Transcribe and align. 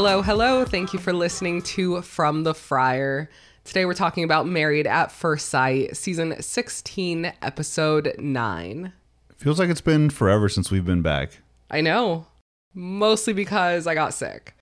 Hello, 0.00 0.22
hello. 0.22 0.64
Thank 0.64 0.92
you 0.92 1.00
for 1.00 1.12
listening 1.12 1.60
to 1.62 2.02
From 2.02 2.44
the 2.44 2.54
Friar. 2.54 3.28
Today 3.64 3.84
we're 3.84 3.94
talking 3.94 4.22
about 4.22 4.46
Married 4.46 4.86
at 4.86 5.10
First 5.10 5.48
Sight, 5.48 5.96
season 5.96 6.40
16, 6.40 7.32
episode 7.42 8.14
9. 8.16 8.92
Feels 9.34 9.58
like 9.58 9.68
it's 9.68 9.80
been 9.80 10.08
forever 10.08 10.48
since 10.48 10.70
we've 10.70 10.84
been 10.84 11.02
back. 11.02 11.40
I 11.68 11.80
know, 11.80 12.26
mostly 12.72 13.32
because 13.32 13.88
I 13.88 13.96
got 13.96 14.14
sick. 14.14 14.54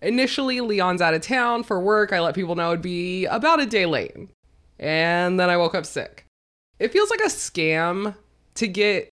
Initially, 0.00 0.60
Leon's 0.60 1.02
out 1.02 1.12
of 1.12 1.22
town 1.22 1.64
for 1.64 1.80
work. 1.80 2.12
I 2.12 2.20
let 2.20 2.36
people 2.36 2.54
know 2.54 2.70
it'd 2.70 2.80
be 2.80 3.24
about 3.24 3.60
a 3.60 3.66
day 3.66 3.86
late. 3.86 4.14
And 4.78 5.40
then 5.40 5.50
I 5.50 5.56
woke 5.56 5.74
up 5.74 5.86
sick. 5.86 6.24
It 6.78 6.92
feels 6.92 7.10
like 7.10 7.18
a 7.18 7.24
scam 7.24 8.14
to 8.54 8.68
get 8.68 9.10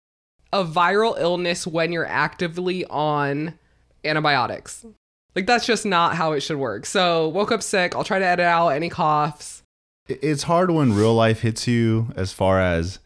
a 0.52 0.64
viral 0.64 1.18
illness 1.18 1.66
when 1.66 1.90
you're 1.90 2.06
actively 2.06 2.84
on 2.84 3.58
antibiotics. 4.04 4.86
Like 5.34 5.46
that's 5.46 5.66
just 5.66 5.86
not 5.86 6.16
how 6.16 6.32
it 6.32 6.40
should 6.40 6.58
work. 6.58 6.86
So, 6.86 7.28
woke 7.28 7.52
up 7.52 7.62
sick. 7.62 7.94
I'll 7.96 8.04
try 8.04 8.18
to 8.18 8.26
edit 8.26 8.44
out 8.44 8.68
any 8.68 8.88
coughs. 8.88 9.62
It's 10.08 10.42
hard 10.44 10.70
when 10.70 10.94
real 10.94 11.14
life 11.14 11.40
hits 11.40 11.66
you 11.66 12.08
as 12.16 12.32
far 12.32 12.60
as 12.60 12.98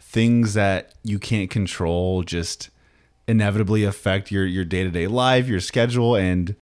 things 0.00 0.54
that 0.54 0.94
you 1.04 1.18
can't 1.18 1.50
control 1.50 2.22
just 2.22 2.70
inevitably 3.26 3.84
affect 3.84 4.30
your 4.30 4.46
your 4.46 4.64
day-to-day 4.64 5.06
life, 5.06 5.46
your 5.46 5.60
schedule 5.60 6.16
and 6.16 6.56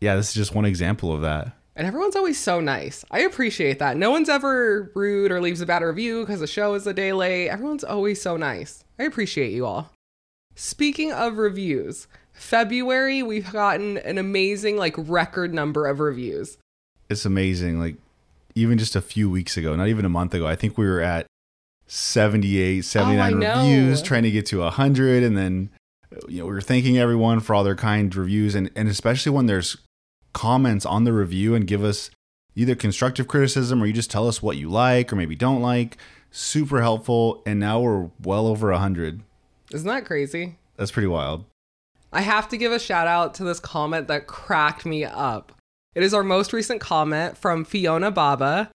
yeah, 0.00 0.16
this 0.16 0.28
is 0.28 0.34
just 0.34 0.54
one 0.54 0.64
example 0.64 1.12
of 1.12 1.22
that. 1.22 1.52
And 1.74 1.86
everyone's 1.86 2.16
always 2.16 2.40
so 2.40 2.60
nice. 2.60 3.04
I 3.10 3.20
appreciate 3.20 3.78
that. 3.80 3.98
No 3.98 4.10
one's 4.10 4.30
ever 4.30 4.90
rude 4.94 5.30
or 5.30 5.42
leaves 5.42 5.60
a 5.60 5.66
bad 5.66 5.82
review 5.82 6.20
because 6.20 6.40
the 6.40 6.46
show 6.46 6.72
is 6.74 6.86
a 6.86 6.94
day 6.94 7.12
late. 7.12 7.48
Everyone's 7.48 7.84
always 7.84 8.20
so 8.20 8.38
nice. 8.38 8.82
I 8.98 9.04
appreciate 9.04 9.52
you 9.52 9.66
all. 9.66 9.92
Speaking 10.54 11.12
of 11.12 11.36
reviews, 11.36 12.06
February, 12.36 13.22
we've 13.22 13.50
gotten 13.52 13.98
an 13.98 14.18
amazing, 14.18 14.76
like, 14.76 14.94
record 14.96 15.52
number 15.52 15.86
of 15.86 15.98
reviews. 16.00 16.58
It's 17.08 17.24
amazing 17.24 17.80
like 17.80 17.96
even 18.54 18.78
just 18.78 18.96
a 18.96 19.00
few 19.02 19.28
weeks 19.30 19.56
ago, 19.56 19.74
not 19.76 19.88
even 19.88 20.04
a 20.04 20.08
month 20.08 20.32
ago, 20.34 20.46
I 20.46 20.56
think 20.56 20.76
we 20.78 20.86
were 20.86 21.00
at 21.00 21.26
78, 21.86 22.84
79 22.84 23.34
Oh, 23.34 23.36
know. 23.36 23.56
reviews 23.62 24.02
trying 24.02 24.22
to 24.24 24.30
get 24.30 24.46
to 24.46 24.60
100 24.60 25.22
and 25.22 25.36
then 25.36 25.70
you 26.28 26.38
know, 26.38 26.46
we 26.46 26.52
were 26.52 26.60
thanking 26.60 26.98
everyone 26.98 27.40
for 27.40 27.54
all 27.54 27.64
their 27.64 27.74
kind 27.76 28.14
reviews 28.14 28.54
and 28.54 28.70
and 28.76 28.88
especially 28.88 29.30
when 29.32 29.46
there's 29.46 29.76
comments 30.32 30.86
on 30.86 31.04
the 31.04 31.12
review 31.12 31.54
and 31.54 31.66
give 31.66 31.82
us 31.84 32.10
either 32.54 32.74
constructive 32.74 33.28
criticism 33.28 33.82
or 33.82 33.86
you 33.86 33.92
just 33.92 34.10
tell 34.10 34.26
us 34.28 34.42
what 34.42 34.56
you 34.56 34.68
like 34.68 35.12
or 35.12 35.16
maybe 35.16 35.34
don't 35.36 35.60
like. 35.62 35.96
Super 36.30 36.80
helpful 36.80 37.42
and 37.46 37.60
now 37.60 37.80
we're 37.80 38.08
well 38.22 38.46
over 38.46 38.70
100. 38.70 39.20
Isn't 39.72 39.88
that 39.88 40.04
crazy? 40.06 40.58
That's 40.76 40.90
pretty 40.90 41.08
wild. 41.08 41.44
I 42.12 42.20
have 42.22 42.48
to 42.48 42.56
give 42.56 42.72
a 42.72 42.78
shout 42.78 43.06
out 43.06 43.34
to 43.34 43.44
this 43.44 43.60
comment 43.60 44.08
that 44.08 44.26
cracked 44.26 44.86
me 44.86 45.04
up. 45.04 45.52
It 45.94 46.02
is 46.02 46.14
our 46.14 46.22
most 46.22 46.52
recent 46.52 46.80
comment 46.80 47.36
from 47.36 47.64
Fiona 47.64 48.10
Baba. 48.10 48.70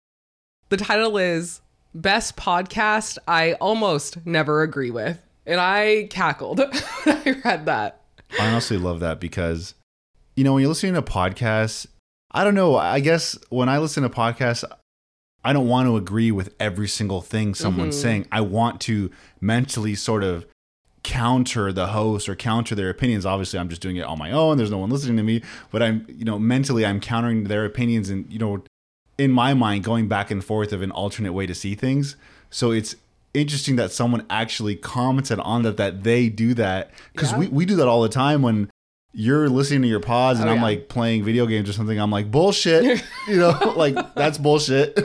The 0.69 0.77
title 0.77 1.17
is 1.17 1.61
Best 1.93 2.35
Podcast 2.35 3.17
I 3.27 3.53
Almost 3.53 4.25
Never 4.25 4.63
Agree 4.63 4.91
With. 4.91 5.21
And 5.45 5.59
I 5.59 6.07
cackled 6.09 6.59
when 7.03 7.17
I 7.17 7.41
read 7.43 7.65
that. 7.65 8.01
I 8.39 8.47
honestly 8.47 8.77
love 8.77 8.99
that 9.01 9.19
because, 9.19 9.73
you 10.35 10.43
know, 10.43 10.53
when 10.53 10.61
you're 10.61 10.69
listening 10.69 10.93
to 10.93 11.01
podcasts, 11.01 11.85
I 12.31 12.43
don't 12.43 12.55
know. 12.55 12.75
I 12.75 12.99
guess 12.99 13.37
when 13.49 13.67
I 13.69 13.79
listen 13.79 14.03
to 14.03 14.09
podcasts, 14.09 14.63
I 15.43 15.53
don't 15.53 15.67
want 15.67 15.87
to 15.87 15.97
agree 15.97 16.31
with 16.31 16.53
every 16.59 16.87
single 16.87 17.21
thing 17.21 17.55
someone's 17.55 17.97
Mhm. 17.97 18.01
saying. 18.01 18.27
I 18.31 18.41
want 18.41 18.79
to 18.81 19.09
mentally 19.41 19.95
sort 19.95 20.23
of 20.23 20.45
counter 21.03 21.71
the 21.73 21.87
host 21.87 22.29
or 22.29 22.35
counter 22.35 22.75
their 22.75 22.89
opinions. 22.89 23.25
Obviously, 23.25 23.59
I'm 23.59 23.69
just 23.69 23.81
doing 23.81 23.97
it 23.97 24.03
on 24.05 24.17
my 24.19 24.31
own. 24.31 24.57
There's 24.57 24.71
no 24.71 24.77
one 24.77 24.89
listening 24.89 25.17
to 25.17 25.23
me, 25.23 25.41
but 25.71 25.81
I'm, 25.81 26.05
you 26.07 26.25
know, 26.25 26.37
mentally 26.39 26.85
I'm 26.85 26.99
countering 26.99 27.45
their 27.45 27.65
opinions 27.65 28.09
and, 28.09 28.31
you 28.31 28.39
know, 28.39 28.63
in 29.17 29.31
my 29.31 29.53
mind 29.53 29.83
going 29.83 30.07
back 30.07 30.31
and 30.31 30.43
forth 30.43 30.73
of 30.73 30.81
an 30.81 30.91
alternate 30.91 31.33
way 31.33 31.45
to 31.45 31.53
see 31.53 31.75
things. 31.75 32.15
So 32.49 32.71
it's 32.71 32.95
interesting 33.33 33.75
that 33.77 33.91
someone 33.91 34.25
actually 34.29 34.75
commented 34.75 35.39
on 35.39 35.61
that 35.63 35.77
that 35.77 36.03
they 36.03 36.27
do 36.29 36.53
that 36.55 36.91
because 37.13 37.31
Yeah. 37.31 37.37
we, 37.39 37.47
we 37.47 37.65
do 37.65 37.75
that 37.75 37.87
all 37.87 38.01
the 38.01 38.09
time 38.09 38.41
when 38.41 38.69
you're 39.13 39.49
listening 39.49 39.81
to 39.83 39.87
your 39.87 39.99
pods 39.99 40.39
and 40.39 40.47
Oh, 40.49 40.51
I'm 40.53 40.57
yeah. 40.59 40.63
like 40.63 40.89
playing 40.89 41.23
video 41.23 41.45
games 41.45 41.69
or 41.69 41.73
something. 41.73 41.99
I'm 41.99 42.11
like 42.11 42.31
bullshit, 42.31 43.03
you 43.27 43.37
know, 43.37 43.51
like 43.75 43.95
that's 44.15 44.37
bullshit. 44.37 44.97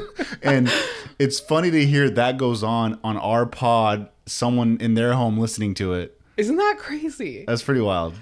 And 0.42 0.72
it's 1.18 1.40
funny 1.40 1.70
to 1.70 1.84
hear 1.84 2.08
that 2.10 2.36
goes 2.38 2.62
on 2.62 2.98
on 3.02 3.16
our 3.16 3.46
pod. 3.46 4.08
Someone 4.26 4.76
in 4.80 4.94
their 4.94 5.12
home 5.14 5.38
listening 5.38 5.74
to 5.74 5.94
it. 5.94 6.20
Isn't 6.36 6.56
that 6.56 6.76
crazy? 6.78 7.44
That's 7.46 7.62
pretty 7.62 7.80
wild. 7.80 8.14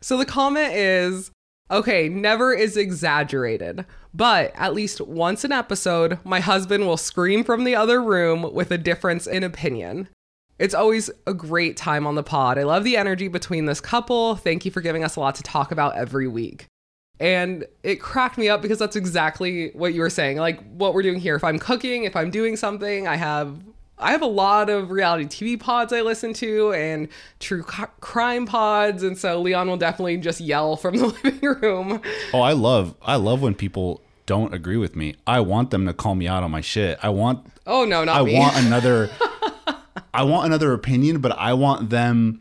So 0.00 0.16
the 0.18 0.26
comment 0.26 0.72
is 0.74 1.30
okay, 1.70 2.08
never 2.08 2.52
is 2.52 2.76
exaggerated, 2.76 3.84
but 4.14 4.52
at 4.54 4.74
least 4.74 5.00
once 5.00 5.42
an 5.44 5.52
episode, 5.52 6.18
my 6.24 6.38
husband 6.40 6.86
will 6.86 6.96
scream 6.96 7.42
from 7.44 7.64
the 7.64 7.74
other 7.74 8.02
room 8.02 8.52
with 8.52 8.70
a 8.70 8.78
difference 8.78 9.26
in 9.26 9.42
opinion. 9.42 10.08
It's 10.58 10.74
always 10.74 11.10
a 11.26 11.34
great 11.34 11.76
time 11.76 12.06
on 12.06 12.14
the 12.14 12.22
pod. 12.22 12.58
I 12.58 12.62
love 12.62 12.82
the 12.84 12.96
energy 12.96 13.28
between 13.28 13.66
this 13.66 13.80
couple. 13.80 14.36
Thank 14.36 14.64
you 14.64 14.70
for 14.70 14.80
giving 14.80 15.04
us 15.04 15.16
a 15.16 15.20
lot 15.20 15.34
to 15.36 15.42
talk 15.42 15.70
about 15.70 15.96
every 15.96 16.26
week. 16.28 16.66
And 17.20 17.64
it 17.82 17.96
cracked 17.96 18.36
me 18.38 18.48
up 18.48 18.60
because 18.62 18.78
that's 18.78 18.96
exactly 18.96 19.70
what 19.70 19.94
you 19.94 20.00
were 20.00 20.10
saying. 20.10 20.36
Like 20.38 20.62
what 20.72 20.92
we're 20.94 21.02
doing 21.02 21.18
here. 21.18 21.34
If 21.36 21.44
I'm 21.44 21.58
cooking, 21.58 22.04
if 22.04 22.14
I'm 22.16 22.30
doing 22.30 22.56
something, 22.56 23.06
I 23.08 23.16
have 23.16 23.58
I 23.98 24.10
have 24.10 24.20
a 24.20 24.26
lot 24.26 24.68
of 24.68 24.90
reality 24.90 25.24
TV 25.24 25.58
pods 25.58 25.90
I 25.92 26.02
listen 26.02 26.34
to 26.34 26.72
and 26.74 27.08
true 27.40 27.62
crime 27.62 28.44
pods, 28.44 29.02
and 29.02 29.16
so 29.16 29.40
Leon 29.40 29.68
will 29.68 29.78
definitely 29.78 30.18
just 30.18 30.38
yell 30.40 30.76
from 30.76 30.96
the 30.98 31.06
living 31.24 31.40
room. 31.40 32.02
Oh, 32.34 32.40
I 32.42 32.52
love 32.52 32.94
I 33.00 33.16
love 33.16 33.40
when 33.40 33.54
people 33.54 34.02
don't 34.26 34.52
agree 34.52 34.76
with 34.76 34.94
me. 34.96 35.14
I 35.26 35.40
want 35.40 35.70
them 35.70 35.86
to 35.86 35.94
call 35.94 36.14
me 36.16 36.28
out 36.28 36.42
on 36.42 36.50
my 36.50 36.60
shit. 36.60 36.98
I 37.02 37.08
want 37.08 37.46
Oh 37.66 37.86
no, 37.86 38.04
not 38.04 38.20
I 38.20 38.24
me. 38.24 38.36
want 38.38 38.56
another 38.58 39.08
I 40.16 40.22
want 40.22 40.46
another 40.46 40.72
opinion, 40.72 41.18
but 41.18 41.32
I 41.38 41.52
want 41.52 41.90
them 41.90 42.40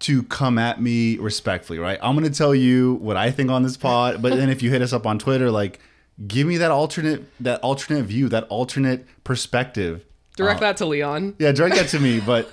to 0.00 0.24
come 0.24 0.58
at 0.58 0.82
me 0.82 1.16
respectfully, 1.18 1.78
right? 1.78 2.00
I'm 2.02 2.16
going 2.16 2.30
to 2.30 2.36
tell 2.36 2.52
you 2.52 2.94
what 2.94 3.16
I 3.16 3.30
think 3.30 3.48
on 3.48 3.62
this 3.62 3.76
pod, 3.76 4.20
but 4.20 4.34
then 4.34 4.50
if 4.50 4.60
you 4.60 4.70
hit 4.70 4.82
us 4.82 4.92
up 4.92 5.06
on 5.06 5.18
Twitter 5.18 5.50
like 5.50 5.78
give 6.26 6.48
me 6.48 6.56
that 6.56 6.72
alternate 6.72 7.24
that 7.40 7.60
alternate 7.60 8.02
view, 8.02 8.28
that 8.30 8.44
alternate 8.48 9.06
perspective. 9.22 10.04
Direct 10.36 10.58
Uh, 10.58 10.66
that 10.66 10.76
to 10.78 10.86
Leon. 10.86 11.36
Yeah, 11.38 11.52
direct 11.52 11.76
that 11.76 11.88
to 11.90 12.00
me, 12.00 12.18
but 12.26 12.50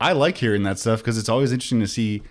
I 0.00 0.12
like 0.12 0.38
hearing 0.38 0.64
that 0.64 0.80
stuff 0.80 0.98
because 0.98 1.16
it's 1.16 1.28
always 1.28 1.52
interesting 1.52 1.80
to 1.80 1.86
see 1.86 2.22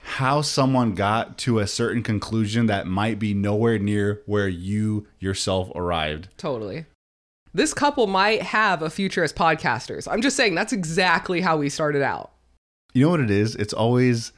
how 0.00 0.42
someone 0.42 0.94
got 0.94 1.38
to 1.38 1.60
a 1.60 1.66
certain 1.68 2.02
conclusion 2.02 2.66
that 2.66 2.88
might 2.88 3.20
be 3.20 3.34
nowhere 3.34 3.78
near 3.78 4.22
where 4.26 4.48
you 4.48 5.06
yourself 5.20 5.70
arrived. 5.76 6.28
Totally. 6.36 6.86
This 7.54 7.72
couple 7.72 8.08
might 8.08 8.42
have 8.42 8.82
a 8.82 8.90
future 8.90 9.22
as 9.22 9.32
podcasters. 9.32 10.08
I'm 10.10 10.20
just 10.20 10.36
saying 10.36 10.56
that's 10.56 10.72
exactly 10.72 11.40
how 11.40 11.56
we 11.56 11.68
started 11.68 12.02
out. 12.02 12.32
You 12.92 13.04
know 13.04 13.10
what 13.10 13.20
it 13.20 13.30
is? 13.30 13.54
It's 13.54 13.72
always 13.72 14.32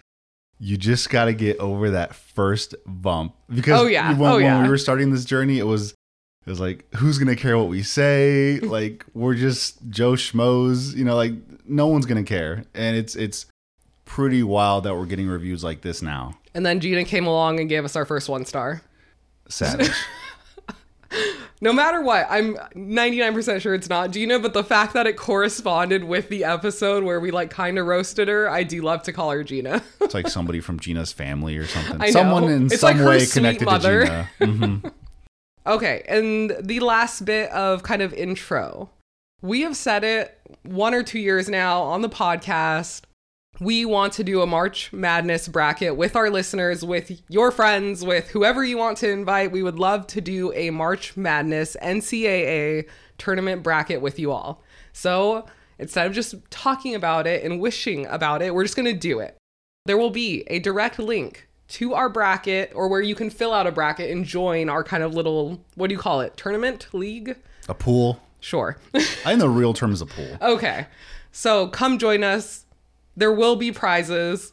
you 0.59 0.77
just 0.77 1.09
got 1.10 1.25
to 1.27 1.32
get 1.32 1.59
over 1.59 1.91
that 1.91 2.15
first 2.15 2.75
bump 2.87 3.34
because 3.54 3.81
Oh, 3.81 3.87
yeah. 3.87 4.12
when, 4.16 4.31
Oh, 4.31 4.34
when 4.37 4.44
yeah. 4.44 4.62
we 4.62 4.69
were 4.69 4.78
starting 4.78 5.10
this 5.10 5.25
journey, 5.25 5.59
it 5.59 5.65
was 5.65 5.93
it 5.93 6.50
was 6.50 6.60
like 6.60 6.84
who's 6.97 7.19
gonna 7.19 7.37
care 7.37 7.56
what 7.59 7.69
we 7.69 7.82
say? 7.82 8.60
like 8.62 9.04
we're 9.15 9.34
just 9.34 9.88
Joe 9.88 10.12
schmoes, 10.12 10.94
you 10.94 11.04
know, 11.04 11.16
like 11.16 11.33
no 11.66 11.87
one's 11.87 12.04
gonna 12.06 12.22
care, 12.22 12.65
and 12.75 12.97
it's 12.97 13.16
it's 13.16 13.47
pretty 14.04 14.43
wild 14.43 14.84
that 14.84 14.94
we're 14.94 15.06
getting 15.06 15.27
reviews 15.27 15.65
like 15.65 15.81
this 15.81 16.03
now. 16.03 16.38
And 16.54 16.65
then 16.65 16.81
Gina 16.81 17.04
came 17.04 17.27
along 17.27 17.60
and 17.60 17.69
gave 17.69 17.84
us 17.84 17.97
our 17.97 18.04
first 18.04 18.28
one 18.28 18.44
star. 18.44 18.83
Savage. 19.48 19.91
No 21.62 21.72
matter 21.72 22.03
what, 22.03 22.27
I'm 22.28 22.54
99% 22.75 23.60
sure 23.63 23.74
it's 23.74 23.89
not 23.89 24.10
Gina, 24.10 24.39
but 24.39 24.53
the 24.53 24.63
fact 24.63 24.92
that 24.92 25.07
it 25.07 25.16
corresponded 25.16 26.04
with 26.04 26.28
the 26.28 26.45
episode 26.45 27.03
where 27.03 27.18
we 27.18 27.30
like 27.30 27.48
kind 27.51 27.78
of 27.78 27.86
roasted 27.86 28.28
her, 28.28 28.48
I 28.51 28.63
do 28.63 28.83
love 28.83 29.03
to 29.04 29.13
call 29.13 29.30
her 29.30 29.42
Gina. 29.42 29.83
it's 30.01 30.13
like 30.15 30.28
somebody 30.28 30.60
from 30.60 30.78
Gina's 30.78 31.13
family 31.13 31.57
or 31.57 31.66
something. 31.66 31.97
I 32.01 32.07
know. 32.07 32.10
Someone 32.13 32.45
in 32.45 32.66
It's 32.66 32.80
some 32.80 32.98
like 32.98 33.07
way 33.07 33.24
connected 33.27 33.65
mother. 33.65 34.01
to 34.04 34.07
Gina. 34.07 34.30
Mhm. 34.41 34.92
Okay, 35.66 36.04
and 36.09 36.54
the 36.60 36.78
last 36.80 37.24
bit 37.24 37.51
of 37.51 37.83
kind 37.83 38.01
of 38.03 38.13
intro. 38.15 38.91
We 39.42 39.63
have 39.63 39.77
said 39.77 40.04
it 40.04 40.39
one 40.63 40.95
or 40.95 41.03
two 41.03 41.18
years 41.18 41.48
now 41.48 41.83
on 41.83 42.03
the 42.03 42.09
podcast. 42.09 43.03
We 43.58 43.86
want 43.86 44.12
to 44.14 44.24
do 44.24 44.42
a 44.42 44.47
March 44.47 44.92
Madness 44.92 45.48
bracket 45.48 45.97
with 45.97 46.14
our 46.14 46.28
listeners, 46.28 46.84
with 46.84 47.22
your 47.30 47.50
friends, 47.50 48.04
with 48.04 48.28
whoever 48.28 48.62
you 48.62 48.76
want 48.76 48.98
to 48.98 49.10
invite. 49.10 49.50
We 49.50 49.62
would 49.62 49.78
love 49.78 50.06
to 50.08 50.20
do 50.20 50.53
a 50.53 50.68
March 50.68 51.16
Madness 51.16 51.74
NCAA 51.82 52.86
tournament 53.16 53.62
bracket 53.62 54.03
with 54.03 54.18
you 54.18 54.30
all. 54.30 54.62
So 54.92 55.47
instead 55.78 56.06
of 56.06 56.12
just 56.12 56.34
talking 56.50 56.94
about 56.94 57.26
it 57.26 57.44
and 57.44 57.58
wishing 57.58 58.06
about 58.06 58.42
it, 58.42 58.54
we're 58.54 58.64
just 58.64 58.76
going 58.76 58.92
to 58.92 58.98
do 58.98 59.20
it. 59.20 59.38
There 59.86 59.97
will 59.97 60.10
be 60.10 60.44
a 60.48 60.58
direct 60.58 60.98
link 60.98 61.48
to 61.68 61.94
our 61.94 62.10
bracket 62.10 62.72
or 62.74 62.88
where 62.88 63.00
you 63.00 63.14
can 63.14 63.30
fill 63.30 63.54
out 63.54 63.66
a 63.66 63.72
bracket 63.72 64.10
and 64.10 64.24
join 64.26 64.68
our 64.68 64.84
kind 64.84 65.03
of 65.03 65.14
little, 65.14 65.64
what 65.76 65.88
do 65.88 65.94
you 65.94 66.00
call 66.00 66.20
it? 66.20 66.36
Tournament? 66.36 66.88
League? 66.92 67.36
A 67.70 67.74
pool. 67.74 68.20
Sure. 68.41 68.76
I 68.94 69.00
think 69.00 69.41
the 69.41 69.48
real 69.48 69.72
term 69.72 69.92
is 69.92 70.03
a 70.03 70.06
pool. 70.06 70.36
okay. 70.42 70.88
So 71.32 71.68
come 71.68 71.98
join 71.98 72.22
us. 72.22 72.66
There 73.16 73.33
will 73.33 73.57
be 73.57 73.72
prizes. 73.72 74.53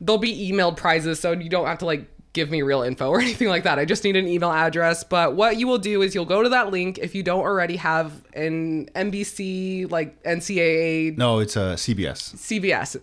There'll 0.00 0.18
be 0.18 0.50
emailed 0.50 0.76
prizes, 0.76 1.20
so 1.20 1.32
you 1.32 1.48
don't 1.48 1.66
have 1.66 1.78
to 1.78 1.86
like 1.86 2.08
give 2.32 2.50
me 2.50 2.62
real 2.62 2.82
info 2.82 3.08
or 3.10 3.20
anything 3.20 3.48
like 3.48 3.64
that. 3.64 3.78
I 3.78 3.84
just 3.84 4.04
need 4.04 4.16
an 4.16 4.28
email 4.28 4.50
address. 4.50 5.04
But 5.04 5.34
what 5.34 5.56
you 5.58 5.66
will 5.66 5.78
do 5.78 6.02
is 6.02 6.14
you'll 6.14 6.24
go 6.24 6.42
to 6.42 6.48
that 6.50 6.70
link 6.70 6.98
if 6.98 7.14
you 7.14 7.22
don't 7.22 7.40
already 7.40 7.76
have 7.76 8.12
an 8.34 8.86
NBC, 8.94 9.90
like 9.90 10.22
NCAA, 10.22 11.16
No, 11.16 11.38
it's 11.40 11.56
uh, 11.56 11.60
a 11.60 11.74
CBS. 11.74 12.34
CBS. 12.36 13.00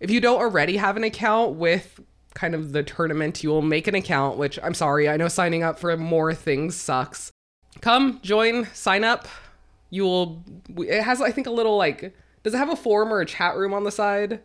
If 0.00 0.10
you 0.10 0.20
don't 0.20 0.40
already 0.40 0.76
have 0.76 0.96
an 0.96 1.04
account 1.04 1.56
with 1.56 2.00
kind 2.34 2.54
of 2.54 2.72
the 2.72 2.82
tournament, 2.82 3.42
you 3.42 3.50
will 3.50 3.62
make 3.62 3.88
an 3.88 3.94
account, 3.94 4.38
which 4.38 4.58
I'm 4.62 4.74
sorry, 4.74 5.08
I 5.08 5.16
know 5.16 5.28
signing 5.28 5.62
up 5.62 5.78
for 5.78 5.96
more 5.96 6.32
things 6.34 6.76
sucks. 6.76 7.32
Come, 7.80 8.20
join, 8.22 8.66
sign 8.72 9.04
up. 9.04 9.26
You 9.90 10.04
will, 10.04 10.44
it 10.76 11.02
has, 11.02 11.20
I 11.20 11.32
think, 11.32 11.46
a 11.46 11.50
little 11.50 11.76
like, 11.76 12.14
does 12.42 12.54
it 12.54 12.58
have 12.58 12.70
a 12.70 12.76
forum 12.76 13.12
or 13.12 13.20
a 13.20 13.26
chat 13.26 13.56
room 13.56 13.74
on 13.74 13.84
the 13.84 13.90
side? 13.90 14.40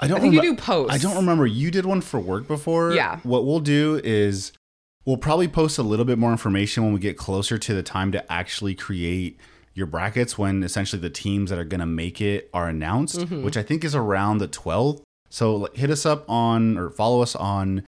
I 0.00 0.08
don't. 0.08 0.18
I 0.18 0.20
think 0.20 0.34
you 0.34 0.40
do 0.42 0.56
posts. 0.56 0.92
I 0.94 0.98
don't 0.98 1.16
remember. 1.16 1.46
You 1.46 1.70
did 1.70 1.86
one 1.86 2.00
for 2.00 2.18
work 2.18 2.48
before. 2.48 2.92
Yeah. 2.92 3.20
What 3.22 3.44
we'll 3.46 3.60
do 3.60 4.00
is 4.02 4.52
we'll 5.04 5.16
probably 5.18 5.46
post 5.48 5.78
a 5.78 5.82
little 5.82 6.04
bit 6.06 6.18
more 6.18 6.32
information 6.32 6.84
when 6.84 6.92
we 6.94 7.00
get 7.00 7.16
closer 7.16 7.58
to 7.58 7.74
the 7.74 7.82
time 7.82 8.10
to 8.12 8.32
actually 8.32 8.74
create 8.74 9.38
your 9.74 9.86
brackets 9.86 10.36
when 10.36 10.62
essentially 10.62 11.00
the 11.00 11.10
teams 11.10 11.50
that 11.50 11.58
are 11.58 11.64
going 11.64 11.80
to 11.80 11.86
make 11.86 12.20
it 12.20 12.50
are 12.52 12.68
announced, 12.68 13.18
Mm-hmm. 13.20 13.44
which 13.44 13.56
I 13.56 13.62
think 13.62 13.84
is 13.84 13.94
around 13.94 14.38
the 14.38 14.48
12th. 14.48 15.02
So 15.28 15.54
like, 15.56 15.76
hit 15.76 15.90
us 15.90 16.04
up 16.04 16.28
on 16.28 16.76
or 16.76 16.90
follow 16.90 17.22
us 17.22 17.36
on 17.36 17.84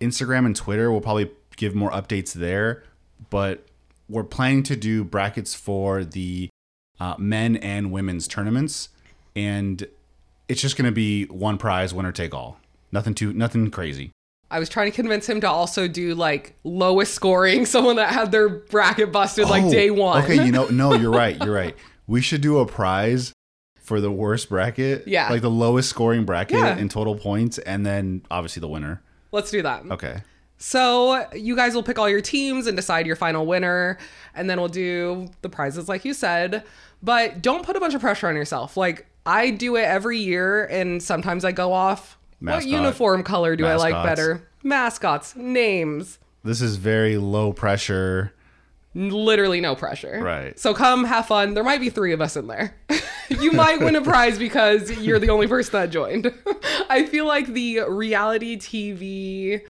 Instagram 0.00 0.44
and 0.46 0.56
Twitter. 0.56 0.90
We'll 0.90 1.00
probably 1.00 1.30
give 1.56 1.74
more 1.74 1.90
updates 1.92 2.32
there, 2.32 2.82
but 3.30 3.64
we're 4.08 4.24
planning 4.24 4.62
to 4.64 4.76
do 4.76 5.04
brackets 5.04 5.54
for 5.54 6.04
the 6.04 6.48
uh, 6.98 7.14
men 7.16 7.56
and 7.56 7.92
women's 7.92 8.26
tournaments, 8.26 8.88
and 9.36 9.86
it's 10.50 10.60
just 10.60 10.76
going 10.76 10.86
to 10.86 10.92
be 10.92 11.24
one 11.26 11.56
prize, 11.58 11.94
winner 11.94 12.12
take 12.12 12.34
all. 12.34 12.58
Nothing 12.92 13.14
too, 13.14 13.32
nothing 13.32 13.70
crazy. 13.70 14.10
I 14.50 14.58
was 14.58 14.68
trying 14.68 14.90
to 14.90 14.94
convince 14.96 15.28
him 15.28 15.40
to 15.42 15.48
also 15.48 15.86
do 15.86 16.14
like 16.14 16.56
lowest 16.64 17.14
scoring, 17.14 17.64
someone 17.74 17.96
that 17.96 18.12
had 18.12 18.32
their 18.32 18.48
bracket 18.48 19.12
busted 19.12 19.48
like 19.48 19.64
Oh, 19.64 19.70
day 19.70 19.90
one. 19.90 20.24
Okay, 20.24 20.44
you 20.44 20.50
know, 20.50 20.66
no, 20.66 20.94
you're 20.94 21.12
right. 21.12 21.36
You're 21.44 21.54
right. 21.54 21.76
We 22.08 22.20
should 22.20 22.40
do 22.40 22.58
a 22.58 22.66
prize 22.66 23.32
for 23.76 24.00
the 24.00 24.10
worst 24.10 24.48
bracket. 24.48 25.06
Yeah. 25.06 25.30
like 25.30 25.42
the 25.42 25.50
lowest 25.50 25.88
scoring 25.88 26.24
bracket 26.24 26.58
Yeah. 26.58 26.76
in 26.76 26.88
total 26.88 27.14
points, 27.16 27.58
and 27.58 27.86
then 27.86 28.22
obviously 28.30 28.58
the 28.60 28.68
winner. 28.68 29.00
Let's 29.30 29.52
do 29.52 29.62
that. 29.62 29.84
Okay. 29.88 30.22
So 30.58 31.26
you 31.32 31.54
guys 31.56 31.74
will 31.74 31.82
pick 31.84 31.98
all 31.98 32.08
your 32.08 32.20
teams 32.20 32.66
and 32.66 32.76
decide 32.76 33.06
your 33.06 33.16
final 33.16 33.46
winner, 33.46 33.98
and 34.34 34.50
then 34.50 34.58
we'll 34.58 34.68
do 34.68 35.30
the 35.42 35.48
prizes 35.48 35.88
like 35.88 36.04
you 36.04 36.12
said. 36.12 36.64
But 37.02 37.40
don't 37.40 37.64
put 37.64 37.76
a 37.76 37.80
bunch 37.80 37.94
of 37.94 38.00
pressure 38.00 38.28
on 38.28 38.34
yourself. 38.34 38.76
Like 38.76 39.06
I 39.26 39.50
do 39.50 39.76
it 39.76 39.82
every 39.82 40.18
year, 40.18 40.64
and 40.66 41.02
sometimes 41.02 41.44
I 41.44 41.52
go 41.52 41.72
off. 41.72 42.18
Mascot. 42.40 42.64
What 42.64 42.70
uniform 42.70 43.22
color 43.22 43.54
do 43.54 43.66
I 43.66 43.76
like 43.76 43.92
better? 44.04 44.48
Mascots, 44.62 45.36
names. 45.36 46.18
This 46.42 46.62
is 46.62 46.76
very 46.76 47.18
low 47.18 47.52
pressure. 47.52 48.32
literally 48.94 49.60
no 49.60 49.76
pressure. 49.76 50.20
Right. 50.22 50.58
So 50.58 50.74
come 50.74 51.04
have 51.04 51.26
fun. 51.26 51.54
There 51.54 51.62
might 51.62 51.80
be 51.80 51.90
three 51.90 52.12
of 52.12 52.20
us 52.20 52.36
in 52.36 52.46
there. 52.46 52.74
you 53.28 53.52
might 53.52 53.80
win 53.80 53.94
a 53.94 54.02
prize 54.02 54.38
because 54.38 54.90
you're 54.98 55.18
the 55.18 55.28
only 55.28 55.46
person 55.46 55.72
that 55.72 55.90
joined. 55.90 56.32
I 56.88 57.06
feel 57.06 57.26
like 57.26 57.46
the 57.48 57.80
reality 57.88 58.56
TV 58.56 59.66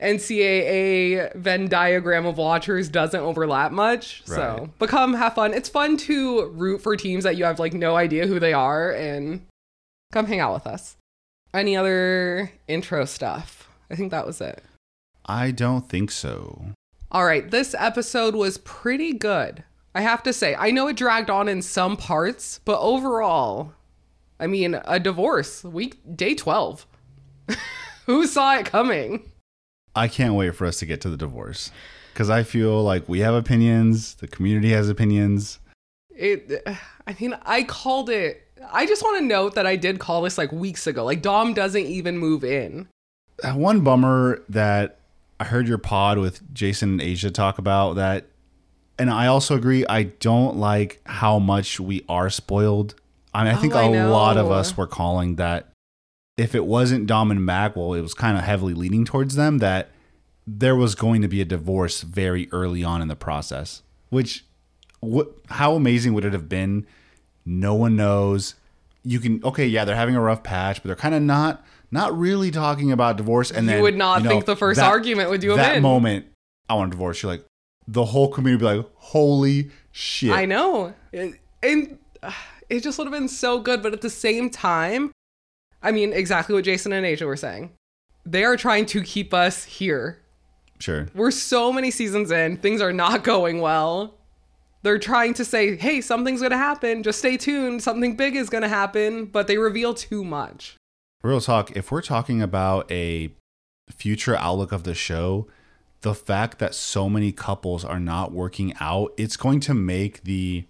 NCAA 0.00 1.34
Venn 1.36 1.68
diagram 1.68 2.26
of 2.26 2.36
watchers 2.38 2.88
doesn't 2.88 3.20
overlap 3.20 3.72
much. 3.72 4.22
So, 4.26 4.36
Right. 4.60 4.70
but 4.78 4.88
come 4.88 5.14
have 5.14 5.34
fun. 5.34 5.54
It's 5.54 5.68
fun 5.68 5.96
to 5.98 6.46
root 6.48 6.82
for 6.82 6.96
teams 6.96 7.24
that 7.24 7.36
you 7.36 7.44
have 7.44 7.58
like 7.58 7.72
no 7.74 7.96
idea 7.96 8.26
who 8.26 8.38
they 8.38 8.52
are 8.52 8.90
and 8.92 9.46
come 10.12 10.26
hang 10.26 10.40
out 10.40 10.54
with 10.54 10.66
us. 10.66 10.96
Any 11.54 11.76
other 11.76 12.52
intro 12.68 13.04
stuff? 13.04 13.68
I 13.90 13.94
think 13.96 14.10
that 14.10 14.26
was 14.26 14.40
it. 14.40 14.62
I 15.24 15.50
don't 15.50 15.88
think 15.88 16.10
so. 16.10 16.66
All 17.10 17.24
right, 17.24 17.50
this 17.50 17.74
episode 17.78 18.34
was 18.34 18.58
pretty 18.58 19.12
good. 19.12 19.64
I 19.94 20.02
have 20.02 20.22
to 20.24 20.32
say. 20.32 20.54
I 20.56 20.70
know 20.70 20.88
it 20.88 20.96
dragged 20.96 21.30
on 21.30 21.48
in 21.48 21.62
some 21.62 21.96
parts, 21.96 22.60
but 22.64 22.78
overall, 22.80 23.72
I 24.38 24.46
mean, 24.46 24.78
a 24.84 25.00
divorce 25.00 25.64
week 25.64 25.98
day 26.16 26.34
12. 26.34 26.86
Who 28.06 28.26
saw 28.26 28.56
it 28.58 28.66
coming? 28.66 29.32
I 29.96 30.08
can't 30.08 30.34
wait 30.34 30.54
for 30.54 30.66
us 30.66 30.78
to 30.78 30.86
get 30.86 31.00
to 31.02 31.10
the 31.10 31.16
divorce 31.16 31.70
because 32.12 32.30
I 32.30 32.42
feel 32.42 32.82
like 32.82 33.08
we 33.08 33.20
have 33.20 33.34
opinions. 33.34 34.14
The 34.14 34.28
community 34.28 34.70
has 34.70 34.88
opinions. 34.88 35.58
It 36.10 36.62
I 37.06 37.16
mean, 37.18 37.36
I 37.44 37.62
called 37.62 38.10
it 38.10 38.42
I 38.72 38.86
just 38.86 39.02
want 39.02 39.18
to 39.18 39.24
note 39.24 39.54
that 39.54 39.66
I 39.66 39.76
did 39.76 39.98
call 39.98 40.22
this 40.22 40.38
like 40.38 40.52
weeks 40.52 40.86
ago. 40.86 41.04
Like 41.04 41.22
Dom 41.22 41.54
doesn't 41.54 41.86
even 41.86 42.18
move 42.18 42.44
in. 42.44 42.88
Uh, 43.42 43.52
One 43.52 43.82
bummer 43.82 44.42
that 44.48 45.00
I 45.38 45.44
heard 45.44 45.68
your 45.68 45.78
pod 45.78 46.18
with 46.18 46.52
Jason 46.54 46.92
and 46.92 47.02
Asia 47.02 47.30
talk 47.30 47.58
about 47.58 47.94
that, 47.96 48.26
and 48.98 49.10
I 49.10 49.26
also 49.26 49.54
agree. 49.56 49.84
I 49.86 50.04
don't 50.04 50.56
like 50.56 51.00
how 51.04 51.38
much 51.38 51.78
we 51.78 52.04
are 52.08 52.30
spoiled. 52.30 52.94
I 53.34 53.44
mean, 53.44 53.54
I 53.54 53.60
think 53.60 53.74
Oh, 53.74 53.78
I 53.78 53.82
a 53.84 54.08
lot 54.08 54.38
of 54.38 54.50
us 54.50 54.76
were 54.76 54.86
calling 54.86 55.36
that 55.36 55.68
if 56.36 56.54
it 56.54 56.66
wasn't 56.66 57.06
Dom 57.06 57.30
and 57.30 57.44
Mac, 57.44 57.76
well, 57.76 57.94
it 57.94 58.02
was 58.02 58.14
kind 58.14 58.36
of 58.36 58.44
heavily 58.44 58.74
leaning 58.74 59.04
towards 59.04 59.36
them 59.36 59.58
that 59.58 59.90
there 60.46 60.76
was 60.76 60.94
going 60.94 61.22
to 61.22 61.28
be 61.28 61.40
a 61.40 61.44
divorce 61.44 62.02
very 62.02 62.48
early 62.52 62.84
on 62.84 63.02
in 63.02 63.08
the 63.08 63.16
process. 63.16 63.82
Which, 64.10 64.44
what? 65.00 65.32
How 65.48 65.74
amazing 65.74 66.14
would 66.14 66.24
it 66.24 66.32
have 66.32 66.48
been? 66.48 66.86
No 67.44 67.74
one 67.74 67.96
knows. 67.96 68.54
You 69.02 69.20
can 69.20 69.42
okay, 69.44 69.66
yeah, 69.66 69.84
they're 69.84 69.96
having 69.96 70.16
a 70.16 70.20
rough 70.20 70.42
patch, 70.42 70.82
but 70.82 70.88
they're 70.88 70.96
kind 70.96 71.14
of 71.14 71.22
not 71.22 71.64
not 71.90 72.16
really 72.16 72.50
talking 72.50 72.92
about 72.92 73.16
divorce. 73.16 73.50
And 73.50 73.66
You 73.66 73.74
then 73.74 73.82
would 73.82 73.96
not 73.96 74.22
know, 74.22 74.30
think 74.30 74.44
the 74.44 74.56
first 74.56 74.80
argument 74.80 75.30
would 75.30 75.40
do 75.40 75.54
that 75.56 75.76
in. 75.76 75.82
moment. 75.82 76.26
I 76.68 76.74
want 76.74 76.88
a 76.88 76.90
divorce. 76.90 77.22
You're 77.22 77.32
like 77.32 77.44
the 77.88 78.04
whole 78.04 78.28
community 78.28 78.64
would 78.64 78.72
be 78.72 78.78
like, 78.78 78.90
holy 78.96 79.70
shit! 79.92 80.32
I 80.32 80.44
know. 80.44 80.92
It, 81.12 81.40
and 81.62 81.98
uh, 82.22 82.32
it 82.68 82.82
just 82.82 82.98
would 82.98 83.06
have 83.06 83.12
been 83.12 83.28
so 83.28 83.60
good. 83.60 83.82
But 83.82 83.92
at 83.92 84.00
the 84.00 84.10
same 84.10 84.50
time, 84.50 85.12
I 85.86 85.92
mean, 85.92 86.12
exactly 86.12 86.52
what 86.52 86.64
Jason 86.64 86.92
and 86.92 87.06
Asia 87.06 87.26
were 87.26 87.36
saying. 87.36 87.70
They 88.24 88.42
are 88.42 88.56
trying 88.56 88.86
to 88.86 89.02
keep 89.02 89.32
us 89.32 89.62
here. 89.62 90.20
Sure. 90.80 91.06
We're 91.14 91.30
so 91.30 91.72
many 91.72 91.92
seasons 91.92 92.32
in, 92.32 92.56
things 92.56 92.80
are 92.80 92.92
not 92.92 93.22
going 93.22 93.60
well. 93.60 94.14
They're 94.82 94.98
trying 94.98 95.34
to 95.34 95.44
say, 95.44 95.76
hey, 95.76 96.00
something's 96.00 96.40
going 96.40 96.50
to 96.50 96.56
happen. 96.56 97.04
Just 97.04 97.20
stay 97.20 97.36
tuned. 97.36 97.82
Something 97.84 98.16
big 98.16 98.34
is 98.34 98.50
going 98.50 98.62
to 98.62 98.68
happen. 98.68 99.26
But 99.26 99.46
they 99.46 99.58
reveal 99.58 99.94
too 99.94 100.24
much. 100.24 100.76
Real 101.22 101.40
talk. 101.40 101.76
If 101.76 101.90
we're 101.90 102.02
talking 102.02 102.42
about 102.42 102.90
a 102.90 103.30
future 103.90 104.36
outlook 104.36 104.72
of 104.72 104.82
the 104.84 104.94
show, 104.94 105.46
the 106.02 106.14
fact 106.14 106.58
that 106.58 106.74
so 106.74 107.08
many 107.08 107.32
couples 107.32 107.84
are 107.84 107.98
not 107.98 108.32
working 108.32 108.74
out, 108.80 109.12
it's 109.16 109.36
going 109.36 109.60
to 109.60 109.74
make 109.74 110.24
the. 110.24 110.64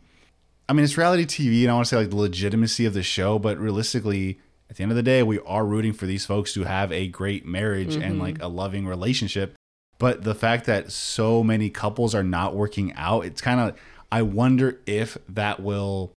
I 0.69 0.73
mean, 0.73 0.85
it's 0.85 0.97
reality 0.97 1.25
TV, 1.25 1.63
and 1.63 1.71
I 1.71 1.75
want 1.75 1.87
to 1.87 1.91
say 1.91 1.97
like 1.97 2.11
the 2.11 2.17
legitimacy 2.17 2.87
of 2.87 2.95
the 2.95 3.03
show, 3.03 3.39
but 3.39 3.59
realistically, 3.59 4.41
at 4.69 4.77
the 4.77 4.83
end 4.83 4.93
of 4.93 4.97
the 4.97 5.03
day, 5.03 5.23
we 5.23 5.39
are 5.41 5.65
rooting 5.65 5.93
for 5.93 6.07
these 6.07 6.27
folks 6.27 6.53
to 6.55 6.65
have 6.65 6.91
a 6.93 7.09
great 7.09 7.47
marriage 7.47 7.95
and 7.95 8.15
mm-hmm. 8.15 8.21
like 8.21 8.43
a 8.43 8.49
loving 8.49 8.87
relationship. 8.87 9.55
But 9.99 10.25
the 10.25 10.35
fact 10.35 10.67
that 10.67 10.93
so 10.93 11.43
many 11.43 11.71
couples 11.71 12.15
are 12.15 12.25
not 12.25 12.55
working 12.55 12.93
out, 12.95 13.25
it's 13.25 13.41
kind 13.41 13.61
of. 13.61 13.77
I 14.13 14.23
wonder 14.23 14.81
if 14.87 15.19
that 15.29 15.61
will 15.61 16.13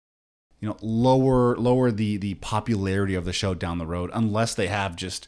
you 0.59 0.67
know 0.67 0.77
lower 0.81 1.55
lower 1.55 1.91
the 1.91 2.17
the 2.17 2.35
popularity 2.35 3.15
of 3.15 3.25
the 3.25 3.33
show 3.33 3.53
down 3.53 3.77
the 3.77 3.87
road 3.87 4.11
unless 4.13 4.53
they 4.53 4.67
have 4.67 4.95
just 4.95 5.27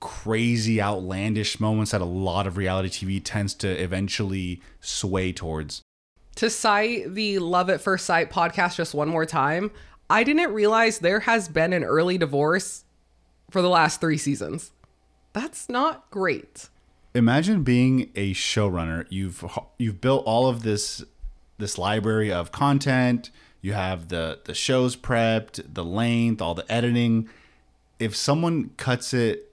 crazy 0.00 0.80
outlandish 0.80 1.58
moments 1.58 1.90
that 1.90 2.00
a 2.00 2.06
lot 2.06 2.46
of 2.46 2.56
reality 2.56 2.88
TV 2.88 3.20
tends 3.22 3.52
to 3.54 3.68
eventually 3.68 4.62
sway 4.80 5.32
towards. 5.32 5.82
To 6.36 6.48
cite 6.48 7.14
the 7.14 7.40
Love 7.40 7.68
at 7.68 7.80
First 7.80 8.06
Sight 8.06 8.30
podcast 8.30 8.76
just 8.76 8.94
one 8.94 9.08
more 9.08 9.26
time, 9.26 9.72
I 10.10 10.24
didn't 10.24 10.52
realize 10.52 10.98
there 10.98 11.20
has 11.20 11.48
been 11.48 11.72
an 11.72 11.84
early 11.84 12.16
divorce 12.16 12.84
for 13.50 13.60
the 13.62 13.68
last 13.68 14.00
three 14.00 14.18
seasons. 14.18 14.72
That's 15.32 15.68
not 15.68 16.10
great. 16.10 16.68
Imagine 17.14 17.62
being 17.62 18.10
a 18.14 18.32
showrunner. 18.34 19.06
You've 19.10 19.44
you've 19.78 20.00
built 20.00 20.24
all 20.24 20.46
of 20.46 20.62
this 20.62 21.04
this 21.58 21.76
library 21.78 22.32
of 22.32 22.52
content. 22.52 23.30
You 23.60 23.72
have 23.74 24.08
the 24.08 24.40
the 24.44 24.54
shows 24.54 24.96
prepped, 24.96 25.74
the 25.74 25.84
length, 25.84 26.40
all 26.40 26.54
the 26.54 26.70
editing. 26.70 27.28
If 27.98 28.14
someone 28.14 28.70
cuts 28.76 29.12
it 29.12 29.52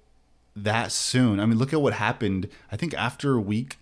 that 0.55 0.91
soon, 0.91 1.39
I 1.39 1.45
mean, 1.45 1.57
look 1.57 1.73
at 1.73 1.81
what 1.81 1.93
happened. 1.93 2.47
I 2.71 2.77
think 2.77 2.93
after 2.93 3.39
week 3.39 3.77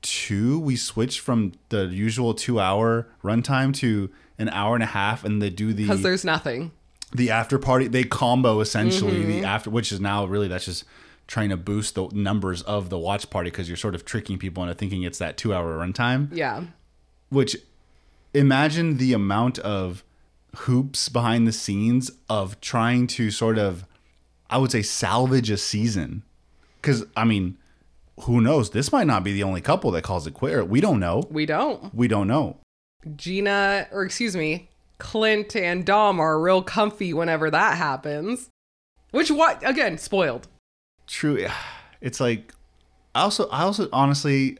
two, 0.00 0.58
we 0.58 0.76
switched 0.76 1.20
from 1.20 1.52
the 1.70 1.86
usual 1.86 2.34
two 2.34 2.60
hour 2.60 3.08
runtime 3.22 3.74
to 3.76 4.10
an 4.38 4.48
hour 4.50 4.74
and 4.74 4.82
a 4.82 4.86
half, 4.86 5.24
and 5.24 5.40
they 5.42 5.50
do 5.50 5.72
the 5.72 5.84
Because 5.84 6.02
there's 6.02 6.24
nothing. 6.24 6.70
the 7.14 7.30
after 7.30 7.58
party 7.58 7.88
they 7.88 8.04
combo 8.04 8.60
essentially 8.60 9.24
the 9.24 9.36
mm-hmm. 9.38 9.44
after 9.44 9.70
which 9.70 9.90
is 9.92 9.98
now 10.00 10.24
really 10.26 10.46
that's 10.48 10.66
just 10.66 10.84
trying 11.26 11.48
to 11.48 11.56
boost 11.56 11.94
the 11.94 12.06
numbers 12.12 12.60
of 12.62 12.90
the 12.90 12.98
watch 12.98 13.28
party 13.30 13.50
because 13.50 13.66
you're 13.68 13.76
sort 13.78 13.94
of 13.94 14.04
tricking 14.04 14.38
people 14.38 14.62
into 14.62 14.74
thinking 14.74 15.02
it's 15.04 15.18
that 15.18 15.36
two 15.38 15.54
hour 15.54 15.78
runtime 15.78 16.28
Yeah. 16.32 16.64
which 17.30 17.56
imagine 18.34 18.98
the 18.98 19.12
amount 19.14 19.58
of 19.60 20.04
hoops 20.56 21.08
behind 21.08 21.46
the 21.46 21.52
scenes 21.52 22.10
of 22.28 22.60
trying 22.60 23.06
to 23.06 23.30
sort 23.30 23.58
of 23.58 23.86
i 24.50 24.58
would 24.58 24.70
say 24.70 24.82
salvage 24.82 25.50
a 25.50 25.56
season 25.56 26.22
because 26.80 27.04
i 27.16 27.24
mean 27.24 27.56
who 28.22 28.40
knows? 28.40 28.70
This 28.70 28.90
might 28.90 29.06
not 29.06 29.22
be 29.22 29.32
the 29.32 29.44
only 29.44 29.60
couple 29.60 29.92
that 29.92 30.02
calls 30.02 30.26
it 30.26 30.34
quit. 30.34 30.68
We 30.68 30.80
don't 30.80 30.98
know. 30.98 31.22
We 31.30 31.46
don't. 31.46 31.94
We 31.94 32.08
don't 32.08 32.26
know. 32.26 32.56
Gina, 33.16 33.88
or 33.92 34.04
excuse 34.04 34.36
me, 34.36 34.68
Clint 34.98 35.54
and 35.54 35.84
Dom 35.84 36.20
are 36.20 36.40
real 36.40 36.62
comfy 36.62 37.12
whenever 37.12 37.50
that 37.50 37.76
happens. 37.76 38.50
Which 39.10 39.30
what 39.30 39.66
again, 39.66 39.98
spoiled. 39.98 40.48
True. 41.06 41.46
It's 42.00 42.20
like 42.20 42.52
I 43.14 43.22
also 43.22 43.48
I 43.48 43.62
also 43.62 43.88
honestly 43.92 44.58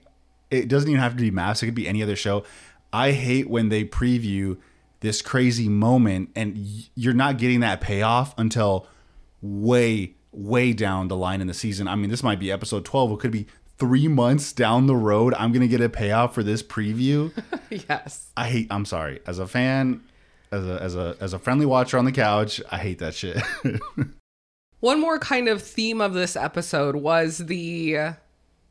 it 0.50 0.68
doesn't 0.68 0.88
even 0.88 1.00
have 1.00 1.16
to 1.16 1.21
be 1.21 1.30
MAFS. 1.30 1.62
It 1.62 1.66
could 1.66 1.75
be 1.75 1.88
any 1.88 2.02
other 2.02 2.16
show. 2.16 2.45
I 2.92 3.12
hate 3.12 3.50
when 3.50 3.68
they 3.68 3.85
preview 3.85 4.57
this 5.00 5.21
crazy 5.23 5.68
moment 5.68 6.30
and 6.35 6.57
you're 6.95 7.14
not 7.14 7.38
getting 7.38 7.61
that 7.61 7.80
payoff 7.80 8.35
until 8.38 8.87
way 9.42 10.14
way 10.33 10.73
down 10.73 11.09
the 11.09 11.16
line 11.16 11.40
in 11.40 11.47
the 11.47 11.54
season. 11.54 11.88
I 11.88 11.97
mean, 11.97 12.11
this 12.11 12.23
might 12.23 12.38
be 12.38 12.50
episode 12.50 12.85
12. 12.85 13.12
It 13.12 13.18
could 13.18 13.30
be 13.30 13.47
3 13.78 14.08
months 14.08 14.52
down 14.52 14.87
the 14.87 14.97
road 14.97 15.35
I'm 15.35 15.52
going 15.52 15.62
to 15.62 15.68
get 15.68 15.80
a 15.80 15.88
payoff 15.88 16.35
for 16.35 16.42
this 16.42 16.62
preview. 16.62 17.32
yes. 17.70 18.30
I 18.37 18.49
hate 18.49 18.66
I'm 18.70 18.85
sorry. 18.85 19.20
As 19.26 19.38
a 19.38 19.47
fan, 19.47 20.02
as 20.50 20.66
a 20.66 20.82
as 20.82 20.97
a 20.97 21.16
as 21.20 21.32
a 21.32 21.38
friendly 21.38 21.66
watcher 21.66 21.99
on 21.99 22.04
the 22.04 22.12
couch, 22.12 22.61
I 22.70 22.78
hate 22.78 22.99
that 22.99 23.14
shit. 23.14 23.40
One 24.80 25.00
more 25.00 25.18
kind 25.18 25.49
of 25.49 25.62
theme 25.62 26.00
of 26.00 26.14
this 26.14 26.37
episode 26.37 26.97
was 26.97 27.38
the 27.38 28.14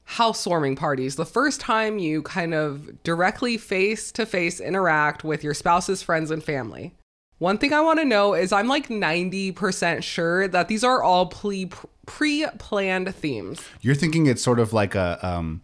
housewarming 0.06 0.78
parties. 0.78 1.18
The 1.18 1.26
first 1.26 1.60
time 1.60 2.00
you 2.00 2.22
kind 2.22 2.54
of 2.54 3.04
directly 3.04 3.58
face 3.58 4.10
to 4.14 4.26
face 4.26 4.62
interact 4.62 5.26
with 5.26 5.44
your 5.44 5.54
spouse's 5.54 6.02
friends 6.02 6.32
and 6.32 6.42
family. 6.42 6.96
One 7.40 7.58
thing 7.58 7.74
I 7.74 7.82
want 7.82 8.00
to 8.00 8.06
know 8.06 8.34
is 8.34 8.54
I'm 8.54 8.70
like 8.70 8.88
90% 8.88 10.02
sure 10.02 10.48
that 10.48 10.70
these 10.70 10.84
are 10.84 11.04
all 11.04 11.28
pre 11.28 11.70
pre-planned 12.08 13.14
themes. 13.14 13.62
You're 13.82 13.94
thinking 13.96 14.26
it's 14.26 14.42
sort 14.42 14.60
of 14.60 14.74
like 14.74 14.96
a 14.96 15.20
um 15.22 15.62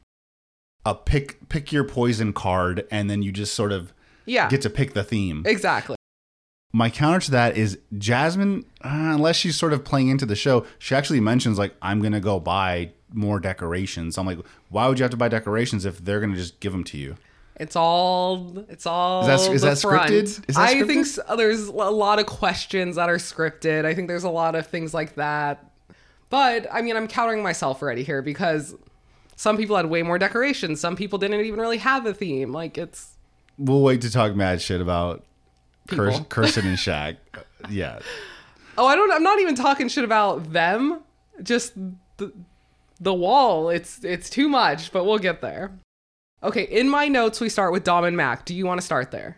a 0.86 0.94
pick 0.94 1.50
pick 1.50 1.72
your 1.72 1.84
poison 1.84 2.34
card 2.34 2.86
and 2.92 3.10
then 3.10 3.24
you 3.24 3.32
just 3.32 3.56
sort 3.56 3.72
of 3.72 3.94
Yeah. 4.26 4.48
get 4.50 4.62
to 4.62 4.70
pick 4.70 4.94
the 4.94 5.04
theme. 5.04 5.42
exactly. 5.46 5.96
My 6.76 6.90
counter 6.90 7.20
to 7.26 7.32
that 7.32 7.56
is 7.56 7.78
Jasmine, 7.98 8.66
uh, 8.84 8.90
unless 9.14 9.36
she's 9.36 9.56
sort 9.56 9.74
of 9.74 9.84
playing 9.86 10.08
into 10.10 10.26
the 10.26 10.36
show, 10.36 10.66
she 10.80 10.96
actually 10.96 11.20
mentions 11.20 11.58
like 11.58 11.74
I'm 11.82 12.02
gonna 12.02 12.20
go 12.20 12.40
buy 12.40 12.92
more 13.14 13.40
decorations. 13.40 14.18
I'm 14.18 14.26
like, 14.26 14.40
why 14.70 14.88
would 14.88 14.98
you 15.00 15.04
have 15.04 15.12
to 15.12 15.18
buy 15.18 15.28
decorations 15.30 15.86
if 15.86 16.04
they're 16.04 16.20
gonna 16.20 16.36
just 16.36 16.60
give 16.60 16.72
them 16.72 16.84
to 16.86 16.98
you? 16.98 17.16
It's 17.58 17.76
all 17.76 18.66
it's 18.70 18.88
all 18.88 19.22
Is 19.22 19.28
that- 19.46 19.54
is 19.54 19.62
that 19.62 19.78
scripted? 19.78 20.24
Is 20.24 20.38
that 20.56 20.58
I 20.58 20.74
scripted? 20.74 20.88
think 20.88 21.06
s- 21.06 21.20
there's 21.38 21.68
a 21.68 21.72
lot 21.72 22.18
of 22.20 22.26
questions 22.26 22.96
that 22.96 23.08
are 23.10 23.18
scripted. 23.18 23.86
I 23.86 23.94
think 23.94 24.08
there's 24.08 24.24
a 24.24 24.30
lot 24.32 24.56
of 24.56 24.66
things 24.68 24.94
like 24.96 25.16
that. 25.16 25.70
But 26.30 26.68
I 26.72 26.82
mean, 26.82 26.96
I'm 26.96 27.08
countering 27.08 27.44
myself 27.44 27.82
already 27.82 28.04
here 28.04 28.22
because 28.22 28.76
some 29.36 29.58
people 29.58 29.76
had 29.76 29.88
way 29.88 30.04
more 30.04 30.18
decorations. 30.18 30.80
Some 30.80 30.96
people 30.96 31.20
didn't 31.20 31.40
even 31.42 31.60
really 31.60 31.78
have 31.78 32.06
a 32.06 32.14
theme. 32.14 32.52
Like 32.52 32.78
it's 32.78 33.14
We'll 33.58 33.82
wait 33.82 34.02
to 34.02 34.12
talk 34.12 34.36
mad 34.36 34.62
shit 34.62 34.82
about. 34.82 35.24
Kirsten 35.88 36.66
and 36.66 36.78
Shaq. 36.78 37.18
yeah, 37.70 38.00
oh, 38.78 38.86
I 38.86 38.96
don't. 38.96 39.12
I'm 39.12 39.24
not 39.24 39.40
even 39.40 39.54
talking 39.54 39.90
shit 39.90 40.06
about 40.06 40.54
them. 40.54 41.02
Just 41.42 41.74
the 42.18 42.32
the 43.00 43.14
wall. 43.14 43.70
It's 43.70 44.04
it's 44.04 44.30
too 44.30 44.48
much. 44.48 44.92
But 44.92 45.06
we'll 45.06 45.20
get 45.20 45.42
there. 45.42 45.78
Okay, 46.42 46.64
in 46.64 46.90
my 46.90 47.08
notes 47.08 47.42
we 47.42 47.50
start 47.50 47.74
with 47.74 47.84
Dom 47.84 48.06
and 48.06 48.16
Mac. 48.16 48.46
Do 48.46 48.56
you 48.56 48.66
want 48.66 48.80
to 48.80 48.86
start 48.86 49.12
there? 49.12 49.38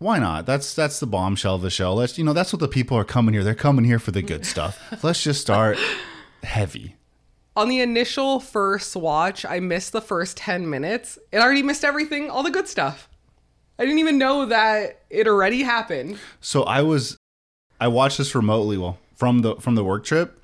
why 0.00 0.18
not? 0.18 0.46
That's 0.46 0.74
that's 0.74 0.98
the 0.98 1.06
bombshell 1.06 1.56
of 1.56 1.62
the 1.62 1.70
show. 1.70 1.94
Let's 1.94 2.16
you 2.16 2.24
know 2.24 2.32
that's 2.32 2.54
what 2.54 2.60
the 2.60 2.68
people 2.68 2.96
are 2.96 3.04
coming 3.04 3.34
here. 3.34 3.44
They're 3.44 3.54
coming 3.54 3.84
here 3.84 3.98
for 3.98 4.10
the 4.10 4.22
good 4.22 4.46
stuff. 4.46 4.80
Let's 5.04 5.22
just 5.22 5.42
start 5.42 5.78
heavy. 6.42 6.96
on 7.56 7.68
the 7.68 7.80
initial 7.80 8.40
first 8.40 8.94
watch, 8.96 9.44
I 9.44 9.60
missed 9.60 9.92
the 9.92 10.00
first 10.00 10.36
10 10.36 10.68
minutes. 10.70 11.18
It 11.32 11.38
already 11.38 11.62
missed 11.62 11.84
everything, 11.84 12.30
all 12.30 12.42
the 12.42 12.50
good 12.50 12.68
stuff. 12.68 13.08
I 13.78 13.84
didn't 13.84 13.98
even 13.98 14.18
know 14.18 14.46
that 14.46 15.00
it 15.10 15.26
already 15.26 15.62
happened. 15.62 16.18
So 16.40 16.62
I 16.64 16.82
was, 16.82 17.16
I 17.80 17.88
watched 17.88 18.18
this 18.18 18.34
remotely, 18.34 18.76
well, 18.78 18.98
from 19.16 19.40
the 19.40 19.56
from 19.56 19.74
the 19.74 19.82
work 19.84 20.04
trip, 20.04 20.42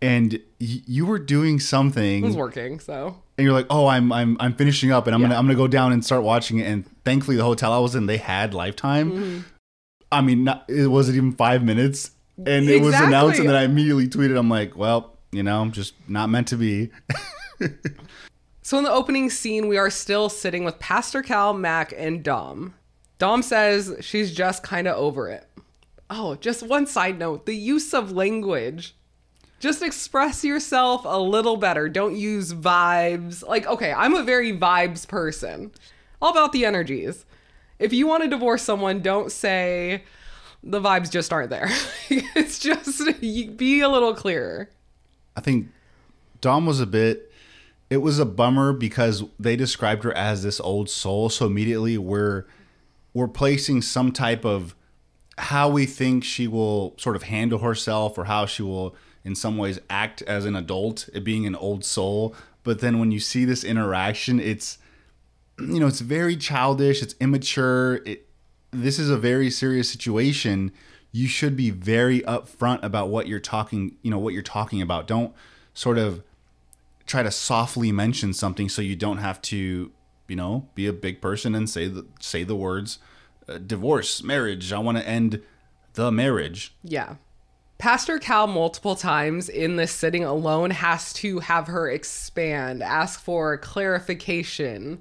and 0.00 0.32
y- 0.60 0.82
you 0.86 1.06
were 1.06 1.18
doing 1.18 1.58
something, 1.60 2.22
It 2.24 2.26
was 2.26 2.36
working, 2.36 2.80
so. 2.80 3.16
and 3.38 3.44
you're 3.44 3.54
like, 3.54 3.66
"Oh, 3.70 3.86
I'm 3.86 4.12
I'm 4.12 4.36
I'm 4.40 4.54
finishing 4.54 4.90
up, 4.92 5.06
and 5.06 5.14
I'm 5.14 5.20
gonna 5.22 5.36
I'm 5.36 5.44
gonna 5.46 5.54
go 5.56 5.68
down 5.68 5.92
and 5.92 6.04
start 6.04 6.22
watching 6.24 6.58
it." 6.58 6.66
And 6.66 6.84
thankfully, 7.04 7.36
the 7.36 7.44
hotel 7.44 7.72
I 7.72 7.78
was 7.78 7.94
in, 7.94 8.06
they 8.06 8.16
had 8.18 8.52
Lifetime. 8.52 9.12
Mm-hmm. 9.12 9.38
I 10.10 10.20
mean, 10.20 10.44
not, 10.44 10.64
it 10.68 10.88
wasn't 10.88 11.16
even 11.18 11.32
five 11.32 11.62
minutes, 11.64 12.10
and 12.36 12.68
it 12.68 12.82
was 12.82 12.94
announced, 12.94 13.38
and 13.40 13.48
then 13.48 13.56
I 13.56 13.62
immediately 13.62 14.08
tweeted, 14.08 14.36
"I'm 14.36 14.50
like, 14.50 14.76
well, 14.76 15.11
you 15.32 15.42
know, 15.42 15.66
just 15.66 15.94
not 16.08 16.30
meant 16.30 16.48
to 16.48 16.56
be." 16.56 16.90
So 18.64 18.78
in 18.78 18.84
the 18.84 18.92
opening 18.92 19.28
scene, 19.28 19.66
we 19.66 19.76
are 19.76 19.90
still 19.90 20.28
sitting 20.28 20.62
with 20.62 20.78
Pastor 20.78 21.20
Cal, 21.20 21.52
Mac, 21.52 21.92
and 21.96 22.22
Dom. 22.22 22.74
Dom 23.18 23.42
says 23.42 23.96
she's 24.00 24.32
just 24.32 24.62
kind 24.62 24.86
of 24.86 24.96
over 24.96 25.28
it. 25.28 25.48
Oh, 26.08 26.36
just 26.36 26.62
one 26.62 26.86
side 26.86 27.18
note 27.18 27.44
the 27.44 27.56
use 27.56 27.92
of 27.92 28.12
language. 28.12 28.94
Just 29.58 29.82
express 29.82 30.44
yourself 30.44 31.02
a 31.04 31.20
little 31.20 31.56
better. 31.56 31.88
Don't 31.88 32.16
use 32.16 32.52
vibes. 32.52 33.46
Like, 33.46 33.66
okay, 33.66 33.92
I'm 33.92 34.14
a 34.14 34.22
very 34.22 34.56
vibes 34.56 35.06
person, 35.06 35.72
all 36.20 36.30
about 36.30 36.52
the 36.52 36.64
energies. 36.64 37.24
If 37.78 37.92
you 37.92 38.06
want 38.06 38.22
to 38.22 38.28
divorce 38.28 38.62
someone, 38.62 39.00
don't 39.02 39.32
say 39.32 40.04
the 40.62 40.80
vibes 40.80 41.10
just 41.10 41.32
aren't 41.32 41.50
there. 41.50 41.68
it's 42.08 42.60
just 42.60 43.20
be 43.20 43.80
a 43.80 43.88
little 43.88 44.14
clearer. 44.14 44.70
I 45.36 45.40
think 45.40 45.68
Dom 46.40 46.66
was 46.66 46.80
a 46.80 46.86
bit. 46.86 47.30
It 47.90 47.98
was 47.98 48.18
a 48.18 48.24
bummer 48.24 48.72
because 48.72 49.24
they 49.38 49.56
described 49.56 50.04
her 50.04 50.16
as 50.16 50.42
this 50.42 50.60
old 50.60 50.88
soul. 50.88 51.28
So 51.28 51.46
immediately 51.46 51.98
we're 51.98 52.44
we're 53.14 53.28
placing 53.28 53.82
some 53.82 54.12
type 54.12 54.44
of 54.44 54.74
how 55.38 55.68
we 55.68 55.86
think 55.86 56.24
she 56.24 56.46
will 56.46 56.94
sort 56.98 57.16
of 57.16 57.24
handle 57.24 57.58
herself 57.58 58.16
or 58.16 58.24
how 58.24 58.46
she 58.46 58.62
will 58.62 58.94
in 59.24 59.34
some 59.34 59.56
ways 59.56 59.78
act 59.88 60.22
as 60.22 60.44
an 60.44 60.56
adult, 60.56 61.08
being 61.22 61.46
an 61.46 61.54
old 61.54 61.84
soul. 61.84 62.34
But 62.64 62.80
then 62.80 62.98
when 62.98 63.10
you 63.10 63.20
see 63.20 63.44
this 63.44 63.64
interaction, 63.64 64.40
it's 64.40 64.78
you 65.58 65.78
know, 65.78 65.86
it's 65.86 66.00
very 66.00 66.36
childish, 66.36 67.02
it's 67.02 67.14
immature. 67.20 67.96
It 68.04 68.26
this 68.70 68.98
is 68.98 69.10
a 69.10 69.18
very 69.18 69.50
serious 69.50 69.90
situation. 69.90 70.72
You 71.12 71.28
should 71.28 71.56
be 71.56 71.70
very 71.70 72.20
upfront 72.22 72.82
about 72.82 73.08
what 73.10 73.28
you're 73.28 73.40
talking, 73.40 73.96
you 74.02 74.10
know, 74.10 74.18
what 74.18 74.32
you're 74.34 74.42
talking 74.42 74.80
about. 74.80 75.06
Don't 75.06 75.34
sort 75.74 75.98
of 75.98 76.22
try 77.06 77.22
to 77.22 77.30
softly 77.30 77.92
mention 77.92 78.32
something 78.32 78.68
so 78.68 78.80
you 78.80 78.96
don't 78.96 79.18
have 79.18 79.40
to, 79.42 79.92
you 80.26 80.36
know, 80.36 80.68
be 80.74 80.86
a 80.86 80.92
big 80.92 81.20
person 81.20 81.54
and 81.54 81.68
say 81.68 81.86
the 81.86 82.06
say 82.18 82.44
the 82.44 82.56
words 82.56 82.98
uh, 83.48 83.58
divorce, 83.58 84.22
marriage. 84.22 84.72
I 84.72 84.78
want 84.78 84.98
to 84.98 85.06
end 85.06 85.42
the 85.94 86.10
marriage. 86.10 86.74
Yeah. 86.82 87.16
Pastor 87.78 88.18
Cal, 88.18 88.46
multiple 88.46 88.94
times 88.94 89.48
in 89.48 89.76
this 89.76 89.90
sitting 89.90 90.24
alone, 90.24 90.70
has 90.70 91.12
to 91.14 91.40
have 91.40 91.66
her 91.66 91.90
expand, 91.90 92.82
ask 92.82 93.20
for 93.20 93.58
clarification. 93.58 95.00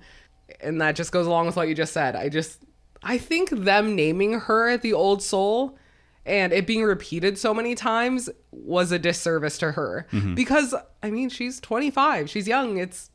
And 0.59 0.81
that 0.81 0.95
just 0.95 1.11
goes 1.11 1.27
along 1.27 1.45
with 1.45 1.55
what 1.55 1.67
you 1.67 1.75
just 1.75 1.93
said. 1.93 2.15
I 2.15 2.29
just, 2.29 2.63
I 3.03 3.19
think 3.19 3.51
them 3.51 3.95
naming 3.95 4.39
her 4.39 4.77
the 4.77 4.93
old 4.93 5.21
soul 5.21 5.77
and 6.25 6.53
it 6.53 6.67
being 6.67 6.83
repeated 6.83 7.37
so 7.37 7.53
many 7.53 7.75
times 7.75 8.29
was 8.51 8.91
a 8.91 8.99
disservice 8.99 9.57
to 9.59 9.71
her. 9.71 10.07
Mm-hmm. 10.11 10.35
Because 10.35 10.75
I 11.01 11.09
mean 11.09 11.29
she's 11.29 11.59
25 11.59 12.29
she's 12.29 12.47
young. 12.47 12.77
It's 12.77 13.09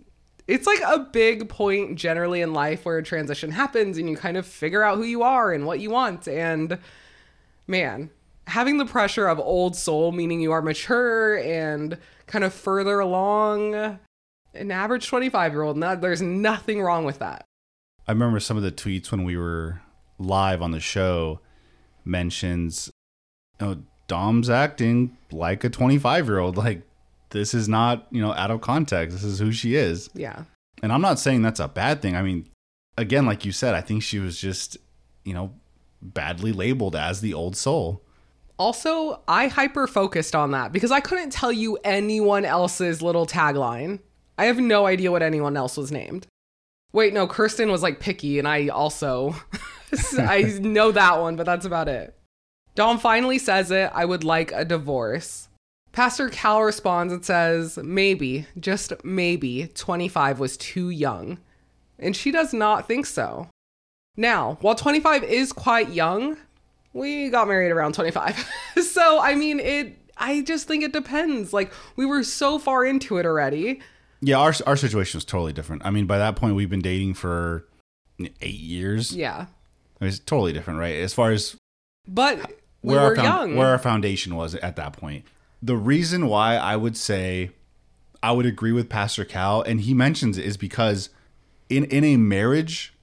it's 0.48 0.66
like 0.66 0.80
a 0.86 1.00
big 1.00 1.48
point 1.48 1.96
generally 1.96 2.40
in 2.40 2.52
life 2.52 2.84
where 2.84 2.98
a 2.98 3.02
transition 3.02 3.50
happens 3.50 3.98
and 3.98 4.08
you 4.08 4.16
kind 4.16 4.36
of 4.36 4.46
figure 4.46 4.82
out 4.82 4.96
who 4.96 5.04
you 5.04 5.22
are 5.22 5.52
and 5.52 5.66
what 5.66 5.80
you 5.80 5.90
want. 5.90 6.28
And 6.28 6.78
man, 7.66 8.10
having 8.46 8.78
the 8.78 8.86
pressure 8.86 9.26
of 9.26 9.40
old 9.40 9.74
soul, 9.74 10.12
meaning 10.12 10.40
you 10.40 10.52
are 10.52 10.62
mature 10.62 11.38
and 11.38 11.98
kind 12.26 12.44
of 12.44 12.54
further 12.54 13.00
along 13.00 13.98
an 14.54 14.70
average 14.70 15.06
25 15.08 15.52
year 15.52 15.62
old, 15.62 15.80
there's 15.80 16.22
nothing 16.22 16.80
wrong 16.80 17.04
with 17.04 17.18
that. 17.18 17.44
I 18.06 18.12
remember 18.12 18.38
some 18.38 18.56
of 18.56 18.62
the 18.62 18.72
tweets 18.72 19.10
when 19.10 19.24
we 19.24 19.36
were 19.36 19.80
live 20.18 20.62
on 20.62 20.70
the 20.70 20.80
show 20.80 21.40
mentions, 22.04 22.90
you 23.60 23.66
know, 23.66 23.82
Dom's 24.08 24.50
acting 24.50 25.16
like 25.32 25.64
a 25.64 25.70
25 25.70 26.26
year 26.26 26.38
old. 26.38 26.56
Like, 26.56 26.82
this 27.30 27.54
is 27.54 27.68
not, 27.68 28.06
you 28.10 28.20
know, 28.20 28.32
out 28.32 28.50
of 28.50 28.60
context. 28.60 29.16
This 29.16 29.24
is 29.24 29.38
who 29.38 29.52
she 29.52 29.74
is. 29.74 30.08
Yeah. 30.14 30.44
And 30.82 30.92
I'm 30.92 31.00
not 31.00 31.18
saying 31.18 31.42
that's 31.42 31.60
a 31.60 31.68
bad 31.68 32.02
thing. 32.02 32.14
I 32.14 32.22
mean, 32.22 32.48
again, 32.96 33.26
like 33.26 33.44
you 33.44 33.52
said, 33.52 33.74
I 33.74 33.80
think 33.80 34.02
she 34.02 34.18
was 34.18 34.38
just, 34.38 34.76
you 35.24 35.34
know, 35.34 35.52
badly 36.02 36.52
labeled 36.52 36.94
as 36.94 37.20
the 37.20 37.34
old 37.34 37.56
soul. 37.56 38.02
Also, 38.58 39.20
I 39.28 39.48
hyper 39.48 39.86
focused 39.86 40.34
on 40.34 40.52
that 40.52 40.72
because 40.72 40.90
I 40.90 41.00
couldn't 41.00 41.30
tell 41.30 41.52
you 41.52 41.78
anyone 41.84 42.44
else's 42.44 43.02
little 43.02 43.26
tagline. 43.26 44.00
I 44.38 44.46
have 44.46 44.58
no 44.58 44.86
idea 44.86 45.10
what 45.10 45.22
anyone 45.22 45.56
else 45.56 45.76
was 45.76 45.92
named. 45.92 46.26
Wait, 46.92 47.12
no, 47.12 47.26
Kirsten 47.26 47.70
was 47.70 47.82
like 47.82 48.00
picky, 48.00 48.38
and 48.38 48.48
I 48.48 48.68
also 48.68 49.34
I 50.18 50.42
know 50.60 50.92
that 50.92 51.20
one, 51.20 51.36
but 51.36 51.46
that's 51.46 51.66
about 51.66 51.88
it. 51.88 52.15
Dom 52.76 52.98
finally 52.98 53.38
says 53.38 53.70
it. 53.70 53.90
I 53.94 54.04
would 54.04 54.22
like 54.22 54.52
a 54.52 54.64
divorce. 54.64 55.48
Pastor 55.92 56.28
Cal 56.28 56.62
responds 56.62 57.10
and 57.10 57.24
says, 57.24 57.78
maybe, 57.78 58.46
just 58.60 58.92
maybe, 59.02 59.68
25 59.74 60.38
was 60.38 60.58
too 60.58 60.90
young. 60.90 61.38
And 61.98 62.14
she 62.14 62.30
does 62.30 62.52
not 62.52 62.86
think 62.86 63.06
so. 63.06 63.48
Now, 64.14 64.58
while 64.60 64.74
25 64.74 65.24
is 65.24 65.54
quite 65.54 65.88
young, 65.88 66.36
we 66.92 67.30
got 67.30 67.48
married 67.48 67.70
around 67.70 67.94
25. 67.94 68.46
so, 68.82 69.20
I 69.20 69.34
mean, 69.34 69.58
it, 69.58 69.96
I 70.18 70.42
just 70.42 70.68
think 70.68 70.84
it 70.84 70.92
depends. 70.92 71.54
Like, 71.54 71.72
we 71.96 72.04
were 72.04 72.22
so 72.22 72.58
far 72.58 72.84
into 72.84 73.16
it 73.16 73.24
already. 73.24 73.80
Yeah, 74.20 74.38
our 74.38 74.54
our 74.66 74.76
situation 74.76 75.16
was 75.16 75.24
totally 75.24 75.52
different. 75.52 75.84
I 75.84 75.90
mean, 75.90 76.06
by 76.06 76.18
that 76.18 76.36
point, 76.36 76.56
we've 76.56 76.70
been 76.70 76.80
dating 76.80 77.14
for 77.14 77.66
eight 78.40 78.60
years. 78.60 79.12
Yeah. 79.12 79.46
I 80.00 80.04
mean, 80.04 80.08
it's 80.08 80.18
totally 80.18 80.52
different, 80.52 80.78
right? 80.78 80.96
As 80.96 81.14
far 81.14 81.32
as 81.32 81.56
But 82.08 82.58
we 82.86 82.92
where 82.94 83.02
were 83.02 83.08
our 83.08 83.16
found- 83.16 83.26
young. 83.50 83.56
where 83.56 83.68
our 83.68 83.78
foundation 83.78 84.34
was 84.36 84.54
at 84.54 84.76
that 84.76 84.92
point. 84.94 85.24
The 85.62 85.76
reason 85.76 86.26
why 86.28 86.56
I 86.56 86.76
would 86.76 86.96
say 86.96 87.50
I 88.22 88.32
would 88.32 88.46
agree 88.46 88.72
with 88.72 88.88
Pastor 88.88 89.24
Cal, 89.24 89.62
and 89.62 89.80
he 89.82 89.92
mentions 89.94 90.38
it, 90.38 90.44
is 90.44 90.56
because 90.56 91.10
in 91.68 91.84
in 91.84 92.04
a 92.04 92.16
marriage, 92.16 92.94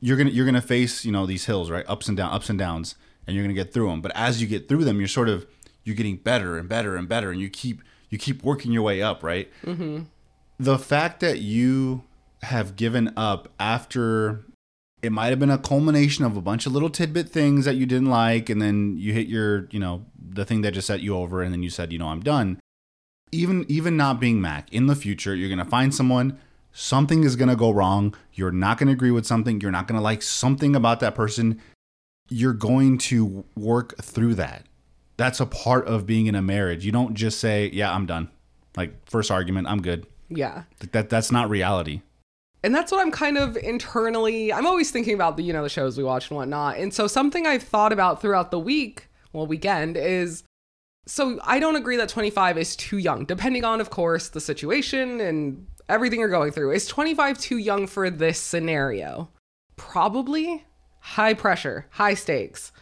you're 0.00 0.16
gonna 0.16 0.30
you're 0.30 0.46
gonna 0.46 0.60
face 0.60 1.04
you 1.04 1.12
know 1.12 1.26
these 1.26 1.44
hills, 1.46 1.70
right? 1.70 1.84
Ups 1.88 2.08
and 2.08 2.16
down, 2.16 2.32
ups 2.32 2.48
and 2.50 2.58
downs, 2.58 2.94
and 3.26 3.34
you're 3.36 3.44
gonna 3.44 3.54
get 3.54 3.72
through 3.72 3.88
them. 3.90 4.00
But 4.00 4.12
as 4.14 4.40
you 4.40 4.48
get 4.48 4.68
through 4.68 4.84
them, 4.84 4.98
you're 4.98 5.08
sort 5.08 5.28
of 5.28 5.46
you're 5.84 5.96
getting 5.96 6.16
better 6.16 6.58
and 6.58 6.68
better 6.68 6.96
and 6.96 7.08
better, 7.08 7.30
and 7.30 7.40
you 7.40 7.48
keep 7.50 7.82
you 8.10 8.18
keep 8.18 8.42
working 8.42 8.72
your 8.72 8.82
way 8.82 9.00
up, 9.02 9.22
right? 9.22 9.48
Mm-hmm. 9.64 10.02
The 10.58 10.78
fact 10.78 11.20
that 11.20 11.38
you 11.40 12.02
have 12.42 12.74
given 12.76 13.12
up 13.16 13.48
after 13.60 14.44
it 15.02 15.12
might 15.12 15.28
have 15.28 15.38
been 15.38 15.50
a 15.50 15.58
culmination 15.58 16.24
of 16.24 16.36
a 16.36 16.42
bunch 16.42 16.66
of 16.66 16.72
little 16.72 16.90
tidbit 16.90 17.28
things 17.28 17.64
that 17.64 17.76
you 17.76 17.86
didn't 17.86 18.10
like 18.10 18.48
and 18.50 18.60
then 18.60 18.96
you 18.98 19.12
hit 19.12 19.26
your 19.26 19.68
you 19.70 19.80
know 19.80 20.04
the 20.18 20.44
thing 20.44 20.60
that 20.62 20.72
just 20.72 20.86
set 20.86 21.00
you 21.00 21.16
over 21.16 21.42
and 21.42 21.52
then 21.52 21.62
you 21.62 21.70
said 21.70 21.92
you 21.92 21.98
know 21.98 22.08
i'm 22.08 22.20
done. 22.20 22.60
Even 23.32 23.64
even 23.68 23.96
not 23.96 24.18
being 24.18 24.40
mac 24.40 24.72
in 24.72 24.86
the 24.86 24.96
future 24.96 25.34
you're 25.34 25.48
going 25.48 25.58
to 25.58 25.64
find 25.64 25.94
someone 25.94 26.38
something 26.72 27.22
is 27.22 27.36
going 27.36 27.48
to 27.48 27.56
go 27.56 27.70
wrong 27.70 28.14
you're 28.34 28.50
not 28.50 28.76
going 28.76 28.88
to 28.88 28.92
agree 28.92 29.12
with 29.12 29.24
something 29.24 29.60
you're 29.60 29.70
not 29.70 29.86
going 29.86 29.96
to 29.96 30.02
like 30.02 30.22
something 30.22 30.74
about 30.74 30.98
that 31.00 31.14
person 31.14 31.60
you're 32.28 32.52
going 32.52 32.96
to 32.96 33.44
work 33.56 34.00
through 34.00 34.34
that. 34.36 34.64
That's 35.16 35.40
a 35.40 35.46
part 35.46 35.86
of 35.86 36.06
being 36.06 36.26
in 36.26 36.34
a 36.34 36.42
marriage. 36.42 36.84
You 36.84 36.92
don't 36.92 37.14
just 37.14 37.38
say 37.38 37.70
yeah 37.72 37.92
i'm 37.92 38.06
done. 38.06 38.30
Like 38.76 39.08
first 39.08 39.30
argument 39.30 39.68
i'm 39.68 39.80
good. 39.80 40.06
Yeah. 40.28 40.64
that 40.92 41.08
that's 41.08 41.30
not 41.30 41.50
reality 41.50 42.02
And 42.62 42.74
that's 42.74 42.92
what 42.92 43.00
I'm 43.00 43.10
kind 43.10 43.38
of 43.38 43.56
internally. 43.56 44.52
I'm 44.52 44.66
always 44.66 44.90
thinking 44.90 45.14
about 45.14 45.36
the 45.36 45.42
you 45.42 45.52
know 45.52 45.62
the 45.62 45.68
shows 45.68 45.96
we 45.96 46.04
watch 46.04 46.30
and 46.30 46.36
whatnot. 46.36 46.76
And 46.76 46.92
so 46.92 47.06
something 47.06 47.46
I've 47.46 47.62
thought 47.62 47.92
about 47.92 48.20
throughout 48.20 48.50
the 48.50 48.58
week, 48.58 49.08
well 49.32 49.46
weekend, 49.46 49.96
is 49.96 50.44
so 51.06 51.40
I 51.42 51.58
don't 51.58 51.76
agree 51.76 51.96
that 51.96 52.08
25 52.08 52.58
is 52.58 52.76
too 52.76 52.98
young, 52.98 53.24
depending 53.24 53.64
on, 53.64 53.80
of 53.80 53.90
course, 53.90 54.28
the 54.28 54.40
situation 54.40 55.20
and 55.20 55.66
everything 55.88 56.20
you're 56.20 56.28
going 56.28 56.52
through. 56.52 56.72
Is 56.72 56.86
25 56.86 57.38
too 57.38 57.58
young 57.58 57.86
for 57.86 58.10
this 58.10 58.38
scenario? 58.38 59.30
Probably. 59.76 60.64
High 61.00 61.34
pressure, 61.34 61.86
high 61.90 62.14
stakes. 62.14 62.72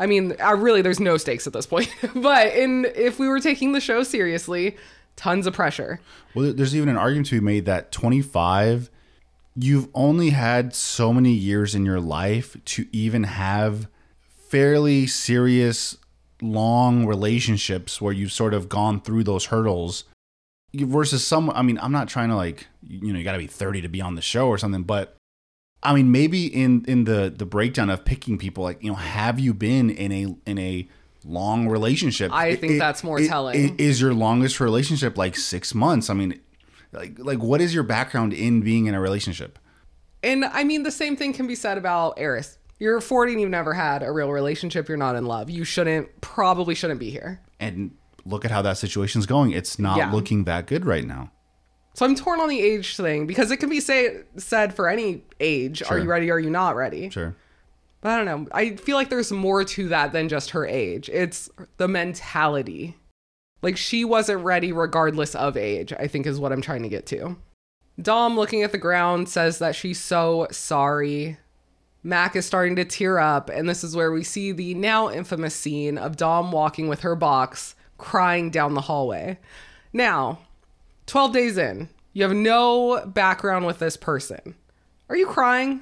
I 0.00 0.06
mean, 0.06 0.34
I 0.42 0.50
really, 0.52 0.82
there's 0.82 1.00
no 1.00 1.16
stakes 1.16 1.46
at 1.46 1.52
this 1.52 1.66
point. 1.66 1.92
but 2.14 2.54
in 2.54 2.86
if 2.94 3.18
we 3.18 3.28
were 3.28 3.40
taking 3.40 3.72
the 3.72 3.80
show 3.80 4.02
seriously, 4.02 4.76
tons 5.16 5.46
of 5.46 5.54
pressure. 5.54 6.00
Well, 6.34 6.52
there's 6.52 6.74
even 6.74 6.88
an 6.88 6.96
argument 6.96 7.28
to 7.28 7.36
be 7.36 7.44
made 7.44 7.66
that 7.66 7.92
25, 7.92 8.90
you've 9.60 9.88
only 9.94 10.30
had 10.30 10.74
so 10.74 11.12
many 11.12 11.32
years 11.32 11.74
in 11.74 11.84
your 11.84 12.00
life 12.00 12.56
to 12.64 12.86
even 12.92 13.24
have 13.24 13.88
fairly 14.20 15.06
serious, 15.06 15.96
long 16.40 17.06
relationships 17.06 18.00
where 18.00 18.12
you've 18.12 18.32
sort 18.32 18.54
of 18.54 18.68
gone 18.68 19.00
through 19.00 19.24
those 19.24 19.46
hurdles 19.46 20.04
versus 20.74 21.26
some. 21.26 21.50
I 21.50 21.62
mean, 21.62 21.78
I'm 21.82 21.92
not 21.92 22.08
trying 22.08 22.28
to 22.28 22.36
like, 22.36 22.66
you 22.86 23.12
know, 23.12 23.18
you 23.18 23.24
got 23.24 23.32
to 23.32 23.38
be 23.38 23.46
30 23.46 23.82
to 23.82 23.88
be 23.88 24.00
on 24.00 24.14
the 24.14 24.22
show 24.22 24.48
or 24.48 24.58
something, 24.58 24.84
but 24.84 25.16
I 25.82 25.94
mean, 25.94 26.10
maybe 26.10 26.46
in 26.46 26.84
in 26.86 27.04
the 27.04 27.32
the 27.34 27.46
breakdown 27.46 27.88
of 27.90 28.04
picking 28.04 28.38
people, 28.38 28.64
like 28.64 28.82
you 28.82 28.90
know, 28.90 28.96
have 28.96 29.38
you 29.38 29.54
been 29.54 29.90
in 29.90 30.12
a 30.12 30.36
in 30.44 30.58
a 30.58 30.88
long 31.24 31.68
relationship? 31.68 32.32
I 32.32 32.56
think 32.56 32.78
that's 32.78 33.04
more 33.04 33.20
telling. 33.20 33.76
Is 33.78 34.00
your 34.00 34.12
longest 34.12 34.60
relationship 34.60 35.16
like 35.16 35.36
six 35.36 35.74
months? 35.74 36.10
I 36.10 36.14
mean, 36.14 36.40
like 36.92 37.18
like 37.18 37.38
what 37.40 37.60
is 37.60 37.74
your 37.74 37.82
background 37.82 38.32
in 38.32 38.60
being 38.60 38.86
in 38.86 38.94
a 38.94 39.00
relationship? 39.00 39.58
And 40.22 40.44
I 40.44 40.64
mean, 40.64 40.82
the 40.82 40.90
same 40.90 41.16
thing 41.16 41.32
can 41.32 41.46
be 41.46 41.54
said 41.54 41.78
about 41.78 42.16
Airris. 42.16 42.56
You're 42.80 43.00
40 43.00 43.32
and 43.32 43.40
you've 43.40 43.50
never 43.50 43.74
had 43.74 44.02
a 44.02 44.10
real 44.12 44.30
relationship. 44.30 44.88
You're 44.88 44.96
not 44.98 45.16
in 45.16 45.26
love. 45.26 45.50
You 45.50 45.64
shouldn't, 45.64 46.20
probably 46.20 46.74
shouldn't 46.76 47.00
be 47.00 47.10
here. 47.10 47.40
And 47.58 47.92
look 48.24 48.44
at 48.44 48.50
how 48.52 48.62
that 48.62 48.78
situation's 48.78 49.26
going. 49.26 49.50
It's 49.50 49.78
not 49.80 49.96
Yeah. 49.98 50.12
looking 50.12 50.44
that 50.44 50.66
good 50.66 50.84
right 50.84 51.04
now. 51.04 51.32
So 51.94 52.06
I'm 52.06 52.14
torn 52.14 52.40
on 52.40 52.48
the 52.48 52.60
age 52.60 52.96
thing 52.96 53.26
because 53.26 53.50
it 53.50 53.56
can 53.56 53.68
be 53.68 53.80
say, 53.80 54.20
said 54.36 54.74
for 54.74 54.88
any 54.88 55.24
age. 55.40 55.82
Are 55.82 55.98
you 55.98 56.08
ready? 56.08 56.30
Are 56.30 56.38
you 56.38 56.50
not 56.50 56.76
ready? 56.76 57.10
Sure. 57.10 57.34
But 58.00 58.10
I 58.10 58.16
don't 58.16 58.26
know. 58.26 58.48
I 58.52 58.76
feel 58.76 58.96
like 58.96 59.08
there's 59.10 59.32
more 59.32 59.64
to 59.64 59.88
that 59.88 60.12
than 60.12 60.28
just 60.28 60.50
her 60.50 60.64
age. 60.64 61.08
It's 61.08 61.50
the 61.78 61.88
mentality. 61.88 62.96
Like 63.62 63.76
she 63.76 64.04
wasn't 64.04 64.44
ready 64.44 64.72
regardless 64.72 65.34
of 65.34 65.56
age, 65.56 65.92
I 65.92 66.06
think 66.06 66.26
is 66.26 66.38
what 66.38 66.52
I'm 66.52 66.62
trying 66.62 66.82
to 66.82 66.88
get 66.88 67.06
to. 67.06 67.36
Dom, 68.00 68.36
looking 68.36 68.62
at 68.62 68.70
the 68.70 68.78
ground, 68.78 69.28
says 69.28 69.58
that 69.58 69.74
she's 69.74 70.00
so 70.00 70.46
sorry. 70.52 71.38
Mac 72.04 72.36
is 72.36 72.46
starting 72.46 72.76
to 72.76 72.84
tear 72.84 73.18
up, 73.18 73.50
and 73.50 73.68
this 73.68 73.82
is 73.82 73.96
where 73.96 74.12
we 74.12 74.22
see 74.22 74.52
the 74.52 74.74
now 74.74 75.10
infamous 75.10 75.54
scene 75.54 75.98
of 75.98 76.16
Dom 76.16 76.52
walking 76.52 76.86
with 76.86 77.00
her 77.00 77.16
box, 77.16 77.74
crying 77.98 78.50
down 78.50 78.74
the 78.74 78.82
hallway. 78.82 79.38
Now, 79.92 80.38
12 81.06 81.32
days 81.32 81.58
in, 81.58 81.88
you 82.12 82.22
have 82.22 82.34
no 82.34 83.04
background 83.04 83.66
with 83.66 83.80
this 83.80 83.96
person. 83.96 84.54
Are 85.08 85.16
you 85.16 85.26
crying? 85.26 85.80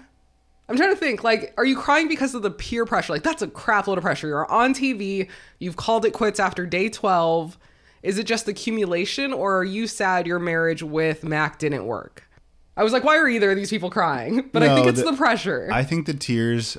I'm 0.68 0.76
trying 0.76 0.94
to 0.94 0.96
think, 0.96 1.22
like, 1.22 1.52
are 1.58 1.66
you 1.66 1.76
crying 1.76 2.08
because 2.08 2.34
of 2.34 2.42
the 2.42 2.50
peer 2.50 2.86
pressure? 2.86 3.12
Like, 3.12 3.22
that's 3.22 3.42
a 3.42 3.48
crap 3.48 3.86
load 3.86 3.98
of 3.98 4.04
pressure. 4.04 4.28
You're 4.28 4.50
on 4.50 4.72
TV, 4.72 5.28
you've 5.58 5.76
called 5.76 6.06
it 6.06 6.12
quits 6.12 6.40
after 6.40 6.64
day 6.64 6.88
12. 6.88 7.58
Is 8.06 8.18
it 8.18 8.24
just 8.26 8.46
accumulation, 8.48 9.32
or 9.32 9.58
are 9.58 9.64
you 9.64 9.86
sad 9.86 10.26
your 10.26 10.38
marriage 10.38 10.82
with 10.82 11.24
Mac 11.24 11.58
didn't 11.58 11.86
work? 11.86 12.28
I 12.76 12.84
was 12.84 12.92
like, 12.92 13.04
why 13.04 13.16
are 13.18 13.28
either 13.28 13.50
of 13.50 13.56
these 13.56 13.70
people 13.70 13.90
crying? 13.90 14.48
But 14.52 14.62
I 14.62 14.74
think 14.74 14.86
it's 14.86 15.02
the- 15.02 15.10
the, 15.10 15.16
pressure. 15.16 15.68
I 15.72 15.82
think 15.82 16.06
the 16.06 16.14
tears, 16.14 16.76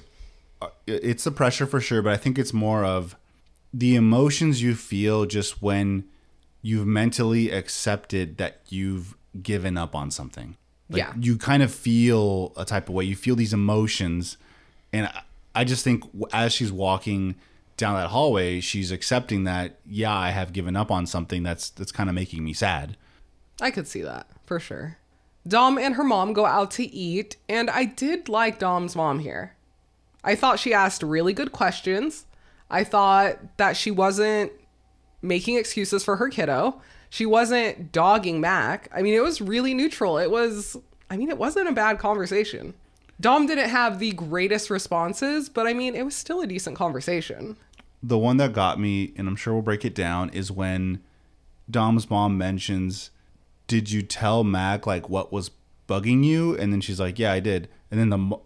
uh, 0.61 0.67
it's 0.85 1.23
the 1.25 1.31
pressure 1.31 1.65
for 1.65 1.81
sure, 1.81 2.01
but 2.01 2.13
I 2.13 2.17
think 2.17 2.37
it's 2.39 2.53
more 2.53 2.85
of 2.85 3.15
the 3.73 3.95
emotions 3.95 4.61
you 4.61 4.73
feel 4.75 5.25
just 5.25 5.61
when 5.61 6.05
you've 6.61 6.87
mentally 6.87 7.51
accepted 7.51 8.37
that 8.37 8.61
you've 8.69 9.15
given 9.41 9.77
up 9.77 9.95
on 9.95 10.09
something. 10.11 10.55
Like, 10.89 10.99
Yeah. 10.99 11.13
You 11.19 11.37
kind 11.37 11.61
of 11.61 11.73
feel 11.73 12.53
a 12.55 12.63
type 12.63 12.87
of 12.89 12.95
way. 12.95 13.03
You 13.05 13.15
feel 13.15 13.35
these 13.35 13.53
emotions. 13.53 14.37
And 14.93 15.07
I- 15.07 15.23
I 15.55 15.63
just 15.63 15.83
think 15.83 16.03
as 16.31 16.53
she's 16.53 16.71
walking 16.71 17.35
down 17.77 17.95
that 17.95 18.09
hallway, 18.09 18.59
she's 18.59 18.91
accepting 18.91 19.43
that, 19.45 19.79
yeah, 19.85 20.15
I 20.15 20.31
have 20.31 20.51
given 20.51 20.75
up 20.75 20.91
on 20.91 21.05
something 21.05 21.43
that's 21.43 21.69
that's 21.69 21.91
kind 21.91 22.09
of 22.09 22.15
making 22.15 22.43
me 22.43 22.53
sad. 22.53 22.97
I 23.61 23.71
could 23.71 23.87
see 23.87 24.01
that 24.01 24.27
for 24.45 24.59
sure. 24.59 24.97
Dom 25.47 25.77
and 25.77 25.95
her 25.95 26.03
mom 26.03 26.33
go 26.33 26.45
out 26.45 26.71
to 26.71 26.83
eat, 26.83 27.37
and 27.47 27.69
I 27.69 27.85
did 27.85 28.27
like 28.27 28.59
Dom's 28.59 28.95
mom 28.95 29.19
here. 29.19 29.55
I 30.23 30.35
thought 30.35 30.59
she 30.59 30.73
asked 30.73 31.03
really 31.03 31.31
good 31.31 31.53
questions. 31.53 32.25
I 32.69 32.83
thought 32.83 33.57
that 33.57 33.77
she 33.77 33.91
wasn't 33.91 34.51
making 35.21 35.55
excuses 35.55 36.03
for 36.03 36.17
her 36.17 36.27
kiddo. 36.27 36.81
She 37.09 37.25
wasn't 37.25 37.93
dogging 37.93 38.41
Mac. 38.41 38.89
I 38.93 39.01
mean, 39.01 39.13
it 39.13 39.23
was 39.23 39.39
really 39.39 39.73
neutral. 39.73 40.17
It 40.17 40.29
was, 40.29 40.75
I 41.09 41.15
mean, 41.15 41.29
it 41.29 41.37
wasn't 41.37 41.69
a 41.69 41.73
bad 41.73 41.97
conversation. 41.97 42.73
Dom 43.19 43.47
didn't 43.47 43.69
have 43.69 43.99
the 43.99 44.11
greatest 44.11 44.69
responses, 44.69 45.47
but 45.47 45.65
I 45.65 45.73
mean, 45.73 45.95
it 45.95 46.03
was 46.03 46.15
still 46.15 46.41
a 46.41 46.47
decent 46.47 46.75
conversation. 46.75 47.55
The 48.01 48.17
one 48.17 48.37
that 48.37 48.53
got 48.53 48.79
me, 48.79 49.13
and 49.17 49.27
I'm 49.27 49.35
sure 49.35 49.53
we'll 49.53 49.63
break 49.63 49.85
it 49.85 49.95
down, 49.95 50.29
is 50.29 50.51
when 50.51 51.01
Dom's 51.69 52.09
mom 52.09 52.37
mentions, 52.37 53.11
"Did 53.67 53.91
you 53.91 54.01
tell 54.01 54.43
Mac 54.43 54.85
like 54.85 55.09
what 55.09 55.31
was 55.31 55.51
bugging 55.87 56.23
you?" 56.23 56.55
And 56.57 56.71
then 56.71 56.81
she's 56.81 56.99
like, 56.99 57.19
"Yeah, 57.19 57.31
I 57.31 57.39
did." 57.39 57.69
And 57.91 57.99
then 57.99 58.09
the 58.09 58.37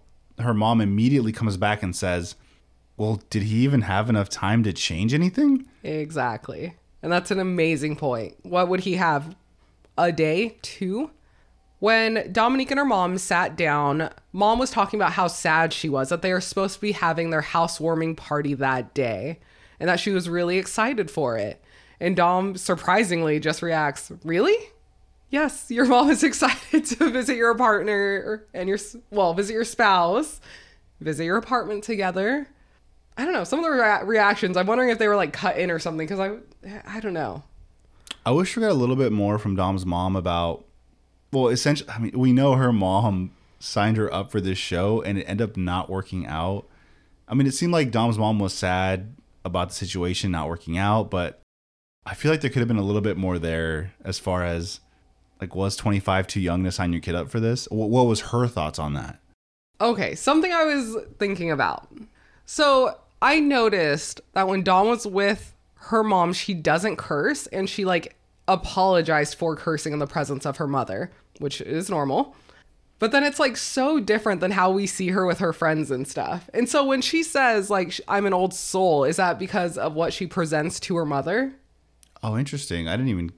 her 0.44 0.54
mom 0.54 0.82
immediately 0.82 1.32
comes 1.32 1.58
back 1.58 1.84
and 1.84 1.96
says, 1.96 2.36
"Well, 2.98 3.22
did 3.30 3.44
he 3.44 3.58
even 3.64 3.82
have 3.82 4.10
enough 4.10 4.30
time 4.30 4.64
to 4.64 4.74
change 4.74 5.14
anything?" 5.14 5.66
Exactly. 5.84 6.76
And 7.04 7.12
that's 7.12 7.32
an 7.32 7.40
amazing 7.40 7.96
point. 7.96 8.36
What 8.44 8.70
would 8.70 8.82
he 8.82 8.96
have? 8.96 9.36
A 9.98 10.12
day? 10.12 10.58
Two? 10.62 11.12
When 11.82 12.32
Dominique 12.32 12.70
and 12.70 12.78
her 12.78 12.86
mom 12.86 13.18
sat 13.18 13.58
down, 13.58 14.12
mom 14.32 14.60
was 14.60 14.70
talking 14.70 15.00
about 15.00 15.14
how 15.14 15.26
sad 15.26 15.74
she 15.74 15.90
was 15.90 16.10
that 16.10 16.22
they 16.22 16.32
are 16.32 16.40
supposed 16.40 16.76
to 16.76 16.82
be 16.82 16.92
having 16.92 17.32
their 17.32 17.42
housewarming 17.42 18.18
party 18.18 18.54
that 18.54 18.94
day 18.94 19.40
and 19.80 19.90
that 19.90 20.00
she 20.00 20.12
was 20.12 20.30
really 20.30 20.60
excited 20.60 21.10
for 21.10 21.40
it. 21.40 21.60
And 22.00 22.16
Dom 22.16 22.56
surprisingly 22.56 23.40
just 23.40 23.64
reacts, 23.64 24.12
Really? 24.24 24.56
Yes, 25.32 25.72
your 25.72 25.88
mom 25.88 26.12
is 26.12 26.22
excited 26.24 26.86
to 26.86 27.10
visit 27.10 27.36
your 27.36 27.56
partner 27.56 28.46
and 28.54 28.70
your, 28.70 28.78
well, 29.10 29.34
visit 29.34 29.54
your 29.54 29.64
spouse, 29.64 30.40
visit 31.00 31.24
your 31.24 31.38
apartment 31.38 31.84
together. 31.84 32.48
I 33.18 33.26
don't 33.26 33.34
know. 33.34 33.44
Some 33.44 33.58
of 33.58 33.66
the 33.66 33.72
rea- 33.72 34.06
reactions, 34.06 34.56
I'm 34.56 34.68
wondering 34.68 34.92
if 34.92 35.00
they 35.00 35.08
were 35.08 35.16
like 35.16 35.34
cut 35.34 35.58
in 35.58 35.72
or 35.72 35.80
something 35.80 36.06
because 36.08 36.20
I, 36.20 36.38
I 36.86 37.00
don't 37.00 37.16
know. 37.16 37.42
I 38.24 38.30
wish 38.30 38.56
we 38.56 38.62
got 38.62 38.70
a 38.70 38.76
little 38.76 38.96
bit 38.96 39.12
more 39.12 39.40
from 39.40 39.56
Dom's 39.56 39.84
mom 39.84 40.16
about. 40.16 40.66
Well, 41.32 41.48
essentially, 41.48 41.90
I 41.90 42.00
mean, 42.00 42.18
we 42.18 42.34
know 42.34 42.54
her 42.54 42.74
mom 42.74 43.32
signed 43.60 43.98
her 43.98 44.14
up 44.14 44.32
for 44.32 44.42
this 44.42 44.58
show, 44.58 45.02
and 45.02 45.18
it 45.18 45.24
ended 45.24 45.50
up 45.50 45.58
not 45.58 45.90
working 45.90 46.26
out. 46.26 46.66
I 47.28 47.34
mean, 47.36 47.48
it 47.48 47.54
seemed 47.54 47.72
like 47.72 47.92
Dom's 47.92 48.18
mom 48.18 48.40
was 48.40 48.54
sad 48.54 49.16
about 49.46 49.70
the 49.70 49.76
situation 49.76 50.32
not 50.32 50.50
working 50.50 50.78
out, 50.78 51.10
but 51.10 51.42
I 52.06 52.14
feel 52.14 52.32
like 52.32 52.42
there 52.42 52.50
could 52.50 52.60
have 52.60 52.68
been 52.68 52.78
a 52.78 52.84
little 52.84 53.02
bit 53.02 53.18
more 53.18 53.40
there 53.40 53.94
as 54.04 54.20
far 54.20 54.44
as 54.44 54.82
like 55.40 55.56
was 55.56 55.76
25 55.76 56.28
too 56.28 56.40
young 56.40 56.64
to 56.64 56.72
sign 56.72 56.94
your 56.94 57.02
kid 57.02 57.16
up 57.16 57.30
for 57.30 57.40
this? 57.40 57.66
What, 57.72 57.90
what 57.90 58.06
was 58.06 58.22
her 58.22 58.48
thoughts 58.48 58.80
on 58.80 58.94
that? 58.94 59.20
Okay, 59.82 60.14
something 60.14 60.54
I 60.54 60.64
was 60.64 60.98
thinking 61.18 61.50
about. 61.50 61.92
So 62.46 63.00
I 63.22 63.40
noticed 63.40 64.22
that 64.34 64.48
when 64.48 64.64
Dom 64.64 64.88
was 64.88 65.08
with 65.08 65.56
her 65.76 66.04
mom, 66.04 66.34
she 66.34 66.54
doesn't 66.54 66.98
curse 66.98 67.48
and 67.48 67.68
she 67.68 67.86
like 67.86 68.16
apologized 68.48 69.36
for 69.36 69.56
cursing 69.56 69.94
in 69.94 70.00
the 70.00 70.08
presence 70.08 70.46
of 70.46 70.58
her 70.58 70.68
mother, 70.68 71.12
which 71.42 71.62
is 71.62 71.90
normal. 71.90 72.36
But 73.00 73.12
then 73.12 73.24
it's 73.24 73.40
like 73.40 73.58
so 73.58 74.00
different 74.00 74.42
than 74.42 74.52
how 74.52 74.70
we 74.72 74.86
see 74.86 75.10
her 75.10 75.26
with 75.26 75.40
her 75.40 75.54
friends 75.54 75.90
and 75.90 76.08
stuff. 76.08 76.50
And 76.54 76.70
so 76.70 76.86
when 76.86 77.02
she 77.02 77.24
says 77.24 77.70
like 77.70 78.00
I'm 78.08 78.26
an 78.26 78.34
old 78.34 78.54
soul, 78.54 79.04
is 79.04 79.18
that 79.18 79.40
because 79.40 79.78
of 79.78 79.96
what 79.96 80.14
she 80.14 80.28
presents 80.28 80.80
to 80.82 80.96
her 80.98 81.06
mother? 81.06 81.54
Oh, 82.22 82.38
interesting. 82.38 82.88
I 82.88 82.96
didn't 82.96 83.10
even 83.10 83.32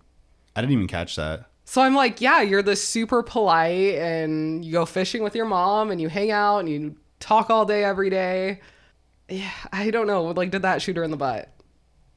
I 0.56 0.62
didn't 0.62 0.74
even 0.74 0.88
catch 0.88 1.16
that. 1.16 1.50
So 1.66 1.82
I'm 1.82 1.96
like, 1.96 2.20
yeah, 2.20 2.42
you're 2.42 2.62
the 2.62 2.76
super 2.76 3.24
polite 3.24 3.96
and 3.96 4.66
you 4.66 4.74
go 4.74 4.86
fishing 4.86 5.24
with 5.24 5.36
your 5.36 5.46
mom 5.46 5.92
and 5.92 6.02
you 6.02 6.10
hang 6.10 6.30
out 6.30 6.60
and 6.60 6.70
you 6.70 6.96
talk 7.20 7.50
all 7.50 7.66
day 7.66 7.84
every 7.84 8.10
day. 8.10 8.60
Yeah, 9.30 9.50
I 9.72 9.90
don't 9.90 10.08
know. 10.08 10.26
Like, 10.26 10.52
did 10.52 10.64
that 10.64 10.82
shoot 10.82 10.98
her 10.98 11.04
in 11.04 11.12
the 11.12 11.18
butt? 11.18 11.50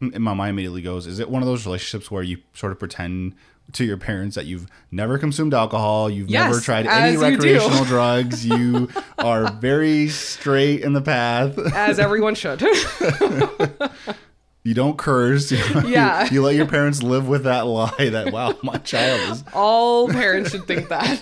And 0.00 0.18
my 0.18 0.34
mind 0.34 0.50
immediately 0.50 0.82
goes, 0.82 1.06
is 1.06 1.20
it 1.20 1.30
one 1.30 1.42
of 1.42 1.46
those 1.46 1.64
relationships 1.64 2.10
where 2.10 2.22
you 2.22 2.38
sort 2.52 2.72
of 2.72 2.78
pretend 2.78 3.34
to 3.72 3.84
your 3.84 3.96
parents 3.96 4.36
that 4.36 4.46
you've 4.46 4.66
never 4.90 5.18
consumed 5.18 5.52
alcohol, 5.52 6.08
you've 6.08 6.30
Yes, 6.30 6.48
never 6.48 6.60
tried 6.60 6.86
any 6.86 7.16
recreational 7.16 7.84
drugs, 7.86 8.46
you 8.46 8.88
are 9.18 9.50
very 9.52 10.08
straight 10.08 10.82
in 10.82 10.92
the 10.92 11.02
path. 11.02 11.58
As 11.74 11.98
everyone 11.98 12.34
should. 12.34 12.62
You 14.64 14.74
don't 14.74 14.98
curse. 14.98 15.52
You, 15.52 15.58
Yeah. 15.88 16.28
you, 16.32 16.42
let 16.42 16.56
your 16.56 16.66
parents 16.66 17.00
live 17.00 17.28
with 17.28 17.44
that 17.44 17.66
lie 17.68 18.08
that 18.10 18.32
wow, 18.32 18.56
my 18.64 18.78
child 18.78 19.20
is 19.30 19.44
all 19.54 20.08
parents 20.08 20.50
should 20.50 20.66
think 20.66 20.88
that. 20.88 21.20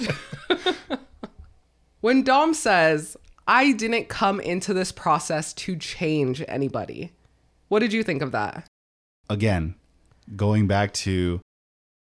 when 2.00 2.22
Dom 2.22 2.54
says, 2.54 3.18
I 3.46 3.72
didn't 3.72 4.09
come 4.09 4.40
into 4.40 4.72
this 4.72 4.92
process 4.92 5.52
to 5.54 5.76
change 5.76 6.42
anybody, 6.48 7.12
what 7.68 7.80
did 7.80 7.92
you 7.92 8.02
think 8.02 8.22
of 8.22 8.33
that? 8.33 8.66
again 9.30 9.74
going 10.37 10.66
back 10.66 10.92
to 10.92 11.40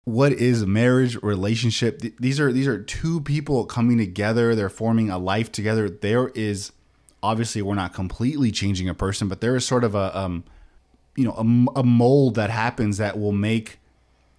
what 0.07 0.33
is 0.33 0.65
marriage 0.65 1.17
relationship? 1.21 2.01
Th- 2.01 2.15
these 2.19 2.39
are 2.39 2.53
these 2.53 2.69
are 2.69 2.81
two 2.81 3.21
people 3.21 3.67
coming 3.67 3.99
together. 3.99 4.55
They're 4.55 4.71
forming 4.71 5.11
a 5.11 5.19
life 5.19 5.51
together. 5.51 5.91
There 5.91 6.29
is 6.29 6.73
obviously 7.23 7.61
we're 7.61 7.75
not 7.75 7.93
completely 7.93 8.53
changing 8.53 8.89
a 8.89 8.95
person 8.95 9.27
but 9.27 9.41
there 9.41 9.57
is 9.57 9.67
sort 9.67 9.83
of 9.83 9.97
a 9.97 10.17
um 10.17 10.45
you 11.17 11.25
know 11.25 11.33
a 11.75 11.83
mold 11.83 12.37
that 12.37 12.51
happens 12.51 12.99
that 12.99 13.19
will 13.19 13.33
make 13.33 13.81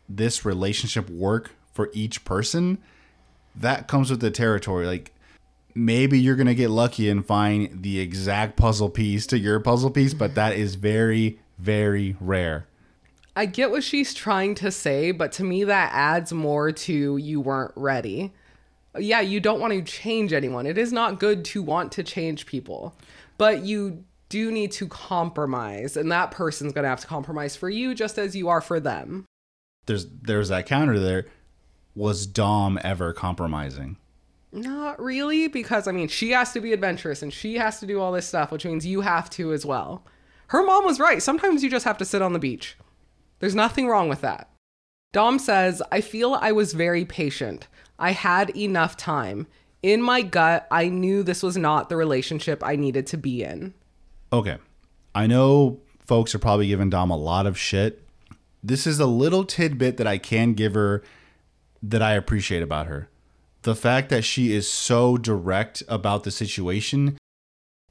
this 0.07 0.45
relationship 0.45 1.09
work 1.09 1.51
for 1.73 1.89
each 1.93 2.23
person. 2.23 2.77
That 3.53 3.89
comes 3.89 4.09
with 4.09 4.21
the 4.21 4.31
territory. 4.31 4.85
Like 4.85 5.13
maybe 5.75 6.17
you're 6.17 6.37
gonna 6.37 6.55
get 6.55 6.69
lucky 6.69 7.09
and 7.09 7.25
find 7.25 7.83
the 7.83 7.99
exact 7.99 8.55
puzzle 8.55 8.89
piece 8.89 9.27
to 9.27 9.37
your 9.37 9.59
puzzle 9.59 9.91
piece 9.91 10.13
but 10.13 10.33
that 10.33 10.55
is 10.55 10.75
very 10.75 11.39
very 11.59 12.15
rare 12.21 12.67
I 13.37 13.45
get 13.45 13.69
what 13.69 13.83
she's 13.83 14.15
trying 14.15 14.55
to 14.55 14.71
say, 14.71 15.11
but 15.11 15.31
to 15.33 15.43
me, 15.43 15.63
that 15.65 15.91
adds 15.93 16.33
more 16.33 16.71
to 16.71 17.17
you 17.17 17.39
weren't 17.39 17.71
ready. 17.75 18.33
Yeah, 18.97 19.21
you 19.21 19.39
don't 19.39 19.59
want 19.59 19.73
to 19.73 19.83
change 19.83 20.33
anyone. 20.33 20.65
It 20.65 20.79
is 20.79 20.91
not 20.91 21.19
good 21.19 21.45
to 21.45 21.61
want 21.61 21.91
to 21.91 22.03
change 22.03 22.47
people, 22.47 22.97
but 23.37 23.61
you 23.61 24.03
do 24.29 24.51
need 24.51 24.71
to 24.71 24.87
compromise, 24.87 25.95
and 25.95 26.11
that 26.11 26.31
person's 26.31 26.73
going 26.73 26.81
to 26.81 26.89
have 26.89 27.01
to 27.01 27.07
compromise 27.07 27.55
for 27.55 27.69
you 27.69 27.93
just 27.93 28.17
as 28.17 28.35
you 28.35 28.49
are 28.49 28.59
for 28.59 28.79
them. 28.79 29.25
there's 29.85 30.07
there's 30.23 30.49
that 30.49 30.65
counter 30.65 30.99
there. 30.99 31.27
Was 31.93 32.25
Dom 32.25 32.79
ever 32.83 33.13
compromising? 33.13 33.97
Not 34.51 34.99
really, 34.99 35.47
because 35.47 35.87
I 35.87 35.91
mean, 35.91 36.07
she 36.07 36.31
has 36.31 36.53
to 36.53 36.59
be 36.59 36.73
adventurous 36.73 37.21
and 37.21 37.31
she 37.31 37.57
has 37.57 37.79
to 37.81 37.85
do 37.85 38.01
all 38.01 38.11
this 38.11 38.27
stuff, 38.27 38.51
which 38.51 38.65
means 38.65 38.83
you 38.83 39.01
have 39.01 39.29
to 39.31 39.53
as 39.53 39.63
well. 39.63 40.03
Her 40.47 40.63
mom 40.63 40.85
was 40.85 40.99
right. 40.99 41.21
Sometimes 41.21 41.63
you 41.63 41.69
just 41.69 41.85
have 41.85 41.99
to 41.99 42.05
sit 42.05 42.23
on 42.23 42.33
the 42.33 42.39
beach. 42.39 42.75
There's 43.39 43.55
nothing 43.55 43.87
wrong 43.87 44.09
with 44.09 44.21
that. 44.21 44.49
Dom 45.13 45.39
says, 45.39 45.81
I 45.91 46.01
feel 46.01 46.33
I 46.33 46.51
was 46.51 46.73
very 46.73 47.05
patient. 47.05 47.67
I 47.97 48.11
had 48.11 48.55
enough 48.55 48.97
time. 48.97 49.47
In 49.81 50.01
my 50.01 50.21
gut, 50.21 50.67
I 50.69 50.89
knew 50.89 51.23
this 51.23 51.43
was 51.43 51.57
not 51.57 51.89
the 51.89 51.95
relationship 51.95 52.63
I 52.63 52.75
needed 52.75 53.07
to 53.07 53.17
be 53.17 53.43
in. 53.43 53.73
Okay, 54.33 54.57
I 55.15 55.27
know 55.27 55.79
folks 56.05 56.35
are 56.35 56.39
probably 56.39 56.67
giving 56.67 56.89
Dom 56.89 57.09
a 57.11 57.17
lot 57.17 57.45
of 57.45 57.57
shit. 57.57 58.03
This 58.63 58.85
is 58.85 58.99
a 58.99 59.05
little 59.05 59.45
tidbit 59.45 59.97
that 59.97 60.07
I 60.07 60.17
can 60.17 60.53
give 60.53 60.73
her 60.73 61.03
that 61.81 62.01
I 62.01 62.13
appreciate 62.13 62.63
about 62.63 62.87
her. 62.87 63.07
The 63.61 63.75
fact 63.75 64.09
that 64.09 64.23
she 64.23 64.53
is 64.53 64.69
so 64.69 65.17
direct 65.17 65.83
about 65.87 66.23
the 66.23 66.31
situation. 66.31 67.17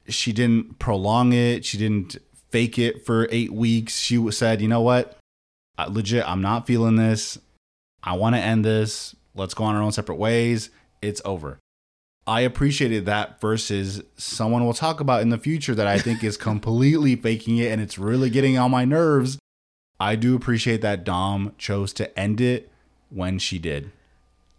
She 0.07 0.33
didn't 0.33 0.79
prolong 0.79 1.33
it. 1.33 1.65
She 1.65 1.77
didn't 1.77 2.17
fake 2.49 2.77
it 2.79 3.05
for 3.05 3.27
eight 3.31 3.53
weeks. 3.53 3.99
She 3.99 4.31
said, 4.31 4.61
you 4.61 4.67
know 4.67 4.81
what? 4.81 5.16
I, 5.77 5.85
legit, 5.85 6.27
I'm 6.27 6.41
not 6.41 6.67
feeling 6.67 6.95
this. 6.95 7.37
I 8.03 8.13
want 8.13 8.35
to 8.35 8.41
end 8.41 8.65
this. 8.65 9.15
Let's 9.35 9.53
go 9.53 9.65
on 9.65 9.75
our 9.75 9.81
own 9.81 9.91
separate 9.91 10.15
ways. 10.15 10.69
It's 11.01 11.21
over. 11.25 11.59
I 12.25 12.41
appreciated 12.41 13.05
that 13.05 13.39
versus 13.39 14.01
someone 14.17 14.65
we'll 14.65 14.73
talk 14.73 14.99
about 14.99 15.21
in 15.21 15.29
the 15.29 15.37
future 15.37 15.73
that 15.75 15.87
I 15.87 15.97
think 15.97 16.23
is 16.23 16.35
completely 16.37 17.15
faking 17.15 17.57
it 17.57 17.71
and 17.71 17.81
it's 17.81 17.97
really 17.97 18.29
getting 18.29 18.57
on 18.57 18.71
my 18.71 18.83
nerves. 18.83 19.39
I 19.99 20.15
do 20.15 20.35
appreciate 20.35 20.81
that 20.81 21.03
Dom 21.03 21.53
chose 21.57 21.93
to 21.93 22.19
end 22.19 22.41
it 22.41 22.69
when 23.09 23.39
she 23.39 23.59
did. 23.59 23.91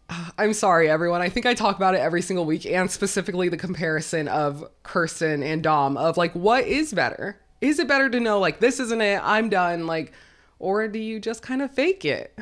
I'm 0.38 0.52
sorry, 0.52 0.88
everyone. 0.88 1.20
I 1.20 1.28
think 1.28 1.46
I 1.46 1.54
talk 1.54 1.76
about 1.76 1.94
it 1.94 1.98
every 1.98 2.22
single 2.22 2.44
week, 2.44 2.66
and 2.66 2.90
specifically 2.90 3.48
the 3.48 3.56
comparison 3.56 4.28
of 4.28 4.68
Kirsten 4.82 5.42
and 5.42 5.62
Dom 5.62 5.96
of 5.96 6.16
like, 6.16 6.32
what 6.34 6.64
is 6.64 6.92
better? 6.92 7.38
Is 7.60 7.78
it 7.78 7.88
better 7.88 8.08
to 8.08 8.20
know, 8.20 8.38
like, 8.38 8.60
this 8.60 8.78
isn't 8.78 9.00
it, 9.00 9.20
I'm 9.22 9.48
done, 9.48 9.86
like, 9.86 10.12
or 10.58 10.88
do 10.88 10.98
you 10.98 11.20
just 11.20 11.42
kind 11.42 11.62
of 11.62 11.70
fake 11.72 12.04
it? 12.04 12.36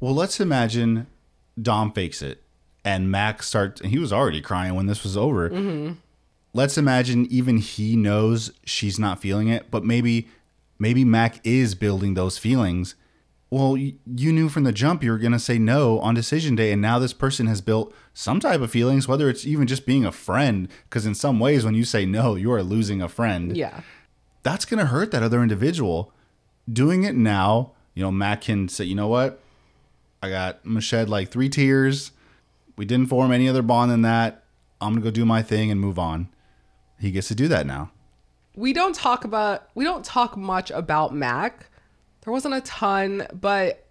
Well, 0.00 0.14
let's 0.14 0.40
imagine 0.40 1.06
Dom 1.60 1.92
fakes 1.92 2.22
it 2.22 2.42
and 2.84 3.10
Max 3.10 3.48
starts, 3.48 3.80
and 3.80 3.90
he 3.90 3.98
was 3.98 4.12
already 4.12 4.40
crying 4.40 4.74
when 4.74 4.86
this 4.86 5.02
was 5.02 5.16
over. 5.16 5.50
Mm-hmm. 5.50 5.92
Let's 6.52 6.78
imagine 6.78 7.26
even 7.26 7.58
he 7.58 7.96
knows 7.96 8.52
she's 8.64 8.98
not 8.98 9.20
feeling 9.20 9.48
it, 9.48 9.70
but 9.70 9.84
maybe, 9.84 10.28
maybe 10.78 11.04
Mac 11.04 11.44
is 11.44 11.74
building 11.74 12.14
those 12.14 12.38
feelings. 12.38 12.94
Well, 13.50 13.76
you 13.76 13.98
knew 14.32 14.48
from 14.48 14.64
the 14.64 14.72
jump 14.72 15.02
you 15.04 15.10
were 15.10 15.18
going 15.18 15.32
to 15.32 15.38
say 15.38 15.58
no 15.58 15.98
on 16.00 16.14
decision 16.14 16.54
day, 16.56 16.72
and 16.72 16.80
now 16.82 16.98
this 16.98 17.12
person 17.12 17.46
has 17.46 17.60
built 17.60 17.94
some 18.14 18.40
type 18.40 18.60
of 18.60 18.70
feelings, 18.70 19.06
whether 19.06 19.28
it's 19.28 19.46
even 19.46 19.66
just 19.66 19.84
being 19.86 20.04
a 20.04 20.12
friend. 20.12 20.68
Because 20.88 21.06
in 21.06 21.14
some 21.14 21.38
ways, 21.38 21.64
when 21.64 21.74
you 21.74 21.84
say 21.84 22.06
no, 22.06 22.34
you 22.36 22.50
are 22.52 22.62
losing 22.62 23.00
a 23.02 23.08
friend 23.08 23.56
Yeah. 23.56 23.82
that's 24.42 24.64
going 24.64 24.80
to 24.80 24.86
hurt 24.86 25.10
that 25.12 25.22
other 25.22 25.42
individual. 25.42 26.12
Doing 26.72 27.04
it 27.04 27.14
now, 27.14 27.72
you 27.94 28.02
know, 28.02 28.10
Matt 28.10 28.40
can 28.42 28.68
say, 28.68 28.84
you 28.84 28.94
know 28.94 29.08
what? 29.08 29.40
I 30.22 30.30
got, 30.30 30.60
I'm 30.64 30.72
going 30.72 30.76
to 30.76 30.80
shed 30.80 31.08
like 31.08 31.28
three 31.30 31.48
tears. 31.48 32.12
We 32.76 32.84
didn't 32.84 33.06
form 33.08 33.32
any 33.32 33.48
other 33.48 33.62
bond 33.62 33.90
than 33.90 34.02
that. 34.02 34.42
I'm 34.80 34.92
going 34.92 35.02
to 35.02 35.10
go 35.10 35.10
do 35.10 35.24
my 35.24 35.42
thing 35.42 35.70
and 35.70 35.80
move 35.80 35.98
on. 35.98 36.28
He 37.00 37.10
gets 37.10 37.28
to 37.28 37.34
do 37.34 37.48
that 37.48 37.66
now. 37.66 37.90
we 38.54 38.72
don't 38.72 38.94
talk 38.94 39.24
about 39.24 39.68
we 39.74 39.84
don't 39.84 40.04
talk 40.04 40.36
much 40.36 40.70
about 40.70 41.14
Mac. 41.14 41.70
There 42.22 42.32
wasn't 42.32 42.54
a 42.54 42.60
ton, 42.62 43.26
but 43.32 43.86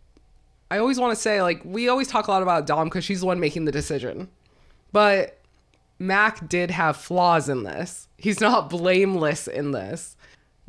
I 0.70 0.80
always 0.80 1.00
want 1.00 1.16
to 1.16 1.22
say 1.22 1.42
like 1.42 1.62
we 1.64 1.88
always 1.88 2.08
talk 2.08 2.28
a 2.28 2.32
lot 2.32 2.42
about 2.42 2.66
Dom 2.68 2.88
because 2.90 3.06
she's 3.06 3.22
the 3.22 3.28
one 3.28 3.40
making 3.40 3.66
the 3.66 3.72
decision. 3.72 4.28
But 4.92 5.40
Mac 6.00 6.50
did 6.50 6.72
have 6.72 6.98
flaws 6.98 7.48
in 7.48 7.64
this. 7.64 8.08
He's 8.18 8.42
not 8.42 8.70
blameless 8.72 9.48
in 9.48 9.72
this. 9.72 10.15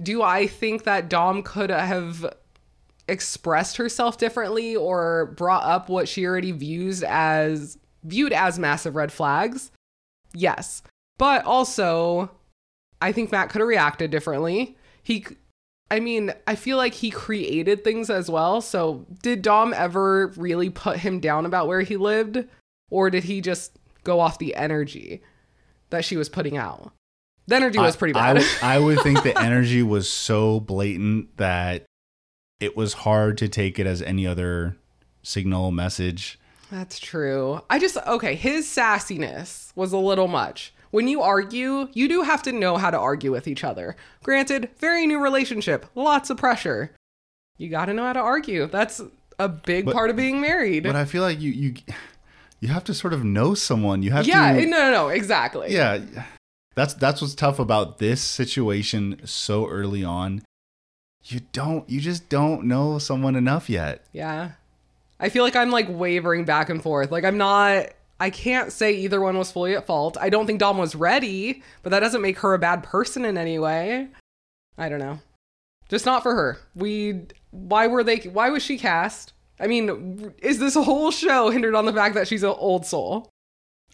Do 0.01 0.23
I 0.23 0.47
think 0.47 0.85
that 0.85 1.09
Dom 1.09 1.43
could 1.43 1.71
have 1.71 2.35
expressed 3.09 3.77
herself 3.77 4.19
differently 4.19 4.77
or 4.77 5.27
brought 5.37 5.65
up 5.65 5.89
what 5.89 6.09
she 6.09 6.27
already 6.27 6.53
views 6.53 7.03
as 7.03 7.79
viewed 8.05 8.33
as 8.33 8.59
massive 8.59 8.97
red 8.97 9.13
flags? 9.13 9.71
Yes. 10.35 10.83
But 11.19 11.45
also 11.45 12.31
I 13.01 13.13
think 13.13 13.31
Matt 13.31 13.51
could 13.51 13.61
have 13.61 13.69
reacted 13.69 14.11
differently. 14.11 14.77
He, 15.03 15.27
I 15.91 16.01
mean, 16.01 16.33
I 16.47 16.55
feel 16.55 16.77
like 16.77 16.95
he 16.95 17.11
created 17.11 17.85
things 17.85 18.11
as 18.11 18.31
well. 18.31 18.61
So, 18.61 19.07
did 19.23 19.43
Dom 19.43 19.75
ever 19.75 20.29
really 20.37 20.71
put 20.71 20.99
him 20.99 21.21
down 21.21 21.47
about 21.47 21.69
where 21.69 21.83
he 21.83 21.97
lived? 21.97 22.45
Or 22.91 23.11
did 23.11 23.25
he 23.25 23.41
just 23.41 23.79
go 24.05 24.21
off 24.21 24.39
the 24.39 24.55
energy 24.55 25.23
that 25.91 26.05
she 26.05 26.17
was 26.17 26.29
putting 26.29 26.57
out? 26.57 26.93
The 27.49 27.57
energy 27.57 27.79
was 27.79 27.97
pretty 27.97 28.15
I- 28.15 28.31
I 28.31 28.33
bad. 28.35 28.43
would- 28.43 28.63
I 28.63 28.79
would 28.79 29.01
think 29.01 29.23
the 29.23 29.39
energy 29.41 29.83
was 29.83 30.11
so 30.11 30.61
blatant 30.61 31.37
that 31.37 31.85
it 32.61 32.77
was 32.77 32.93
hard 32.95 33.39
to 33.39 33.49
take 33.49 33.79
it 33.79 33.87
as 33.87 34.03
any 34.03 34.27
other 34.27 34.77
signal 35.23 35.71
message. 35.71 36.39
That's 36.71 36.99
true. 36.99 37.61
I 37.71 37.79
just, 37.79 37.97
okay, 37.99 38.35
his 38.35 38.67
sassiness 38.67 39.71
was 39.77 39.93
a 39.93 39.99
little 39.99 40.27
much. 40.27 40.73
When 40.91 41.07
you 41.09 41.21
argue, 41.23 41.89
you 41.93 42.09
do 42.09 42.23
have 42.23 42.43
to 42.45 42.53
know 42.53 42.77
how 42.77 42.91
to 42.91 42.99
argue 42.99 43.31
with 43.31 43.47
each 43.47 43.63
other. 43.63 43.97
Granted, 44.23 44.71
very 44.79 45.07
new 45.07 45.21
relationship, 45.21 45.87
lots 45.95 46.31
of 46.31 46.39
pressure. 46.39 46.93
You 47.59 47.69
got 47.69 47.87
to 47.87 47.95
know 47.95 48.05
how 48.05 48.15
to 48.15 48.21
argue. 48.21 48.67
That's 48.67 49.01
a 49.39 49.49
big 49.49 49.85
But- 49.85 49.95
part 49.95 50.11
of 50.11 50.17
being 50.17 50.41
married. 50.41 50.83
But 50.85 50.97
I 50.97 51.05
feel 51.05 51.23
like 51.23 51.41
you 51.41 51.51
you 51.53 51.75
you 52.61 52.69
have 52.69 52.85
to 52.85 52.95
sort 52.95 53.13
of 53.13 53.23
know 53.25 53.55
someone. 53.55 54.03
You 54.03 54.11
have 54.13 54.27
yeah, 54.27 54.53
to 54.55 54.65
no, 54.67 54.79
no, 54.79 54.91
no, 54.91 55.09
exactly. 55.09 55.73
Yeah. 55.73 56.01
That's 56.77 56.93
that's 56.95 57.23
what's 57.23 57.35
tough 57.35 57.59
about 57.59 57.99
this 57.99 58.21
situation 58.21 59.21
so 59.25 59.67
early 59.67 60.05
on. 60.05 60.43
You 61.25 61.41
don't 61.53 61.89
you 61.89 62.01
just 62.01 62.29
don't 62.29 62.65
know 62.65 62.99
someone 62.99 63.35
enough 63.35 63.69
yet. 63.69 64.05
Yeah. 64.13 64.53
I 65.19 65.31
feel 65.31 65.43
like 65.43 65.57
I'm 65.57 65.71
like 65.71 65.87
wavering 65.89 66.45
back 66.45 66.69
and 66.69 66.83
forth. 66.83 67.11
Like 67.11 67.25
I'm 67.25 67.39
not 67.39 67.89
I 68.21 68.31
can't 68.31 68.71
say 68.71 68.93
either 68.93 69.21
one 69.21 69.39
was 69.39 69.51
fully 69.51 69.75
at 69.75 69.87
fault. 69.87 70.17
I 70.21 70.29
don't 70.29 70.47
think 70.47 70.61
Dom 70.61 70.79
was 70.79 70.95
ready, 70.95 71.63
but 71.83 71.91
that 71.91 72.01
doesn't 72.01 72.23
make 72.23 72.39
her 72.41 72.53
a 72.53 72.59
bad 72.59 72.83
person 72.83 73.25
in 73.25 73.39
any 73.39 73.59
way. 73.59 74.09
I 74.77 74.91
don't 74.91 75.01
know. 75.01 75.21
Just 75.89 76.05
not 76.05 76.23
for 76.23 76.35
her. 76.35 76.59
We 76.75 77.23
why 77.53 77.87
were 77.87 78.05
they 78.05 78.19
why 78.19 78.51
was 78.51 78.63
she 78.63 78.77
cast? 78.77 79.33
I 79.59 79.67
mean, 79.67 80.35
is 80.43 80.59
this 80.59 80.75
whole 80.75 81.11
show 81.11 81.49
hindered 81.49 81.75
on 81.75 81.87
the 81.87 81.93
fact 81.95 82.15
that 82.17 82.29
she's 82.29 82.43
an 82.43 82.51
old 82.51 82.85
soul? 82.85 83.31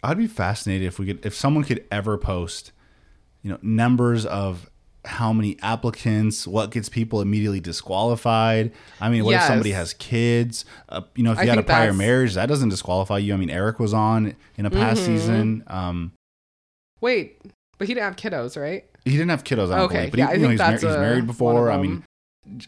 I'd 0.02 0.18
be 0.18 0.26
fascinated 0.26 0.86
if 0.86 0.98
we 0.98 1.06
could 1.06 1.24
if 1.24 1.34
someone 1.34 1.64
could 1.64 1.84
ever 1.90 2.18
post, 2.18 2.72
you 3.42 3.50
know, 3.50 3.58
numbers 3.62 4.26
of 4.26 4.68
how 5.04 5.32
many 5.32 5.56
applicants, 5.62 6.46
what 6.46 6.70
gets 6.70 6.88
people 6.88 7.20
immediately 7.20 7.58
disqualified. 7.60 8.70
I 9.00 9.08
mean, 9.10 9.24
what 9.24 9.34
if 9.34 9.42
somebody 9.42 9.72
has 9.72 9.94
kids? 9.94 10.64
Uh, 10.88 11.02
you 11.16 11.24
know, 11.24 11.32
if 11.32 11.38
I 11.38 11.42
you 11.42 11.48
had 11.50 11.58
a 11.58 11.62
prior 11.62 11.92
marriage, 11.92 12.34
that 12.34 12.46
doesn't 12.46 12.68
disqualify 12.68 13.18
you. 13.18 13.34
I 13.34 13.36
mean, 13.36 13.50
Eric 13.50 13.78
was 13.80 13.92
on 13.92 14.36
in 14.56 14.66
a 14.66 14.70
past 14.70 15.02
Mhm. 15.02 15.04
season. 15.04 15.64
Um, 15.66 16.12
Wait, 17.00 17.40
but 17.78 17.88
he 17.88 17.94
didn't 17.94 18.04
have 18.04 18.16
kiddos, 18.16 18.60
right? 18.60 18.84
he 19.04 19.10
didn't 19.10 19.30
have 19.30 19.42
kiddos, 19.42 19.72
I 19.72 19.76
don't 19.76 19.78
Okay, 19.86 19.94
believe, 19.96 20.10
but 20.12 20.18
yeah, 20.20 20.26
he, 20.26 20.30
I 20.30 20.34
you 20.36 20.42
know, 20.42 20.48
he's, 20.50 20.58
mar- 20.60 20.70
he's 20.72 20.82
married 20.84 21.26
before. 21.26 21.72
I 21.72 21.76
mean, 21.78 22.04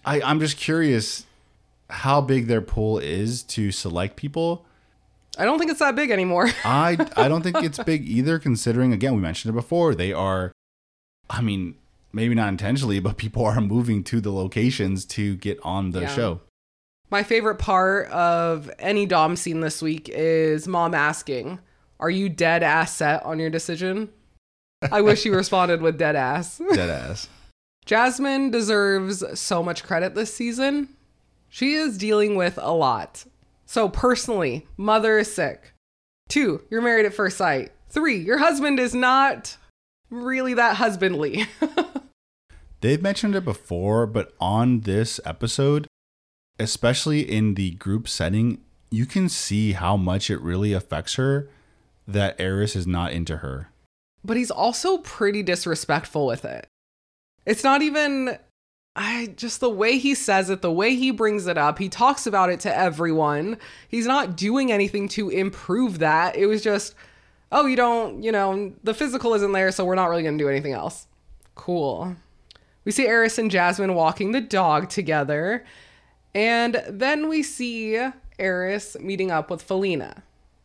I, 0.05 0.20
I'm 0.23 0.40
just 0.40 0.57
curious 0.57 1.27
how 1.88 2.20
big 2.20 2.49
their 2.49 2.61
pool 2.61 2.99
is 2.99 3.44
to 3.44 3.70
select 3.70 4.16
people. 4.16 4.66
I 5.38 5.44
don't 5.44 5.59
think 5.59 5.70
it's 5.70 5.81
that 5.81 5.97
big 5.97 6.11
anymore. 6.11 6.49
I 6.64 6.97
I 7.16 7.29
don't 7.29 7.42
think 7.42 7.62
it's 7.62 7.79
big 7.83 8.07
either, 8.09 8.38
considering 8.38 8.92
again 8.92 9.14
we 9.14 9.20
mentioned 9.20 9.51
it 9.53 9.57
before. 9.57 9.94
They 9.94 10.12
are, 10.12 10.53
I 11.29 11.40
mean, 11.40 11.75
maybe 12.12 12.35
not 12.35 12.49
intentionally, 12.49 13.01
but 13.01 13.16
people 13.16 13.44
are 13.44 13.61
moving 13.61 14.05
to 14.05 14.20
the 14.20 14.33
locations 14.33 15.05
to 15.07 15.37
get 15.37 15.59
on 15.62 15.90
the 15.90 16.03
Yeah. 16.03 16.14
show. 16.14 16.40
My 17.11 17.23
favorite 17.23 17.57
part 17.59 18.09
of 18.09 18.70
any 18.79 19.07
Dom 19.07 19.37
scene 19.37 19.61
this 19.61 19.81
week 19.83 20.09
is 20.12 20.66
mom 20.66 20.94
asking, 20.94 21.61
Are 22.01 22.11
you 22.11 22.29
dead 22.29 22.62
ass 22.62 22.97
set 22.97 23.23
on 23.25 23.38
your 23.38 23.51
decision? 23.51 24.11
I 24.90 25.01
wish 25.01 25.25
you 25.25 25.33
responded 25.37 25.81
with 25.83 25.99
dead 25.99 26.16
ass. 26.16 26.61
Dead 26.73 26.90
ass. 26.90 27.29
Jasmine 27.87 28.51
deserves 28.51 29.23
so 29.38 29.62
much 29.62 29.85
credit 29.85 30.14
this 30.14 30.33
season. 30.35 30.88
She 31.51 31.75
is 31.75 31.99
dealing 31.99 32.35
with 32.37 32.59
a 32.61 32.73
lot. 32.73 33.25
So, 33.66 33.88
personally, 33.88 34.66
mother 34.77 35.18
is 35.18 35.35
sick. 35.35 35.72
Two, 36.29 36.62
you're 36.70 36.83
married 36.83 37.07
at 37.07 37.14
first 37.14 37.37
sight. 37.37 37.72
Three, 37.88 38.16
your 38.18 38.38
husband 38.38 38.79
is 38.81 38.94
not 38.94 39.57
really 40.11 40.55
that 40.55 40.77
husbandly. 40.77 41.46
They've 42.81 43.03
mentioned 43.03 43.35
it 43.35 43.44
before, 43.44 44.07
but 44.07 44.33
on 44.40 44.81
this 44.81 45.18
episode, 45.24 45.87
especially 46.59 47.20
in 47.20 47.55
the 47.55 47.72
group 47.72 48.09
setting, 48.09 48.61
you 48.90 49.07
can 49.07 49.29
see 49.29 49.72
how 49.72 49.96
much 49.96 50.31
it 50.31 50.40
really 50.40 50.72
affects 50.72 51.14
her 51.14 51.48
that 52.07 52.38
Airris 52.38 52.77
is 52.77 52.87
not 52.87 53.12
into 53.12 53.38
her. 53.38 53.70
but 54.22 54.37
he's 54.37 54.50
also 54.50 54.98
pretty 54.98 55.42
disrespectful 55.42 56.27
with 56.27 56.44
it. 56.44 56.66
It's 57.46 57.64
not 57.64 57.83
even 57.83 58.38
I 58.96 59.35
just 59.37 59.61
the 59.61 59.70
way 59.70 59.98
he 59.98 60.14
says 60.14 60.50
it, 60.50 60.62
the 60.62 60.70
way 60.70 60.94
he 60.94 61.11
brings 61.11 61.46
it 61.46 61.59
up, 61.59 61.78
he 61.78 61.88
talks 61.88 62.26
about 62.26 62.50
it 62.50 62.61
to 62.61 62.76
everyone. 62.76 63.59
He's 63.88 64.07
not 64.07 64.37
doing 64.37 64.70
anything 64.70 65.09
to 65.11 65.30
improve 65.30 65.98
that. 65.98 66.37
It 66.37 66.46
was 66.46 66.62
just, 66.62 66.94
oh, 67.50 67.66
you 67.66 67.74
don't, 67.74 68.22
you 68.22 68.30
know, 68.30 68.72
the 68.85 68.94
physical 68.94 69.35
isn't 69.35 69.52
there, 69.52 69.72
so 69.72 69.85
we're 69.85 69.96
not 69.96 70.11
really 70.11 70.22
going 70.22 70.38
to 70.38 70.44
do 70.44 70.48
anything 70.48 70.74
else. 70.74 71.09
Cool. 71.57 72.14
We 72.85 72.92
see 72.92 73.07
Airris 73.07 73.38
and 73.38 73.50
Jasmine 73.50 73.94
walking 73.94 74.33
the 74.33 74.40
dog 74.40 74.90
together, 74.90 75.64
and 76.35 76.83
then 76.88 77.28
we 77.28 77.42
see 77.42 77.98
Airris 78.38 79.00
meeting 79.00 79.30
up 79.30 79.50
with 79.50 79.62
Felina. 79.62 80.22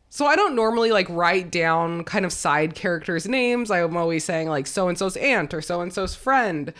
So 0.09 0.25
I 0.25 0.35
don't 0.35 0.55
normally 0.55 0.91
like 0.91 1.07
write 1.09 1.51
down 1.51 2.03
kind 2.03 2.25
of 2.25 2.33
side 2.33 2.75
characters' 2.75 3.27
names. 3.27 3.71
I'm 3.71 3.95
always 3.95 4.25
saying 4.25 4.49
like 4.49 4.67
so 4.67 4.87
and 4.87 4.97
so's 4.97 5.15
aunt 5.17 5.53
or 5.53 5.61
so 5.61 5.81
and 5.81 5.93
so's 5.93 6.15
friend. 6.15 6.73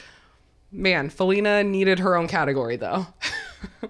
Man, 0.72 1.10
Felina 1.10 1.64
needed 1.64 2.00
her 2.00 2.16
own 2.16 2.28
category 2.28 2.76
though. 2.76 3.08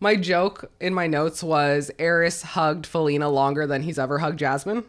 my 0.00 0.16
joke 0.16 0.70
in 0.80 0.94
my 0.94 1.06
notes 1.06 1.42
was 1.42 1.90
Airris 1.98 2.42
hugged 2.42 2.86
Felina 2.86 3.28
longer 3.28 3.66
than 3.66 3.82
he's 3.82 3.98
ever 3.98 4.18
hugged 4.18 4.38
Jasmine. 4.38 4.84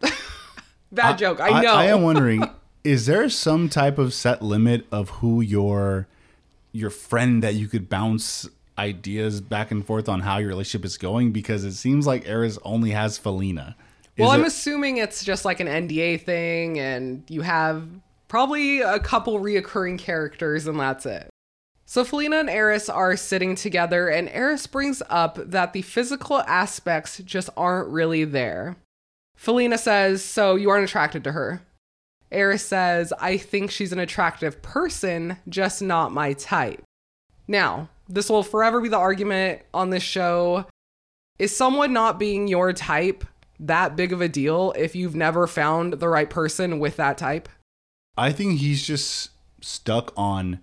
Bad 0.92 1.18
joke, 1.18 1.40
I 1.40 1.62
know. 1.62 1.74
I, 1.74 1.86
am 1.86 2.02
wondering, 2.02 2.48
is 2.84 3.06
there 3.06 3.28
some 3.30 3.68
type 3.68 3.98
of 3.98 4.12
set 4.12 4.42
limit 4.42 4.86
of 4.92 5.08
who 5.08 5.40
your 5.40 6.06
your 6.72 6.90
friend 6.90 7.42
that 7.42 7.54
you 7.54 7.68
could 7.68 7.88
bounce 7.88 8.48
ideas 8.78 9.40
back 9.40 9.70
and 9.70 9.86
forth 9.86 10.08
on 10.08 10.20
how 10.20 10.38
your 10.38 10.48
relationship 10.48 10.84
is 10.84 10.98
going? 10.98 11.32
Because 11.32 11.64
it 11.64 11.72
seems 11.72 12.06
like 12.06 12.24
Airris 12.24 12.58
only 12.62 12.90
has 12.90 13.16
Felina. 13.16 13.74
Is 14.16 14.22
well, 14.22 14.32
I'm 14.32 14.42
it- 14.42 14.48
assuming 14.48 14.98
it's 14.98 15.24
just 15.24 15.46
like 15.46 15.60
an 15.60 15.66
NDA 15.66 16.20
thing, 16.20 16.78
and 16.78 17.24
you 17.28 17.40
have 17.40 17.88
probably 18.32 18.80
a 18.80 18.98
couple 18.98 19.38
reoccurring 19.40 19.98
characters, 19.98 20.66
and 20.66 20.80
that's 20.80 21.04
it. 21.04 21.28
So 21.84 22.02
Felina 22.02 22.38
and 22.38 22.48
Airris 22.48 22.88
are 22.88 23.14
sitting 23.14 23.54
together, 23.54 24.08
and 24.08 24.26
Airris 24.30 24.70
brings 24.70 25.02
up 25.10 25.36
that 25.36 25.74
the 25.74 25.82
physical 25.82 26.40
aspects 26.40 27.18
just 27.18 27.50
aren't 27.58 27.90
really 27.90 28.24
there. 28.24 28.76
Felina 29.36 29.76
says, 29.76 30.24
So 30.24 30.54
you 30.54 30.70
aren't 30.70 30.88
attracted 30.88 31.22
to 31.24 31.32
her. 31.32 31.60
Airris 32.32 32.60
says, 32.60 33.12
I 33.20 33.36
think 33.36 33.70
she's 33.70 33.92
an 33.92 33.98
attractive 33.98 34.62
person, 34.62 35.36
just 35.46 35.82
not 35.82 36.10
my 36.10 36.32
type. 36.32 36.82
Now, 37.46 37.90
this 38.08 38.30
will 38.30 38.42
forever 38.42 38.80
be 38.80 38.88
the 38.88 38.96
argument 38.96 39.60
on 39.74 39.90
this 39.90 40.02
show. 40.02 40.64
Is 41.38 41.54
someone 41.54 41.92
not 41.92 42.18
being 42.18 42.48
your 42.48 42.72
type 42.72 43.26
that 43.60 43.94
big 43.94 44.10
of 44.10 44.22
a 44.22 44.28
deal 44.28 44.72
if 44.74 44.96
you've 44.96 45.14
never 45.14 45.46
found 45.46 45.92
the 45.92 46.08
right 46.08 46.30
person 46.30 46.78
with 46.78 46.96
that 46.96 47.18
type? 47.18 47.50
I 48.16 48.32
think 48.32 48.58
he's 48.58 48.86
just 48.86 49.30
stuck 49.60 50.12
on. 50.16 50.60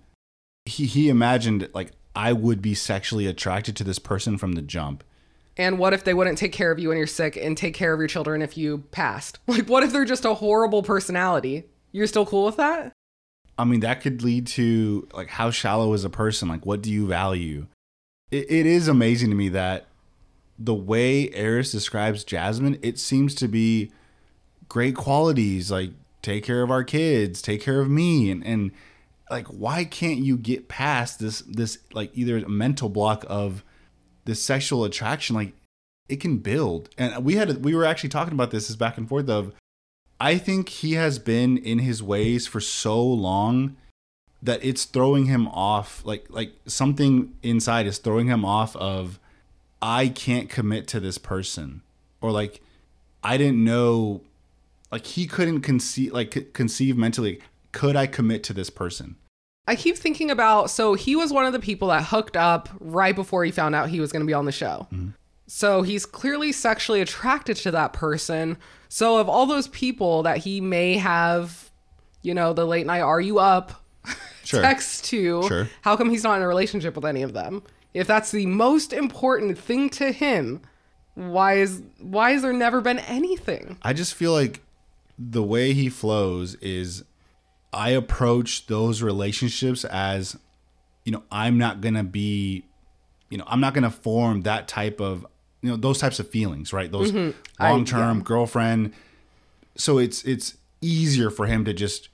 He 0.64 0.86
he 0.86 1.08
imagined 1.08 1.68
like 1.74 1.92
I 2.14 2.32
would 2.32 2.60
be 2.60 2.74
sexually 2.74 3.26
attracted 3.26 3.76
to 3.76 3.84
this 3.84 3.98
person 3.98 4.38
from 4.38 4.52
the 4.52 4.62
jump. 4.62 5.04
And 5.56 5.78
what 5.78 5.92
if 5.92 6.04
they 6.04 6.14
wouldn't 6.14 6.38
take 6.38 6.52
care 6.52 6.70
of 6.70 6.78
you 6.78 6.88
when 6.88 6.96
you're 6.96 7.06
sick 7.06 7.36
and 7.36 7.56
take 7.56 7.74
care 7.74 7.92
of 7.92 7.98
your 7.98 8.08
children 8.08 8.40
if 8.40 8.56
you 8.56 8.84
passed? 8.90 9.38
Like, 9.46 9.68
what 9.68 9.82
if 9.82 9.92
they're 9.92 10.04
just 10.04 10.24
a 10.24 10.34
horrible 10.34 10.82
personality? 10.82 11.64
You're 11.92 12.06
still 12.06 12.24
cool 12.24 12.46
with 12.46 12.56
that? 12.56 12.92
I 13.58 13.64
mean, 13.64 13.80
that 13.80 14.00
could 14.00 14.22
lead 14.22 14.46
to 14.48 15.08
like 15.12 15.28
how 15.28 15.50
shallow 15.50 15.92
is 15.92 16.04
a 16.04 16.10
person? 16.10 16.48
Like, 16.48 16.64
what 16.64 16.82
do 16.82 16.90
you 16.90 17.06
value? 17.06 17.66
It, 18.30 18.50
it 18.50 18.66
is 18.66 18.88
amazing 18.88 19.28
to 19.30 19.36
me 19.36 19.48
that 19.50 19.86
the 20.58 20.74
way 20.74 21.28
Airris 21.30 21.72
describes 21.72 22.22
Jasmine, 22.22 22.78
it 22.82 22.98
seems 22.98 23.34
to 23.36 23.48
be 23.48 23.90
great 24.68 24.94
qualities, 24.94 25.70
like 25.70 25.90
take 26.22 26.44
care 26.44 26.62
of 26.62 26.70
our 26.70 26.84
kids, 26.84 27.42
take 27.42 27.62
care 27.62 27.80
of 27.80 27.90
me, 27.90 28.30
and 28.30 28.44
and 28.46 28.72
like 29.30 29.46
why 29.46 29.84
can't 29.84 30.18
you 30.18 30.36
get 30.36 30.68
past 30.68 31.18
this 31.20 31.40
this 31.42 31.78
like 31.92 32.10
either 32.14 32.36
a 32.38 32.48
mental 32.48 32.88
block 32.88 33.24
of 33.28 33.64
this 34.24 34.42
sexual 34.42 34.84
attraction? 34.84 35.36
Like 35.36 35.52
it 36.08 36.20
can 36.20 36.38
build, 36.38 36.90
and 36.98 37.24
we 37.24 37.34
had 37.36 37.64
we 37.64 37.74
were 37.74 37.84
actually 37.84 38.10
talking 38.10 38.34
about 38.34 38.50
this 38.50 38.70
as 38.70 38.76
back 38.76 38.98
and 38.98 39.08
forth 39.08 39.28
of 39.28 39.52
I 40.20 40.36
think 40.36 40.68
he 40.68 40.92
has 40.94 41.18
been 41.18 41.56
in 41.56 41.78
his 41.78 42.02
ways 42.02 42.46
for 42.46 42.60
so 42.60 43.02
long 43.02 43.76
that 44.42 44.62
it's 44.62 44.84
throwing 44.84 45.26
him 45.26 45.48
off 45.48 46.04
like 46.04 46.26
like 46.28 46.52
something 46.66 47.34
inside 47.42 47.86
is 47.86 47.98
throwing 47.98 48.26
him 48.26 48.44
off 48.44 48.76
of 48.76 49.18
I 49.80 50.08
can't 50.08 50.50
commit 50.50 50.86
to 50.88 51.00
this 51.00 51.18
person. 51.18 51.82
Or 52.20 52.30
like 52.30 52.60
I 53.24 53.36
didn't 53.38 53.64
know 53.64 54.22
like 54.92 55.06
he 55.06 55.26
couldn't 55.26 55.60
conceive 55.62 56.12
like 56.12 56.52
conceive 56.52 56.96
mentally 56.96 57.40
could 57.72 57.96
I 57.96 58.06
commit 58.06 58.42
to 58.44 58.52
this 58.52 58.70
person 58.70 59.16
I 59.66 59.76
keep 59.76 59.96
thinking 59.96 60.30
about 60.30 60.70
so 60.70 60.94
he 60.94 61.14
was 61.14 61.32
one 61.32 61.46
of 61.46 61.52
the 61.52 61.60
people 61.60 61.88
that 61.88 62.04
hooked 62.04 62.36
up 62.36 62.68
right 62.80 63.14
before 63.14 63.44
he 63.44 63.50
found 63.52 63.74
out 63.74 63.88
he 63.88 64.00
was 64.00 64.10
going 64.10 64.20
to 64.22 64.26
be 64.26 64.34
on 64.34 64.44
the 64.46 64.50
show. 64.52 64.88
Mm-hmm. 64.92 65.10
So 65.46 65.82
he's 65.82 66.06
clearly 66.06 66.50
sexually 66.50 67.00
attracted 67.00 67.56
to 67.58 67.70
that 67.72 67.92
person. 67.92 68.56
So 68.88 69.18
of 69.18 69.28
all 69.28 69.46
those 69.46 69.68
people 69.68 70.24
that 70.24 70.38
he 70.38 70.60
may 70.60 70.96
have, 70.96 71.70
you 72.22 72.34
know, 72.34 72.52
the 72.52 72.64
late 72.64 72.86
night 72.86 73.00
are 73.02 73.20
you 73.20 73.38
up 73.38 73.84
Sure. 74.44 74.60
text 74.62 75.04
to, 75.06 75.46
Sure. 75.46 75.68
how 75.82 75.96
come 75.96 76.10
he's 76.10 76.24
not 76.24 76.36
in 76.38 76.42
a 76.42 76.48
relationship 76.48 76.96
with 76.96 77.04
any 77.04 77.22
of 77.22 77.32
them? 77.32 77.62
If 77.94 78.06
that's 78.08 78.32
the 78.32 78.46
most 78.46 78.92
important 78.92 79.56
thing 79.58 79.88
to 79.90 80.10
him, 80.10 80.62
why 81.14 81.54
is 81.58 81.82
why 82.00 82.32
has 82.32 82.42
there 82.42 82.52
never 82.52 82.80
been 82.80 82.98
anything? 83.00 83.76
I 83.82 83.92
just 83.92 84.14
feel 84.14 84.32
like 84.32 84.62
the 85.20 85.42
way 85.42 85.74
he 85.74 85.90
flows 85.90 86.54
is 86.56 87.04
I 87.72 87.90
approach 87.90 88.66
those 88.66 89.02
relationships 89.02 89.84
as 89.84 90.36
you 91.04 91.12
know, 91.12 91.22
I'm 91.30 91.58
not 91.58 91.80
going 91.80 91.94
to 91.94 92.02
be 92.02 92.64
you 93.28 93.38
know, 93.38 93.44
I'm 93.46 93.60
not 93.60 93.74
going 93.74 93.84
to 93.84 93.90
form 93.90 94.42
that 94.42 94.66
type 94.66 95.00
of 95.00 95.26
you 95.62 95.70
know, 95.70 95.76
those 95.76 95.98
types 95.98 96.18
of 96.18 96.28
feelings, 96.28 96.72
right? 96.72 96.90
Those 96.90 97.12
mm-hmm. 97.12 97.38
I- 97.58 97.70
long-term 97.70 98.22
girlfriend. 98.22 98.94
So 99.76 99.98
it's 99.98 100.24
it's 100.24 100.56
easier 100.80 101.30
for 101.30 101.46
him 101.46 101.66
to 101.66 101.74
just 101.74 102.08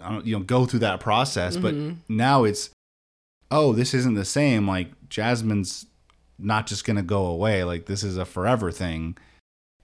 I 0.00 0.12
don't, 0.12 0.26
you 0.26 0.38
know 0.38 0.44
go 0.44 0.66
through 0.66 0.80
that 0.80 1.00
process 1.00 1.56
but 1.56 1.74
mm-hmm. 1.74 1.94
now 2.14 2.44
it's 2.44 2.70
oh 3.50 3.72
this 3.72 3.94
isn't 3.94 4.14
the 4.14 4.24
same. 4.24 4.68
Like 4.68 5.08
Jasmine's 5.08 5.86
not 6.38 6.66
just 6.66 6.84
going 6.84 6.96
to 6.96 7.02
go 7.02 7.26
away. 7.26 7.64
Like 7.64 7.86
this 7.86 8.04
is 8.04 8.16
a 8.16 8.24
forever 8.24 8.70
thing 8.70 9.16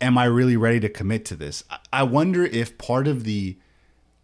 am 0.00 0.18
I 0.18 0.24
really 0.24 0.56
ready 0.56 0.80
to 0.80 0.88
commit 0.88 1.24
to 1.26 1.36
this? 1.36 1.64
I- 1.92 2.02
wonder 2.02 2.44
if 2.44 2.78
part 2.78 3.06
of 3.06 3.24
the 3.24 3.56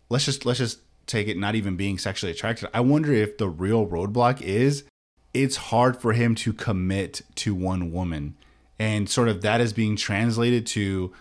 let's 0.09 0.25
just 0.25 0.47
let's 0.47 0.59
just 0.59 0.81
take 1.07 1.29
it 1.29 1.37
not 1.37 1.55
even 1.55 1.77
being 1.77 1.99
sexually 1.99 2.33
attracted. 2.33 2.69
I 2.75 2.81
wonder 2.81 3.13
if 3.13 3.39
the 3.39 3.49
real 3.49 3.87
roadblock 3.87 4.41
is 4.41 4.85
it's 5.35 5.57
hard 5.57 6.01
for 6.01 6.13
him 6.13 6.35
to 6.35 6.53
commit 6.53 7.23
to 7.37 7.55
one 7.55 7.93
woman. 7.93 8.37
And 8.79 9.09
sort 9.09 9.29
of 9.29 9.43
that 9.43 9.61
is 9.61 9.73
being 9.73 9.97
translated 9.97 10.67
to 10.69 11.13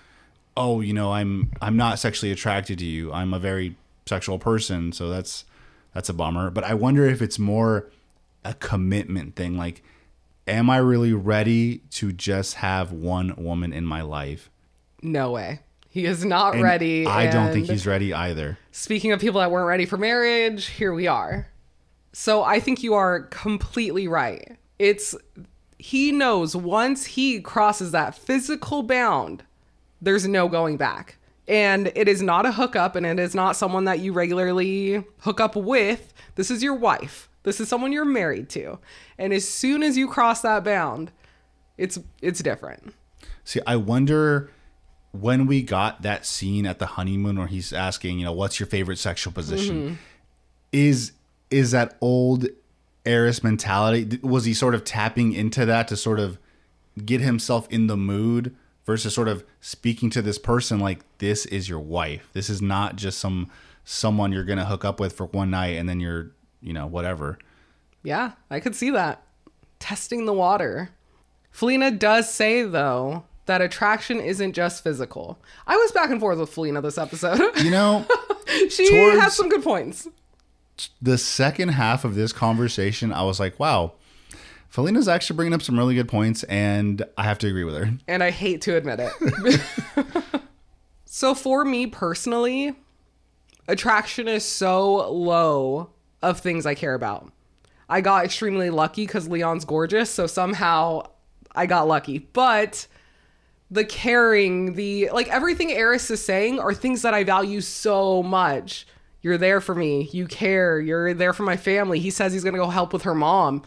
oh, 0.58 0.80
you 0.82 0.94
know, 0.94 1.12
I'm 1.12 1.52
I'm 1.62 1.78
not 1.78 2.00
sexually 2.00 2.32
attracted 2.32 2.80
to 2.80 2.86
you. 2.86 3.12
I'm 3.12 3.34
a 3.34 3.40
very 3.40 3.76
sexual 4.06 4.40
person, 4.40 4.92
so 4.92 5.10
that's 5.10 5.46
that's 5.94 6.10
a 6.10 6.14
bummer. 6.14 6.50
But 6.50 6.64
I 6.64 6.74
wonder 6.74 7.06
if 7.06 7.22
it's 7.22 7.40
more 7.40 7.92
a 8.44 8.54
commitment 8.54 9.36
thing 9.36 9.58
like 9.58 9.84
am 10.48 10.70
I 10.70 10.78
really 10.78 11.14
ready 11.14 11.80
to 11.92 12.12
just 12.12 12.56
have 12.56 12.92
one 12.92 13.34
woman 13.38 13.74
in 13.74 13.86
my 13.86 14.02
life? 14.02 14.50
No 15.02 15.32
way. 15.32 15.62
He 15.90 16.06
is 16.06 16.26
not 16.26 16.56
And 16.56 16.64
ready. 16.64 17.06
I 17.06 17.28
don't 17.32 17.54
think 17.54 17.68
he's 17.68 17.88
ready 17.88 18.14
either. 18.14 18.58
Speaking 18.72 19.12
of 19.14 19.22
people 19.22 19.40
that 19.40 19.50
weren't 19.50 19.68
ready 19.68 19.86
for 19.86 19.98
marriage, 19.98 20.66
here 20.66 20.94
we 20.94 21.08
are. 21.08 21.48
So 22.12 22.44
I 22.44 22.60
think 22.60 22.84
you 22.84 22.94
are 22.96 23.22
completely 23.22 24.08
right. 24.08 24.58
It's 24.78 25.16
he 25.78 26.12
knows 26.12 26.56
once 26.56 27.06
he 27.06 27.40
crosses 27.40 27.92
that 27.92 28.16
physical 28.16 28.84
bound, 28.84 29.44
there's 30.02 30.28
no 30.28 30.50
going 30.50 30.78
back. 30.78 31.18
And 31.48 31.92
it 31.96 32.08
is 32.08 32.22
not 32.22 32.46
a 32.46 32.52
hookup 32.52 32.96
and 32.96 33.06
it 33.06 33.20
is 33.20 33.36
not 33.36 33.56
someone 33.56 33.86
that 33.86 34.00
you 34.00 34.12
regularly 34.12 35.04
hook 35.20 35.40
up 35.40 35.56
with. 35.56 36.14
This 36.36 36.50
is 36.50 36.64
your 36.64 36.74
wife. 36.74 37.30
This 37.46 37.60
is 37.60 37.70
someone 37.70 37.92
you're 37.92 38.04
married 38.04 38.50
to. 38.50 38.80
And 39.18 39.32
as 39.32 39.48
soon 39.48 39.84
as 39.84 39.98
you 39.98 40.08
cross 40.08 40.42
that 40.42 40.64
bound, 40.64 41.12
it's 41.78 42.00
it's 42.22 42.42
different. 42.42 42.94
See, 43.44 43.62
I 43.66 43.78
wonder 43.78 44.52
when 45.12 45.46
we 45.46 45.62
got 45.62 46.02
that 46.02 46.26
scene 46.26 46.66
at 46.66 46.80
the 46.80 46.88
honeymoon 46.88 47.38
where 47.38 47.48
he's 47.48 47.72
asking, 47.72 48.20
you 48.20 48.26
know, 48.26 48.34
what's 48.34 48.60
your 48.60 48.68
favorite 48.68 48.98
sexual 48.98 49.32
position? 49.32 49.76
Mm-hmm. 49.82 49.94
Is 50.74 51.14
is 51.52 51.72
that 51.72 51.96
old 52.02 52.48
Airris 53.06 53.44
mentality? 53.44 54.20
Was 54.22 54.46
he 54.46 54.54
sort 54.54 54.76
of 54.76 54.84
tapping 54.84 55.32
into 55.32 55.66
that 55.66 55.88
to 55.88 55.96
sort 55.96 56.20
of 56.20 56.38
get 57.06 57.22
himself 57.22 57.68
in 57.70 57.88
the 57.88 57.98
mood 57.98 58.56
versus 58.86 59.14
sort 59.14 59.28
of 59.28 59.44
speaking 59.62 60.10
to 60.12 60.22
this 60.22 60.38
person 60.38 60.80
like 60.80 61.00
this 61.18 61.46
is 61.48 61.68
your 61.68 61.80
wife. 61.80 62.30
This 62.34 62.50
is 62.50 62.62
not 62.62 62.96
just 62.96 63.20
some 63.20 63.50
someone 63.84 64.32
you're 64.32 64.44
gonna 64.44 64.66
hook 64.66 64.84
up 64.84 65.00
with 65.00 65.14
for 65.14 65.28
one 65.28 65.52
night 65.52 65.78
and 65.78 65.88
then 65.88 66.00
you're, 66.00 66.32
you 66.66 66.74
know, 66.74 66.88
whatever. 66.88 67.38
Yeah, 68.04 68.32
I 68.50 68.60
could 68.60 68.76
see 68.76 68.90
that. 68.90 69.24
Testing 69.80 70.26
the 70.26 70.34
water. 70.34 70.90
Felina 71.52 71.92
does 71.92 72.34
say, 72.34 72.64
though, 72.64 73.24
that 73.46 73.62
attraction 73.62 74.20
isn't 74.20 74.54
just 74.54 74.84
physical. 74.84 75.40
I 75.68 75.78
was 75.78 75.92
back 75.92 76.10
and 76.10 76.20
forth 76.20 76.40
with 76.40 76.50
Felina 76.50 76.82
this 76.82 76.98
episode. 76.98 77.40
You 77.58 77.70
know, 77.72 78.06
she 78.70 78.92
has 78.94 79.36
some 79.36 79.48
good 79.48 79.64
points. 79.64 80.08
the 81.02 81.18
second 81.18 81.70
half 81.70 82.04
of 82.04 82.16
this 82.16 82.34
conversation, 82.34 83.14
I 83.14 83.24
was 83.24 83.40
like, 83.40 83.60
wow, 83.60 83.94
Felina's 84.70 85.08
actually 85.08 85.38
bringing 85.38 85.54
up 85.54 85.62
some 85.62 85.78
really 85.78 85.96
good 85.96 86.10
points, 86.10 86.44
and 86.44 87.04
I 87.18 87.24
have 87.24 87.38
to 87.40 87.48
agree 87.48 87.64
with 87.64 87.76
her. 87.76 87.94
And 88.08 88.24
I 88.24 88.32
hate 88.32 88.62
to 88.64 88.76
admit 88.76 89.00
it. 89.00 89.62
so, 91.06 91.36
for 91.36 91.64
me 91.64 91.86
personally, 91.88 92.76
attraction 93.68 94.28
is 94.28 94.44
so 94.44 95.10
low 95.12 95.92
of 96.26 96.40
things 96.40 96.66
I 96.66 96.76
care 96.76 96.94
about. 96.94 97.32
I 97.88 98.02
got 98.02 98.26
extremely 98.26 98.70
lucky 98.70 99.06
because 99.06 99.28
Leon's 99.28 99.66
gorgeous, 99.66 100.10
so 100.10 100.28
somehow 100.28 101.04
I 101.56 101.66
got 101.66 101.88
lucky. 101.88 102.20
But 102.20 102.88
the 103.70 103.86
caring, 103.86 104.74
the 104.74 105.10
like 105.12 105.28
everything 105.30 105.70
Airris 105.70 106.10
is 106.10 106.24
saying 106.24 106.60
are 106.60 106.74
things 106.74 107.04
that 107.04 107.14
I 107.14 107.24
value 107.24 107.62
so 107.62 108.24
much. 108.24 108.88
You're 109.22 109.38
there 109.38 109.62
for 109.62 109.74
me. 109.74 110.10
You 110.12 110.28
care. 110.28 110.80
You're 110.80 111.14
there 111.14 111.34
for 111.34 111.44
my 111.44 111.58
family. 111.58 112.00
He 112.00 112.12
says 112.12 112.34
he's 112.34 112.44
going 112.44 112.54
to 112.54 112.60
go 112.60 112.70
help 112.70 112.94
with 112.94 113.04
her 113.04 113.16
mom. 113.16 113.64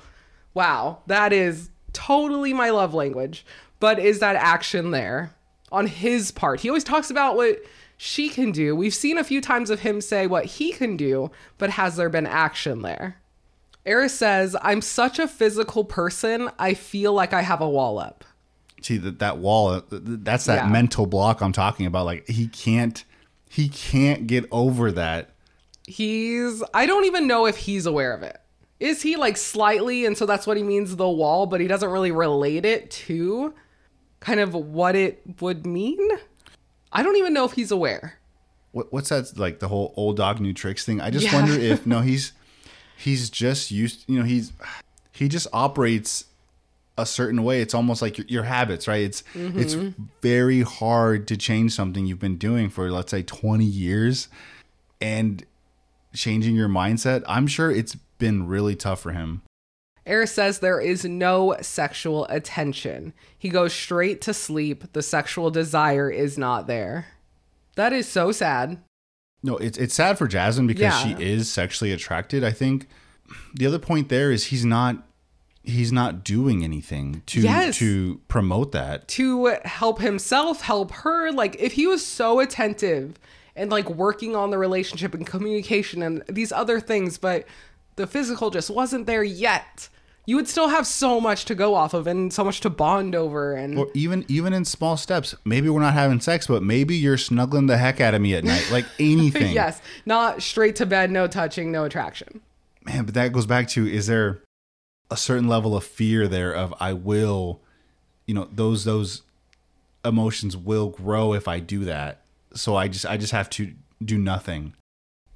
Wow, 0.55 1.01
that 1.07 1.33
is 1.33 1.71
totally 1.93 2.53
my 2.53 2.71
love 2.71 2.95
language. 2.95 3.45
But 3.81 3.99
is 3.99 4.19
that 4.21 4.37
action 4.37 4.91
there 4.91 5.35
on 5.71 5.87
his 5.87 6.31
part? 6.31 6.61
He 6.61 6.69
always 6.69 6.85
talks 6.85 7.11
about 7.11 7.37
what 7.37 7.59
she 8.01 8.29
can 8.31 8.53
do. 8.53 8.75
We've 8.77 8.95
seen 8.95 9.19
a 9.19 9.25
few 9.25 9.41
times 9.41 9.69
of 9.71 9.81
him 9.81 10.01
say 10.01 10.27
what 10.27 10.45
he 10.47 10.73
can 10.73 10.97
do, 10.97 11.31
but 11.59 11.71
has 11.71 11.97
there 11.97 12.09
been 12.09 12.27
action 12.27 12.81
there? 12.83 13.17
Airris 13.85 14.11
says, 14.11 14.57
I'm 14.63 14.81
such 14.81 15.19
a 15.19 15.27
physical 15.27 15.85
person, 15.85 16.49
I 16.59 16.75
feel 16.75 17.13
like 17.13 17.33
I 17.33 17.43
have 17.43 17.61
a 17.61 17.69
wall 17.69 17.99
up. 17.99 18.25
See 18.83 18.99
that 18.99 19.19
that 19.19 19.39
wall, 19.39 19.81
th- 19.81 20.05
th- 20.05 20.21
that's 20.23 20.45
that 20.45 20.65
Yeah. 20.65 20.69
mental 20.69 21.07
block 21.07 21.41
I'm 21.41 21.53
talking 21.53 21.87
about. 21.87 22.07
Like 22.07 22.29
he 22.29 22.47
can't, 22.47 23.03
he 23.51 23.69
can't 23.69 24.27
get 24.29 24.45
over 24.53 24.93
that. 24.93 25.31
He's, 25.87 26.63
I 26.75 26.87
don't 26.87 27.05
even 27.07 27.27
know 27.27 27.47
if 27.47 27.57
he's 27.57 27.87
aware 27.87 28.13
of 28.15 28.23
it. 28.23 28.39
Is 28.79 29.03
he 29.03 29.17
like 29.17 29.37
slightly, 29.37 30.05
and 30.07 30.17
so 30.17 30.25
that's 30.27 30.47
what 30.47 30.57
he 30.57 30.63
means 30.63 30.95
the 30.95 31.09
wall, 31.09 31.47
but 31.47 31.61
he 31.61 31.67
doesn't 31.67 31.91
really 31.91 32.13
relate 32.13 32.65
it 32.65 32.91
to 32.93 33.55
kind 34.21 34.39
of 34.39 34.55
what 34.55 34.95
it 34.95 35.23
would 35.41 35.67
mean? 35.67 35.99
I 36.93 37.03
don't 37.03 37.17
even 37.17 37.35
know 37.35 37.45
if 37.45 37.53
he's 37.53 37.71
aware. 37.71 38.19
What, 38.73 38.93
what's 38.93 39.09
that 39.09 39.37
like 39.39 39.61
the 39.61 39.69
whole 39.69 39.93
old 39.97 40.17
dog 40.17 40.41
new 40.41 40.53
tricks 40.53 40.85
thing? 40.85 41.01
I 41.01 41.11
just 41.11 41.27
Yeah. 41.27 41.35
wonder 41.35 41.53
if 41.59 41.87
no, 41.95 42.01
he's 42.01 42.33
he's 42.97 43.31
just 43.31 43.71
used. 43.71 44.05
You 44.07 44.21
know, 44.21 44.25
he's 44.25 44.53
he 45.13 45.29
just 45.29 45.47
operates 45.53 46.25
a 46.97 47.07
certain 47.07 47.45
way. 47.45 47.61
It's 47.61 47.75
almost 47.75 48.03
like 48.03 48.19
your, 48.19 48.27
your 48.29 48.43
habits, 48.45 48.89
right? 48.89 49.03
It's 49.03 49.23
mm-hmm. 49.35 49.59
it's 49.59 49.75
very 50.21 50.63
hard 50.63 51.29
to 51.29 51.37
change 51.37 51.73
something 51.73 52.07
you've 52.07 52.19
been 52.19 52.39
doing 52.39 52.69
for 52.69 52.91
let's 52.91 53.11
say 53.11 53.23
20 53.23 53.65
years 53.65 54.29
and 55.01 55.45
changing 56.15 56.57
your 56.57 56.69
mindset. 56.69 57.23
I'm 57.29 57.47
sure 57.47 57.71
it's 57.71 57.95
been 58.19 58.47
really 58.47 58.75
tough 58.75 59.01
for 59.01 59.13
him. 59.13 59.43
Airris 60.09 60.31
says 60.31 60.59
there 60.59 60.81
is 60.81 61.05
no 61.05 61.55
sexual 61.61 62.25
attention. 62.27 63.13
He 63.39 63.49
goes 63.51 63.73
straight 63.73 64.21
to 64.23 64.35
sleep. 64.35 64.93
The 64.93 65.03
sexual 65.03 65.51
desire 65.51 66.11
is 66.11 66.39
not 66.39 66.67
there. 66.67 67.07
That 67.77 67.93
is 67.93 68.09
so 68.09 68.33
sad. 68.33 68.79
No, 69.43 69.57
it's 69.59 69.79
it's 69.79 69.95
sad 69.95 70.19
for 70.19 70.27
Jasmine 70.27 70.67
because 70.67 70.83
Yeah. 71.05 71.17
she 71.17 71.23
is 71.23 71.51
sexually 71.53 71.93
attracted. 71.93 72.43
I 72.43 72.51
think 72.51 72.89
the 73.55 73.67
other 73.67 73.79
point 73.79 74.09
there 74.09 74.33
is 74.33 74.47
he's 74.47 74.65
not 74.65 75.05
he's 75.63 75.93
not 75.93 76.25
doing 76.25 76.65
anything 76.65 77.23
to 77.27 77.41
Yes. 77.43 77.77
to 77.77 78.21
promote 78.27 78.73
that. 78.73 79.07
To 79.09 79.57
help 79.65 80.01
himself, 80.01 80.63
help 80.63 80.91
her. 80.93 81.31
Like, 81.31 81.57
if 81.61 81.73
he 81.75 81.87
was 81.87 82.05
so 82.05 82.41
attentive 82.41 83.19
and 83.55 83.71
like 83.71 83.91
working 83.91 84.35
on 84.35 84.51
the 84.51 84.57
relationship 84.59 85.13
and 85.13 85.27
communication 85.27 86.03
and 86.03 86.23
these 86.29 86.53
other 86.53 86.81
things, 86.81 87.19
but 87.19 87.45
the 87.97 88.07
physical 88.07 88.49
just 88.51 88.71
wasn't 88.71 89.07
there 89.07 89.23
yet, 89.25 89.89
you 90.29 90.37
would 90.37 90.47
still 90.47 90.69
have 90.69 90.87
so 90.87 91.23
much 91.23 91.47
to 91.47 91.55
go 91.55 91.75
off 91.75 91.95
of 91.95 92.07
and 92.07 92.31
so 92.31 92.45
much 92.45 92.61
to 92.61 92.69
bond 92.69 93.15
over. 93.15 93.55
And 93.55 93.79
Or 93.79 93.89
even 93.95 94.27
even 94.29 94.53
in 94.53 94.67
small 94.67 94.99
steps. 94.99 95.35
Maybe 95.47 95.71
we're 95.71 95.81
not 95.81 95.95
having 95.95 96.21
sex, 96.21 96.47
but 96.47 96.63
maybe 96.63 96.97
you're 96.97 97.17
snuggling 97.17 97.67
the 97.67 97.79
heck 97.79 97.99
out 98.03 98.13
of 98.13 98.21
me 98.21 98.35
at 98.35 98.45
night. 98.45 98.69
Like 98.71 98.85
anything. 99.01 99.55
yes, 99.55 99.81
not 100.05 100.43
straight 100.43 100.77
to 100.77 100.87
bed, 100.87 101.11
no 101.11 101.29
touching, 101.29 101.73
no 101.73 101.85
attraction. 101.85 102.43
Man, 102.85 103.07
but 103.07 103.15
that 103.15 103.33
goes 103.33 103.47
back 103.47 103.69
to 103.69 103.91
is 103.91 104.07
there 104.07 104.43
a 105.11 105.17
certain 105.17 105.49
level 105.49 105.75
of 105.75 105.83
fear 105.83 106.29
there 106.29 106.53
of 106.53 106.75
I 106.79 106.93
will, 106.93 107.63
you 108.27 108.35
know, 108.35 108.51
those 108.53 108.85
those 108.85 109.23
emotions 110.05 110.59
will 110.59 110.91
grow 110.91 111.33
if 111.33 111.49
I 111.49 111.59
do 111.59 111.87
that. 111.87 112.21
So 112.53 112.77
I 112.77 112.89
just 112.89 113.07
I 113.07 113.17
just 113.17 113.33
have 113.33 113.49
to 113.51 113.73
do 114.05 114.19
nothing. 114.19 114.75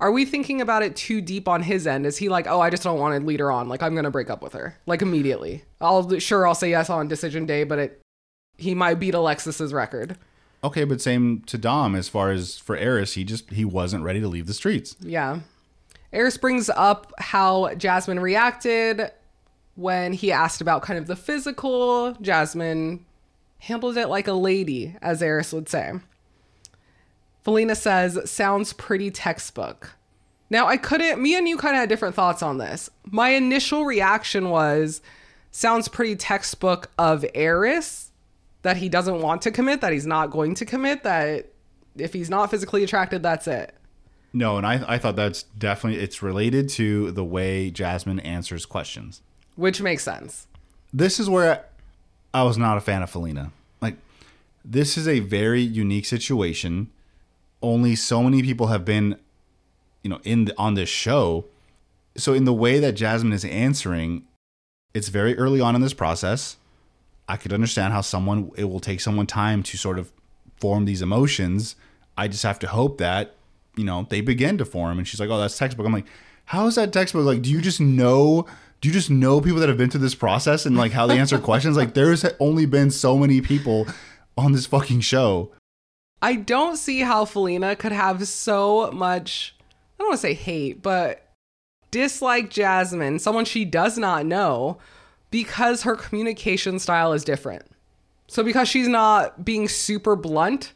Are 0.03 0.11
we 0.11 0.25
thinking 0.25 0.61
about 0.61 0.83
it 0.83 0.97
too 0.97 1.21
deep 1.21 1.47
on 1.47 1.63
his 1.63 1.87
end? 1.87 2.07
Is 2.07 2.17
he 2.17 2.29
like, 2.29 2.49
oh, 2.49 2.61
I 2.61 2.71
just 2.71 2.83
don't 2.83 2.99
want 2.99 3.19
to 3.21 3.25
lead 3.25 3.39
her 3.39 3.53
on. 3.53 3.69
Like, 3.69 3.85
I'm 3.85 3.95
gonna 3.95 4.11
break 4.11 4.31
up 4.31 4.43
with 4.43 4.53
her, 4.53 4.77
like 4.85 5.01
immediately. 5.01 5.63
I'll 5.81 6.19
sure 6.19 6.45
I'll 6.45 6.57
say 6.57 6.71
yes 6.71 6.91
on 6.91 7.07
decision 7.07 7.47
day, 7.47 7.63
but 7.63 7.79
it 7.79 8.03
he 8.59 8.75
might 8.75 8.99
beat 8.99 9.15
Alexis's 9.15 9.73
record. 9.73 10.19
Okay, 10.65 10.83
but 10.83 11.01
same 11.01 11.43
to 11.47 11.57
Dom 11.57 11.95
as 11.95 12.09
far 12.09 12.33
as 12.33 12.59
for 12.59 12.77
Airris, 12.77 13.15
he 13.15 13.23
just 13.23 13.51
he 13.51 13.65
wasn't 13.65 14.03
ready 14.03 14.21
to 14.21 14.27
leave 14.27 14.49
the 14.49 14.55
streets. 14.55 14.97
Yeah. 14.99 15.39
Airris 16.13 16.41
brings 16.41 16.69
up 16.69 17.13
how 17.19 17.73
Jasmine 17.75 18.19
reacted 18.19 19.13
when 19.77 20.13
he 20.13 20.33
asked 20.33 20.61
about 20.61 20.83
kind 20.83 20.99
of 20.99 21.07
the 21.07 21.17
physical. 21.17 22.15
Jasmine 22.21 23.07
handled 23.61 23.97
it 23.97 24.09
like 24.09 24.27
a 24.27 24.33
lady, 24.33 24.97
as 25.01 25.23
Airris 25.23 25.53
would 25.53 25.69
say. 25.69 25.93
Felina 27.43 27.75
says, 27.75 28.31
sounds 28.31 28.73
pretty 28.73 29.11
textbook. 29.11 29.93
Now, 30.51 30.67
I 30.67 30.77
couldn't, 30.77 31.21
me 31.21 31.37
and 31.37 31.49
you 31.49 31.57
kind 31.57 31.75
of 31.75 31.81
had 31.81 31.89
different 31.89 32.15
thoughts 32.15 32.43
on 32.43 32.59
this. 32.59 32.91
My 33.11 33.31
initial 33.31 33.85
reaction 33.85 34.51
was, 34.51 35.01
sounds 35.51 35.89
pretty 35.89 36.15
textbook 36.15 36.91
of 36.99 37.23
Airris, 37.35 38.11
that 38.63 38.77
he 38.77 38.89
doesn't 38.89 39.21
want 39.21 39.43
to 39.43 39.51
commit, 39.51 39.81
that 39.81 39.93
he's 39.93 40.07
not 40.07 40.31
going 40.31 40.55
to 40.57 40.65
commit, 40.65 41.03
that 41.03 41.49
if 41.97 42.13
he's 42.13 42.31
not 42.31 42.51
physically 42.51 42.85
attracted, 42.85 43.23
that's 43.23 43.47
it. 43.47 43.75
No, 44.33 44.57
and 44.57 44.67
I, 44.67 44.83
I 44.87 44.99
thought 44.99 45.17
that's 45.17 45.43
definitely 45.43 46.01
it's 46.01 46.23
related 46.23 46.69
to 46.71 47.11
the 47.11 47.25
way 47.25 47.71
Jasmine 47.71 48.21
answers 48.21 48.65
questions. 48.65 49.21
Which 49.57 49.83
makes 49.83 50.03
sense. 50.03 50.47
This 50.93 51.21
is 51.21 51.29
where 51.29 51.67
I 52.33 52.43
was 52.43 52.57
not 52.57 52.79
a 52.79 52.81
fan 52.81 53.03
of 53.03 53.11
Felina. 53.11 53.53
Like 53.83 53.97
this 54.65 54.97
is 54.97 55.07
a 55.07 55.21
very 55.21 55.61
unique 55.61 56.07
situation. 56.07 56.91
Only 57.63 57.95
so 57.97 58.23
many 58.23 58.43
people 58.43 58.69
have 58.69 58.85
been, 58.85 59.19
you 60.03 60.11
know, 60.11 60.21
in 60.25 60.47
the, 60.47 60.55
on 60.59 60.75
this 60.75 60.89
show. 60.89 61.47
So 62.17 62.35
in 62.35 62.45
the 62.45 62.53
way 62.53 62.79
that 62.79 62.93
Jasmine 62.93 63.33
is 63.33 63.45
answering, 63.45 64.25
it's 64.95 65.09
very 65.09 65.37
early 65.39 65.61
on 65.61 65.75
in 65.75 65.81
this 65.81 65.95
process. 65.95 66.57
I 67.29 67.37
could 67.37 67.53
understand 67.53 67.93
how 67.93 68.01
someone 68.01 68.51
it 68.57 68.65
will 68.65 68.81
take 68.81 69.01
someone 69.01 69.27
time 69.27 69.63
to 69.63 69.79
sort 69.79 69.99
of 69.99 70.13
form 70.57 70.85
these 70.85 71.03
emotions. 71.03 71.77
I 72.17 72.29
just 72.29 72.43
have 72.43 72.59
to 72.61 72.67
hope 72.67 72.99
that 72.99 73.37
you 73.77 73.85
know 73.85 74.07
they 74.11 74.21
begin 74.21 74.59
to 74.59 74.65
form. 74.65 74.99
And 74.99 75.09
she's 75.09 75.21
like, 75.21 75.31
"Oh, 75.31 75.39
that's 75.39 75.57
textbook." 75.57 75.87
I'm 75.87 75.93
like, 75.93 76.07
"How 76.47 76.67
is 76.67 76.75
that 76.75 76.93
textbook? 76.93 77.25
Like, 77.25 77.43
do 77.43 77.51
you 77.51 77.61
just 77.61 77.81
know?" 77.81 78.47
Do 78.81 78.89
you 78.89 78.93
just 78.93 79.11
know 79.11 79.41
people 79.41 79.61
that 79.61 79.69
have 79.69 79.79
been 79.79 79.91
through 79.91 80.01
this 80.01 80.17
process 80.17 80.67
and 80.67 80.77
like 80.77 80.91
how 80.91 81.07
they 81.07 81.17
answer 81.17 81.39
questions? 81.51 81.77
Like, 81.77 81.95
there's 81.95 82.25
only 82.41 82.67
been 82.67 82.91
so 82.91 83.17
many 83.17 83.41
people 83.41 83.87
on 84.37 84.51
this 84.51 84.67
fucking 84.67 85.03
show. 85.03 85.53
I 86.23 86.37
don't 86.37 86.77
see 86.77 87.01
how 87.01 87.25
Felina 87.25 87.75
could 87.75 87.93
have 87.93 88.27
so 88.29 88.91
much, 88.93 89.57
I 89.61 89.99
don't 89.99 90.09
want 90.09 90.21
to 90.21 90.27
say 90.27 90.35
hate, 90.35 90.81
but 90.81 91.29
dislike 91.91 92.49
Jasmine, 92.49 93.19
someone 93.19 93.45
she 93.45 93.65
does 93.65 93.99
not 93.99 94.25
know, 94.25 94.79
because 95.31 95.83
her 95.83 95.97
communication 95.97 96.79
style 96.79 97.13
is 97.13 97.25
different. 97.25 97.65
So, 98.29 98.43
because 98.43 98.69
she's 98.69 98.89
not 98.89 99.45
being 99.45 99.69
super 99.69 100.17
blunt 100.17 100.73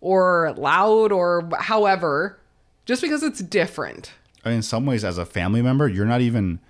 or 0.00 0.52
loud 0.56 1.12
or 1.12 1.48
however, 1.58 2.38
just 2.84 3.00
because 3.00 3.22
it's 3.22 3.40
different. 3.40 4.12
I 4.44 4.50
mean, 4.50 4.56
in 4.56 4.62
some 4.62 4.84
ways, 4.84 5.04
as 5.04 5.16
a 5.16 5.24
family 5.24 5.62
member, 5.62 5.88
you're 5.88 6.06
not 6.06 6.20
even, 6.20 6.60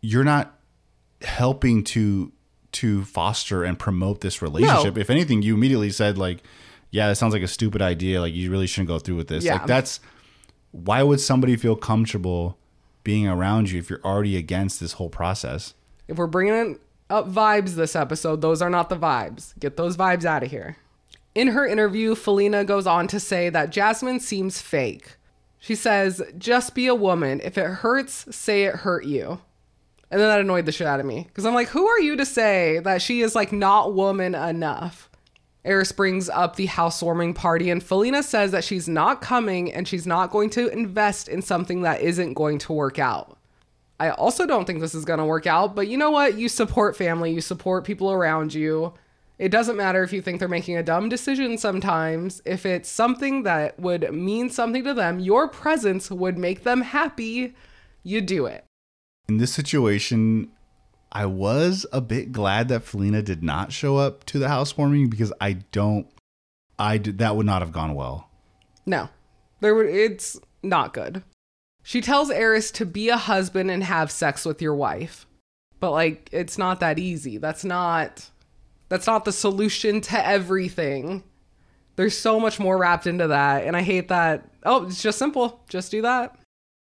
you're 0.00 0.24
not 0.24 0.58
helping 1.22 1.84
to 1.84 2.32
to 2.72 3.04
foster 3.04 3.64
and 3.64 3.78
promote 3.78 4.20
this 4.20 4.42
relationship. 4.42 4.96
No. 4.96 5.00
If 5.00 5.08
anything, 5.08 5.42
you 5.42 5.54
immediately 5.54 5.90
said 5.90 6.18
like, 6.18 6.42
"Yeah, 6.90 7.08
that 7.08 7.16
sounds 7.16 7.32
like 7.32 7.42
a 7.42 7.48
stupid 7.48 7.82
idea. 7.82 8.20
Like, 8.20 8.34
you 8.34 8.50
really 8.50 8.66
shouldn't 8.66 8.88
go 8.88 8.98
through 8.98 9.16
with 9.16 9.28
this." 9.28 9.44
Yeah. 9.44 9.54
Like, 9.54 9.66
that's 9.66 10.00
why 10.72 11.02
would 11.02 11.20
somebody 11.20 11.56
feel 11.56 11.76
comfortable 11.76 12.58
being 13.04 13.26
around 13.26 13.70
you 13.70 13.78
if 13.78 13.88
you're 13.88 14.04
already 14.04 14.36
against 14.36 14.80
this 14.80 14.92
whole 14.92 15.08
process? 15.08 15.74
If 16.08 16.18
we're 16.18 16.26
bringing 16.26 16.78
up 17.08 17.30
vibes 17.30 17.74
this 17.74 17.96
episode, 17.96 18.40
those 18.40 18.60
are 18.60 18.70
not 18.70 18.88
the 18.88 18.96
vibes. 18.96 19.58
Get 19.58 19.76
those 19.76 19.96
vibes 19.96 20.24
out 20.24 20.42
of 20.42 20.50
here. 20.50 20.76
In 21.34 21.48
her 21.48 21.66
interview, 21.66 22.14
Felina 22.14 22.64
goes 22.64 22.86
on 22.86 23.08
to 23.08 23.20
say 23.20 23.48
that 23.50 23.70
Jasmine 23.70 24.20
seems 24.20 24.60
fake. 24.60 25.16
She 25.58 25.74
says, 25.74 26.22
just 26.38 26.74
be 26.74 26.86
a 26.86 26.94
woman. 26.94 27.40
If 27.42 27.58
it 27.58 27.66
hurts, 27.66 28.34
say 28.34 28.64
it 28.64 28.76
hurt 28.76 29.04
you. 29.04 29.40
And 30.10 30.20
then 30.20 30.28
that 30.28 30.40
annoyed 30.40 30.66
the 30.66 30.72
shit 30.72 30.86
out 30.86 31.00
of 31.00 31.06
me. 31.06 31.24
Because 31.24 31.44
I'm 31.44 31.54
like, 31.54 31.68
who 31.68 31.86
are 31.86 32.00
you 32.00 32.16
to 32.16 32.24
say 32.24 32.78
that 32.80 33.02
she 33.02 33.20
is 33.20 33.34
like 33.34 33.52
not 33.52 33.94
woman 33.94 34.34
enough? 34.34 35.05
Airris 35.66 35.94
brings 35.94 36.28
up 36.28 36.56
the 36.56 36.66
housewarming 36.66 37.34
party, 37.34 37.70
and 37.70 37.82
Felina 37.82 38.22
says 38.22 38.52
that 38.52 38.64
she's 38.64 38.88
not 38.88 39.20
coming 39.20 39.72
and 39.72 39.88
she's 39.88 40.06
not 40.06 40.30
going 40.30 40.48
to 40.50 40.68
invest 40.68 41.28
in 41.28 41.42
something 41.42 41.82
that 41.82 42.00
isn't 42.00 42.34
going 42.34 42.58
to 42.58 42.72
work 42.72 42.98
out. 42.98 43.36
I 43.98 44.10
also 44.10 44.46
don't 44.46 44.64
think 44.66 44.80
this 44.80 44.94
is 44.94 45.04
going 45.04 45.18
to 45.18 45.24
work 45.24 45.46
out, 45.46 45.74
but 45.74 45.88
you 45.88 45.96
know 45.96 46.10
what? 46.10 46.38
You 46.38 46.48
support 46.48 46.96
family, 46.96 47.32
you 47.32 47.40
support 47.40 47.84
people 47.84 48.12
around 48.12 48.54
you. 48.54 48.94
It 49.38 49.50
doesn't 49.50 49.76
matter 49.76 50.02
if 50.02 50.12
you 50.12 50.22
think 50.22 50.38
they're 50.38 50.48
making 50.48 50.76
a 50.76 50.82
dumb 50.82 51.08
decision 51.08 51.58
sometimes. 51.58 52.40
If 52.44 52.64
it's 52.64 52.88
something 52.88 53.42
that 53.42 53.78
would 53.78 54.12
mean 54.14 54.50
something 54.50 54.84
to 54.84 54.94
them, 54.94 55.18
your 55.18 55.48
presence 55.48 56.10
would 56.10 56.38
make 56.38 56.62
them 56.62 56.82
happy, 56.82 57.54
you 58.02 58.20
do 58.20 58.46
it. 58.46 58.64
In 59.28 59.38
this 59.38 59.52
situation, 59.52 60.52
I 61.12 61.26
was 61.26 61.86
a 61.92 62.00
bit 62.00 62.32
glad 62.32 62.68
that 62.68 62.82
Felina 62.82 63.22
did 63.22 63.42
not 63.42 63.72
show 63.72 63.96
up 63.96 64.24
to 64.26 64.38
the 64.38 64.48
housewarming 64.48 65.08
because 65.08 65.32
I 65.40 65.52
don't, 65.52 66.06
I 66.78 66.98
did, 66.98 67.18
that 67.18 67.36
would 67.36 67.46
not 67.46 67.62
have 67.62 67.72
gone 67.72 67.94
well. 67.94 68.28
No, 68.84 69.08
there 69.60 69.74
would, 69.74 69.86
it's 69.86 70.38
not 70.62 70.92
good. 70.92 71.22
She 71.82 72.00
tells 72.00 72.30
Airris 72.30 72.72
to 72.74 72.84
be 72.84 73.08
a 73.08 73.16
husband 73.16 73.70
and 73.70 73.84
have 73.84 74.10
sex 74.10 74.44
with 74.44 74.60
your 74.60 74.74
wife. 74.74 75.26
But 75.78 75.92
like 75.92 76.28
it's 76.32 76.58
not 76.58 76.80
that 76.80 76.98
easy. 76.98 77.38
That's 77.38 77.64
not 77.64 78.28
that's 78.88 79.06
not 79.06 79.24
the 79.24 79.32
solution 79.32 80.00
to 80.00 80.26
everything. 80.26 81.22
There's 81.94 82.16
so 82.16 82.40
much 82.40 82.58
more 82.58 82.76
wrapped 82.76 83.06
into 83.06 83.28
that 83.28 83.64
and 83.64 83.76
I 83.76 83.82
hate 83.82 84.08
that. 84.08 84.48
Oh, 84.64 84.86
it's 84.86 85.02
just 85.02 85.18
simple. 85.18 85.60
Just 85.68 85.90
do 85.90 86.02
that. 86.02 86.36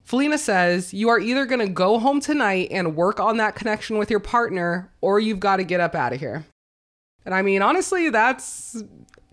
Felina 0.04 0.38
says, 0.38 0.94
"You 0.94 1.10
are 1.10 1.20
either 1.20 1.46
going 1.46 1.60
to 1.66 1.70
go 1.72 2.00
home 2.00 2.20
tonight 2.20 2.68
and 2.72 2.96
work 2.96 3.20
on 3.20 3.38
that 3.38 3.56
connection 3.56 3.98
with 3.98 4.10
your 4.10 4.20
partner 4.20 4.92
or 5.02 5.20
you've 5.20 5.40
got 5.40 5.58
to 5.58 5.64
get 5.64 5.80
up 5.80 5.96
out 5.96 6.14
of 6.14 6.20
here." 6.20 6.46
And 7.26 7.36
I 7.36 7.42
mean, 7.42 7.62
honestly, 7.62 8.10
that's 8.10 8.84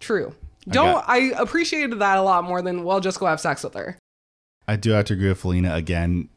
true. 0.01 0.35
Don't 0.69 0.93
got- 0.95 1.05
I 1.09 1.33
appreciated 1.37 1.99
that 1.99 2.19
a 2.19 2.23
lot 2.23 2.45
more 2.45 2.61
than 2.63 2.85
well 2.85 3.01
just 3.01 3.19
go 3.19 3.27
have 3.27 3.41
sex 3.41 3.65
with 3.65 3.75
her. 3.75 3.97
I 4.67 4.77
do 4.77 4.91
have 4.91 5.07
to 5.07 5.15
agree 5.15 5.29
with 5.31 5.41
Felina 5.41 5.75
again. 5.75 6.29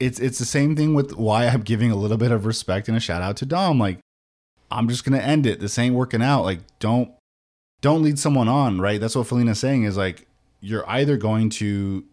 It's 0.00 0.18
it's 0.18 0.38
the 0.38 0.44
same 0.46 0.74
thing 0.74 0.94
with 0.94 1.12
why 1.16 1.46
I'm 1.46 1.60
giving 1.62 1.90
a 1.90 1.96
little 1.96 2.16
bit 2.16 2.30
of 2.32 2.46
respect 2.46 2.88
and 2.88 2.96
a 2.96 3.00
shout 3.00 3.20
out 3.20 3.36
to 3.38 3.46
Dom. 3.46 3.78
Like, 3.78 3.98
I'm 4.70 4.88
just 4.88 5.04
gonna 5.04 5.18
end 5.18 5.44
it. 5.44 5.60
This 5.60 5.78
ain't 5.78 5.94
working 5.94 6.22
out. 6.22 6.44
Like, 6.44 6.60
don't 6.78 7.10
don't 7.82 8.02
lead 8.02 8.18
someone 8.18 8.48
on, 8.48 8.80
right? 8.80 9.00
That's 9.00 9.14
what 9.14 9.26
Felina's 9.26 9.58
saying 9.58 9.82
is 9.84 9.96
like 9.98 10.26
you're 10.60 10.88
either 10.88 11.16
going 11.16 11.50
to 11.50 12.04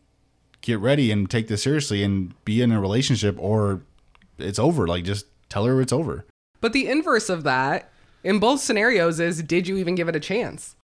get 0.65 0.79
ready 0.79 1.11
and 1.11 1.29
take 1.29 1.47
this 1.47 1.63
seriously 1.63 2.03
and 2.03 2.33
be 2.43 2.61
in 2.61 2.71
a 2.71 2.81
relationship 2.81 3.35
or 3.39 3.81
it's 4.37 4.59
over. 4.59 4.87
Like 4.87 5.03
just 5.03 5.27
tell 5.47 5.65
her 5.65 5.79
it's 5.79 5.93
over. 5.93 6.25
But 6.59 6.73
the 6.73 6.89
inverse 6.89 7.29
of 7.29 7.43
that 7.43 7.91
in 8.23 8.39
both 8.39 8.59
scenarios 8.59 9.19
is 9.19 9.43
did 9.43 9.67
you 9.67 9.77
even 9.77 9.95
give 9.95 10.09
it 10.09 10.15
a 10.15 10.19
chance? 10.19 10.75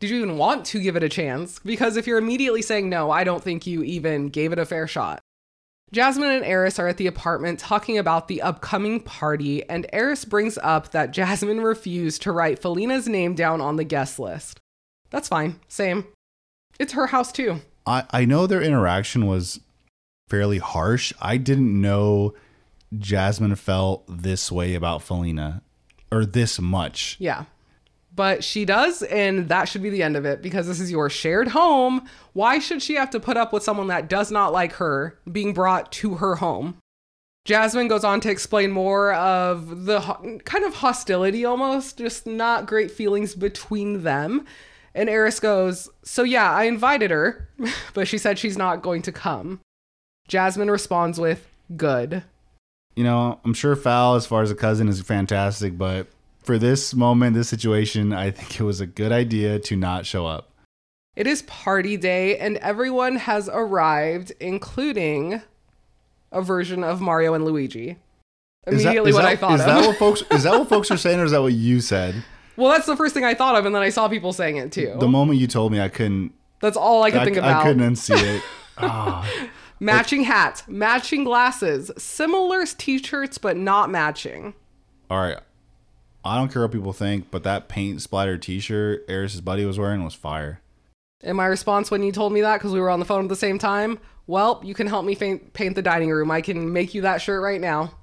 Did 0.00 0.10
you 0.10 0.16
even 0.18 0.38
want 0.38 0.64
to 0.66 0.80
give 0.80 0.96
it 0.96 1.02
a 1.02 1.08
chance? 1.08 1.58
Because 1.60 1.96
if 1.96 2.06
you're 2.06 2.18
immediately 2.18 2.62
saying 2.62 2.88
no, 2.88 3.10
I 3.10 3.24
don't 3.24 3.42
think 3.42 3.66
you 3.66 3.82
even 3.82 4.28
gave 4.28 4.52
it 4.52 4.58
a 4.58 4.66
fair 4.66 4.86
shot. 4.86 5.20
Jasmine 5.90 6.30
and 6.30 6.44
Airris 6.44 6.78
are 6.78 6.86
at 6.86 6.98
the 6.98 7.06
apartment 7.06 7.58
talking 7.58 7.96
about 7.96 8.28
the 8.28 8.42
upcoming 8.42 9.00
party, 9.00 9.66
and 9.70 9.86
Airris 9.92 10.28
brings 10.28 10.58
up 10.58 10.90
that 10.90 11.12
Jasmine 11.12 11.60
refused 11.62 12.22
to 12.22 12.32
write 12.32 12.58
Felina's 12.58 13.08
name 13.08 13.34
down 13.34 13.60
on 13.60 13.76
the 13.76 13.84
guest 13.84 14.18
list. 14.18 14.60
That's 15.10 15.28
fine, 15.28 15.58
same. 15.66 16.04
It's 16.78 16.92
her 16.92 17.06
house 17.06 17.32
too. 17.32 17.60
I, 17.88 18.04
I 18.10 18.24
know 18.24 18.46
their 18.46 18.62
interaction 18.62 19.26
was 19.26 19.60
fairly 20.28 20.58
harsh. 20.58 21.12
I 21.20 21.38
didn't 21.38 21.80
know 21.80 22.34
Jasmine 22.96 23.56
felt 23.56 24.04
this 24.08 24.52
way 24.52 24.74
about 24.74 25.02
Felina 25.02 25.62
or 26.12 26.24
this 26.24 26.60
much. 26.60 27.16
Yeah. 27.18 27.44
But 28.14 28.42
she 28.42 28.64
does, 28.64 29.02
and 29.02 29.48
that 29.48 29.68
should 29.68 29.82
be 29.82 29.90
the 29.90 30.02
end 30.02 30.16
of 30.16 30.24
it 30.24 30.42
because 30.42 30.66
this 30.66 30.80
is 30.80 30.90
your 30.90 31.08
shared 31.08 31.48
home. 31.48 32.08
Why 32.32 32.58
should 32.58 32.82
she 32.82 32.94
have 32.94 33.10
to 33.10 33.20
put 33.20 33.36
up 33.36 33.52
with 33.52 33.62
someone 33.62 33.86
that 33.88 34.08
does 34.08 34.30
not 34.30 34.52
like 34.52 34.72
her 34.74 35.18
being 35.30 35.52
brought 35.52 35.92
to 35.92 36.16
her 36.16 36.36
home? 36.36 36.76
Jasmine 37.44 37.88
goes 37.88 38.04
on 38.04 38.20
to 38.22 38.30
explain 38.30 38.72
more 38.72 39.14
of 39.14 39.86
the 39.86 40.00
ho- 40.00 40.38
kind 40.44 40.64
of 40.64 40.74
hostility 40.74 41.44
almost, 41.44 41.96
just 41.96 42.26
not 42.26 42.66
great 42.66 42.90
feelings 42.90 43.34
between 43.34 44.02
them. 44.02 44.44
And 44.94 45.08
Airris 45.08 45.40
goes, 45.40 45.88
So 46.02 46.22
yeah, 46.22 46.50
I 46.52 46.64
invited 46.64 47.10
her, 47.10 47.48
but 47.94 48.08
she 48.08 48.18
said 48.18 48.38
she's 48.38 48.56
not 48.58 48.82
going 48.82 49.02
to 49.02 49.12
come. 49.12 49.60
Jasmine 50.28 50.70
responds 50.70 51.18
with, 51.20 51.46
Good. 51.76 52.24
You 52.96 53.04
know, 53.04 53.38
I'm 53.44 53.54
sure 53.54 53.76
Foul, 53.76 54.16
as 54.16 54.26
far 54.26 54.42
as 54.42 54.50
a 54.50 54.54
cousin, 54.56 54.88
is 54.88 55.00
fantastic, 55.00 55.78
but 55.78 56.08
for 56.42 56.58
this 56.58 56.94
moment, 56.94 57.34
this 57.36 57.48
situation, 57.48 58.12
I 58.12 58.30
think 58.30 58.58
it 58.58 58.64
was 58.64 58.80
a 58.80 58.86
good 58.86 59.12
idea 59.12 59.58
to 59.60 59.76
not 59.76 60.04
show 60.06 60.26
up. 60.26 60.50
It 61.14 61.26
is 61.26 61.42
party 61.42 61.96
day, 61.96 62.38
and 62.38 62.56
everyone 62.58 63.16
has 63.16 63.48
arrived, 63.52 64.32
including 64.40 65.42
a 66.32 66.42
version 66.42 66.82
of 66.82 67.00
Mario 67.00 67.34
and 67.34 67.44
Luigi. 67.44 67.96
Is 68.66 68.82
that- 68.82 68.90
Immediately 68.90 69.10
is 69.10 69.14
what 69.16 69.22
that- 69.22 69.28
I 69.32 69.36
thought 69.36 69.54
is 69.54 69.60
of. 69.60 69.66
that 69.66 69.86
what 69.86 69.96
folks 69.96 70.22
is 70.30 70.42
that 70.42 70.58
what 70.58 70.68
folks 70.68 70.90
are 70.90 70.96
saying, 71.04 71.20
or 71.20 71.24
is 71.24 71.30
that 71.32 71.42
what 71.42 71.52
you 71.52 71.80
said? 71.80 72.22
Well, 72.58 72.72
that's 72.72 72.86
the 72.86 72.96
first 72.96 73.14
thing 73.14 73.24
I 73.24 73.34
thought 73.34 73.54
of, 73.54 73.66
and 73.66 73.74
then 73.74 73.82
I 73.82 73.88
saw 73.90 74.08
people 74.08 74.32
saying 74.32 74.56
it 74.56 74.72
too. 74.72 74.96
The 74.98 75.06
moment 75.06 75.38
you 75.38 75.46
told 75.46 75.70
me, 75.70 75.80
I 75.80 75.88
couldn't. 75.88 76.32
that's 76.60 76.76
all 76.76 77.04
I 77.04 77.12
could 77.12 77.20
I, 77.20 77.24
think 77.24 77.38
I 77.38 77.62
couldn't 77.62 77.94
unsee 77.94 78.20
it. 78.20 78.42
Ah, 78.80 79.28
Matching 79.80 80.22
hats, 80.22 80.62
matching 80.68 81.24
glasses, 81.24 81.90
similar 81.98 82.64
t-shirts 82.64 83.36
but 83.38 83.56
not 83.56 83.90
matching. 83.90 84.54
All 85.10 85.20
right. 85.20 85.38
I 86.24 86.36
don't 86.36 86.52
care 86.52 86.62
what 86.62 86.70
people 86.70 86.92
think, 86.92 87.30
but 87.32 87.42
that 87.42 87.68
paint 87.68 88.02
splatter 88.02 88.38
T-shirt 88.38 89.04
Airris's 89.08 89.40
buddy 89.40 89.64
was 89.64 89.78
wearing 89.80 90.04
was 90.04 90.14
fire. 90.14 90.60
And 91.22 91.36
my 91.36 91.46
response 91.46 91.90
when 91.90 92.04
you 92.04 92.12
told 92.12 92.32
me 92.32 92.40
that 92.40 92.58
because 92.58 92.72
we 92.72 92.80
were 92.80 92.90
on 92.90 93.00
the 93.00 93.04
phone 93.04 93.24
at 93.24 93.28
the 93.28 93.34
same 93.36 93.58
time, 93.58 93.98
well, 94.28 94.60
you 94.64 94.74
can 94.74 94.86
help 94.86 95.04
me 95.04 95.16
paint 95.16 95.74
the 95.74 95.82
dining 95.82 96.10
room. 96.10 96.30
I 96.30 96.40
can 96.40 96.72
make 96.72 96.94
you 96.94 97.02
that 97.02 97.20
shirt 97.20 97.42
right 97.42 97.60
now. 97.60 97.94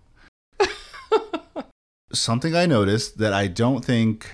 Something 2.12 2.54
I 2.54 2.66
noticed 2.66 3.18
that 3.20 3.32
I 3.32 3.48
don't 3.48 3.84
think 3.84 4.30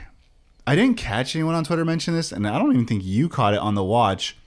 I 0.72 0.76
didn't 0.76 0.96
catch 0.96 1.36
anyone 1.36 1.54
on 1.54 1.66
Twitter 1.66 1.84
mention 1.84 2.14
this, 2.14 2.32
and 2.32 2.48
I 2.48 2.58
don't 2.58 2.72
even 2.72 2.86
think 2.86 3.04
you 3.04 3.28
caught 3.28 3.54
it 3.54 3.60
on 3.60 3.76
the 3.76 3.84
watch. 3.84 4.38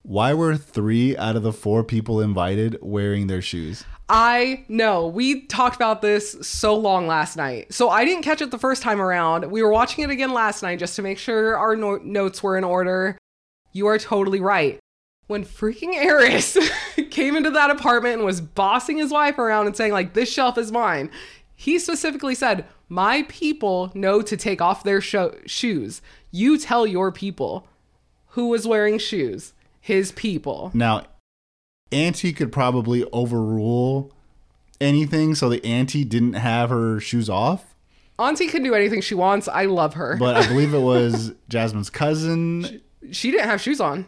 Why 0.00 0.32
were 0.32 0.56
three 0.56 1.14
out 1.18 1.36
of 1.36 1.42
the 1.42 1.52
four 1.52 1.84
people 1.84 2.18
invited 2.22 2.78
wearing 2.80 3.26
their 3.26 3.42
shoes? 3.42 3.84
I 4.08 4.64
know. 4.68 5.06
We 5.06 5.42
talked 5.48 5.76
about 5.76 6.00
this 6.00 6.34
so 6.40 6.74
long 6.74 7.06
last 7.06 7.36
night. 7.36 7.74
So 7.74 7.90
I 7.90 8.06
didn't 8.06 8.22
catch 8.22 8.40
it 8.40 8.50
the 8.50 8.58
first 8.58 8.80
time 8.80 9.02
around. 9.02 9.50
We 9.50 9.62
were 9.62 9.68
watching 9.68 10.02
it 10.02 10.08
again 10.08 10.32
last 10.32 10.62
night 10.62 10.78
just 10.78 10.96
to 10.96 11.02
make 11.02 11.18
sure 11.18 11.58
our 11.58 11.76
no- 11.76 11.98
notes 11.98 12.42
were 12.42 12.56
in 12.56 12.64
order. 12.64 13.18
You 13.72 13.86
are 13.88 13.98
totally 13.98 14.40
right. 14.40 14.78
When 15.26 15.44
freaking 15.44 15.92
Airris 15.92 16.56
came 17.10 17.36
into 17.36 17.50
that 17.50 17.68
apartment 17.68 18.14
and 18.14 18.24
was 18.24 18.40
bossing 18.40 18.96
his 18.96 19.10
wife 19.10 19.38
around 19.38 19.66
and 19.66 19.76
saying, 19.76 19.92
like, 19.92 20.14
this 20.14 20.32
shelf 20.32 20.56
is 20.56 20.72
mine, 20.72 21.10
he 21.54 21.78
specifically 21.78 22.34
said, 22.34 22.64
My 22.88 23.22
people 23.28 23.90
know 23.94 24.22
to 24.22 24.36
take 24.36 24.60
off 24.60 24.84
their 24.84 25.00
sho- 25.00 25.34
shoes. 25.46 26.00
You 26.30 26.56
tell 26.58 26.86
your 26.86 27.10
people 27.10 27.66
who 28.28 28.48
was 28.48 28.66
wearing 28.66 28.98
shoes. 28.98 29.52
His 29.80 30.12
people. 30.12 30.70
Now, 30.74 31.04
Auntie 31.92 32.32
could 32.32 32.50
probably 32.52 33.04
overrule 33.12 34.12
anything, 34.80 35.34
so 35.34 35.48
the 35.48 35.64
Auntie 35.64 36.04
didn't 36.04 36.34
have 36.34 36.70
her 36.70 36.98
shoes 37.00 37.28
off. 37.30 37.74
Auntie 38.18 38.48
can 38.48 38.62
do 38.62 38.74
anything 38.74 39.00
she 39.00 39.14
wants. 39.14 39.46
I 39.48 39.66
love 39.66 39.94
her. 39.94 40.16
But 40.18 40.36
I 40.36 40.46
believe 40.48 40.72
it 40.74 40.78
was 40.82 41.32
Jasmine's 41.48 41.90
cousin. 41.90 42.80
she 43.12 43.30
didn't 43.30 43.48
have 43.48 43.60
shoes 43.60 43.80
on. 43.80 44.06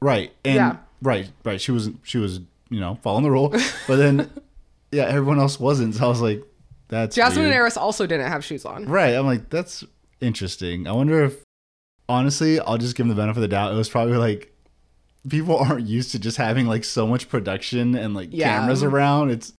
Right. 0.00 0.32
And 0.44 0.54
Yeah. 0.56 0.76
right, 1.02 1.30
right. 1.44 1.60
She 1.60 1.72
was 1.72 1.90
she 2.02 2.18
was, 2.18 2.40
you 2.68 2.80
know, 2.80 2.98
following 3.02 3.24
the 3.24 3.30
rule. 3.30 3.48
But 3.86 3.96
then 3.96 4.30
yeah, 4.92 5.04
everyone 5.04 5.38
else 5.40 5.58
wasn't. 5.58 5.94
So 5.94 6.04
I 6.04 6.08
was 6.08 6.20
like, 6.20 6.42
that's 6.88 7.14
Jasmine 7.16 7.44
weird. 7.44 7.54
and 7.56 7.62
Airris 7.64 7.76
also 7.76 8.06
didn't 8.06 8.28
have 8.28 8.44
shoes 8.44 8.64
on. 8.64 8.86
Right. 8.86 9.14
I'm 9.14 9.26
like, 9.26 9.50
that's 9.50 9.84
interesting. 10.20 10.86
I 10.86 10.92
wonder 10.92 11.22
if 11.24 11.42
honestly, 12.08 12.58
I'll 12.60 12.78
just 12.78 12.96
give 12.96 13.06
them 13.06 13.14
the 13.14 13.20
benefit 13.20 13.38
of 13.38 13.42
the 13.42 13.48
doubt. 13.48 13.72
It 13.72 13.76
was 13.76 13.88
probably 13.88 14.16
like 14.16 14.52
people 15.28 15.56
aren't 15.58 15.86
used 15.86 16.12
to 16.12 16.18
just 16.18 16.36
having 16.36 16.66
like 16.66 16.84
so 16.84 17.06
much 17.06 17.28
production 17.28 17.94
and 17.94 18.14
like 18.14 18.28
Yeah. 18.32 18.58
cameras 18.60 18.82
around. 18.82 19.30
It's 19.30 19.52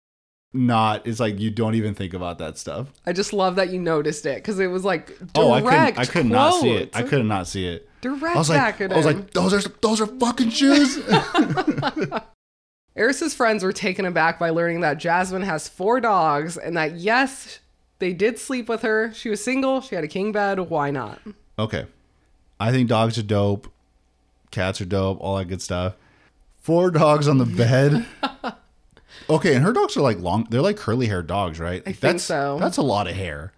not 0.54 1.06
it's 1.06 1.20
like 1.20 1.38
you 1.38 1.50
don't 1.50 1.74
even 1.74 1.94
think 1.94 2.14
about 2.14 2.38
that 2.38 2.56
stuff. 2.56 2.88
I 3.04 3.12
just 3.12 3.34
love 3.34 3.56
that 3.56 3.68
you 3.68 3.78
noticed 3.78 4.24
it 4.24 4.36
because 4.36 4.58
it 4.58 4.68
was 4.68 4.82
like 4.84 5.08
direct. 5.18 5.36
oh, 5.36 5.52
I 5.52 5.60
couldn't 5.60 5.98
I 5.98 6.04
could 6.06 6.26
not 6.26 6.60
see 6.60 6.70
it. 6.70 6.90
I 6.96 7.02
could 7.02 7.24
not 7.26 7.46
see 7.46 7.66
it. 7.68 7.88
Direct 8.00 8.34
I 8.34 8.38
was 8.38 8.48
like 8.48 8.80
I 8.80 8.96
was 8.96 9.04
like 9.04 9.32
those 9.32 9.52
are 9.52 9.68
those 9.82 10.00
are 10.00 10.06
fucking 10.06 10.48
shoes. 10.50 10.98
Airris's 12.98 13.32
friends 13.32 13.62
were 13.62 13.72
taken 13.72 14.04
aback 14.04 14.38
by 14.38 14.50
learning 14.50 14.80
that 14.80 14.98
Jasmine 14.98 15.42
has 15.42 15.68
four 15.68 16.00
dogs 16.00 16.56
and 16.56 16.76
that 16.76 16.96
yes, 16.96 17.60
they 18.00 18.12
did 18.12 18.38
sleep 18.38 18.68
with 18.68 18.82
her. 18.82 19.12
She 19.14 19.30
was 19.30 19.42
single. 19.42 19.80
She 19.80 19.94
had 19.94 20.04
a 20.04 20.08
king 20.08 20.32
bed. 20.32 20.58
Why 20.58 20.90
not? 20.90 21.20
Okay. 21.58 21.86
I 22.58 22.72
think 22.72 22.88
dogs 22.88 23.16
are 23.16 23.22
dope. 23.22 23.72
Cats 24.50 24.80
are 24.80 24.84
dope. 24.84 25.18
All 25.20 25.36
that 25.36 25.44
good 25.46 25.62
stuff. 25.62 25.94
Four 26.56 26.90
dogs 26.90 27.28
on 27.28 27.38
the 27.38 27.46
bed. 27.46 28.04
okay, 29.30 29.54
and 29.54 29.64
her 29.64 29.72
dogs 29.72 29.96
are 29.96 30.00
like 30.00 30.18
long. 30.18 30.46
They're 30.50 30.60
like 30.60 30.76
curly 30.76 31.06
haired 31.06 31.28
dogs, 31.28 31.60
right? 31.60 31.82
I 31.82 31.92
think 31.92 32.00
that's, 32.00 32.24
so. 32.24 32.58
That's 32.60 32.78
a 32.78 32.82
lot 32.82 33.06
of 33.06 33.14
hair. 33.14 33.52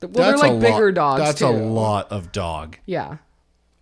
Well, 0.00 0.10
that's 0.10 0.40
they're 0.40 0.50
like 0.50 0.60
bigger 0.60 0.86
lot, 0.86 0.94
dogs 0.94 1.22
That's 1.22 1.38
too. 1.40 1.46
a 1.46 1.50
lot 1.50 2.10
of 2.10 2.32
dog. 2.32 2.78
Yeah. 2.86 3.18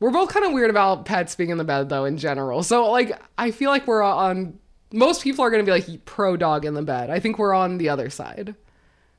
We're 0.01 0.11
both 0.11 0.29
kind 0.31 0.45
of 0.45 0.53
weird 0.53 0.71
about 0.71 1.05
pets 1.05 1.35
being 1.35 1.51
in 1.51 1.59
the 1.59 1.65
bed 1.65 1.89
though 1.89 2.05
in 2.05 2.19
general. 2.19 2.63
So 2.63 2.91
like 2.91 3.19
I 3.39 3.51
feel 3.51 3.71
like 3.71 3.87
we're 3.87 4.03
on 4.03 4.59
most 4.93 5.23
people 5.23 5.45
are 5.45 5.51
going 5.51 5.65
to 5.65 5.71
be 5.71 5.73
like 5.73 6.05
pro 6.05 6.37
dog 6.37 6.65
in 6.65 6.75
the 6.75 6.83
bed. 6.83 7.11
I 7.11 7.19
think 7.21 7.39
we're 7.39 7.55
on 7.55 7.79
the 7.79 7.89
other 7.89 8.11
side. 8.11 8.55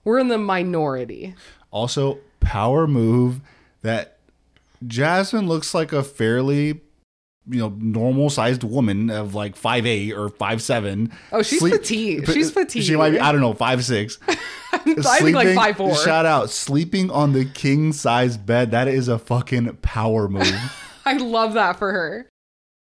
We're 0.04 0.20
in 0.20 0.28
the 0.28 0.38
minority. 0.38 1.36
Also, 1.72 2.20
power 2.40 2.88
move 2.88 3.42
that 3.82 4.18
Jasmine 4.86 5.48
looks 5.48 5.74
like 5.74 5.92
a 5.92 6.04
fairly 6.04 6.82
you 7.48 7.60
know 7.60 7.76
normal 7.78 8.30
sized 8.30 8.64
woman 8.64 9.10
of 9.10 9.36
like 9.36 9.56
five 9.56 9.86
eight 9.86 10.14
or 10.14 10.30
five 10.30 10.62
seven. 10.62 11.12
Oh, 11.32 11.42
she's 11.42 11.62
petite. 11.62 12.28
She's 12.28 12.52
petite. 12.52 12.84
She 12.84 12.96
might 12.96 13.12
be 13.12 13.20
I 13.20 13.32
don't 13.32 13.42
know 13.42 13.54
five 13.54 13.84
six. 13.84 14.18
I 14.72 15.20
think 15.20 15.36
like 15.36 15.56
five 15.56 15.78
four. 15.78 15.96
Shout 15.96 16.26
out 16.26 16.50
sleeping 16.50 17.10
on 17.10 17.34
the 17.34 17.46
king 17.46 17.94
size 17.94 18.38
bed. 18.38 18.72
That 18.72 18.88
is 18.88 19.08
a 19.08 19.20
fucking 19.20 19.78
power 19.78 20.28
move. 20.28 20.56
I 21.06 21.18
love 21.18 21.54
that 21.54 21.78
for 21.78 21.92
her. 21.92 22.30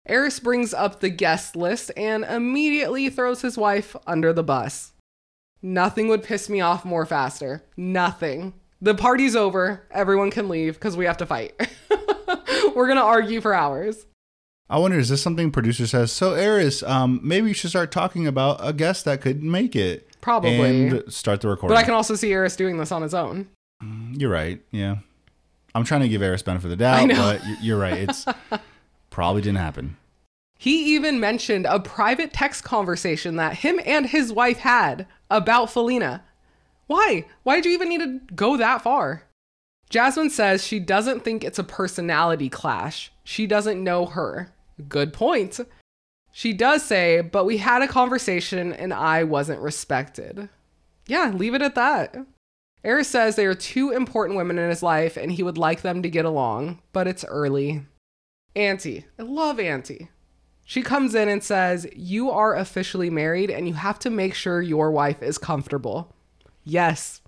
Airris 0.08 0.42
brings 0.42 0.72
up 0.72 1.00
the 1.00 1.10
guest 1.10 1.54
list 1.54 1.90
and 1.96 2.24
immediately 2.24 3.10
throws 3.10 3.42
his 3.42 3.58
wife 3.58 3.94
under 4.06 4.32
the 4.32 4.42
bus. 4.42 4.92
Nothing 5.60 6.08
would 6.08 6.22
piss 6.22 6.48
me 6.48 6.60
off 6.60 6.84
more 6.84 7.04
faster. 7.04 7.62
Nothing. 7.76 8.54
The 8.80 8.94
party's 8.94 9.36
over. 9.36 9.86
Everyone 9.90 10.30
can 10.30 10.48
leave 10.48 10.74
because 10.74 10.96
we 10.96 11.04
have 11.04 11.16
to 11.18 11.26
fight. 11.26 11.54
We're 12.74 12.86
going 12.86 12.96
to 12.96 13.02
argue 13.02 13.40
for 13.40 13.52
hours. 13.52 14.06
I 14.70 14.78
wonder, 14.78 14.98
is 14.98 15.08
this 15.08 15.22
something 15.22 15.50
producer 15.50 15.86
says? 15.86 16.12
So, 16.12 16.32
Airris, 16.32 16.86
um, 16.88 17.20
maybe 17.22 17.48
you 17.48 17.54
should 17.54 17.70
start 17.70 17.90
talking 17.90 18.26
about 18.26 18.58
a 18.62 18.72
guest 18.72 19.04
that 19.06 19.20
could 19.20 19.42
make 19.42 19.74
it. 19.74 20.08
Probably. 20.20 20.58
And 20.58 21.12
start 21.12 21.40
the 21.40 21.48
recording. 21.48 21.74
But 21.74 21.80
I 21.80 21.84
can 21.84 21.94
also 21.94 22.14
see 22.14 22.28
Airris 22.30 22.56
doing 22.56 22.78
this 22.78 22.92
on 22.92 23.02
his 23.02 23.14
own. 23.14 23.48
You're 24.12 24.30
right. 24.30 24.60
Yeah. 24.70 24.96
I'm 25.74 25.84
trying 25.84 26.02
to 26.02 26.08
give 26.08 26.20
Airris 26.22 26.44
benefit 26.44 26.66
of 26.66 26.70
the 26.70 26.76
doubt, 26.76 27.08
but 27.08 27.40
you're 27.62 27.78
right. 27.78 28.08
It's 28.08 28.26
probably 29.18 29.42
didn't 29.42 29.58
happen. 29.58 29.96
He 30.60 30.94
even 30.94 31.18
mentioned 31.18 31.66
a 31.66 31.80
private 31.80 32.32
text 32.32 32.62
conversation 32.62 33.34
that 33.34 33.58
him 33.58 33.80
and 33.84 34.06
his 34.06 34.32
wife 34.32 34.58
had 34.58 35.08
about 35.28 35.72
Felina. 35.72 36.22
Why? 36.86 37.24
Why 37.42 37.56
did 37.56 37.64
you 37.64 37.72
even 37.72 37.88
need 37.88 37.98
to 37.98 38.20
go 38.36 38.56
that 38.56 38.82
far? 38.82 39.24
Jasmine 39.90 40.30
says 40.30 40.64
she 40.64 40.78
doesn't 40.78 41.24
think 41.24 41.42
it's 41.42 41.58
a 41.58 41.64
personality 41.64 42.48
clash. 42.48 43.10
She 43.24 43.48
doesn't 43.48 43.82
know 43.82 44.06
her. 44.06 44.52
Good 44.88 45.12
point. 45.12 45.58
She 46.30 46.52
does 46.52 46.84
say, 46.84 47.20
but 47.20 47.44
we 47.44 47.56
had 47.56 47.82
a 47.82 47.88
conversation 47.88 48.72
and 48.72 48.94
I 48.94 49.24
wasn't 49.24 49.60
respected. 49.62 50.48
Yeah, 51.08 51.32
leave 51.34 51.54
it 51.54 51.62
at 51.62 51.74
that. 51.74 52.14
Airris 52.84 53.06
says 53.06 53.34
they 53.34 53.46
are 53.46 53.56
two 53.56 53.90
important 53.90 54.36
women 54.36 54.60
in 54.60 54.70
his 54.70 54.84
life 54.84 55.16
and 55.16 55.32
he 55.32 55.42
would 55.42 55.58
like 55.58 55.82
them 55.82 56.04
to 56.04 56.08
get 56.08 56.24
along, 56.24 56.80
but 56.92 57.08
it's 57.08 57.24
early. 57.24 57.84
Auntie. 58.54 59.06
I 59.18 59.22
love 59.22 59.60
Auntie. 59.60 60.08
She 60.64 60.82
comes 60.82 61.14
in 61.14 61.28
and 61.28 61.42
says, 61.42 61.86
You 61.96 62.30
are 62.30 62.54
officially 62.54 63.08
married 63.08 63.50
and 63.50 63.66
you 63.66 63.74
have 63.74 63.98
to 64.00 64.10
make 64.10 64.34
sure 64.34 64.60
your 64.60 64.90
wife 64.90 65.22
is 65.22 65.38
comfortable. 65.38 66.14
Yes. 66.64 67.22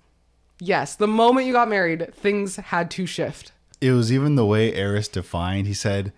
Yes. 0.59 0.95
The 0.95 1.07
moment 1.07 1.47
you 1.47 1.53
got 1.53 1.67
married, 1.67 2.13
things 2.13 2.57
had 2.57 2.91
to 2.91 3.07
shift. 3.07 3.51
It 3.81 3.93
was 3.93 4.11
even 4.11 4.35
the 4.35 4.45
way 4.45 4.71
Airris 4.71 5.11
defined. 5.11 5.65
He 5.65 5.73
said, 5.73 6.13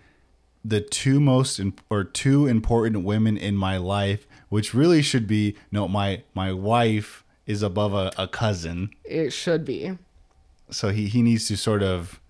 "The 0.62 0.82
two 0.82 1.18
most 1.18 1.58
in, 1.58 1.72
or 1.88 2.04
two 2.04 2.46
important 2.46 3.04
women 3.04 3.38
in 3.38 3.56
my 3.56 3.78
life, 3.78 4.26
which 4.50 4.74
really 4.74 5.00
should 5.00 5.26
be 5.26 5.56
no, 5.72 5.88
my 5.88 6.22
my 6.34 6.52
wife 6.52 7.24
is 7.46 7.62
above 7.62 7.94
a, 7.94 8.12
a 8.18 8.28
cousin." 8.28 8.90
It 9.02 9.30
should 9.30 9.64
be. 9.64 9.96
So 10.70 10.90
he 10.90 11.08
he 11.08 11.22
needs 11.22 11.48
to 11.48 11.56
sort 11.56 11.82
of, 11.82 12.20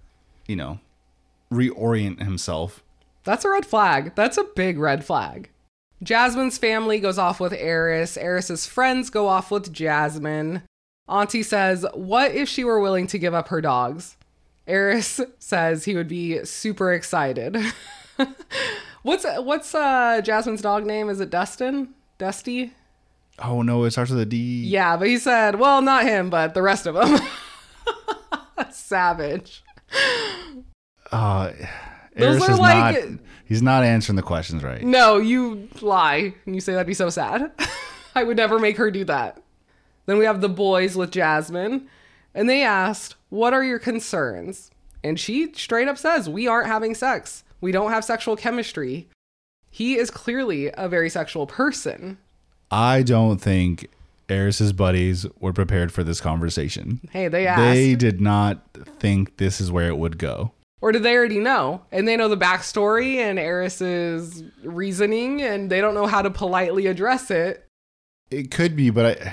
you 0.47 0.55
know, 0.55 0.79
reorient 1.55 2.22
himself. 2.22 2.82
That's 3.24 3.44
a 3.44 3.50
red 3.50 3.64
flag. 3.64 4.14
That's 4.14 4.36
a 4.36 4.44
big 4.44 4.78
red 4.78 5.05
flag. 5.05 5.50
Jasmine's 6.02 6.59
family 6.59 7.00
goes 7.00 7.18
off 7.18 7.40
with 7.40 7.52
Airris. 7.52 8.22
Airris's 8.22 8.66
friends 8.66 9.09
go 9.11 9.26
off 9.26 9.50
with 9.50 9.72
Jasmine. 9.72 10.62
Auntie 11.09 11.42
says, 11.42 11.86
What 11.94 12.34
if 12.34 12.48
she 12.48 12.64
were 12.64 12.80
willing 12.80 13.07
to 13.09 13.18
give 13.18 13.34
up 13.34 13.48
her 13.48 13.61
dogs? 13.61 14.16
Airris 14.68 15.24
says 15.38 15.84
he 15.84 15.94
would 15.94 16.09
be 16.09 16.44
super 16.44 16.92
excited. 16.92 17.57
what's 19.02 19.24
what's 19.38 19.74
uh 19.74 20.20
Jasmine's 20.22 20.62
dog 20.62 20.84
name? 20.84 21.09
Is 21.09 21.20
it 21.20 21.30
Dustin? 21.30 21.94
Dusty? 22.18 22.72
Oh 23.38 23.62
no, 23.62 23.84
it 23.84 23.90
starts 23.90 24.11
with 24.11 24.20
a 24.20 24.26
D. 24.26 24.64
Yeah, 24.64 24.96
but 24.96 25.09
he 25.09 25.18
said, 25.18 25.59
well, 25.59 25.82
not 25.82 26.05
him, 26.05 26.30
but 26.30 26.55
the 26.55 26.62
rest 26.62 26.86
of 26.86 26.94
them. 26.94 27.18
Savage. 28.70 29.62
Uh, 31.12 31.52
Those 32.16 32.40
Airris 32.40 32.48
are 32.48 32.52
is 32.52 32.59
like- 32.59 33.09
not. 33.11 33.18
He's 33.46 33.62
not 33.62 33.84
answering 33.84 34.16
the 34.16 34.22
questions 34.22 34.62
right. 34.64 34.82
No, 34.82 35.18
you 35.18 35.68
lie. 35.82 36.34
And 36.46 36.55
you 36.55 36.62
say 36.62 36.72
that'd 36.72 36.86
be 36.86 36.94
so 36.94 37.11
sad. 37.11 37.52
I 38.14 38.24
would 38.24 38.38
never 38.38 38.59
make 38.59 38.78
her 38.78 38.90
do 38.90 39.05
that. 39.05 39.42
Then 40.07 40.16
we 40.18 40.24
have 40.24 40.40
the 40.40 40.48
boys 40.48 40.96
with 40.96 41.11
Jasmine, 41.11 41.88
and 42.34 42.48
they 42.48 42.62
asked, 42.62 43.16
What 43.28 43.52
are 43.52 43.62
your 43.62 43.78
concerns? 43.78 44.70
And 45.02 45.20
she 45.20 45.52
straight 45.52 45.88
up 45.88 45.98
says, 45.98 46.28
We 46.28 46.46
aren't 46.46 46.68
having 46.68 46.94
sex. 46.94 47.44
We 47.61 47.70
don't 47.70 47.90
have 47.90 48.05
sexual 48.05 48.34
chemistry. 48.36 49.09
He 49.70 49.96
is 49.98 50.11
clearly 50.11 50.70
a 50.72 50.88
very 50.88 51.11
sexual 51.11 51.46
person. 51.46 52.16
I 52.70 53.02
don't 53.02 53.38
think 53.38 53.88
Airris's 54.28 54.72
buddies 54.72 55.26
were 55.38 55.52
prepared 55.52 55.92
for 55.92 56.02
this 56.02 56.20
conversation. 56.20 57.00
Hey, 57.12 57.28
they 57.28 57.46
asked. 57.46 57.61
They 57.61 57.94
did 57.94 58.20
not 58.22 58.62
think 58.98 59.36
this 59.36 59.61
is 59.61 59.70
where 59.70 59.88
it 59.88 59.98
would 59.98 60.16
go. 60.18 60.52
Or 60.81 60.93
do 60.93 60.99
they 60.99 61.16
already 61.16 61.39
know? 61.39 61.83
And 61.91 62.07
they 62.07 62.16
know 62.16 62.29
the 62.29 62.37
backstory 62.37 63.16
and 63.16 63.39
Airris's 63.39 64.43
reasoning, 64.62 65.41
and 65.41 65.70
they 65.70 65.81
don't 65.81 65.95
know 65.95 66.07
how 66.07 66.20
to 66.22 66.31
politely 66.31 66.87
address 66.87 67.31
it. 67.31 67.66
It 68.31 68.51
could 68.51 68.77
be, 68.77 68.91
but 68.91 69.22
I, 69.22 69.33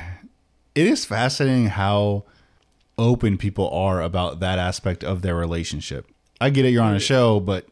it 0.76 0.88
is 0.88 1.04
fascinating 1.06 1.68
how 1.68 2.24
open 2.98 3.38
people 3.38 3.70
are 3.72 4.02
about 4.02 4.40
that 4.40 4.60
aspect 4.60 5.04
of 5.04 5.22
their 5.22 5.36
relationship. 5.36 6.08
I 6.40 6.50
get 6.50 6.66
it, 6.66 6.70
you're 6.70 6.84
on 6.84 6.96
a 6.96 7.00
show, 7.00 7.40
but 7.40 7.66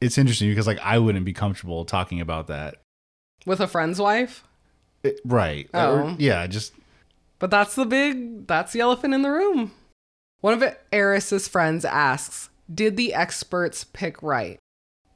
it's 0.00 0.18
interesting 0.18 0.48
because 0.50 0.66
like 0.66 0.80
I 0.80 0.98
wouldn't 0.98 1.24
be 1.24 1.32
comfortable 1.32 1.84
talking 1.84 2.20
about 2.20 2.48
that. 2.48 2.76
With 3.46 3.60
a 3.60 3.66
friend's 3.66 4.00
wife? 4.00 4.44
It- 5.02 5.20
right? 5.24 5.68
Oh. 5.74 5.94
Or- 5.96 6.16
yeah, 6.18 6.46
just 6.46 6.72
But 7.38 7.50
that's 7.50 7.74
the 7.74 7.84
big, 7.84 8.46
that's 8.46 8.72
the 8.72 8.80
elephant 8.80 9.14
in 9.14 9.22
the 9.22 9.30
room. 9.30 9.72
One 10.40 10.54
of 10.62 10.76
Airris's 10.92 11.46
friends 11.48 11.84
asks, 11.84 12.48
Did 12.72 12.96
the 12.96 13.14
experts 13.14 13.84
pick 13.84 14.22
right? 14.22 14.58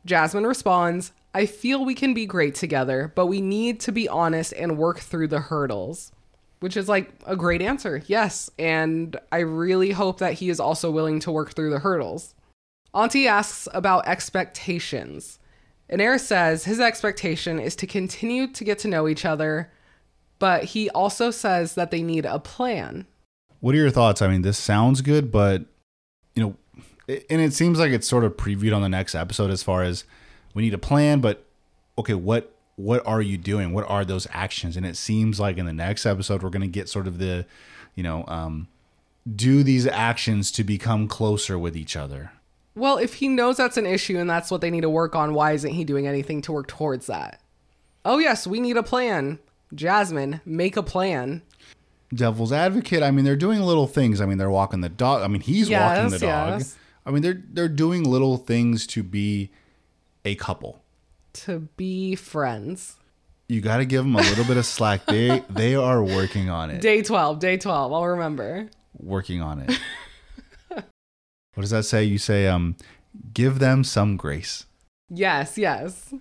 Jasmine 0.04 0.46
responds, 0.46 1.12
I 1.34 1.46
feel 1.46 1.84
we 1.84 1.94
can 1.94 2.14
be 2.14 2.26
great 2.26 2.54
together, 2.54 3.12
but 3.14 3.26
we 3.26 3.40
need 3.40 3.80
to 3.80 3.92
be 3.92 4.08
honest 4.08 4.52
and 4.54 4.78
work 4.78 4.98
through 4.98 5.28
the 5.28 5.40
hurdles. 5.40 6.12
Which 6.60 6.76
is 6.76 6.88
like 6.88 7.12
a 7.24 7.36
great 7.36 7.62
answer. 7.62 8.02
Yes. 8.08 8.50
And 8.58 9.16
I 9.30 9.38
really 9.38 9.92
hope 9.92 10.18
that 10.18 10.34
he 10.34 10.50
is 10.50 10.58
also 10.58 10.90
willing 10.90 11.20
to 11.20 11.30
work 11.30 11.54
through 11.54 11.70
the 11.70 11.78
hurdles. 11.78 12.34
Auntie 12.92 13.28
asks 13.28 13.68
about 13.72 14.08
expectations. 14.08 15.38
Airris 15.88 16.20
says 16.20 16.64
his 16.64 16.80
expectation 16.80 17.60
is 17.60 17.76
to 17.76 17.86
continue 17.86 18.48
to 18.48 18.64
get 18.64 18.78
to 18.80 18.88
know 18.88 19.06
each 19.06 19.24
other, 19.24 19.70
but 20.40 20.64
he 20.64 20.90
also 20.90 21.30
says 21.30 21.76
that 21.76 21.92
they 21.92 22.02
need 22.02 22.26
a 22.26 22.40
plan. 22.40 23.06
What 23.60 23.74
are 23.74 23.78
your 23.78 23.90
thoughts? 23.90 24.20
I 24.20 24.28
mean, 24.28 24.42
this 24.42 24.58
sounds 24.58 25.00
good, 25.00 25.30
but 25.30 25.64
and 27.08 27.40
it 27.40 27.52
seems 27.54 27.78
like 27.78 27.90
it's 27.90 28.06
sort 28.06 28.24
of 28.24 28.36
previewed 28.36 28.74
on 28.74 28.82
the 28.82 28.88
next 28.88 29.14
episode 29.14 29.50
as 29.50 29.62
far 29.62 29.82
as 29.82 30.04
we 30.54 30.62
need 30.62 30.74
a 30.74 30.78
plan, 30.78 31.20
but 31.20 31.44
okay, 31.96 32.14
what 32.14 32.54
what 32.76 33.04
are 33.06 33.20
you 33.20 33.36
doing? 33.36 33.72
What 33.72 33.88
are 33.88 34.04
those 34.04 34.26
actions? 34.32 34.76
And 34.76 34.86
it 34.86 34.96
seems 34.96 35.40
like 35.40 35.58
in 35.58 35.66
the 35.66 35.72
next 35.72 36.06
episode 36.06 36.42
we're 36.42 36.50
going 36.50 36.62
to 36.62 36.68
get 36.68 36.88
sort 36.88 37.06
of 37.08 37.18
the, 37.18 37.46
you 37.94 38.02
know, 38.02 38.24
um 38.28 38.68
do 39.34 39.62
these 39.62 39.86
actions 39.86 40.50
to 40.52 40.64
become 40.64 41.08
closer 41.08 41.58
with 41.58 41.76
each 41.76 41.96
other. 41.96 42.32
Well, 42.74 42.96
if 42.98 43.14
he 43.14 43.28
knows 43.28 43.56
that's 43.56 43.76
an 43.76 43.86
issue 43.86 44.18
and 44.18 44.30
that's 44.30 44.50
what 44.50 44.60
they 44.60 44.70
need 44.70 44.82
to 44.82 44.90
work 44.90 45.16
on, 45.16 45.34
why 45.34 45.52
isn't 45.52 45.72
he 45.72 45.84
doing 45.84 46.06
anything 46.06 46.40
to 46.42 46.52
work 46.52 46.68
towards 46.68 47.06
that? 47.08 47.40
Oh, 48.04 48.18
yes, 48.18 48.46
we 48.46 48.60
need 48.60 48.76
a 48.76 48.82
plan. 48.82 49.40
Jasmine, 49.74 50.40
make 50.46 50.76
a 50.76 50.82
plan. 50.82 51.42
Devil's 52.14 52.52
advocate, 52.52 53.02
I 53.02 53.10
mean, 53.10 53.24
they're 53.24 53.36
doing 53.36 53.60
little 53.60 53.86
things. 53.88 54.20
I 54.20 54.26
mean, 54.26 54.38
they're 54.38 54.48
walking 54.48 54.80
the 54.80 54.88
dog. 54.88 55.22
I 55.22 55.28
mean, 55.28 55.42
he's 55.42 55.68
walking 55.68 56.08
the 56.10 56.18
dog. 56.20 56.60
yes. 56.60 56.76
I 57.08 57.10
mean, 57.10 57.22
they're 57.22 57.42
they're 57.52 57.68
doing 57.68 58.04
little 58.04 58.36
things 58.36 58.86
to 58.88 59.02
be 59.02 59.50
a 60.26 60.34
couple. 60.34 60.82
To 61.44 61.60
be 61.78 62.14
friends. 62.14 62.96
you 63.48 63.62
got 63.62 63.78
to 63.78 63.86
give 63.86 64.04
them 64.04 64.14
a 64.14 64.20
little 64.20 64.44
bit 64.44 64.58
of 64.58 64.66
slack. 64.66 65.06
They 65.06 65.42
they 65.50 65.74
are 65.74 66.04
working 66.04 66.50
on 66.50 66.70
it. 66.70 66.82
Day 66.82 67.00
12, 67.00 67.38
day 67.38 67.56
12, 67.56 67.92
I'll 67.94 68.06
remember. 68.06 68.68
Working 68.98 69.40
on 69.40 69.60
it. 69.60 69.80
what 70.68 71.62
does 71.62 71.70
that 71.70 71.84
say? 71.84 72.04
You 72.04 72.18
say 72.18 72.46
um 72.46 72.76
give 73.32 73.58
them 73.58 73.84
some 73.84 74.18
grace. 74.18 74.66
Yes, 75.08 75.56
yes. 75.56 76.12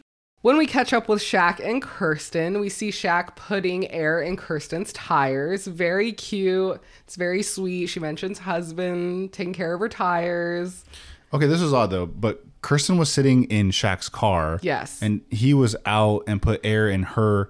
When 0.47 0.55
we 0.55 0.65
catch 0.65 0.93
up 0.93 1.09
with 1.09 1.19
Shaq 1.21 1.59
and 1.59 1.81
Kirsten, 1.81 2.61
we 2.61 2.69
see 2.69 2.89
Shaq 2.89 3.35
putting 3.35 3.91
air 3.91 4.21
in 4.21 4.37
Kirsten's 4.37 4.93
tires. 4.93 5.67
Very 5.67 6.13
cute. 6.13 6.81
It's 7.03 7.17
very 7.17 7.43
sweet. 7.43 7.87
She 7.87 7.99
mentions 7.99 8.39
husband 8.39 9.33
taking 9.33 9.51
care 9.51 9.73
of 9.73 9.81
her 9.81 9.89
tires. 9.89 10.85
Okay, 11.33 11.47
this 11.47 11.61
is 11.61 11.73
odd 11.73 11.91
though, 11.91 12.05
but 12.05 12.45
Kirsten 12.61 12.97
was 12.97 13.11
sitting 13.11 13.43
in 13.51 13.71
Shaq's 13.71 14.07
car. 14.07 14.59
Yes. 14.61 15.01
And 15.01 15.19
he 15.29 15.53
was 15.53 15.75
out 15.85 16.23
and 16.27 16.41
put 16.41 16.61
air 16.63 16.87
in 16.87 17.03
her. 17.03 17.49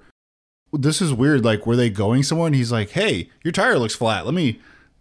This 0.74 1.00
is 1.00 1.14
weird. 1.14 1.46
Like, 1.46 1.68
were 1.68 1.76
they 1.76 1.92
going 1.92 2.24
somewhere? 2.24 2.48
And 2.48 2.56
he's 2.56 2.72
like, 2.72 2.90
"Hey, 2.90 3.30
your 3.44 3.52
tire 3.52 3.78
looks 3.78 3.94
flat. 3.94 4.26
Let 4.26 4.34
me 4.34 4.60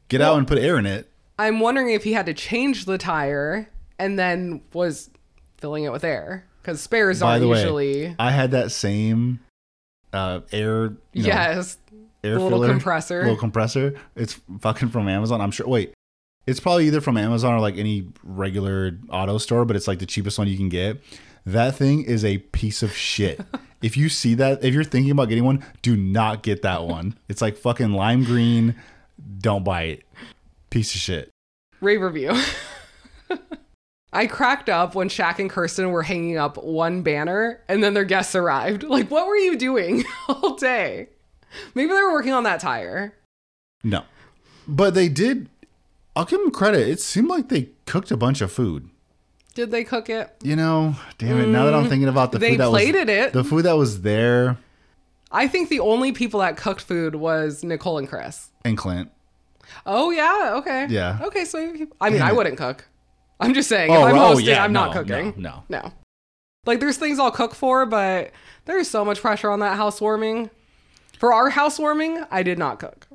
get 0.09 0.20
out 0.20 0.36
and 0.36 0.47
put 0.47 0.59
air 0.59 0.76
in 0.76 0.84
it." 0.84 1.11
I'm 1.38 1.61
wondering 1.61 1.94
if 1.94 2.05
he 2.05 2.12
had 2.12 2.26
to 2.26 2.34
change 2.34 2.84
the 2.84 2.99
tire 2.99 3.70
and 3.99 4.18
then 4.18 4.61
was 4.74 5.09
filling 5.57 5.84
it 5.84 5.92
with 5.92 6.05
air 6.05 6.44
because 6.67 6.81
spares 6.81 7.21
By 7.21 7.33
aren't 7.33 7.43
the 7.43 7.49
way, 7.49 7.61
usually. 7.61 8.17
I 8.19 8.33
had 8.33 8.51
that 8.51 8.73
same 8.73 9.39
uh, 10.12 10.41
air. 10.51 10.97
You 11.12 11.23
know, 11.23 11.29
yes, 11.29 11.79
air 12.25 12.33
little 12.35 12.51
filler, 12.51 12.69
compressor. 12.69 13.21
little 13.21 13.37
compressor. 13.37 13.95
It's 14.17 14.41
fucking 14.61 14.89
from 14.89 15.09
Amazon. 15.09 15.41
I'm 15.41 15.53
sure. 15.53 15.69
Wait, 15.69 15.95
it's 16.45 16.59
probably 16.59 16.89
either 16.89 17.01
from 17.01 17.17
Amazon 17.17 17.55
or 17.55 17.61
like 17.61 17.77
any 17.79 18.09
regular 18.25 18.99
auto 19.11 19.39
store, 19.39 19.64
but 19.64 19.77
it's 19.77 19.87
like 19.87 20.01
the 20.01 20.07
cheapest 20.07 20.39
one 20.39 20.49
you 20.49 20.57
can 20.57 20.69
get. 20.69 21.01
That 21.45 21.77
thing 21.77 22.03
is 22.03 22.25
a 22.25 22.39
piece 22.39 22.83
of 22.83 22.93
shit. 22.93 23.41
if 23.83 23.97
you 23.97 24.09
see 24.09 24.35
that, 24.35 24.64
if 24.64 24.75
you're 24.75 24.83
thinking 24.83 25.12
about 25.12 25.29
getting 25.29 25.45
one, 25.45 25.64
do 25.83 25.97
not 25.97 26.43
get 26.43 26.62
that 26.62 26.85
one. 26.87 27.17
It's 27.29 27.41
like 27.41 27.57
fucking 27.57 27.93
lime 27.93 28.25
green. 28.25 28.75
Don't 29.39 29.62
buy 29.62 29.83
it. 29.83 30.03
Piece 30.71 30.97
of 30.97 31.01
shit. 31.01 31.31
Rave 31.81 32.01
review. 32.01 32.33
I 34.13 34.27
cracked 34.27 34.69
up 34.69 34.95
when 34.95 35.09
Shaq 35.09 35.39
and 35.39 35.51
Kirsten 35.51 35.91
were 35.91 36.03
hanging 36.03 36.37
up 36.39 36.57
one 36.63 37.03
banner 37.03 37.61
and 37.69 37.83
then 37.83 37.93
their 37.95 38.05
guests 38.05 38.35
arrived. 38.35 38.83
Like, 38.89 39.11
what 39.11 39.27
were 39.27 39.37
you 39.37 39.57
doing 39.59 40.05
all 40.29 40.55
day? 40.57 41.09
Maybe 41.75 41.89
they 41.89 42.01
were 42.03 42.13
working 42.13 42.33
on 42.33 42.45
that 42.45 42.61
tire. 42.61 43.15
No, 43.85 44.05
but 44.67 44.95
they 44.95 45.09
did. 45.09 45.49
I'll 46.15 46.25
give 46.25 46.41
them 46.41 46.51
credit. 46.51 46.89
It 46.89 47.01
seemed 47.01 47.29
like 47.29 47.49
they 47.49 47.71
cooked 47.87 48.11
a 48.11 48.17
bunch 48.17 48.41
of 48.41 48.51
food. 48.51 48.89
Did 49.55 49.71
they 49.71 49.85
cook 49.85 50.09
it? 50.11 50.31
You 50.43 50.57
know, 50.57 50.97
damn 51.19 51.39
it. 51.41 51.47
Now 51.49 51.65
that 51.65 51.75
I'm 51.75 51.89
thinking 51.89 52.09
about 52.09 52.33
the 52.33 52.39
Mm, 52.39 52.41
They 52.41 52.51
food 52.51 52.61
that 52.61 52.71
was 52.71 52.83
it. 52.83 53.33
the 53.33 53.45
food 53.45 53.63
that 53.65 53.77
was 53.77 54.03
there, 54.03 54.59
I 55.33 55.49
think 55.49 55.69
the 55.69 55.81
only 55.81 56.13
people 56.13 56.41
that 56.41 56.57
cooked 56.57 56.83
food 56.83 57.15
was 57.17 57.65
Nicole 57.65 57.99
and 57.99 58.09
Chris. 58.09 58.51
and 58.65 58.77
Clint. 58.77 59.11
Oh 59.85 60.11
yeah, 60.11 60.53
okay. 60.57 60.87
Yeah. 60.91 61.19
Okay, 61.23 61.45
so 61.45 61.59
I 62.01 62.11
mean, 62.11 62.19
Damn 62.19 62.23
I 62.23 62.31
it. 62.31 62.37
wouldn't 62.37 62.57
cook. 62.59 62.85
I'm 63.41 63.55
just 63.55 63.68
saying, 63.68 63.91
if 63.91 63.97
Oh, 63.99 64.05
I'm 64.05 64.14
oh, 64.16 64.28
hosting, 64.28 64.47
yeah, 64.47 64.64
I'm 64.64 64.72
not 64.72 64.95
no, 64.95 65.03
cooking. 65.03 65.34
no, 65.37 65.64
no. 65.68 65.93
Like, 66.64 66.80
there's 66.80 66.97
things 66.97 67.18
I'll 67.18 67.30
cook 67.30 67.55
for, 67.55 67.87
but 67.87 68.32
there's 68.64 68.89
so 68.91 69.05
much 69.05 69.20
pressure 69.20 69.51
on 69.51 69.61
that 69.61 69.76
housewarming. 69.76 70.51
For 71.18 71.32
our 71.32 71.51
housewarming, 71.51 72.24
I 72.30 72.43
did 72.43 72.59
not 72.59 72.78
cook. 72.80 73.07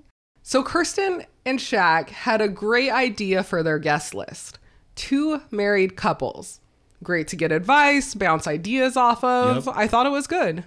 So 0.43 0.63
Kirsten 0.63 1.25
and 1.45 1.59
Shaq 1.59 2.09
had 2.09 2.41
a 2.41 2.47
great 2.47 2.91
idea 2.91 3.43
for 3.43 3.61
their 3.63 3.77
guest 3.79 4.13
list: 4.13 4.57
two 4.95 5.41
married 5.51 5.95
couples. 5.95 6.59
Great 7.03 7.27
to 7.29 7.35
get 7.35 7.51
advice, 7.51 8.13
bounce 8.15 8.47
ideas 8.47 8.95
off 8.95 9.23
of. 9.23 9.65
Yep. 9.65 9.75
I 9.75 9.87
thought 9.87 10.05
it 10.05 10.11
was 10.11 10.27
good. 10.27 10.63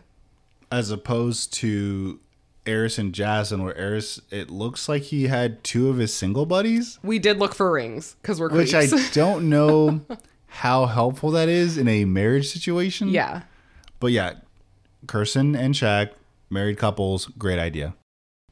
as 0.73 0.91
opposed 0.91 1.53
to 1.55 2.19
Airris 2.67 2.99
and 2.99 3.15
Jasmine, 3.15 3.63
where 3.63 3.75
Airris, 3.75 4.21
it 4.31 4.51
looks 4.51 4.89
like 4.89 5.03
he 5.03 5.27
had 5.27 5.63
two 5.63 5.89
of 5.91 5.99
his 5.99 6.13
single 6.15 6.47
buddies, 6.47 6.99
We 7.03 7.19
did 7.19 7.39
look 7.39 7.55
for 7.55 7.71
rings 7.71 8.17
because 8.23 8.41
we're 8.41 8.49
which 8.51 8.75
I 8.75 8.87
don't 9.13 9.49
know 9.51 10.01
how 10.47 10.87
helpful 10.87 11.31
that 11.33 11.49
is 11.49 11.77
in 11.77 11.89
a 11.89 12.05
marriage 12.05 12.49
situation. 12.51 13.09
yeah. 13.09 13.43
But 14.01 14.13
yeah, 14.13 14.35
Kirsten 15.07 15.55
and 15.55 15.75
Shaq, 15.75 16.11
married 16.51 16.79
couples, 16.79 17.27
great 17.39 17.59
idea. 17.59 17.95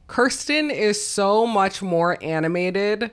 Kirsten 0.07 0.69
is 0.71 1.05
so 1.05 1.45
much 1.47 1.81
more 1.81 2.17
animated 2.23 3.11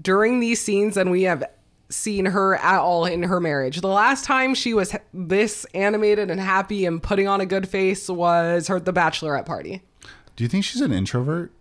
during 0.00 0.40
these 0.40 0.60
scenes 0.60 0.94
than 0.94 1.10
we 1.10 1.22
have 1.24 1.44
seen 1.90 2.26
her 2.26 2.56
at 2.56 2.78
all 2.78 3.04
in 3.04 3.22
her 3.24 3.40
marriage. 3.40 3.80
The 3.80 3.88
last 3.88 4.24
time 4.24 4.54
she 4.54 4.72
was 4.72 4.96
this 5.12 5.66
animated 5.74 6.30
and 6.30 6.40
happy 6.40 6.86
and 6.86 7.02
putting 7.02 7.28
on 7.28 7.40
a 7.40 7.46
good 7.46 7.68
face 7.68 8.08
was 8.08 8.68
her 8.68 8.80
the 8.80 8.92
bachelorette 8.92 9.44
party. 9.44 9.82
Do 10.36 10.44
you 10.44 10.48
think 10.48 10.64
she's 10.64 10.80
an 10.80 10.92
introvert? 10.92 11.52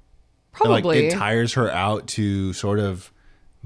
Probably. 0.51 0.81
Like 0.81 1.13
it 1.13 1.17
tires 1.17 1.53
her 1.53 1.71
out 1.71 2.07
to 2.09 2.53
sort 2.53 2.79
of 2.79 3.11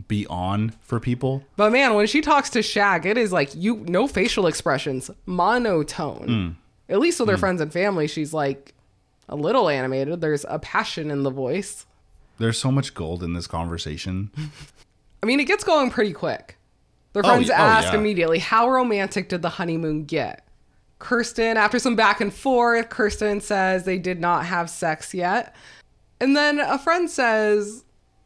be 0.07 0.27
on 0.27 0.69
for 0.81 0.99
people. 0.99 1.43
but 1.55 1.71
man, 1.71 1.93
when 1.93 2.05
she 2.07 2.21
talks 2.21 2.49
to 2.51 2.59
Shaq, 2.59 3.05
it 3.05 3.17
is 3.17 3.31
like 3.31 3.55
you 3.55 3.77
no 3.87 4.07
facial 4.07 4.47
expressions, 4.47 5.09
monotone. 5.25 6.27
Hmm. 6.27 6.91
At 6.91 6.99
least 6.99 7.19
with 7.19 7.29
her 7.29 7.35
hmm. 7.35 7.39
friends 7.39 7.61
and 7.61 7.71
family, 7.71 8.07
she's 8.07 8.33
like 8.33 8.73
a 9.27 9.35
little 9.35 9.69
animated. 9.69 10.21
There's 10.21 10.45
a 10.47 10.59
passion 10.59 11.09
in 11.09 11.23
the 11.23 11.31
voice. 11.31 11.85
There's 12.37 12.57
so 12.57 12.71
much 12.71 12.93
gold 12.93 13.23
in 13.23 13.33
this 13.33 13.47
conversation. 13.47 14.31
I 15.23 15.25
mean, 15.25 15.39
it 15.39 15.45
gets 15.45 15.63
going 15.63 15.89
pretty 15.89 16.13
quick. 16.13 16.57
Their 17.13 17.25
Oh, 17.25 17.29
friends 17.29 17.49
oh, 17.49 17.53
ask 17.53 17.93
yeah. 17.93 17.99
immediately, 17.99 18.39
How 18.39 18.69
romantic 18.69 19.29
did 19.29 19.41
the 19.41 19.49
honeymoon 19.49 20.03
get? 20.03 20.44
Kirsten, 20.99 21.57
after 21.57 21.79
some 21.79 21.95
back 21.95 22.21
and 22.21 22.33
forth, 22.33 22.89
Kirsten 22.89 23.41
says 23.41 23.83
they 23.83 23.99
did 23.99 24.19
not 24.19 24.45
have 24.45 24.69
sex 24.69 25.13
yet. 25.13 25.55
And 26.19 26.35
then 26.35 26.59
a 26.59 26.79
friend 26.79 27.09
says, 27.09 27.83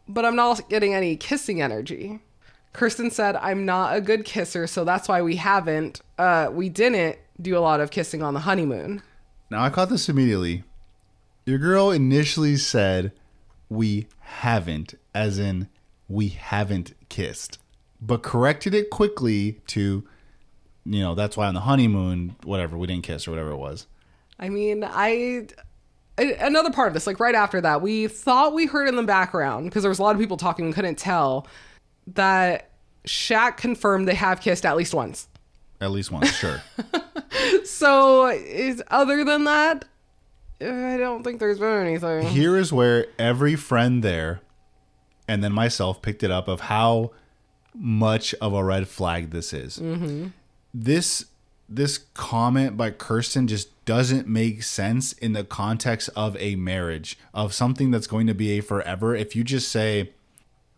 But 0.07 0.25
I'm 0.25 0.35
not 0.35 0.69
getting 0.69 0.93
any 0.93 1.15
kissing 1.15 1.61
energy. 1.61 2.19
Kirsten 2.73 3.09
said, 3.09 3.35
I'm 3.37 3.65
not 3.65 3.95
a 3.95 4.01
good 4.01 4.25
kisser, 4.25 4.67
so 4.67 4.83
that's 4.83 5.07
why 5.07 5.21
we 5.21 5.37
haven't, 5.37 6.01
uh, 6.17 6.49
we 6.51 6.69
didn't 6.69 7.17
do 7.41 7.57
a 7.57 7.59
lot 7.59 7.79
of 7.79 7.89
kissing 7.89 8.21
on 8.21 8.33
the 8.33 8.41
honeymoon. 8.41 9.01
Now 9.49 9.63
I 9.63 9.69
caught 9.69 9.89
this 9.89 10.07
immediately. 10.07 10.63
Your 11.45 11.57
girl 11.57 11.89
initially 11.89 12.57
said, 12.57 13.11
We 13.69 14.07
haven't, 14.19 14.93
as 15.15 15.39
in, 15.39 15.67
we 16.07 16.29
haven't 16.29 16.93
kissed, 17.09 17.57
but 17.99 18.21
corrected 18.21 18.75
it 18.75 18.91
quickly 18.91 19.61
to, 19.67 20.07
you 20.89 21.01
know, 21.01 21.15
that's 21.15 21.37
why 21.37 21.47
on 21.47 21.53
the 21.53 21.61
honeymoon, 21.61 22.35
whatever, 22.43 22.77
we 22.77 22.87
didn't 22.87 23.03
kiss 23.03 23.27
or 23.27 23.31
whatever 23.31 23.51
it 23.51 23.57
was. 23.57 23.85
I 24.39 24.49
mean, 24.49 24.83
I 24.83 25.47
another 26.17 26.71
part 26.71 26.87
of 26.87 26.93
this, 26.93 27.05
like 27.07 27.19
right 27.19 27.35
after 27.35 27.61
that, 27.61 27.81
we 27.81 28.07
thought 28.07 28.53
we 28.53 28.65
heard 28.65 28.87
in 28.87 28.95
the 28.95 29.03
background 29.03 29.65
because 29.65 29.83
there 29.83 29.89
was 29.89 29.99
a 29.99 30.03
lot 30.03 30.15
of 30.15 30.21
people 30.21 30.37
talking 30.37 30.65
and 30.65 30.73
couldn't 30.73 30.97
tell 30.97 31.47
that 32.07 32.71
Shaq 33.05 33.57
confirmed 33.57 34.07
they 34.07 34.15
have 34.15 34.41
kissed 34.41 34.65
at 34.65 34.75
least 34.75 34.93
once. 34.93 35.27
At 35.79 35.91
least 35.91 36.11
once, 36.11 36.31
sure. 36.31 36.61
So, 37.63 38.27
is 38.27 38.83
other 38.89 39.23
than 39.23 39.45
that, 39.45 39.85
I 40.59 40.97
don't 40.97 41.23
think 41.23 41.39
there's 41.39 41.59
been 41.59 41.85
anything. 41.85 42.27
Here 42.27 42.57
is 42.57 42.73
where 42.73 43.05
every 43.17 43.55
friend 43.55 44.03
there, 44.03 44.41
and 45.27 45.43
then 45.43 45.53
myself, 45.53 46.01
picked 46.01 46.23
it 46.23 46.31
up 46.31 46.47
of 46.47 46.61
how 46.61 47.11
much 47.73 48.33
of 48.41 48.53
a 48.53 48.63
red 48.63 48.87
flag 48.87 49.29
this 49.29 49.53
is. 49.53 49.77
Mm-hmm. 49.77 50.27
This 50.73 51.25
this 51.67 51.99
comment 52.15 52.77
by 52.77 52.89
Kirsten 52.91 53.47
just 53.47 53.69
doesn't 53.85 54.27
make 54.27 54.63
sense 54.63 55.13
in 55.13 55.33
the 55.33 55.43
context 55.43 56.09
of 56.15 56.35
a 56.37 56.55
marriage 56.55 57.17
of 57.33 57.53
something 57.53 57.91
that's 57.91 58.07
going 58.07 58.25
to 58.27 58.33
be 58.33 58.57
a 58.57 58.61
forever. 58.61 59.15
If 59.15 59.35
you 59.35 59.43
just 59.43 59.69
say, 59.69 60.11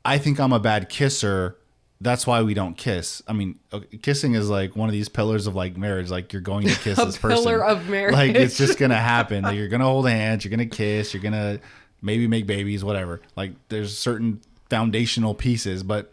"I 0.03 0.17
think 0.17 0.39
I'm 0.39 0.51
a 0.53 0.59
bad 0.59 0.89
kisser," 0.89 1.57
that's 2.01 2.25
why 2.25 2.41
we 2.41 2.53
don't 2.53 2.75
kiss. 2.75 3.21
I 3.27 3.33
mean, 3.33 3.59
kissing 4.01 4.33
is 4.33 4.49
like 4.49 4.75
one 4.75 4.89
of 4.89 4.93
these 4.93 5.07
pillars 5.07 5.45
of 5.47 5.55
like 5.55 5.77
marriage. 5.77 6.09
Like 6.09 6.33
you're 6.33 6.41
going 6.41 6.67
to 6.67 6.75
kiss 6.79 6.97
this 6.97 7.17
person. 7.17 7.43
pillar 7.43 7.63
of 7.63 7.87
marriage. 7.89 8.13
Like 8.13 8.35
it's 8.35 8.57
just 8.57 8.77
gonna 8.77 8.95
happen. 8.95 9.43
Like 9.43 9.55
you're 9.55 9.69
gonna 9.69 9.85
hold 9.85 10.09
hands. 10.09 10.43
You're 10.43 10.51
gonna 10.51 10.65
kiss. 10.65 11.13
You're 11.13 11.23
gonna 11.23 11.59
maybe 12.01 12.27
make 12.27 12.47
babies. 12.47 12.83
Whatever. 12.83 13.21
Like 13.35 13.53
there's 13.69 13.97
certain 13.97 14.41
foundational 14.69 15.35
pieces. 15.35 15.83
But 15.83 16.11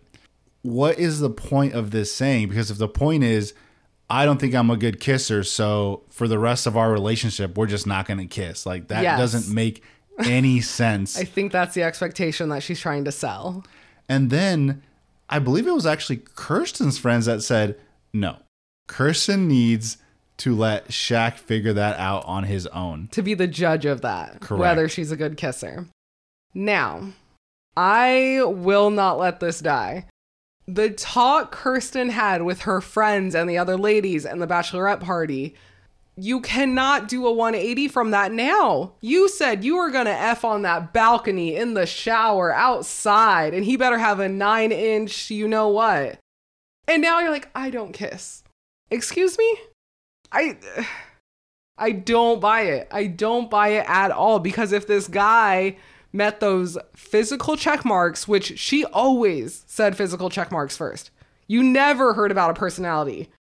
what 0.63 0.99
is 0.99 1.21
the 1.21 1.31
point 1.31 1.75
of 1.75 1.91
this 1.91 2.15
saying? 2.15 2.49
Because 2.49 2.71
if 2.71 2.79
the 2.79 2.89
point 2.89 3.25
is, 3.25 3.55
I 4.11 4.25
don't 4.25 4.41
think 4.41 4.55
I'm 4.55 4.71
a 4.71 4.77
good 4.77 5.01
kisser, 5.01 5.45
so 5.45 6.03
for 6.11 6.27
the 6.29 6.39
rest 6.39 6.67
of 6.67 6.77
our 6.77 6.91
relationship, 6.91 7.57
we're 7.59 7.67
just 7.67 7.87
not 7.87 8.07
gonna 8.07 8.27
kiss. 8.27 8.65
Like 8.67 8.89
that 8.89 9.03
Yes. 9.03 9.19
doesn't 9.19 9.55
make 9.55 9.83
any 10.19 10.61
sense. 10.63 11.19
I 11.19 11.25
think 11.25 11.53
that's 11.53 11.75
the 11.75 11.83
expectation 11.83 12.49
that 12.49 12.63
she's 12.63 12.81
trying 12.81 13.05
to 13.05 13.13
sell. 13.13 13.65
And 14.09 14.31
then 14.31 14.83
I 15.29 15.39
believe 15.39 15.67
it 15.67 15.75
was 15.75 15.85
actually 15.87 16.23
Kirsten's 16.35 16.99
friends 16.99 17.27
that 17.27 17.43
said, 17.43 17.79
no, 18.15 18.37
Kirsten 18.87 19.47
needs 19.47 19.99
to 20.39 20.55
let 20.57 20.89
Shaq 20.89 21.35
figure 21.35 21.75
that 21.75 21.99
out 21.99 22.25
on 22.25 22.45
his 22.45 22.67
own. 22.69 23.09
to 23.13 23.23
be 23.23 23.35
the 23.35 23.47
judge 23.49 23.85
of 23.85 24.01
that, 24.01 24.41
Correct. 24.41 24.61
whether 24.61 24.89
she's 24.89 25.11
a 25.13 25.17
good 25.17 25.37
kisser. 25.37 25.87
Now, 26.55 27.11
I 27.77 28.41
will 28.45 28.91
not 28.91 29.19
let 29.19 29.41
this 29.41 29.61
die. 29.61 30.07
The 30.69 30.91
talk 30.91 31.51
Kirsten 31.51 32.11
had 32.11 32.43
with 32.43 32.61
her 32.61 32.83
friends 32.83 33.35
and 33.35 33.49
the 33.49 33.57
other 33.57 33.79
ladies 33.79 34.27
and 34.27 34.41
the 34.41 34.47
bachelorette 34.47 35.01
party, 35.01 35.55
you 36.15 36.41
cannot 36.41 37.09
do 37.09 37.27
a 37.27 37.33
180 37.33 37.89
from 37.89 38.11
that 38.11 38.33
now. 38.33 38.93
You 39.01 39.31
said 39.31 39.65
you 39.65 39.79
were 39.79 39.91
going 39.91 40.05
to 40.05 40.13
F 40.13 40.45
on 40.45 40.63
that 40.63 40.93
balcony 40.93 41.57
in 41.57 41.73
the 41.73 41.87
shower 41.87 42.53
outside, 42.53 43.55
and 43.55 43.65
he 43.65 43.79
better 43.79 43.97
have 43.97 44.21
a 44.21 44.29
nine 44.29 44.71
inch, 44.71 45.31
you 45.31 45.49
know 45.49 45.69
what. 45.69 46.19
And 46.87 47.01
now 47.01 47.21
you're 47.21 47.31
like, 47.31 47.49
I 47.55 47.71
don't 47.71 47.93
kiss. 47.93 48.43
Excuse 48.91 49.39
me? 49.39 49.59
I. 50.31 50.59
I 51.81 51.93
don't 51.93 52.41
buy 52.41 52.63
it. 52.63 52.89
I 52.91 53.07
don't 53.07 53.49
buy 53.49 53.69
it 53.69 53.89
at 53.89 54.11
all 54.11 54.41
because 54.41 54.73
if 54.73 54.89
this 54.89 55.07
guy 55.07 55.77
met 56.13 56.41
those 56.41 56.79
physical 56.95 57.57
check 57.57 57.85
marks, 57.85 58.27
which 58.27 58.59
she 58.59 58.85
always 58.87 59.65
said 59.67 59.97
physical 59.97 60.31
check 60.31 60.51
marks 60.51 60.77
first, 60.77 61.11
you 61.47 61.63
never 61.63 62.15
heard 62.15 62.31
about 62.31 62.51
a 62.51 62.55
personality, 62.55 63.31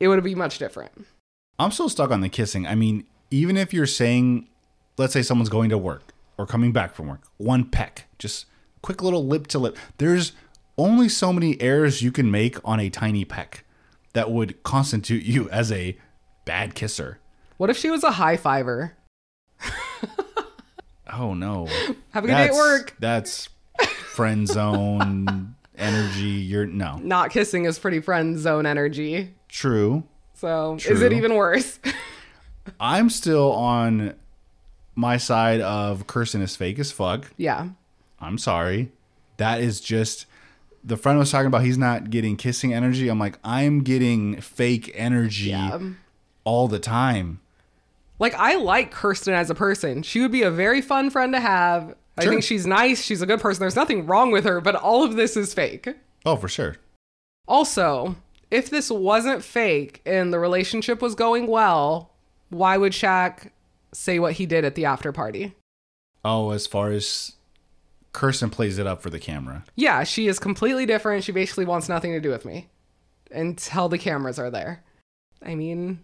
it 0.00 0.08
would 0.08 0.22
be 0.22 0.34
much 0.34 0.58
different. 0.58 1.06
I'm 1.58 1.70
still 1.70 1.88
stuck 1.88 2.10
on 2.10 2.20
the 2.20 2.28
kissing. 2.28 2.66
I 2.66 2.74
mean, 2.74 3.04
even 3.30 3.56
if 3.56 3.72
you're 3.72 3.86
saying, 3.86 4.48
let's 4.96 5.12
say 5.12 5.22
someone's 5.22 5.48
going 5.48 5.70
to 5.70 5.78
work 5.78 6.12
or 6.36 6.46
coming 6.46 6.72
back 6.72 6.94
from 6.94 7.08
work, 7.08 7.22
one 7.36 7.64
peck, 7.64 8.06
just 8.18 8.46
quick 8.82 9.02
little 9.02 9.26
lip 9.26 9.46
to 9.48 9.58
lip. 9.58 9.76
There's 9.98 10.32
only 10.76 11.08
so 11.08 11.32
many 11.32 11.60
errors 11.60 12.00
you 12.00 12.12
can 12.12 12.30
make 12.30 12.56
on 12.64 12.78
a 12.78 12.90
tiny 12.90 13.24
peck 13.24 13.64
that 14.12 14.30
would 14.30 14.62
constitute 14.62 15.24
you 15.24 15.50
as 15.50 15.72
a 15.72 15.98
bad 16.44 16.74
kisser. 16.74 17.18
What 17.56 17.70
if 17.70 17.76
she 17.76 17.90
was 17.90 18.04
a 18.04 18.12
high 18.12 18.36
fiver? 18.36 18.94
Oh 21.12 21.34
no. 21.34 21.66
Have 22.10 22.24
a 22.24 22.26
good 22.26 22.34
day 22.34 22.46
at 22.48 22.52
work. 22.52 22.94
That's 22.98 23.48
friend 24.12 24.46
zone 24.48 25.54
energy. 25.78 26.22
You're 26.22 26.66
no. 26.66 26.98
Not 27.02 27.30
kissing 27.30 27.64
is 27.64 27.78
pretty 27.78 28.00
friend 28.00 28.38
zone 28.38 28.66
energy. 28.66 29.34
True. 29.48 30.04
So 30.34 30.76
is 30.76 31.02
it 31.02 31.12
even 31.12 31.34
worse? 31.34 31.78
I'm 32.80 33.08
still 33.10 33.52
on 33.52 34.14
my 34.94 35.16
side 35.16 35.60
of 35.60 36.06
Kirsten 36.06 36.42
is 36.42 36.54
fake 36.56 36.78
as 36.78 36.92
fuck. 36.92 37.26
yeah. 37.36 37.68
I'm 38.20 38.36
sorry. 38.36 38.90
That 39.36 39.60
is 39.60 39.80
just 39.80 40.26
the 40.82 40.96
friend 40.96 41.18
was 41.20 41.30
talking 41.30 41.46
about 41.46 41.62
he's 41.62 41.78
not 41.78 42.10
getting 42.10 42.36
kissing 42.36 42.74
energy. 42.74 43.08
I'm 43.08 43.18
like, 43.20 43.38
I'm 43.44 43.82
getting 43.84 44.40
fake 44.40 44.90
energy 44.94 45.50
Yeah. 45.50 45.78
all 46.44 46.66
the 46.66 46.80
time. 46.80 47.38
Like 48.18 48.34
I 48.34 48.56
like 48.56 48.90
Kirsten 48.90 49.34
as 49.34 49.50
a 49.50 49.54
person. 49.54 50.02
She 50.02 50.20
would 50.20 50.32
be 50.32 50.42
a 50.42 50.50
very 50.50 50.80
fun 50.80 51.10
friend 51.10 51.32
to 51.34 51.40
have. 51.40 51.94
I 52.16 52.24
Sure. 52.24 52.32
think 52.32 52.42
she's 52.42 52.66
nice. 52.66 53.02
She's 53.02 53.22
a 53.22 53.26
good 53.26 53.40
person. 53.40 53.60
There's 53.60 53.76
nothing 53.76 54.06
wrong 54.06 54.32
with 54.32 54.44
her, 54.44 54.60
but 54.60 54.74
all 54.74 55.04
of 55.04 55.14
this 55.14 55.36
is 55.36 55.54
fake. 55.54 55.88
Oh, 56.26 56.34
for 56.36 56.48
sure. 56.48 56.76
Also, 57.46 58.16
if 58.50 58.68
this 58.70 58.90
wasn't 58.90 59.44
fake 59.44 60.00
and 60.04 60.32
the 60.32 60.38
relationship 60.40 61.00
was 61.00 61.14
going 61.14 61.46
well, 61.46 62.10
why 62.50 62.76
would 62.76 62.92
Shaq 62.92 63.50
say 63.92 64.18
what 64.18 64.32
he 64.34 64.46
did 64.46 64.64
at 64.64 64.74
the 64.74 64.84
after 64.84 65.12
party? 65.12 65.54
Oh, 66.24 66.50
as 66.50 66.66
far 66.66 66.90
as 66.90 67.32
Kirsten 68.12 68.50
plays 68.50 68.78
it 68.78 68.86
up 68.86 69.00
for 69.00 69.10
the 69.10 69.20
camera. 69.20 69.64
Yeah, 69.76 70.02
she 70.02 70.26
is 70.26 70.38
completely 70.40 70.86
different. 70.86 71.22
She 71.22 71.30
basically 71.32 71.64
wants 71.66 71.88
nothing 71.88 72.12
to 72.12 72.20
do 72.20 72.30
with 72.30 72.44
me 72.44 72.68
until 73.30 73.88
the 73.88 73.98
cameras 73.98 74.38
are 74.40 74.50
there. 74.50 74.82
I 75.40 75.54
mean, 75.54 76.02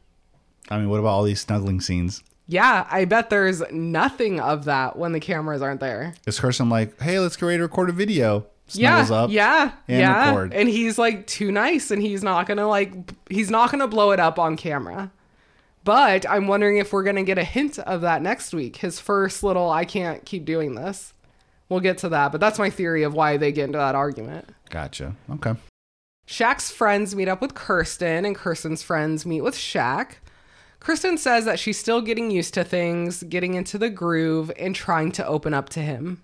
I 0.70 0.78
mean, 0.78 0.88
what 0.88 1.00
about 1.00 1.10
all 1.10 1.24
these 1.24 1.40
snuggling 1.40 1.80
scenes? 1.80 2.22
yeah, 2.46 2.86
I 2.90 3.06
bet 3.06 3.30
there's 3.30 3.62
nothing 3.70 4.38
of 4.38 4.66
that 4.66 4.98
when 4.98 5.12
the 5.12 5.20
cameras 5.20 5.62
aren't 5.62 5.80
there. 5.80 6.14
Is 6.26 6.38
Kirsten 6.38 6.68
like, 6.68 7.00
hey, 7.00 7.18
let's 7.18 7.36
get 7.36 7.46
ready 7.46 7.58
to 7.58 7.62
record 7.62 7.88
a 7.88 7.92
video? 7.92 8.46
yeah, 8.72 9.06
up. 9.10 9.30
yeah, 9.30 9.72
and 9.88 10.00
yeah. 10.00 10.28
record. 10.28 10.54
And 10.54 10.68
he's 10.68 10.98
like 10.98 11.26
too 11.26 11.52
nice, 11.52 11.90
and 11.90 12.02
he's 12.02 12.22
not 12.22 12.46
gonna 12.46 12.68
like 12.68 12.92
he's 13.28 13.50
not 13.50 13.70
gonna 13.70 13.88
blow 13.88 14.10
it 14.10 14.20
up 14.20 14.38
on 14.38 14.56
camera. 14.56 15.10
But 15.84 16.28
I'm 16.28 16.46
wondering 16.46 16.78
if 16.78 16.92
we're 16.92 17.02
gonna 17.02 17.24
get 17.24 17.38
a 17.38 17.44
hint 17.44 17.78
of 17.78 18.02
that 18.02 18.22
next 18.22 18.54
week. 18.54 18.76
His 18.76 18.98
first 18.98 19.42
little 19.42 19.70
I 19.70 19.84
can't 19.84 20.24
keep 20.24 20.44
doing 20.44 20.74
this. 20.74 21.12
We'll 21.68 21.80
get 21.80 21.98
to 21.98 22.08
that, 22.10 22.32
but 22.32 22.40
that's 22.40 22.58
my 22.58 22.70
theory 22.70 23.02
of 23.02 23.14
why 23.14 23.36
they 23.36 23.52
get 23.52 23.64
into 23.64 23.78
that 23.78 23.94
argument. 23.94 24.48
Gotcha. 24.70 25.14
Okay. 25.30 25.54
Shaq's 26.26 26.70
friends 26.70 27.14
meet 27.14 27.28
up 27.28 27.42
with 27.42 27.54
Kirsten, 27.54 28.24
and 28.24 28.34
Kirsten's 28.34 28.82
friends 28.82 29.26
meet 29.26 29.42
with 29.42 29.54
Shaq. 29.54 30.16
Kirsten 30.84 31.16
says 31.16 31.46
that 31.46 31.58
she's 31.58 31.78
still 31.78 32.02
getting 32.02 32.30
used 32.30 32.52
to 32.52 32.62
things, 32.62 33.22
getting 33.22 33.54
into 33.54 33.78
the 33.78 33.88
groove, 33.88 34.52
and 34.58 34.74
trying 34.74 35.12
to 35.12 35.26
open 35.26 35.54
up 35.54 35.70
to 35.70 35.80
him. 35.80 36.22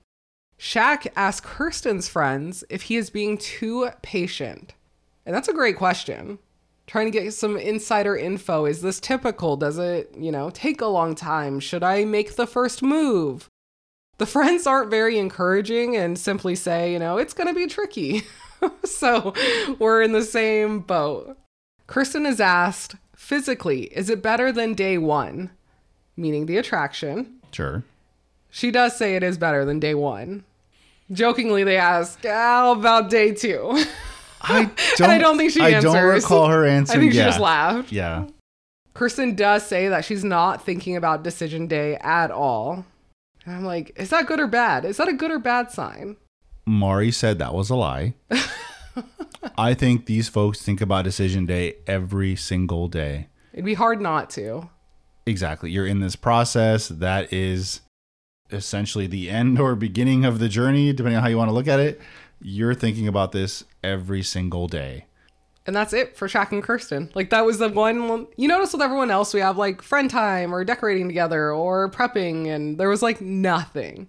Shaq 0.58 1.06
asks 1.16 1.46
Kirsten's 1.46 2.08
friends 2.08 2.62
if 2.68 2.82
he 2.82 2.96
is 2.96 3.08
being 3.08 3.38
too 3.38 3.88
patient. 4.02 4.74
And 5.24 5.34
that's 5.34 5.48
a 5.48 5.54
great 5.54 5.78
question. 5.78 6.38
Trying 6.86 7.10
to 7.10 7.18
get 7.18 7.32
some 7.32 7.56
insider 7.56 8.14
info. 8.14 8.66
Is 8.66 8.82
this 8.82 9.00
typical? 9.00 9.56
Does 9.56 9.78
it, 9.78 10.14
you 10.14 10.30
know, 10.30 10.50
take 10.50 10.82
a 10.82 10.86
long 10.86 11.14
time? 11.14 11.58
Should 11.58 11.82
I 11.82 12.04
make 12.04 12.36
the 12.36 12.46
first 12.46 12.82
move? 12.82 13.48
The 14.18 14.26
friends 14.26 14.66
aren't 14.66 14.90
very 14.90 15.16
encouraging 15.18 15.96
and 15.96 16.18
simply 16.18 16.54
say, 16.54 16.92
you 16.92 16.98
know, 16.98 17.16
it's 17.16 17.32
going 17.32 17.48
to 17.48 17.54
be 17.54 17.66
tricky. 17.66 18.24
so 18.84 19.32
we're 19.78 20.02
in 20.02 20.12
the 20.12 20.22
same 20.22 20.80
boat. 20.80 21.38
Kirsten 21.86 22.26
is 22.26 22.42
asked, 22.42 22.96
physically, 23.30 23.84
is 23.96 24.10
it 24.10 24.20
better 24.20 24.50
than 24.50 24.74
day 24.74 24.98
one? 24.98 25.50
Meaning 26.16 26.46
the 26.46 26.56
attraction. 26.56 27.38
Sure. 27.52 27.84
She 28.50 28.72
does 28.72 28.96
say 28.96 29.14
it 29.14 29.22
is 29.22 29.38
better 29.38 29.64
than 29.64 29.78
day 29.78 29.94
one. 29.94 30.42
Jokingly, 31.12 31.62
they 31.62 31.76
ask, 31.76 32.24
how 32.24 32.72
about 32.72 33.08
day 33.08 33.32
two? 33.32 33.84
I 34.42 34.68
don't. 34.96 35.08
I 35.08 35.18
don't 35.18 35.36
think 35.36 35.52
she 35.52 35.60
I 35.60 35.70
answers. 35.70 35.92
don't 35.92 36.04
recall 36.04 36.48
her 36.48 36.66
answer. 36.66 36.92
I 36.96 36.96
think 36.96 37.12
she 37.12 37.18
just 37.18 37.38
laughed. 37.38 37.92
Yeah. 37.92 38.26
Kirsten 38.94 39.36
does 39.36 39.64
say 39.64 39.86
that 39.88 40.04
she's 40.04 40.24
not 40.24 40.64
thinking 40.64 40.96
about 40.96 41.22
decision 41.22 41.68
day 41.68 41.94
at 42.00 42.32
all. 42.32 42.84
And 43.46 43.54
I'm 43.54 43.64
like, 43.64 43.92
is 43.94 44.10
that 44.10 44.26
good 44.26 44.40
or 44.40 44.48
bad? 44.48 44.84
Is 44.84 44.96
that 44.96 45.06
a 45.06 45.12
good 45.12 45.30
or 45.30 45.38
bad 45.38 45.70
sign? 45.70 46.16
Mari 46.66 47.12
said 47.12 47.38
that 47.38 47.54
was 47.54 47.70
a 47.70 47.76
lie. 47.76 48.14
I 49.56 49.74
think 49.74 50.06
these 50.06 50.28
folks 50.28 50.62
think 50.62 50.80
about 50.80 51.04
decision 51.04 51.46
day 51.46 51.76
every 51.86 52.36
single 52.36 52.88
day. 52.88 53.28
It'd 53.52 53.64
be 53.64 53.74
hard 53.74 54.00
not 54.00 54.30
to. 54.30 54.70
Exactly. 55.26 55.70
You're 55.70 55.86
in 55.86 56.00
this 56.00 56.16
process. 56.16 56.88
That 56.88 57.32
is 57.32 57.80
essentially 58.50 59.06
the 59.06 59.30
end 59.30 59.60
or 59.60 59.74
beginning 59.74 60.24
of 60.24 60.38
the 60.38 60.48
journey, 60.48 60.92
depending 60.92 61.16
on 61.16 61.22
how 61.22 61.28
you 61.28 61.36
want 61.38 61.48
to 61.48 61.54
look 61.54 61.68
at 61.68 61.80
it, 61.80 62.00
you're 62.40 62.74
thinking 62.74 63.06
about 63.06 63.32
this 63.32 63.64
every 63.82 64.22
single 64.22 64.66
day. 64.66 65.06
And 65.66 65.76
that's 65.76 65.92
it 65.92 66.16
for 66.16 66.26
Shaq 66.26 66.52
and 66.52 66.62
Kirsten. 66.62 67.10
Like 67.14 67.30
that 67.30 67.44
was 67.44 67.58
the 67.58 67.68
one 67.68 68.26
you 68.36 68.48
notice 68.48 68.72
with 68.72 68.82
everyone 68.82 69.10
else 69.10 69.34
we 69.34 69.40
have 69.40 69.58
like 69.58 69.82
friend 69.82 70.10
time 70.10 70.54
or 70.54 70.64
decorating 70.64 71.06
together 71.06 71.52
or 71.52 71.90
prepping 71.90 72.46
and 72.48 72.78
there 72.78 72.88
was 72.88 73.02
like 73.02 73.20
nothing. 73.20 74.08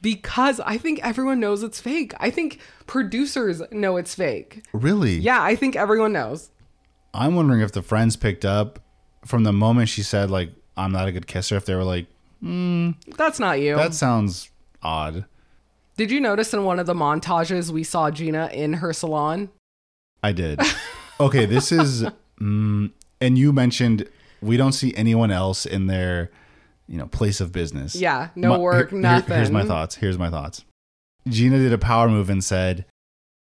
Because 0.00 0.60
I 0.60 0.78
think 0.78 1.00
everyone 1.02 1.40
knows 1.40 1.62
it's 1.62 1.80
fake. 1.80 2.14
I 2.20 2.30
think 2.30 2.60
producers 2.86 3.62
know 3.72 3.96
it's 3.96 4.14
fake. 4.14 4.62
Really? 4.72 5.16
Yeah, 5.18 5.42
I 5.42 5.56
think 5.56 5.74
everyone 5.74 6.12
knows. 6.12 6.50
I'm 7.14 7.34
wondering 7.34 7.60
if 7.60 7.72
the 7.72 7.82
friends 7.82 8.16
picked 8.16 8.44
up 8.44 8.78
from 9.24 9.44
the 9.44 9.52
moment 9.52 9.88
she 9.88 10.02
said 10.02 10.30
like 10.30 10.50
I'm 10.76 10.92
not 10.92 11.08
a 11.08 11.12
good 11.12 11.26
kisser 11.26 11.56
if 11.56 11.64
they 11.64 11.74
were 11.74 11.84
like 11.84 12.06
That's 13.16 13.40
not 13.40 13.60
you. 13.60 13.74
that 13.76 13.94
sounds 13.94 14.50
odd. 14.82 15.24
Did 15.96 16.12
you 16.12 16.20
notice 16.20 16.54
in 16.54 16.62
one 16.64 16.78
of 16.78 16.86
the 16.86 16.94
montages 16.94 17.70
we 17.70 17.82
saw 17.82 18.10
Gina 18.12 18.48
in 18.52 18.74
her 18.74 18.92
salon? 18.92 19.50
I 20.22 20.32
did. 20.32 20.60
Okay, 21.20 21.46
this 21.46 21.72
is 21.72 22.04
mm, 22.40 22.92
and 23.20 23.36
you 23.36 23.52
mentioned 23.52 24.08
we 24.40 24.56
don't 24.56 24.70
see 24.70 24.94
anyone 24.94 25.32
else 25.32 25.66
in 25.66 25.88
their 25.88 26.30
you 26.88 26.96
know 26.98 27.06
place 27.06 27.40
of 27.40 27.52
business. 27.52 27.94
Yeah, 27.94 28.28
no 28.34 28.50
My- 28.50 28.58
work, 28.58 28.90
here- 28.90 28.98
nothing. 29.00 29.36
here's 29.36 29.50
my 29.50 29.64
thoughts. 29.64 29.96
Here's 29.96 30.18
my 30.18 30.30
thoughts. 30.30 30.64
Gina 31.28 31.58
did 31.58 31.72
a 31.72 31.78
power 31.78 32.08
move 32.08 32.30
and 32.30 32.42
said, 32.42 32.86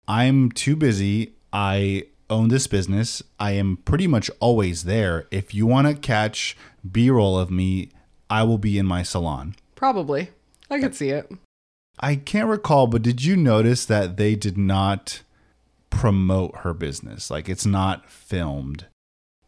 I'm 0.08 0.52
too 0.52 0.76
busy. 0.76 1.34
I 1.52 2.06
own 2.30 2.48
this 2.48 2.68
business. 2.68 3.22
I 3.40 3.52
am 3.52 3.78
pretty 3.78 4.08
much 4.08 4.32
always 4.40 4.84
there. 4.86 5.28
If 5.32 5.54
you 5.54 5.66
want 5.68 5.88
to 5.88 5.94
catch 5.96 6.56
B 6.90 7.10
roll 7.10 7.38
of 7.38 7.52
me, 7.52 7.90
I 8.30 8.44
will 8.44 8.58
be 8.58 8.78
in 8.78 8.86
my 8.86 9.04
salon. 9.04 9.56
Probably. 9.76 10.30
I 10.70 10.80
could 10.80 10.96
see 10.96 11.10
it. 11.10 11.32
I 12.00 12.16
can't 12.16 12.50
recall, 12.50 12.88
but 12.88 13.02
did 13.04 13.24
you 13.24 13.36
notice 13.36 13.86
that 13.86 14.18
they 14.18 14.36
did 14.36 14.58
not 14.58 15.22
promote 15.90 16.58
her 16.58 16.74
business? 16.74 17.30
Like 17.30 17.48
it's 17.50 17.66
not 17.66 18.10
filmed. 18.10 18.86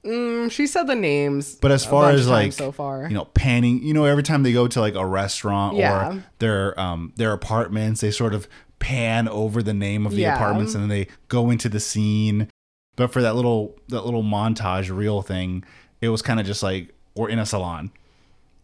Mm, 0.07 0.51
she 0.51 0.65
said 0.67 0.83
the 0.87 0.95
names. 0.95 1.55
But 1.55 1.71
as 1.71 1.85
far 1.85 2.11
as 2.11 2.27
like 2.27 2.53
so 2.53 2.71
far, 2.71 3.03
you 3.07 3.13
know 3.13 3.25
panning, 3.25 3.83
you 3.83 3.93
know 3.93 4.05
every 4.05 4.23
time 4.23 4.43
they 4.43 4.53
go 4.53 4.67
to 4.67 4.79
like 4.79 4.95
a 4.95 5.05
restaurant 5.05 5.75
Yeah. 5.75 6.09
or 6.17 6.23
their 6.39 6.79
um 6.79 7.13
their 7.17 7.33
apartments, 7.33 8.01
they 8.01 8.11
sort 8.11 8.33
of 8.33 8.47
pan 8.79 9.27
over 9.27 9.61
the 9.63 9.73
name 9.73 10.05
of 10.05 10.13
the 10.13 10.21
Yeah. 10.21 10.35
apartments 10.35 10.73
and 10.75 10.83
then 10.83 10.89
they 10.89 11.07
go 11.27 11.49
into 11.49 11.67
the 11.67 11.79
scene. 11.79 12.47
But 12.95 13.11
for 13.11 13.21
that 13.21 13.35
little 13.35 13.75
that 13.89 14.05
little 14.05 14.23
montage 14.23 14.95
reel 14.95 15.21
thing, 15.21 15.63
it 16.01 16.09
was 16.09 16.21
kind 16.21 16.39
of 16.39 16.45
just 16.45 16.63
like 16.63 16.93
we're 17.15 17.29
in 17.29 17.39
a 17.39 17.45
salon. 17.45 17.91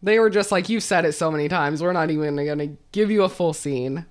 they 0.02 0.20
were 0.20 0.30
just 0.30 0.52
like, 0.52 0.68
"You've 0.68 0.84
said 0.84 1.06
it 1.06 1.14
so 1.14 1.32
many 1.32 1.48
times. 1.48 1.82
We're 1.82 1.94
not 1.94 2.12
even 2.12 2.36
going 2.36 2.58
to 2.60 2.70
give 2.92 3.10
you 3.10 3.24
a 3.24 3.30
full 3.30 3.54
scene." 3.54 4.06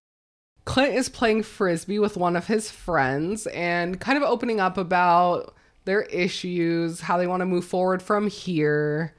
Clint 0.64 0.95
is 0.95 1.09
playing 1.11 1.43
frisbee 1.43 1.99
with 1.99 2.16
one 2.16 2.35
of 2.37 2.47
his 2.47 2.70
friends 2.70 3.47
and 3.49 4.01
kind 4.01 4.16
of 4.16 4.22
opening 4.22 4.59
up 4.61 4.78
about 4.78 5.55
their 5.85 6.03
issues, 6.03 7.01
how 7.01 7.16
they 7.16 7.26
want 7.26 7.41
to 7.41 7.47
move 7.47 7.64
forward 7.64 8.03
from 8.03 8.28
here, 8.28 9.14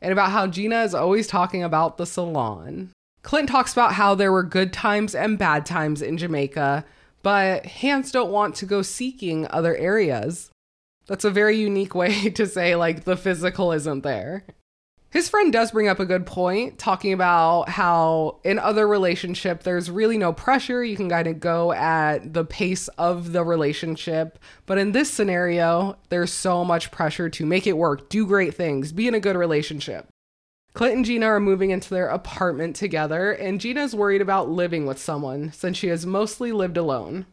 and 0.00 0.12
about 0.12 0.30
how 0.30 0.46
Gina 0.46 0.82
is 0.82 0.94
always 0.94 1.26
talking 1.26 1.62
about 1.62 1.96
the 1.96 2.06
salon. 2.06 2.90
Clint 3.22 3.48
talks 3.48 3.72
about 3.72 3.94
how 3.94 4.14
there 4.14 4.32
were 4.32 4.42
good 4.42 4.72
times 4.72 5.14
and 5.14 5.38
bad 5.38 5.64
times 5.64 6.02
in 6.02 6.18
Jamaica, 6.18 6.84
but 7.22 7.66
hands 7.66 8.10
don't 8.10 8.32
want 8.32 8.56
to 8.56 8.66
go 8.66 8.82
seeking 8.82 9.46
other 9.50 9.76
areas. 9.76 10.50
That's 11.06 11.24
a 11.24 11.30
very 11.30 11.56
unique 11.56 11.94
way 11.96 12.30
to 12.30 12.46
say, 12.46 12.74
like, 12.74 13.04
the 13.04 13.16
physical 13.16 13.72
isn't 13.72 14.02
there. 14.02 14.44
His 15.12 15.28
friend 15.28 15.52
does 15.52 15.72
bring 15.72 15.88
up 15.88 16.00
a 16.00 16.06
good 16.06 16.24
point, 16.24 16.78
talking 16.78 17.12
about 17.12 17.68
how 17.68 18.40
in 18.44 18.58
other 18.58 18.88
relationship 18.88 19.62
there's 19.62 19.90
really 19.90 20.16
no 20.16 20.32
pressure. 20.32 20.82
You 20.82 20.96
can 20.96 21.10
kind 21.10 21.26
of 21.26 21.38
go 21.38 21.70
at 21.70 22.32
the 22.32 22.46
pace 22.46 22.88
of 22.96 23.32
the 23.32 23.44
relationship. 23.44 24.38
But 24.64 24.78
in 24.78 24.92
this 24.92 25.10
scenario, 25.10 25.98
there's 26.08 26.32
so 26.32 26.64
much 26.64 26.90
pressure 26.90 27.28
to 27.28 27.44
make 27.44 27.66
it 27.66 27.76
work, 27.76 28.08
do 28.08 28.26
great 28.26 28.54
things, 28.54 28.90
be 28.90 29.06
in 29.06 29.14
a 29.14 29.20
good 29.20 29.36
relationship. 29.36 30.08
Clint 30.72 30.96
and 30.96 31.04
Gina 31.04 31.26
are 31.26 31.40
moving 31.40 31.68
into 31.68 31.90
their 31.90 32.08
apartment 32.08 32.74
together, 32.74 33.32
and 33.32 33.60
Gina's 33.60 33.94
worried 33.94 34.22
about 34.22 34.48
living 34.48 34.86
with 34.86 34.98
someone 34.98 35.52
since 35.52 35.76
she 35.76 35.88
has 35.88 36.06
mostly 36.06 36.52
lived 36.52 36.78
alone. 36.78 37.26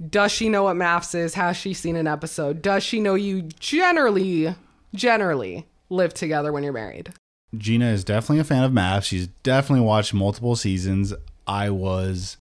Does 0.00 0.30
she 0.30 0.48
know 0.48 0.62
what 0.64 0.76
MAFS 0.76 1.16
is? 1.16 1.34
Has 1.34 1.56
she 1.56 1.74
seen 1.74 1.96
an 1.96 2.06
episode? 2.06 2.62
Does 2.62 2.84
she 2.84 3.00
know 3.00 3.16
you 3.16 3.42
generally, 3.42 4.54
generally 4.94 5.66
live 5.88 6.14
together 6.14 6.52
when 6.52 6.62
you're 6.62 6.72
married? 6.72 7.12
Gina 7.56 7.86
is 7.86 8.04
definitely 8.04 8.40
a 8.40 8.44
fan 8.44 8.64
of 8.64 8.72
MAFS. 8.72 9.04
She's 9.04 9.28
definitely 9.42 9.84
watched 9.84 10.12
multiple 10.12 10.56
seasons. 10.56 11.14
I 11.46 11.70
was 11.70 12.36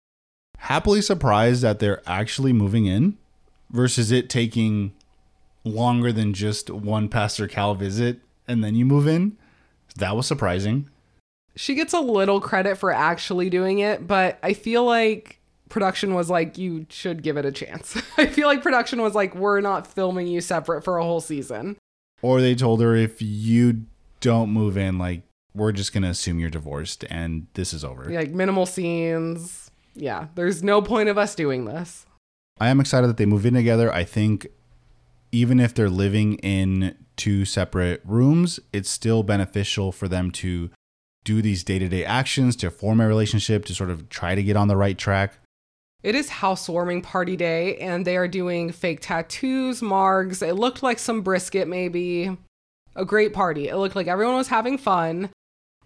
happily 0.57 1.01
surprised 1.01 1.63
that 1.63 1.79
they're 1.79 2.01
actually 2.05 2.53
moving 2.53 2.85
in 2.85 3.17
versus 3.71 4.11
it 4.11 4.29
taking 4.29 4.93
longer 5.63 6.11
than 6.11 6.33
just 6.33 6.69
one 6.69 7.09
Pastor 7.09 7.47
Cal 7.47 7.73
visit 7.75 8.19
and 8.47 8.63
then 8.63 8.75
you 8.75 8.85
move 8.85 9.07
in. 9.07 9.37
That 9.97 10.15
was 10.15 10.27
surprising. 10.27 10.89
She 11.55 11.75
gets 11.75 11.93
a 11.93 11.99
little 11.99 12.39
credit 12.39 12.77
for 12.77 12.91
actually 12.91 13.49
doing 13.49 13.79
it, 13.79 14.07
but 14.07 14.39
I 14.41 14.53
feel 14.53 14.85
like 14.85 15.39
production 15.67 16.13
was 16.13 16.29
like, 16.29 16.57
you 16.57 16.85
should 16.89 17.23
give 17.23 17.37
it 17.37 17.45
a 17.45 17.51
chance. 17.51 18.01
I 18.17 18.27
feel 18.27 18.47
like 18.47 18.63
production 18.63 19.01
was 19.01 19.15
like, 19.15 19.35
we're 19.35 19.61
not 19.61 19.87
filming 19.87 20.27
you 20.27 20.41
separate 20.41 20.83
for 20.83 20.97
a 20.97 21.03
whole 21.03 21.21
season. 21.21 21.77
Or 22.21 22.41
they 22.41 22.55
told 22.55 22.81
her 22.81 22.95
if 22.95 23.21
you 23.21 23.85
don't 24.19 24.51
move 24.51 24.77
in, 24.77 24.97
like, 24.97 25.23
we're 25.53 25.71
just 25.71 25.93
to 25.93 26.09
assume 26.09 26.39
you're 26.39 26.49
divorced 26.49 27.03
and 27.09 27.47
this 27.55 27.73
is 27.73 27.83
over. 27.83 28.05
Like 28.05 28.31
minimal 28.31 28.65
scenes. 28.65 29.69
Yeah, 29.93 30.27
there's 30.35 30.63
no 30.63 30.81
point 30.81 31.09
of 31.09 31.17
us 31.17 31.35
doing 31.35 31.65
this. 31.65 32.05
I 32.59 32.69
am 32.69 32.79
excited 32.79 33.07
that 33.07 33.17
they 33.17 33.25
move 33.25 33.45
in 33.45 33.53
together. 33.53 33.93
I 33.93 34.03
think 34.03 34.47
even 35.31 35.59
if 35.59 35.73
they're 35.73 35.89
living 35.89 36.35
in 36.35 36.95
two 37.17 37.43
separate 37.43 38.01
rooms, 38.05 38.59
it's 38.71 38.89
still 38.89 39.23
beneficial 39.23 39.91
for 39.91 40.07
them 40.07 40.31
to 40.31 40.69
do 41.23 41.41
these 41.41 41.63
day 41.63 41.79
to 41.79 41.87
day 41.87 42.05
actions 42.05 42.55
to 42.57 42.71
form 42.71 43.01
a 43.01 43.07
relationship, 43.07 43.65
to 43.65 43.75
sort 43.75 43.89
of 43.89 44.09
try 44.09 44.35
to 44.35 44.43
get 44.43 44.55
on 44.55 44.67
the 44.67 44.77
right 44.77 44.97
track. 44.97 45.37
It 46.03 46.15
is 46.15 46.29
housewarming 46.29 47.03
party 47.03 47.35
day, 47.35 47.77
and 47.77 48.05
they 48.05 48.17
are 48.17 48.27
doing 48.27 48.71
fake 48.71 49.01
tattoos, 49.01 49.81
margs. 49.81 50.45
It 50.45 50.55
looked 50.55 50.81
like 50.81 50.97
some 50.97 51.21
brisket, 51.21 51.67
maybe. 51.67 52.35
A 52.95 53.05
great 53.05 53.33
party. 53.33 53.67
It 53.67 53.75
looked 53.75 53.95
like 53.95 54.07
everyone 54.07 54.35
was 54.35 54.47
having 54.47 54.77
fun. 54.77 55.29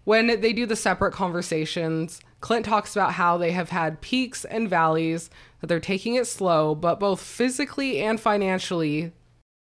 When 0.04 0.40
they 0.40 0.52
do 0.52 0.66
the 0.66 0.76
separate 0.76 1.12
conversations, 1.12 2.20
Clint 2.40 2.64
talks 2.64 2.94
about 2.94 3.12
how 3.12 3.36
they 3.36 3.52
have 3.52 3.70
had 3.70 4.00
peaks 4.00 4.44
and 4.44 4.70
valleys, 4.70 5.30
that 5.60 5.66
they're 5.66 5.80
taking 5.80 6.14
it 6.14 6.26
slow, 6.26 6.74
but 6.74 7.00
both 7.00 7.20
physically 7.20 8.00
and 8.00 8.20
financially, 8.20 9.12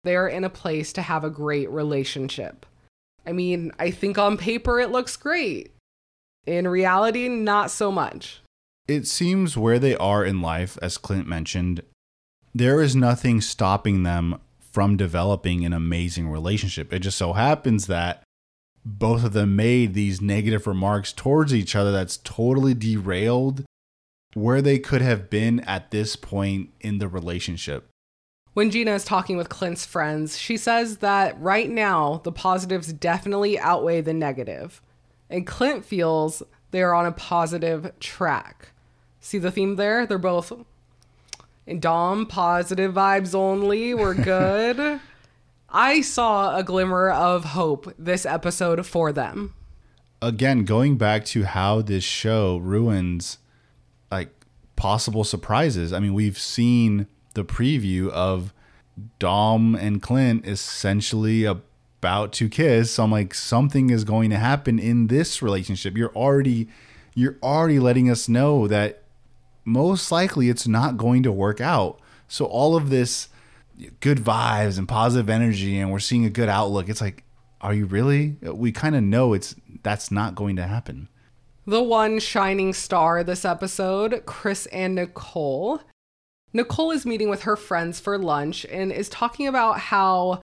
they're 0.04 0.28
in 0.28 0.44
a 0.44 0.50
place 0.50 0.94
to 0.94 1.02
have 1.02 1.24
a 1.24 1.30
great 1.30 1.70
relationship. 1.70 2.66
I 3.26 3.34
mean, 3.34 3.72
I 3.78 3.92
think 3.92 4.18
on 4.18 4.38
paper 4.38 4.80
it 4.80 4.90
looks 4.90 5.16
great. 5.16 5.72
In 6.46 6.68
reality, 6.68 7.28
not 7.28 7.70
so 7.70 7.92
much. 7.92 8.41
It 8.88 9.08
seems 9.08 9.56
where 9.56 9.80
they 9.80 9.96
are 9.96 10.26
in 10.26 10.42
life, 10.42 10.78
as 10.82 10.98
Clint 10.98 11.28
mentioned, 11.28 11.82
there 12.54 12.82
is 12.82 12.96
nothing 12.96 13.42
stopping 13.42 14.04
them 14.04 14.40
from 14.60 14.98
developing 14.98 15.66
an 15.66 15.74
amazing 15.74 16.30
relationship. 16.30 16.92
It 16.94 17.00
just 17.00 17.18
so 17.18 17.34
happens 17.34 17.88
that 17.88 18.24
both 18.84 19.24
of 19.24 19.34
them 19.34 19.56
made 19.56 19.94
these 19.94 20.22
negative 20.22 20.66
remarks 20.66 21.14
towards 21.14 21.54
each 21.54 21.76
other 21.76 21.92
that's 21.92 22.18
totally 22.18 22.74
derailed 22.74 23.64
where 24.34 24.62
they 24.62 24.80
could 24.80 25.02
have 25.02 25.30
been 25.30 25.60
at 25.62 25.92
this 25.92 26.16
point 26.16 26.70
in 26.80 26.98
the 26.98 27.08
relationship. 27.08 27.90
When 28.54 28.70
Gina 28.70 28.94
is 28.94 29.06
talking 29.06 29.38
with 29.38 29.50
Clint's 29.50 29.86
friends, 29.86 30.38
she 30.38 30.58
says 30.58 30.98
that 30.98 31.40
right 31.40 31.70
now 31.70 32.22
the 32.24 32.32
positives 32.32 32.92
definitely 32.92 33.60
outweigh 33.60 34.02
the 34.02 34.14
negative. 34.14 34.82
And 35.30 35.48
Clint 35.48 35.86
feels 35.86 36.44
they're 36.72 36.94
on 36.94 37.06
a 37.06 37.12
positive 37.12 37.92
track. 38.00 38.70
See 39.20 39.38
the 39.38 39.52
theme 39.52 39.76
there? 39.76 40.06
They're 40.06 40.18
both 40.18 40.52
in 41.68 41.80
Dom, 41.80 42.26
positive 42.26 42.94
vibes 42.94 43.36
only. 43.36 43.94
We're 43.94 44.14
good. 44.24 45.00
I 45.70 46.02
saw 46.02 46.58
a 46.58 46.64
glimmer 46.64 47.10
of 47.10 47.46
hope 47.46 47.94
this 47.98 48.26
episode 48.26 48.86
for 48.86 49.12
them. 49.12 49.54
Again, 50.22 50.66
going 50.66 50.98
back 50.98 51.26
to 51.26 51.46
how 51.46 51.82
this 51.82 52.04
show 52.04 52.58
ruins 52.58 53.38
like 54.12 54.30
possible 54.76 55.24
surprises. 55.24 55.94
I 55.94 56.00
mean, 56.00 56.14
we've 56.14 56.38
seen 56.38 57.08
the 57.34 57.46
preview 57.46 58.10
of 58.10 58.54
Dom 59.20 59.76
and 59.76 60.02
Clint 60.02 60.46
essentially 60.46 61.46
about 62.02 62.34
to 62.34 62.50
kiss. 62.50 62.92
So 62.92 63.04
I'm 63.04 63.12
like, 63.12 63.36
something 63.36 63.92
is 63.92 64.04
going 64.04 64.32
to 64.32 64.38
happen 64.38 64.80
in 64.80 65.06
this 65.06 65.44
relationship. 65.44 65.96
You're 65.96 66.16
already 66.16 66.68
you're 67.14 67.38
already 67.44 67.78
letting 67.78 68.10
us 68.10 68.28
know 68.28 68.68
that 68.68 69.04
most 69.66 70.12
likely 70.12 70.50
it's 70.50 70.68
not 70.68 70.98
going 70.98 71.22
to 71.24 71.32
work 71.32 71.62
out. 71.62 72.00
So 72.28 72.46
all 72.46 72.76
of 72.76 72.90
this 72.90 73.30
good 74.00 74.18
vibes 74.18 74.80
and 74.80 74.88
positive 74.88 75.30
energy 75.30 75.78
and 75.78 75.92
we're 75.92 76.00
seeing 76.00 76.26
a 76.26 76.30
good 76.32 76.50
outlook. 76.50 76.90
It's 76.90 77.02
like, 77.02 77.24
are 77.60 77.74
you 77.74 77.86
really? 77.86 78.38
We 78.42 78.72
kind 78.72 78.96
of 78.96 79.04
know 79.04 79.34
it's 79.34 79.54
that's 79.84 80.10
not 80.10 80.34
going 80.34 80.56
to 80.56 80.64
happen. 80.64 81.08
The 81.68 81.84
one 81.84 82.18
shining 82.18 82.74
star 82.74 83.24
this 83.24 83.46
episode, 83.46 84.24
Chris 84.26 84.66
and 84.68 84.96
Nicole. 84.96 85.82
Nicole 86.52 86.90
is 86.90 87.06
meeting 87.06 87.30
with 87.30 87.44
her 87.44 87.56
friends 87.56 88.00
for 88.00 88.18
lunch 88.18 88.66
and 88.66 88.92
is 88.92 89.08
talking 89.08 89.48
about 89.48 89.80
how 89.80 90.42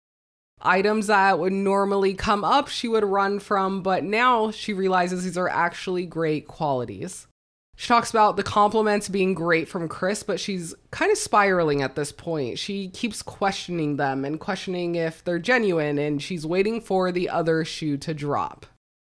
items 0.62 1.08
that 1.08 1.40
would 1.40 1.54
normally 1.54 2.14
come 2.14 2.44
up 2.44 2.68
she 2.68 2.88
would 2.88 3.04
run 3.04 3.40
from, 3.40 3.82
but 3.82 4.04
now 4.04 4.52
she 4.52 4.74
realizes 4.74 5.24
these 5.24 5.38
are 5.38 5.50
actually 5.50 6.06
great 6.06 6.48
qualities. 6.48 7.28
She 7.76 7.88
talks 7.88 8.12
about 8.12 8.38
the 8.38 8.44
compliments 8.44 9.10
being 9.10 9.34
great 9.34 9.68
from 9.68 9.88
Chris, 9.88 10.22
but 10.22 10.40
she's 10.40 10.76
kind 10.92 11.12
of 11.12 11.18
spiraling 11.18 11.82
at 11.82 11.96
this 11.96 12.12
point. 12.12 12.60
She 12.60 12.90
keeps 12.90 13.24
questioning 13.24 13.98
them 13.98 14.24
and 14.24 14.40
questioning 14.40 14.96
if 14.96 15.24
they're 15.24 15.40
genuine, 15.40 15.98
and 15.98 16.22
she's 16.22 16.46
waiting 16.46 16.80
for 16.80 17.12
the 17.12 17.28
other 17.28 17.66
shoe 17.66 17.98
to 17.98 18.14
drop. 18.14 18.68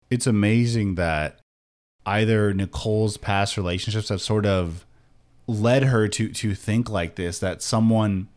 It's 0.10 0.28
amazing 0.28 0.95
that 0.95 1.39
either 2.06 2.54
Nicole's 2.54 3.16
past 3.16 3.56
relationships 3.56 4.10
have 4.10 4.22
sort 4.22 4.45
of 4.45 4.86
led 5.48 5.84
her 5.84 6.10
to 6.10 6.30
to 6.30 6.54
think 6.54 6.89
like 6.89 7.16
this 7.16 7.39
that 7.39 7.62
someone 7.62 8.28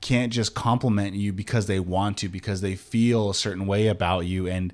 can't 0.00 0.32
just 0.32 0.54
compliment 0.54 1.14
you 1.14 1.32
because 1.32 1.66
they 1.66 1.80
want 1.80 2.16
to 2.18 2.28
because 2.28 2.60
they 2.60 2.74
feel 2.74 3.30
a 3.30 3.34
certain 3.34 3.66
way 3.66 3.86
about 3.86 4.20
you 4.20 4.46
and 4.46 4.72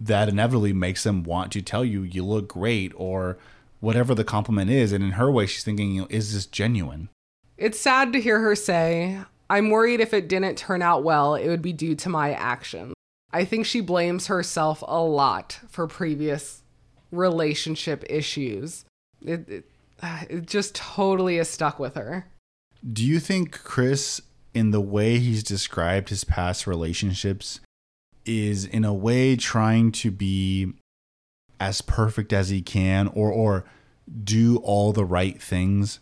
that 0.00 0.28
inevitably 0.28 0.72
makes 0.72 1.04
them 1.04 1.22
want 1.22 1.52
to 1.52 1.62
tell 1.62 1.84
you 1.84 2.02
you 2.02 2.24
look 2.24 2.48
great 2.48 2.92
or 2.96 3.38
whatever 3.80 4.14
the 4.14 4.24
compliment 4.24 4.70
is 4.70 4.92
and 4.92 5.02
in 5.04 5.12
her 5.12 5.30
way 5.30 5.46
she's 5.46 5.64
thinking 5.64 5.92
you 5.92 6.00
know, 6.02 6.06
is 6.10 6.34
this 6.34 6.46
genuine 6.46 7.08
It's 7.56 7.78
sad 7.78 8.12
to 8.12 8.20
hear 8.20 8.40
her 8.40 8.54
say, 8.54 9.18
I'm 9.50 9.70
worried 9.70 10.00
if 10.00 10.12
it 10.12 10.28
didn't 10.28 10.56
turn 10.58 10.82
out 10.82 11.02
well, 11.04 11.34
it 11.34 11.48
would 11.48 11.62
be 11.62 11.72
due 11.72 11.94
to 11.96 12.08
my 12.08 12.32
actions. 12.32 12.94
I 13.32 13.44
think 13.44 13.66
she 13.66 13.80
blames 13.80 14.26
herself 14.26 14.82
a 14.86 15.00
lot 15.00 15.60
for 15.68 15.86
previous 15.86 16.62
relationship 17.10 18.04
issues. 18.08 18.84
It, 19.24 19.48
it, 19.48 19.70
it 20.30 20.46
just 20.46 20.74
totally 20.74 21.38
is 21.38 21.48
stuck 21.48 21.78
with 21.78 21.94
her. 21.94 22.26
do 22.92 23.04
you 23.04 23.18
think 23.18 23.62
chris 23.64 24.20
in 24.54 24.70
the 24.70 24.80
way 24.80 25.18
he's 25.18 25.42
described 25.42 26.08
his 26.08 26.24
past 26.24 26.66
relationships 26.66 27.60
is 28.24 28.64
in 28.64 28.84
a 28.84 28.94
way 28.94 29.36
trying 29.36 29.92
to 29.92 30.10
be 30.10 30.72
as 31.60 31.80
perfect 31.80 32.32
as 32.32 32.50
he 32.50 32.62
can 32.62 33.08
or 33.08 33.32
or 33.32 33.64
do 34.24 34.58
all 34.58 34.92
the 34.92 35.04
right 35.04 35.40
things 35.40 36.00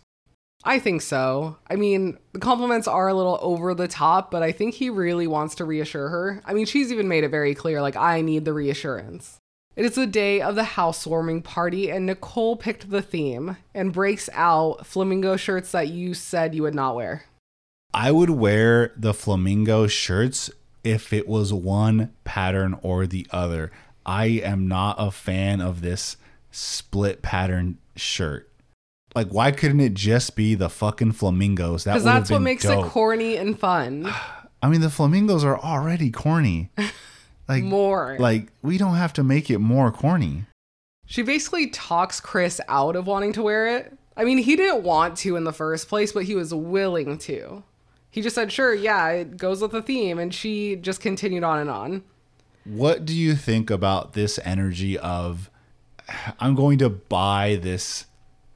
I 0.63 0.79
think 0.79 1.01
so. 1.01 1.55
I 1.69 1.77
mean, 1.77 2.17
the 2.33 2.39
compliments 2.39 2.89
are 2.89 3.07
a 3.07 3.13
little 3.13 3.39
over 3.41 3.73
the 3.73 3.87
top, 3.87 4.31
but 4.31 4.43
I 4.43 4.51
think 4.51 4.73
he 4.73 4.89
really 4.89 5.25
wants 5.25 5.55
to 5.55 5.65
reassure 5.65 6.09
her. 6.09 6.41
I 6.45 6.53
mean, 6.53 6.65
she's 6.65 6.91
even 6.91 7.07
made 7.07 7.23
it 7.23 7.29
very 7.29 7.55
clear 7.55 7.81
like, 7.81 7.95
I 7.95 8.19
need 8.19 8.43
the 8.43 8.51
reassurance. 8.51 9.37
It 9.77 9.85
is 9.85 9.95
the 9.95 10.07
day 10.07 10.41
of 10.41 10.55
the 10.55 10.63
housewarming 10.63 11.43
party, 11.43 11.89
and 11.89 12.05
Nicole 12.05 12.57
picked 12.57 12.89
the 12.89 13.01
theme 13.01 13.55
and 13.75 13.93
breaks 13.93 14.27
out 14.33 14.85
flamingo 14.85 15.37
shirts 15.37 15.71
that 15.71 15.87
you 15.87 16.13
said 16.13 16.53
you 16.53 16.63
would 16.63 16.75
not 16.75 16.95
wear. 16.95 17.25
I 17.99 18.11
would 18.11 18.29
wear 18.29 18.93
the 18.95 19.11
flamingo 19.11 19.87
shirts 19.87 20.51
if 20.83 21.11
it 21.11 21.27
was 21.27 21.51
one 21.51 22.13
pattern 22.25 22.77
or 22.83 23.07
the 23.07 23.25
other. 23.31 23.71
I 24.05 24.25
am 24.25 24.67
not 24.67 24.97
a 24.99 25.09
fan 25.09 25.61
of 25.61 25.81
this 25.81 26.15
split 26.51 27.23
pattern 27.23 27.79
shirt. 27.95 28.51
Like, 29.15 29.29
why 29.29 29.51
couldn't 29.51 29.79
it 29.79 29.95
just 29.95 30.35
be 30.35 30.53
the 30.53 30.69
fucking 30.69 31.13
flamingos? 31.13 31.85
That 31.85 31.93
Because 31.93 32.03
that's 32.03 32.29
what 32.29 32.43
makes 32.43 32.61
dope. 32.61 32.85
it 32.85 32.89
corny 32.89 33.35
and 33.35 33.59
fun. 33.59 34.07
I 34.61 34.69
mean, 34.69 34.81
the 34.81 34.91
flamingos 34.91 35.43
are 35.43 35.57
already 35.57 36.11
corny. 36.11 36.69
Like, 37.49 37.63
More. 37.63 38.17
like 38.19 38.51
we 38.61 38.77
don't 38.77 38.95
have 38.95 39.13
to 39.13 39.23
make 39.23 39.49
it 39.49 39.59
more 39.59 39.89
corny. 39.89 40.43
She 41.05 41.21
basically 41.21 41.67
talks 41.67 42.19
Chris 42.19 42.59
out 42.67 42.97
of 42.97 43.07
wanting 43.07 43.31
to 43.33 43.41
wear 43.41 43.77
it. 43.77 43.97
I 44.17 44.25
mean, 44.25 44.37
he 44.37 44.57
didn't 44.57 44.83
want 44.83 45.15
to 45.19 45.37
in 45.37 45.45
the 45.45 45.53
first 45.53 45.87
place, 45.87 46.11
but 46.11 46.25
he 46.25 46.35
was 46.35 46.53
willing 46.53 47.17
to. 47.19 47.63
He 48.17 48.23
just 48.23 48.33
said, 48.33 48.51
sure, 48.51 48.73
yeah, 48.73 49.09
it 49.09 49.37
goes 49.37 49.61
with 49.61 49.69
the 49.73 49.81
theme. 49.83 50.17
And 50.17 50.33
she 50.33 50.75
just 50.75 51.01
continued 51.01 51.43
on 51.43 51.59
and 51.59 51.69
on. 51.69 52.03
What 52.65 53.05
do 53.05 53.13
you 53.15 53.35
think 53.35 53.69
about 53.69 54.13
this 54.13 54.39
energy 54.43 54.97
of 54.97 55.51
I'm 56.39 56.55
going 56.55 56.79
to 56.79 56.89
buy 56.89 57.59
this 57.61 58.07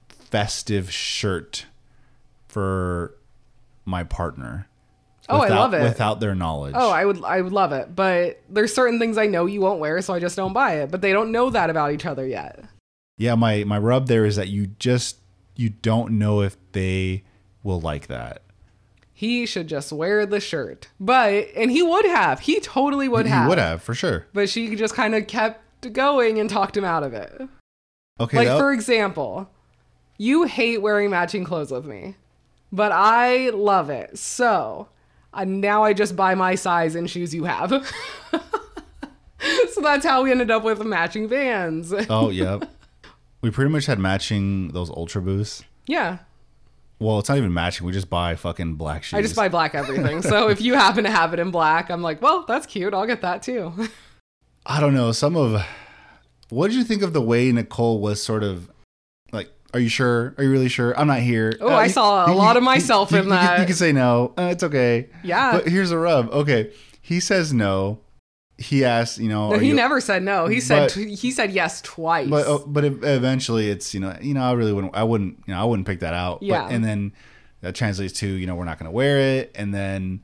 festive 0.10 0.92
shirt 0.92 1.68
for 2.48 3.14
my 3.86 4.04
partner? 4.04 4.68
Oh, 5.30 5.38
I 5.38 5.42
without- 5.42 5.60
love 5.60 5.74
it. 5.76 5.84
Without 5.84 6.20
their 6.22 6.34
knowledge. 6.34 6.74
Oh, 6.76 6.90
I 6.90 7.06
would, 7.06 7.24
I 7.24 7.40
would 7.40 7.54
love 7.54 7.72
it. 7.72 7.96
But 7.96 8.42
there's 8.50 8.74
certain 8.74 8.98
things 8.98 9.20
I 9.20 9.28
know 9.28 9.46
you 9.46 9.62
won't 9.62 9.80
wear, 9.80 10.02
so 10.02 10.16
I 10.16 10.20
just 10.20 10.36
don't 10.36 10.54
buy 10.54 10.78
it. 10.78 10.90
But 10.90 11.02
they 11.02 11.12
don't 11.14 11.32
know 11.32 11.52
that 11.52 11.70
about 11.70 11.92
each 11.94 12.08
other 12.08 12.26
yet. 12.26 12.66
yeah, 13.20 13.36
my 13.36 13.64
my 13.66 13.78
rub 13.78 14.08
there 14.08 14.26
is 14.26 14.38
that 14.38 14.48
you 14.48 14.66
just 14.80 15.18
you 15.56 15.70
don't 15.70 16.14
know 16.18 16.42
if 16.42 16.58
they 16.72 17.26
will 17.62 17.80
like 17.80 18.08
that. 18.08 18.42
He 19.22 19.46
should 19.46 19.68
just 19.68 19.92
wear 19.92 20.26
the 20.26 20.40
shirt. 20.40 20.88
But, 21.00 21.50
and 21.56 21.70
he 21.70 21.84
would 21.84 22.06
have. 22.06 22.40
He 22.40 22.60
totally 22.60 23.08
would 23.08 23.28
you 23.28 23.32
have. 23.32 23.48
would 23.50 23.60
have 23.60 23.84
for 23.84 23.94
sure. 23.94 24.26
But 24.34 24.50
she 24.50 24.76
just 24.76 24.96
kind 24.96 25.14
of 25.14 25.28
kept 25.28 25.94
going 25.94 26.40
and 26.40 26.50
talked 26.50 26.76
him 26.76 26.84
out 26.84 27.04
of 27.04 27.14
it. 27.14 27.32
Okay, 28.20 28.38
like 28.38 28.48
that- 28.48 28.58
for 28.58 28.74
example, 28.74 29.48
you 30.18 30.46
hate 30.46 30.82
wearing 30.82 31.12
matching 31.12 31.44
clothes 31.44 31.70
with 31.70 31.86
me, 31.86 32.16
but 32.72 32.92
I 32.92 33.52
love 33.52 33.92
it. 33.92 34.18
So 34.18 34.88
uh, 35.36 35.44
now 35.44 35.84
I 35.84 35.94
just 35.94 36.16
buy 36.16 36.34
my 36.34 36.56
size 36.56 36.96
and 36.96 37.08
shoes 37.08 37.32
you 37.32 37.44
have. 37.44 37.70
so 38.32 39.82
that's 39.82 40.04
how 40.04 40.24
we 40.24 40.32
ended 40.32 40.50
up 40.50 40.64
with 40.64 40.84
matching 40.84 41.28
vans. 41.28 41.94
oh 42.10 42.30
yeah, 42.32 42.58
we 43.42 43.52
pretty 43.52 43.70
much 43.70 43.86
had 43.86 44.00
matching 44.00 44.70
those 44.70 44.90
Ultra 44.90 45.22
Boosts. 45.22 45.64
yeah, 45.86 46.18
Well, 47.02 47.18
it's 47.18 47.30
not 47.30 47.40
even 47.40 47.52
matching. 47.52 47.88
We 47.88 47.94
just 47.94 48.12
buy 48.12 48.36
fucking 48.36 48.76
black 48.76 49.04
shoes. 49.04 49.18
I 49.18 49.24
just 49.24 49.36
buy 49.36 49.50
black 49.50 49.74
everything. 49.74 50.22
so 50.22 50.50
if 50.50 50.62
you 50.62 50.76
happen 50.76 51.04
to 51.06 51.10
have 51.10 51.34
it 51.34 51.40
in 51.40 51.50
black, 51.50 51.90
I'm 51.90 52.04
like, 52.04 52.22
well, 52.22 52.46
that's 52.48 52.68
cute. 52.68 52.94
I'll 52.94 53.08
get 53.08 53.22
that 53.22 53.42
too. 53.42 53.74
I 54.68 54.80
don't 54.80 54.94
know. 54.94 55.12
Some 55.12 55.36
of 55.36 55.66
what 56.50 56.68
did 56.68 56.78
you 56.78 56.84
think 56.84 57.02
of 57.02 57.14
the 57.14 57.22
way 57.22 57.52
Nicole 57.52 58.00
was 58.00 58.22
sort 58.22 58.44
of 58.44 58.70
like? 59.32 59.50
Are 59.74 59.80
you 59.80 59.90
sure? 59.90 60.36
Are 60.38 60.44
you 60.44 60.52
really 60.52 60.70
sure? 60.70 60.98
I'm 60.98 61.08
not 61.08 61.22
here. 61.22 61.58
Oh, 61.60 61.74
I 61.74 61.88
saw 61.88 62.32
a 62.32 62.36
lot 62.36 62.56
of 62.56 62.62
myself 62.62 63.12
you, 63.12 63.18
in 63.18 63.24
you, 63.24 63.30
you 63.32 63.36
that. 63.36 63.60
You 63.60 63.66
can 63.66 63.76
say 63.76 63.92
no. 63.92 64.36
Uh, 64.38 64.50
it's 64.52 64.62
okay. 64.62 65.10
Yeah. 65.24 65.54
But 65.54 65.68
here's 65.68 65.90
the 65.90 65.98
rub. 65.98 66.30
Okay, 66.30 66.72
he 67.02 67.20
says 67.20 67.52
no. 67.52 68.00
He 68.62 68.86
asked, 68.86 69.18
you 69.18 69.28
know, 69.30 69.50
No, 69.52 69.58
he 69.60 69.70
you- 69.70 69.76
never 69.76 70.00
said 70.00 70.24
no. 70.24 70.48
He 70.48 70.60
said 70.60 70.92
But- 70.96 71.04
he 71.04 71.32
said 71.32 71.52
yes 71.52 71.82
twice. 71.82 72.30
But 72.30 72.46
oh, 72.48 72.64
but 72.68 72.86
eventually, 72.86 73.70
it's 73.70 73.94
you 73.94 74.00
know, 74.00 74.16
you 74.22 74.34
know, 74.34 74.44
I 74.44 74.52
really 74.54 74.72
wouldn't. 74.74 74.96
I 74.96 75.04
wouldn't. 75.04 75.40
You 75.48 75.54
know, 75.54 75.62
I 75.62 75.64
wouldn't 75.66 75.88
pick 75.88 76.00
that 76.02 76.14
out. 76.14 76.40
But- 76.40 76.46
Yeah. 76.46 76.68
and 76.70 76.84
then 76.86 77.12
that 77.62 77.76
translates 77.76 78.14
to 78.20 78.28
you 78.28 78.46
know, 78.48 78.56
we're 78.56 78.66
not 78.66 78.78
going 78.80 78.86
to 78.90 78.96
wear 78.96 79.18
it. 79.20 79.52
And 79.56 79.74
then 79.74 80.22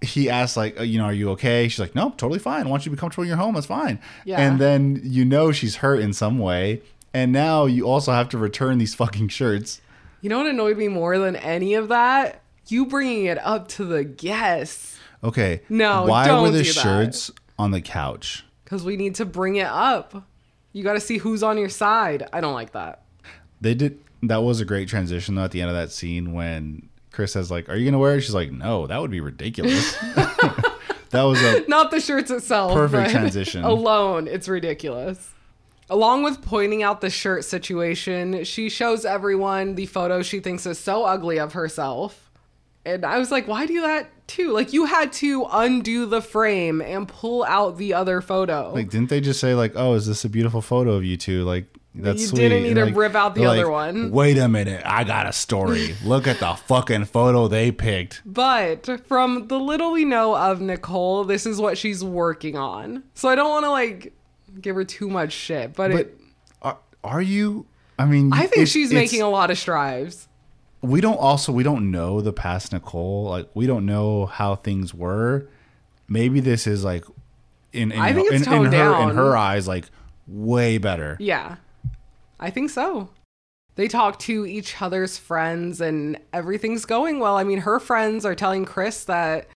he 0.00 0.30
asks 0.30 0.56
like, 0.56 0.80
uh, 0.80 0.82
you 0.82 0.98
know, 0.98 1.04
are 1.04 1.12
you 1.12 1.30
okay? 1.30 1.68
She's 1.68 1.78
like, 1.78 1.94
no, 1.94 2.10
totally 2.16 2.38
fine. 2.38 2.66
I 2.66 2.70
want 2.70 2.84
you 2.86 2.90
to 2.90 2.96
be 2.96 3.00
comfortable 3.00 3.22
in 3.24 3.28
your 3.28 3.36
home. 3.36 3.54
That's 3.54 3.66
fine. 3.66 4.00
Yeah. 4.24 4.40
And 4.40 4.58
then 4.58 5.00
you 5.04 5.24
know 5.24 5.52
she's 5.52 5.76
hurt 5.76 6.00
in 6.00 6.12
some 6.12 6.38
way. 6.38 6.82
And 7.12 7.32
now 7.32 7.66
you 7.66 7.86
also 7.88 8.12
have 8.12 8.28
to 8.30 8.38
return 8.38 8.78
these 8.78 8.94
fucking 8.94 9.28
shirts. 9.28 9.80
You 10.22 10.30
know 10.30 10.38
what 10.38 10.46
annoyed 10.46 10.76
me 10.78 10.88
more 10.88 11.18
than 11.18 11.36
any 11.36 11.74
of 11.74 11.88
that? 11.88 12.40
You 12.68 12.86
bringing 12.86 13.24
it 13.26 13.38
up 13.38 13.68
to 13.68 13.84
the 13.84 14.04
guests 14.04 14.96
Okay. 15.22 15.60
No, 15.68 16.04
Why 16.06 16.26
don't 16.26 16.44
were 16.44 16.50
the 16.50 16.64
shirts 16.64 17.30
on 17.60 17.70
the 17.70 17.80
couch? 17.80 18.44
because 18.70 18.84
we 18.84 18.96
need 18.96 19.16
to 19.16 19.24
bring 19.24 19.56
it 19.56 19.66
up. 19.66 20.24
You 20.72 20.84
got 20.84 20.92
to 20.92 21.00
see 21.00 21.18
who's 21.18 21.42
on 21.42 21.58
your 21.58 21.68
side. 21.68 22.28
I 22.32 22.40
don't 22.40 22.54
like 22.54 22.70
that. 22.72 23.02
They 23.60 23.74
did. 23.74 23.98
That 24.22 24.44
was 24.44 24.60
a 24.60 24.64
great 24.64 24.88
transition 24.88 25.34
though 25.34 25.44
at 25.44 25.50
the 25.50 25.60
end 25.60 25.70
of 25.70 25.76
that 25.76 25.90
scene 25.90 26.32
when 26.34 26.88
Chris 27.10 27.32
says 27.32 27.50
like, 27.50 27.68
"Are 27.68 27.74
you 27.74 27.84
gonna 27.90 27.98
wear 27.98 28.16
it?" 28.16 28.20
She's 28.20 28.34
like, 28.34 28.52
"No, 28.52 28.86
that 28.86 29.00
would 29.00 29.10
be 29.10 29.20
ridiculous." 29.20 29.96
that 31.10 31.22
was 31.22 31.42
a 31.42 31.64
Not 31.68 31.90
the 31.90 32.00
shirts 32.00 32.30
itself. 32.30 32.74
Perfect 32.74 33.10
transition. 33.10 33.64
Alone, 33.64 34.28
it's 34.28 34.46
ridiculous. 34.46 35.34
Along 35.88 36.22
with 36.22 36.40
pointing 36.40 36.82
out 36.84 37.00
the 37.00 37.10
shirt 37.10 37.44
situation, 37.44 38.44
she 38.44 38.68
shows 38.68 39.04
everyone 39.04 39.74
the 39.74 39.86
photo 39.86 40.22
she 40.22 40.38
thinks 40.38 40.64
is 40.64 40.78
so 40.78 41.04
ugly 41.04 41.38
of 41.38 41.54
herself. 41.54 42.30
And 42.84 43.04
I 43.04 43.18
was 43.18 43.30
like, 43.30 43.48
why 43.48 43.66
do 43.66 43.80
that 43.80 44.08
too? 44.30 44.52
Like, 44.52 44.72
you 44.72 44.86
had 44.86 45.12
to 45.14 45.46
undo 45.50 46.06
the 46.06 46.22
frame 46.22 46.80
and 46.80 47.06
pull 47.06 47.44
out 47.44 47.76
the 47.76 47.94
other 47.94 48.20
photo. 48.20 48.72
like, 48.72 48.90
didn't 48.90 49.10
they 49.10 49.20
just 49.20 49.40
say 49.40 49.54
like, 49.54 49.72
"Oh, 49.76 49.94
is 49.94 50.06
this 50.06 50.24
a 50.24 50.28
beautiful 50.28 50.62
photo 50.62 50.92
of 50.92 51.04
you 51.04 51.16
two? 51.16 51.44
Like, 51.44 51.66
that's 51.94 52.20
You 52.22 52.26
sweet. 52.28 52.38
didn't 52.38 52.62
need 52.62 52.74
to 52.74 52.84
like, 52.86 52.94
rip 52.96 53.14
out 53.16 53.34
the 53.34 53.46
other 53.46 53.64
like, 53.66 53.72
one. 53.94 54.10
Wait 54.12 54.38
a 54.38 54.48
minute, 54.48 54.82
I 54.86 55.02
got 55.04 55.26
a 55.26 55.32
story. 55.32 55.94
Look 56.04 56.26
at 56.28 56.38
the 56.38 56.54
fucking 56.54 57.06
photo 57.06 57.48
they 57.48 57.72
picked. 57.72 58.22
But 58.24 59.06
from 59.06 59.48
the 59.48 59.58
little 59.58 59.90
we 59.92 60.04
know 60.04 60.36
of 60.36 60.60
Nicole, 60.60 61.24
this 61.24 61.46
is 61.46 61.60
what 61.60 61.76
she's 61.76 62.04
working 62.04 62.56
on. 62.56 63.02
So 63.14 63.28
I 63.28 63.34
don't 63.34 63.50
want 63.50 63.64
to 63.64 63.70
like 63.70 64.12
give 64.60 64.76
her 64.76 64.84
too 64.84 65.08
much 65.08 65.32
shit, 65.32 65.74
but, 65.74 65.90
But 65.90 66.00
it, 66.00 66.20
are, 66.62 66.78
are 67.02 67.22
you? 67.22 67.66
I 67.98 68.04
mean, 68.06 68.32
I 68.32 68.46
think 68.46 68.68
she's 68.68 68.92
making 68.92 69.20
a 69.22 69.28
lot 69.28 69.50
of 69.50 69.58
strides. 69.58 70.28
We 70.82 71.00
don't 71.00 71.18
also 71.18 71.52
we 71.52 71.62
don't 71.62 71.90
know 71.90 72.20
the 72.20 72.32
past 72.32 72.72
Nicole. 72.72 73.24
Like 73.24 73.48
we 73.54 73.66
don't 73.66 73.86
know 73.86 74.26
how 74.26 74.56
things 74.56 74.94
were. 74.94 75.48
Maybe 76.08 76.40
this 76.40 76.66
is 76.66 76.84
like 76.84 77.04
in, 77.72 77.92
in 77.92 78.00
I 78.00 78.12
think 78.12 78.28
in, 78.28 78.36
it's 78.36 78.46
in 78.46 78.52
toned 78.52 78.72
her 78.72 79.02
in 79.02 79.14
her 79.14 79.36
eyes 79.36 79.68
like 79.68 79.86
way 80.26 80.78
better. 80.78 81.16
Yeah. 81.20 81.56
I 82.38 82.50
think 82.50 82.70
so. 82.70 83.10
They 83.76 83.88
talk 83.88 84.18
to 84.20 84.46
each 84.46 84.80
other's 84.80 85.18
friends 85.18 85.80
and 85.80 86.18
everything's 86.32 86.84
going 86.84 87.18
well. 87.18 87.36
I 87.36 87.44
mean, 87.44 87.60
her 87.60 87.78
friends 87.78 88.24
are 88.24 88.34
telling 88.34 88.64
Chris 88.64 89.04
that 89.04 89.48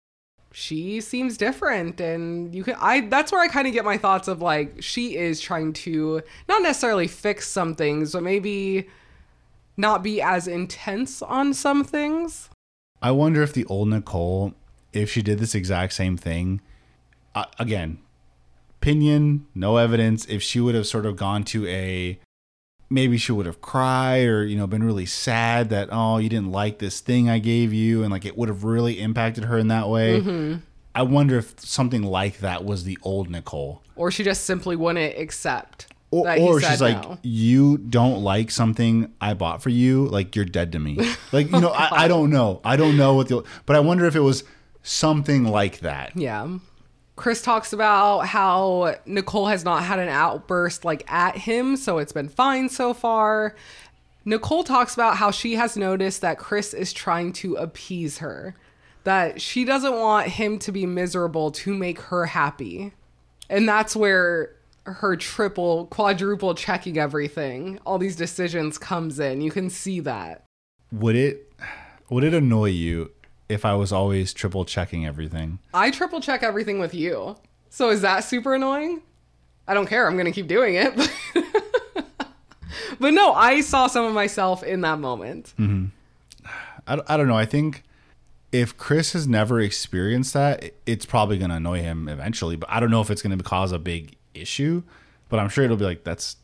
she 0.51 1.01
seems 1.01 1.35
different 1.35 1.99
and 1.99 2.53
you 2.53 2.63
can 2.63 2.75
I 2.79 3.07
that's 3.07 3.31
where 3.31 3.41
I 3.41 3.47
kind 3.47 3.67
of 3.67 3.73
get 3.73 3.83
my 3.83 3.97
thoughts 3.97 4.27
of 4.27 4.39
like 4.39 4.83
she 4.83 5.17
is 5.17 5.41
trying 5.41 5.73
to 5.73 6.21
not 6.47 6.61
necessarily 6.61 7.07
fix 7.07 7.49
some 7.49 7.73
things, 7.73 8.11
but 8.11 8.21
maybe 8.21 8.87
not 9.77 10.03
be 10.03 10.21
as 10.21 10.47
intense 10.47 11.21
on 11.21 11.53
some 11.53 11.83
things. 11.83 12.49
I 13.01 13.11
wonder 13.11 13.41
if 13.41 13.53
the 13.53 13.65
old 13.65 13.89
Nicole, 13.89 14.53
if 14.93 15.11
she 15.11 15.21
did 15.21 15.39
this 15.39 15.55
exact 15.55 15.93
same 15.93 16.17
thing, 16.17 16.61
uh, 17.35 17.45
again, 17.59 17.99
opinion, 18.81 19.47
no 19.55 19.77
evidence, 19.77 20.25
if 20.25 20.41
she 20.41 20.59
would 20.59 20.75
have 20.75 20.87
sort 20.87 21.05
of 21.05 21.15
gone 21.15 21.43
to 21.45 21.67
a 21.67 22.19
maybe 22.89 23.17
she 23.17 23.31
would 23.31 23.47
have 23.47 23.59
cried 23.59 24.27
or 24.27 24.45
you 24.45 24.55
know 24.55 24.67
been 24.67 24.83
really 24.83 25.05
sad 25.05 25.69
that 25.69 25.89
oh 25.91 26.17
you 26.19 26.29
didn't 26.29 26.51
like 26.51 26.77
this 26.77 26.99
thing 26.99 27.27
I 27.27 27.39
gave 27.39 27.73
you 27.73 28.03
and 28.03 28.11
like 28.11 28.23
it 28.23 28.37
would 28.37 28.49
have 28.49 28.63
really 28.63 28.99
impacted 29.01 29.45
her 29.45 29.57
in 29.57 29.67
that 29.69 29.89
way. 29.89 30.19
Mm-hmm. 30.21 30.59
I 30.95 31.01
wonder 31.01 31.37
if 31.39 31.59
something 31.59 32.03
like 32.03 32.37
that 32.39 32.63
was 32.63 32.83
the 32.83 32.99
old 33.01 33.29
Nicole. 33.29 33.81
Or 33.95 34.11
she 34.11 34.23
just 34.23 34.45
simply 34.45 34.75
wouldn't 34.75 35.17
accept. 35.17 35.87
Or, 36.13 36.31
or 36.37 36.61
she's 36.61 36.79
like, 36.79 37.01
no. 37.01 37.17
you 37.23 37.79
don't 37.79 38.21
like 38.21 38.51
something 38.51 39.11
I 39.19 39.33
bought 39.33 39.63
for 39.63 39.69
you, 39.69 40.05
like 40.05 40.35
you're 40.35 40.45
dead 40.45 40.71
to 40.73 40.79
me. 40.79 40.97
Oh, 41.13 41.17
like, 41.31 41.51
you 41.51 41.59
know, 41.59 41.69
I, 41.69 42.03
I 42.03 42.07
don't 42.07 42.29
know. 42.29 42.61
I 42.63 42.75
don't 42.75 42.95
know 42.95 43.15
what 43.15 43.27
the, 43.27 43.43
but 43.65 43.75
I 43.75 43.79
wonder 43.79 44.05
if 44.05 44.15
it 44.15 44.19
was 44.19 44.43
something 44.83 45.45
like 45.45 45.79
that. 45.79 46.15
Yeah. 46.15 46.59
Chris 47.15 47.41
talks 47.41 47.73
about 47.73 48.27
how 48.27 48.95
Nicole 49.05 49.47
has 49.47 49.63
not 49.63 49.83
had 49.83 49.97
an 49.97 50.09
outburst 50.09 50.85
like 50.85 51.11
at 51.11 51.37
him, 51.37 51.75
so 51.75 51.97
it's 51.97 52.11
been 52.11 52.29
fine 52.29 52.69
so 52.69 52.93
far. 52.93 53.55
Nicole 54.25 54.63
talks 54.63 54.93
about 54.93 55.17
how 55.17 55.31
she 55.31 55.55
has 55.55 55.75
noticed 55.75 56.21
that 56.21 56.37
Chris 56.37 56.73
is 56.73 56.93
trying 56.93 57.33
to 57.33 57.55
appease 57.55 58.19
her, 58.19 58.55
that 59.03 59.41
she 59.41 59.65
doesn't 59.65 59.99
want 59.99 60.27
him 60.27 60.59
to 60.59 60.71
be 60.71 60.85
miserable 60.85 61.51
to 61.51 61.73
make 61.73 61.99
her 61.99 62.27
happy. 62.27 62.93
And 63.49 63.67
that's 63.67 63.95
where 63.95 64.55
her 64.85 65.15
triple, 65.15 65.85
quadruple 65.87 66.55
checking 66.55 66.97
everything, 66.97 67.79
all 67.85 67.97
these 67.97 68.15
decisions 68.15 68.77
comes 68.77 69.19
in. 69.19 69.41
You 69.41 69.51
can 69.51 69.69
see 69.69 69.99
that. 70.01 70.45
Would 70.91 71.15
it, 71.15 71.51
would 72.09 72.23
it 72.23 72.33
annoy 72.33 72.69
you 72.69 73.11
if 73.49 73.65
I 73.65 73.75
was 73.75 73.91
always 73.91 74.33
triple 74.33 74.65
checking 74.65 75.05
everything? 75.05 75.59
I 75.73 75.91
triple 75.91 76.21
check 76.21 76.43
everything 76.43 76.79
with 76.79 76.93
you. 76.93 77.37
So 77.69 77.89
is 77.89 78.01
that 78.01 78.23
super 78.23 78.53
annoying? 78.53 79.01
I 79.67 79.73
don't 79.73 79.87
care. 79.87 80.07
I'm 80.07 80.15
going 80.15 80.25
to 80.25 80.31
keep 80.31 80.47
doing 80.47 80.75
it. 80.75 80.93
but 82.99 83.13
no, 83.13 83.33
I 83.33 83.61
saw 83.61 83.87
some 83.87 84.05
of 84.05 84.13
myself 84.13 84.63
in 84.63 84.81
that 84.81 84.99
moment. 84.99 85.53
Mm-hmm. 85.57 85.85
I, 86.87 86.99
I 87.07 87.17
don't 87.17 87.27
know. 87.27 87.37
I 87.37 87.45
think 87.45 87.83
if 88.51 88.77
Chris 88.77 89.13
has 89.13 89.27
never 89.27 89.61
experienced 89.61 90.33
that, 90.33 90.71
it's 90.85 91.05
probably 91.05 91.37
going 91.37 91.49
to 91.49 91.55
annoy 91.55 91.79
him 91.81 92.09
eventually. 92.09 92.57
But 92.57 92.69
I 92.69 92.79
don't 92.79 92.91
know 92.91 93.01
if 93.01 93.09
it's 93.09 93.21
going 93.21 93.35
to 93.37 93.43
cause 93.43 93.71
a 93.71 93.79
big 93.79 94.17
issue. 94.33 94.83
But 95.29 95.39
I'm 95.39 95.49
sure 95.49 95.63
it'll 95.63 95.77
be 95.77 95.85
like, 95.85 96.03
that's, 96.03 96.37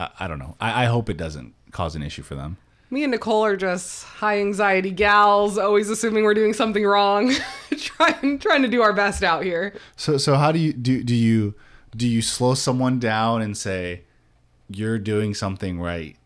I, 0.00 0.10
I 0.20 0.28
don't 0.28 0.38
know. 0.38 0.56
I, 0.60 0.84
I 0.84 0.86
hope 0.86 1.08
it 1.08 1.16
doesn't 1.16 1.54
cause 1.70 1.94
an 1.96 2.02
issue 2.02 2.22
for 2.22 2.34
them. 2.34 2.56
Me 2.90 3.04
and 3.04 3.10
Nicole 3.12 3.44
are 3.44 3.56
just 3.56 4.04
high 4.04 4.38
anxiety 4.38 4.90
gals, 4.90 5.56
always 5.56 5.88
assuming 5.88 6.24
we're 6.24 6.34
doing 6.34 6.52
something 6.52 6.84
wrong, 6.84 7.32
trying 7.78 8.38
trying 8.38 8.60
to 8.60 8.68
do 8.68 8.82
our 8.82 8.92
best 8.92 9.22
out 9.22 9.44
here. 9.44 9.74
So 9.96 10.18
so 10.18 10.34
how 10.34 10.52
do 10.52 10.58
you 10.58 10.74
do 10.74 11.02
do 11.02 11.14
you 11.14 11.54
do 11.96 12.06
you 12.06 12.20
slow 12.20 12.52
someone 12.52 12.98
down 12.98 13.40
and 13.40 13.56
say 13.56 14.02
you're 14.68 14.98
doing 14.98 15.32
something 15.32 15.80
right? 15.80 16.16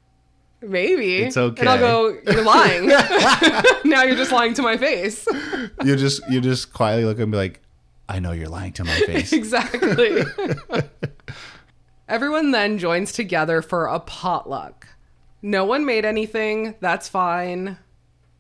Maybe 0.61 1.19
It's 1.19 1.37
okay. 1.37 1.61
And 1.61 1.69
I'll 1.69 1.79
go, 1.79 2.19
you're 2.27 2.45
lying. 2.45 2.87
now 3.85 4.03
you're 4.03 4.17
just 4.17 4.33
lying 4.33 4.55
to 4.55 4.63
my 4.63 4.77
face. 4.77 5.27
You 5.85 5.95
just 5.95 6.29
you 6.29 6.41
just 6.41 6.73
quietly 6.73 7.05
look 7.05 7.21
and 7.21 7.31
be 7.31 7.37
like, 7.37 7.61
I 8.09 8.21
know 8.21 8.33
you're 8.33 8.49
lying 8.49 8.73
to 8.75 8.85
my 8.85 8.93
face. 9.07 9.33
exactly. 9.33 10.23
Everyone 12.09 12.53
then 12.53 12.79
joins 12.79 13.13
together 13.13 13.63
for 13.63 13.87
a 13.87 13.99
potluck. 13.99 14.87
No 15.43 15.65
one 15.65 15.85
made 15.85 16.05
anything, 16.05 16.77
that's 16.81 17.09
fine. 17.09 17.79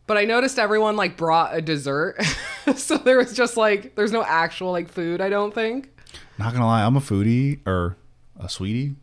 But 0.06 0.16
I 0.16 0.24
noticed 0.24 0.58
everyone 0.58 0.94
like 0.96 1.16
brought 1.16 1.56
a 1.56 1.60
dessert. 1.60 2.22
so 2.76 2.96
there 2.96 3.18
was 3.18 3.32
just 3.34 3.56
like 3.56 3.96
there's 3.96 4.12
no 4.12 4.22
actual 4.22 4.70
like 4.70 4.88
food, 4.88 5.20
I 5.20 5.28
don't 5.28 5.52
think. 5.52 5.90
Not 6.38 6.52
gonna 6.52 6.66
lie, 6.66 6.84
I'm 6.84 6.96
a 6.96 7.00
foodie 7.00 7.58
or 7.66 7.96
a 8.38 8.48
sweetie. 8.48 8.94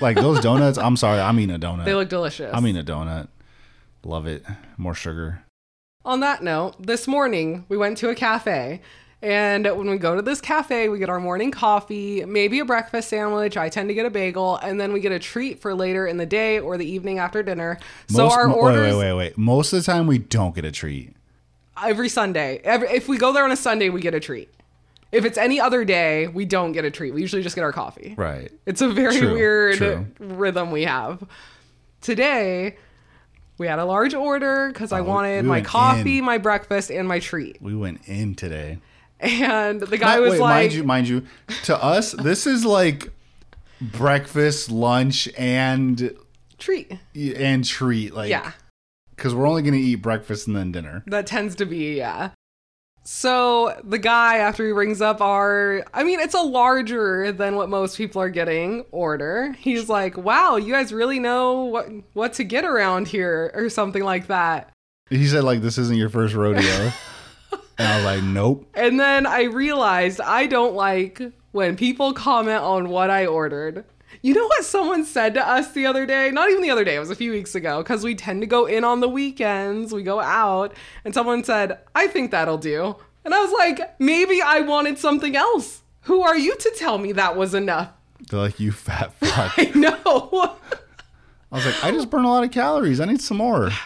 Like 0.00 0.16
those 0.16 0.40
donuts, 0.40 0.78
I'm 0.78 0.96
sorry, 0.96 1.20
I'm 1.20 1.38
eating 1.40 1.54
a 1.54 1.58
donut. 1.58 1.84
They 1.84 1.94
look 1.94 2.08
delicious. 2.08 2.50
I'm 2.54 2.64
eating 2.66 2.80
a 2.80 2.84
donut. 2.84 3.28
Love 4.04 4.26
it. 4.26 4.44
More 4.76 4.94
sugar. 4.94 5.42
On 6.04 6.20
that 6.20 6.44
note, 6.44 6.76
this 6.78 7.08
morning 7.08 7.64
we 7.68 7.76
went 7.76 7.98
to 7.98 8.08
a 8.08 8.14
cafe. 8.14 8.80
And 9.26 9.64
when 9.66 9.90
we 9.90 9.96
go 9.98 10.14
to 10.14 10.22
this 10.22 10.40
cafe, 10.40 10.88
we 10.88 11.00
get 11.00 11.08
our 11.10 11.18
morning 11.18 11.50
coffee, 11.50 12.24
maybe 12.24 12.60
a 12.60 12.64
breakfast 12.64 13.08
sandwich. 13.08 13.56
I 13.56 13.68
tend 13.68 13.88
to 13.88 13.94
get 13.94 14.06
a 14.06 14.10
bagel, 14.10 14.54
and 14.58 14.80
then 14.80 14.92
we 14.92 15.00
get 15.00 15.10
a 15.10 15.18
treat 15.18 15.60
for 15.60 15.74
later 15.74 16.06
in 16.06 16.16
the 16.16 16.24
day 16.26 16.60
or 16.60 16.78
the 16.78 16.88
evening 16.88 17.18
after 17.18 17.42
dinner. 17.42 17.76
So 18.08 18.22
Most- 18.22 18.36
our 18.36 18.46
mo- 18.46 18.54
orders 18.54 18.94
Wait, 18.94 18.98
wait, 19.00 19.12
wait, 19.12 19.18
wait. 19.18 19.36
Most 19.38 19.72
of 19.72 19.80
the 19.80 19.84
time, 19.84 20.06
we 20.06 20.18
don't 20.18 20.54
get 20.54 20.64
a 20.64 20.70
treat. 20.70 21.12
every 21.82 22.08
Sunday. 22.08 22.60
Every, 22.62 22.86
if 22.88 23.08
we 23.08 23.18
go 23.18 23.32
there 23.32 23.42
on 23.42 23.50
a 23.50 23.56
Sunday, 23.56 23.88
we 23.90 24.00
get 24.00 24.14
a 24.14 24.20
treat. 24.20 24.48
If 25.10 25.24
it's 25.24 25.36
any 25.38 25.58
other 25.60 25.84
day, 25.84 26.28
we 26.28 26.44
don't 26.44 26.70
get 26.70 26.84
a 26.84 26.90
treat. 26.92 27.12
We 27.12 27.20
usually 27.20 27.42
just 27.42 27.56
get 27.56 27.62
our 27.62 27.72
coffee. 27.72 28.14
Right. 28.16 28.52
It's 28.64 28.80
a 28.80 28.88
very 28.88 29.16
True, 29.16 29.32
weird 29.32 29.74
true. 29.76 30.06
rhythm 30.20 30.70
we 30.70 30.84
have. 30.84 31.22
Today, 32.00 32.76
we 33.58 33.66
had 33.66 33.78
a 33.80 33.84
large 33.84 34.14
order 34.14 34.68
because 34.72 34.92
I 34.92 35.00
Oh, 35.00 35.02
we- 35.02 35.08
wanted 35.08 35.42
we 35.44 35.48
my 35.48 35.60
coffee, 35.62 36.18
in. 36.18 36.24
my 36.24 36.38
breakfast, 36.38 36.90
and 36.92 37.08
my 37.08 37.18
treat. 37.18 37.60
We 37.60 37.74
went 37.74 38.02
in 38.06 38.36
today. 38.36 38.78
And 39.20 39.80
the 39.80 39.96
guy 39.98 40.16
Not- 40.16 40.20
was 40.22 40.30
wait, 40.32 40.40
like, 40.40 40.62
mind 40.62 40.72
you, 40.74 40.84
mind 40.84 41.08
you, 41.08 41.22
to 41.64 41.82
us, 41.82 42.12
this 42.12 42.46
is 42.46 42.64
like 42.64 43.10
breakfast, 43.80 44.70
lunch, 44.70 45.28
and 45.38 46.14
treat. 46.58 46.92
and 47.14 47.64
treat. 47.64 48.14
Like, 48.14 48.30
Yeah, 48.30 48.52
because 49.14 49.34
we're 49.34 49.46
only 49.46 49.62
gonna 49.62 49.76
eat 49.76 49.96
breakfast 49.96 50.46
and 50.46 50.56
then 50.56 50.72
dinner. 50.72 51.02
that 51.06 51.26
tends 51.26 51.54
to 51.56 51.66
be, 51.66 51.96
yeah. 51.96 52.30
So 53.04 53.80
the 53.84 53.98
guy, 53.98 54.38
after 54.38 54.66
he 54.66 54.72
rings 54.72 55.00
up 55.00 55.20
our, 55.20 55.84
I 55.94 56.02
mean, 56.02 56.18
it's 56.18 56.34
a 56.34 56.40
larger 56.40 57.30
than 57.30 57.54
what 57.54 57.68
most 57.68 57.96
people 57.96 58.20
are 58.20 58.28
getting 58.30 58.84
order. 58.90 59.52
He's 59.60 59.88
like, 59.88 60.16
wow, 60.16 60.56
you 60.56 60.72
guys 60.72 60.92
really 60.92 61.20
know 61.20 61.64
what, 61.66 61.86
what 62.14 62.32
to 62.34 62.44
get 62.44 62.64
around 62.64 63.06
here, 63.08 63.52
or 63.54 63.70
something 63.70 64.02
like 64.02 64.26
that. 64.26 64.72
He 65.08 65.24
said 65.28 65.44
like 65.44 65.60
this 65.60 65.78
isn't 65.78 65.96
your 65.96 66.08
first 66.08 66.34
rodeo, 66.34 66.90
and 67.78 67.88
I 67.88 67.96
was 67.96 68.04
like, 68.04 68.22
nope. 68.22 68.66
And 68.74 68.98
then 68.98 69.26
I 69.26 69.44
realized 69.44 70.20
I 70.20 70.46
don't 70.46 70.74
like 70.74 71.20
when 71.52 71.76
people 71.76 72.12
comment 72.12 72.62
on 72.62 72.88
what 72.88 73.10
I 73.10 73.26
ordered. 73.26 73.84
You 74.22 74.34
know 74.34 74.46
what 74.46 74.64
someone 74.64 75.04
said 75.04 75.34
to 75.34 75.46
us 75.46 75.72
the 75.72 75.86
other 75.86 76.06
day? 76.06 76.30
Not 76.30 76.50
even 76.50 76.62
the 76.62 76.70
other 76.70 76.84
day, 76.84 76.96
it 76.96 77.00
was 77.00 77.10
a 77.10 77.16
few 77.16 77.32
weeks 77.32 77.54
ago, 77.54 77.82
because 77.82 78.02
we 78.02 78.14
tend 78.14 78.40
to 78.40 78.46
go 78.46 78.66
in 78.66 78.82
on 78.82 79.00
the 79.00 79.08
weekends, 79.08 79.92
we 79.92 80.02
go 80.02 80.20
out, 80.20 80.74
and 81.04 81.12
someone 81.12 81.44
said, 81.44 81.78
I 81.94 82.06
think 82.06 82.30
that'll 82.30 82.58
do. 82.58 82.96
And 83.24 83.34
I 83.34 83.40
was 83.42 83.52
like, 83.52 84.00
maybe 84.00 84.40
I 84.40 84.60
wanted 84.60 84.98
something 84.98 85.36
else. 85.36 85.82
Who 86.02 86.22
are 86.22 86.36
you 86.36 86.56
to 86.56 86.72
tell 86.76 86.98
me 86.98 87.12
that 87.12 87.36
was 87.36 87.54
enough? 87.54 87.90
They're 88.30 88.40
like, 88.40 88.58
you 88.60 88.72
fat 88.72 89.12
fuck. 89.14 89.54
I 89.58 89.70
know. 89.74 90.56
I 91.52 91.56
was 91.56 91.66
like, 91.66 91.84
I 91.84 91.90
just 91.90 92.10
burned 92.10 92.26
a 92.26 92.28
lot 92.28 92.44
of 92.44 92.50
calories. 92.50 93.00
I 93.00 93.04
need 93.04 93.20
some 93.20 93.36
more. 93.38 93.70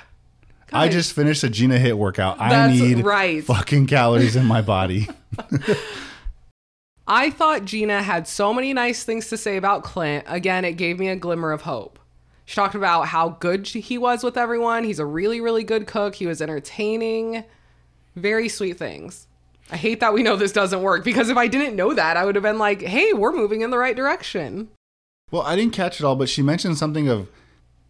I 0.73 0.89
just 0.89 1.13
finished 1.13 1.43
a 1.45 1.51
Gina 1.51 1.77
HIIT 1.79 1.95
workout. 1.95 2.41
I 2.41 2.71
need 2.71 3.05
right. 3.05 3.43
fucking 3.45 3.87
calories 3.87 4.37
in 4.37 4.47
my 4.47 4.63
body. 4.63 5.09
I 7.07 7.31
thought 7.31 7.65
Gina 7.65 8.03
had 8.03 8.29
so 8.29 8.55
many 8.55 8.73
nice 8.73 9.03
things 9.03 9.29
to 9.31 9.37
say 9.37 9.57
about 9.57 9.83
Clint. 9.83 10.25
Again, 10.29 10.65
it 10.65 10.75
gave 10.75 10.99
me 10.99 11.09
a 11.09 11.17
glimmer 11.17 11.51
of 11.51 11.63
hope. 11.63 11.99
She 12.45 12.55
talked 12.55 12.75
about 12.75 13.09
how 13.09 13.31
good 13.31 13.67
he 13.67 13.99
was 13.99 14.23
with 14.23 14.37
everyone. 14.37 14.85
He's 14.85 14.99
a 14.99 15.07
really, 15.07 15.41
really 15.41 15.65
good 15.65 15.87
cook. 15.87 16.15
He 16.15 16.27
was 16.27 16.43
entertaining. 16.43 17.45
Very 18.17 18.49
sweet 18.49 18.79
things. 18.79 19.27
I 19.73 19.77
hate 19.77 20.01
that 20.01 20.13
we 20.13 20.23
know 20.23 20.37
this 20.37 20.53
doesn't 20.53 20.83
work 20.83 21.05
because 21.05 21.29
if 21.29 21.37
I 21.37 21.47
didn't 21.47 21.77
know 21.77 21.95
that, 21.95 22.17
I 22.17 22.25
would 22.25 22.35
have 22.35 22.43
been 22.43 22.59
like, 22.59 22.83
hey, 22.83 23.13
we're 23.13 23.33
moving 23.33 23.61
in 23.61 23.71
the 23.71 23.79
right 23.79 23.95
direction. 23.95 24.69
Well, 25.31 25.43
I 25.43 25.55
didn't 25.55 25.75
catch 25.75 26.01
it 26.01 26.05
all, 26.05 26.17
but 26.17 26.29
she 26.29 26.43
mentioned 26.43 26.77
something 26.77 27.09
of 27.09 27.29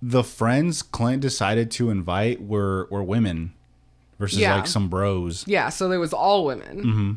the 0.03 0.25
friends 0.25 0.83
Clint 0.83 1.21
decided 1.23 1.71
to 1.73 1.91
invite 1.91 2.43
were 2.43 2.89
were 2.91 3.03
women 3.03 3.53
versus 4.19 4.39
Yeah. 4.39 4.57
like 4.57 4.67
some 4.67 4.89
bros. 4.89 5.45
Yeah, 5.47 5.69
so 5.69 5.91
it 5.93 5.99
was 5.99 6.13
all 6.13 6.45
women. 6.45 6.79
Mm-hmm. 6.85 7.13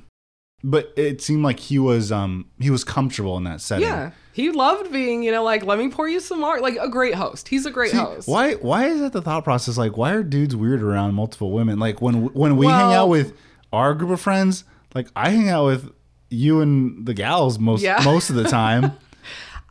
But 0.65 0.93
it 0.95 1.21
seemed 1.21 1.43
like 1.43 1.59
he 1.59 1.77
was 1.79 2.11
um 2.11 2.45
he 2.59 2.69
was 2.69 2.83
comfortable 2.83 3.35
in 3.37 3.43
that 3.43 3.59
setting. 3.61 3.85
Yeah. 3.87 4.11
He 4.31 4.49
loved 4.49 4.91
being, 4.91 5.21
you 5.21 5.31
know, 5.31 5.43
like, 5.43 5.63
let 5.63 5.77
me 5.77 5.89
pour 5.89 6.07
you 6.09 6.19
some 6.19 6.39
more. 6.39 6.59
Like 6.59 6.75
a 6.79 6.89
great 6.89 7.13
host. 7.13 7.49
He's 7.49 7.65
a 7.67 7.71
great 7.71 7.91
See, 7.91 7.97
host. 7.97 8.27
why 8.27 8.53
why 8.55 8.85
is 8.87 8.99
that 9.01 9.11
the 9.13 9.21
thought 9.21 9.43
process? 9.43 9.77
Like, 9.77 9.95
why 9.97 10.13
are 10.13 10.23
dudes 10.23 10.55
weird 10.55 10.81
around 10.81 11.13
multiple 11.13 11.51
women? 11.51 11.79
Like 11.79 12.01
when 12.01 12.33
when 12.33 12.55
we 12.57 12.65
hang 12.65 12.93
out 12.93 13.09
with 13.09 13.33
our 13.73 13.93
group 13.93 14.11
of 14.11 14.21
friends, 14.21 14.63
like 14.95 15.07
I 15.15 15.29
hang 15.29 15.49
out 15.49 15.65
with 15.65 15.91
you 16.29 16.61
and 16.61 17.05
the 17.05 17.13
gals 17.13 17.59
most 17.59 17.81
Yeah. 17.83 18.01
most 18.03 18.29
of 18.29 18.35
the 18.37 18.45
time. 18.45 18.93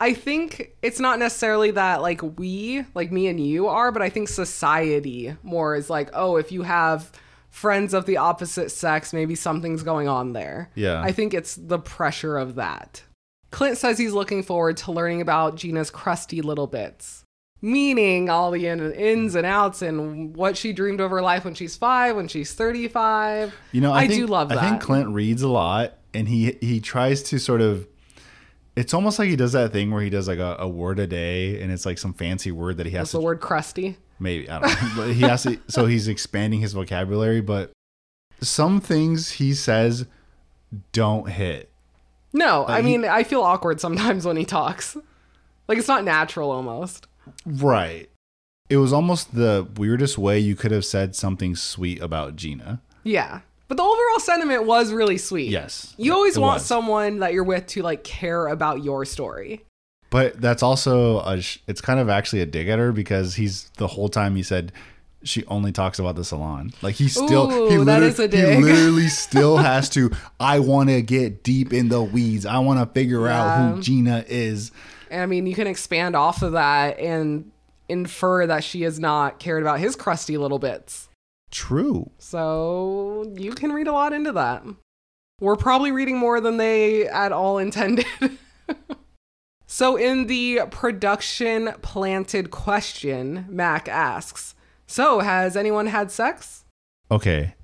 I 0.03 0.15
think 0.15 0.75
it's 0.83 0.99
not 0.99 1.21
necessarily 1.21 1.71
that 1.71 2.03
like 2.03 2.21
we, 2.37 2.85
like 2.93 3.13
me 3.13 3.29
and 3.29 3.39
you 3.39 3.69
are, 3.69 3.93
but 3.93 4.03
I 4.03 4.09
think 4.09 4.29
society 4.29 5.37
more 5.45 5.77
is 5.77 5.89
like, 5.89 6.11
oh, 6.13 6.39
if 6.39 6.51
you 6.51 6.63
have 6.63 7.13
friends 7.51 7.95
of 7.95 8.05
the 8.05 8.17
opposite 8.17 8.71
sex, 8.73 9.13
maybe 9.13 9.37
something's 9.37 9.85
going 9.85 10.09
on 10.09 10.33
there. 10.33 10.71
Yeah. 10.75 11.01
I 11.01 11.13
think 11.13 11.35
it's 11.35 11.55
the 11.55 11.79
pressure 11.79 12.37
of 12.37 12.57
that. 12.57 13.05
Clint 13.53 13.79
says 13.79 13.97
he's 13.97 14.13
looking 14.13 14.43
forward 14.43 14.77
to 14.79 14.91
learning 14.91 15.21
about 15.21 15.55
Gina's 15.55 15.89
crusty 15.89 16.43
little 16.43 16.67
bits, 16.67 17.25
meaning 17.61 18.29
all 18.29 18.51
the 18.51 18.67
ins 18.67 19.37
and 19.37 19.47
outs 19.47 19.83
and 19.83 20.35
what 20.35 20.57
she 20.57 20.73
dreamed 20.73 21.01
of 21.01 21.13
her 21.13 21.23
life 21.23 21.45
when 21.45 21.55
she's 21.55 21.77
five, 21.77 22.17
when 22.17 22.27
she's 22.27 22.53
35. 22.55 23.55
You 23.71 23.81
know, 23.81 23.93
I, 23.93 24.01
I 24.01 24.09
think, 24.09 24.19
do 24.19 24.27
love 24.27 24.49
that. 24.49 24.59
I 24.59 24.69
think 24.69 24.83
Clint 24.83 25.11
reads 25.11 25.43
a 25.43 25.49
lot, 25.49 25.97
and 26.13 26.27
he 26.27 26.59
he 26.61 26.81
tries 26.81 27.23
to 27.25 27.39
sort 27.39 27.61
of. 27.61 27.87
It's 28.75 28.95
almost 28.95 29.19
like 29.19 29.29
he 29.29 29.37
does 29.37 29.53
that 29.53 29.73
thing 29.73 29.91
where 29.91 30.03
he 30.03 30.09
does 30.11 30.29
like 30.29 30.39
a, 30.39 30.57
a 30.59 30.69
word 30.69 30.99
a 30.99 31.07
day, 31.07 31.61
and 31.61 31.71
it's 31.71 31.85
like 31.85 31.99
some 31.99 32.15
fancy 32.15 32.51
word 32.53 32.79
that 32.79 32.87
he 32.87 32.93
has 32.93 33.01
What's 33.03 33.11
to 33.13 33.17
the 33.19 33.23
word 33.23 33.41
crusty? 33.41 33.97
maybe 34.19 34.49
I 34.49 34.61
don't 34.61 34.71
know, 34.83 34.91
but 34.97 35.13
he 35.13 35.21
has 35.23 35.43
to. 35.43 35.59
So 35.69 35.87
he's 35.87 36.09
expanding 36.09 36.61
his 36.61 36.73
vocabulary, 36.73 37.41
but 37.43 37.73
some 38.41 38.81
things 38.81 39.33
he 39.33 39.53
says 39.55 40.07
don't 40.93 41.29
hit. 41.29 41.71
No, 42.33 42.65
I 42.67 42.81
he- 42.81 42.97
mean, 42.99 43.05
I 43.05 43.25
feel 43.25 43.43
awkward 43.43 43.81
sometimes 43.81 44.25
when 44.27 44.37
he 44.37 44.45
talks. 44.45 44.97
Like 45.69 45.77
it's 45.79 45.89
not 45.89 46.05
natural 46.05 46.51
almost. 46.51 47.07
Right. 47.45 48.09
It 48.71 48.79
was 48.79 48.93
almost 48.93 49.35
the 49.35 49.69
weirdest 49.77 50.17
way 50.17 50.39
you 50.39 50.57
could 50.57 50.71
have 50.71 50.85
said 50.87 51.15
something 51.15 51.55
sweet 51.57 52.01
about 52.01 52.37
Gina. 52.37 52.81
Yeah. 53.05 53.41
But 53.73 53.79
the 53.79 53.85
overall 53.85 54.21
sentiment 54.21 54.67
was 54.67 54.93
really 54.93 55.17
sweet. 55.17 55.49
Yes, 55.49 55.95
You 55.97 56.13
always 56.13 56.39
want 56.39 56.57
was. 56.57 56.67
someone 56.67 57.21
that 57.21 57.33
you're 57.33 57.43
with 57.43 57.67
to 57.69 57.81
like 57.81 58.05
care 58.05 58.49
about 58.49 58.85
your 58.85 59.07
story. 59.07 59.65
But 60.11 60.39
that's 60.43 60.63
also 60.63 61.21
a 61.21 61.41
sh- 61.41 61.57
it's 61.67 61.81
kind 61.81 61.99
of 61.99 62.11
actually 62.11 62.43
a 62.43 62.47
dig 62.47 62.69
at 62.69 62.79
her 62.79 62.93
because 62.93 63.37
he's 63.37 63.71
the 63.79 63.87
whole 63.87 64.11
time 64.11 64.37
he 64.37 64.43
said 64.43 64.73
she 65.25 65.43
only 65.47 65.73
talks 65.73 65.99
about 65.99 66.17
the 66.17 66.23
salon. 66.25 66.75
Like 66.83 66.97
he 66.97 67.09
still 67.09 67.49
he, 67.49 67.77
Ooh, 67.77 67.85
that 67.87 68.01
liter- 68.03 68.07
is 68.09 68.19
a 68.19 68.29
he 68.29 68.63
literally 68.63 69.09
still 69.09 69.57
has 69.57 69.89
to 69.91 70.11
I 70.39 70.59
want 70.59 70.91
to 70.91 71.01
get 71.01 71.43
deep 71.43 71.73
in 71.73 71.89
the 71.89 72.03
weeds. 72.03 72.45
I 72.45 72.59
want 72.59 72.79
to 72.79 72.85
figure 72.93 73.27
out 73.27 73.77
who 73.77 73.81
Gina 73.81 74.23
is. 74.29 74.71
And 75.11 75.23
I 75.23 75.25
mean, 75.25 75.47
you 75.47 75.55
can 75.55 75.67
expand 75.67 76.15
off 76.15 76.43
of 76.43 76.53
that 76.53 76.99
and 76.99 77.51
infer 77.89 78.47
that 78.47 78.65
she 78.65 78.83
has 78.83 79.01
not 79.01 79.39
cared 79.39 79.63
about 79.63 79.81
his 79.81 79.97
crusty 79.97 80.37
little 80.37 80.59
bits. 80.59 81.09
True. 81.53 82.11
So 82.19 83.33
you 83.37 83.53
can 83.53 83.73
read 83.73 83.87
a 83.87 83.93
lot 83.93 84.13
into 84.13 84.33
that. 84.33 84.65
We're 85.41 85.57
probably 85.57 85.93
reading 85.93 86.19
more 86.19 86.41
than 86.41 86.57
they 86.57 87.07
at 87.07 87.31
all 87.31 87.59
intended. 87.67 88.07
so, 89.67 89.97
in 89.97 90.27
the 90.27 90.61
production 90.71 91.75
planted 91.83 92.51
question, 92.51 93.47
Mac 93.49 93.89
asks 93.89 94.55
So, 94.87 95.21
has 95.21 95.57
anyone 95.57 95.87
had 95.89 96.11
sex? 96.11 96.65
Okay. 97.11 97.55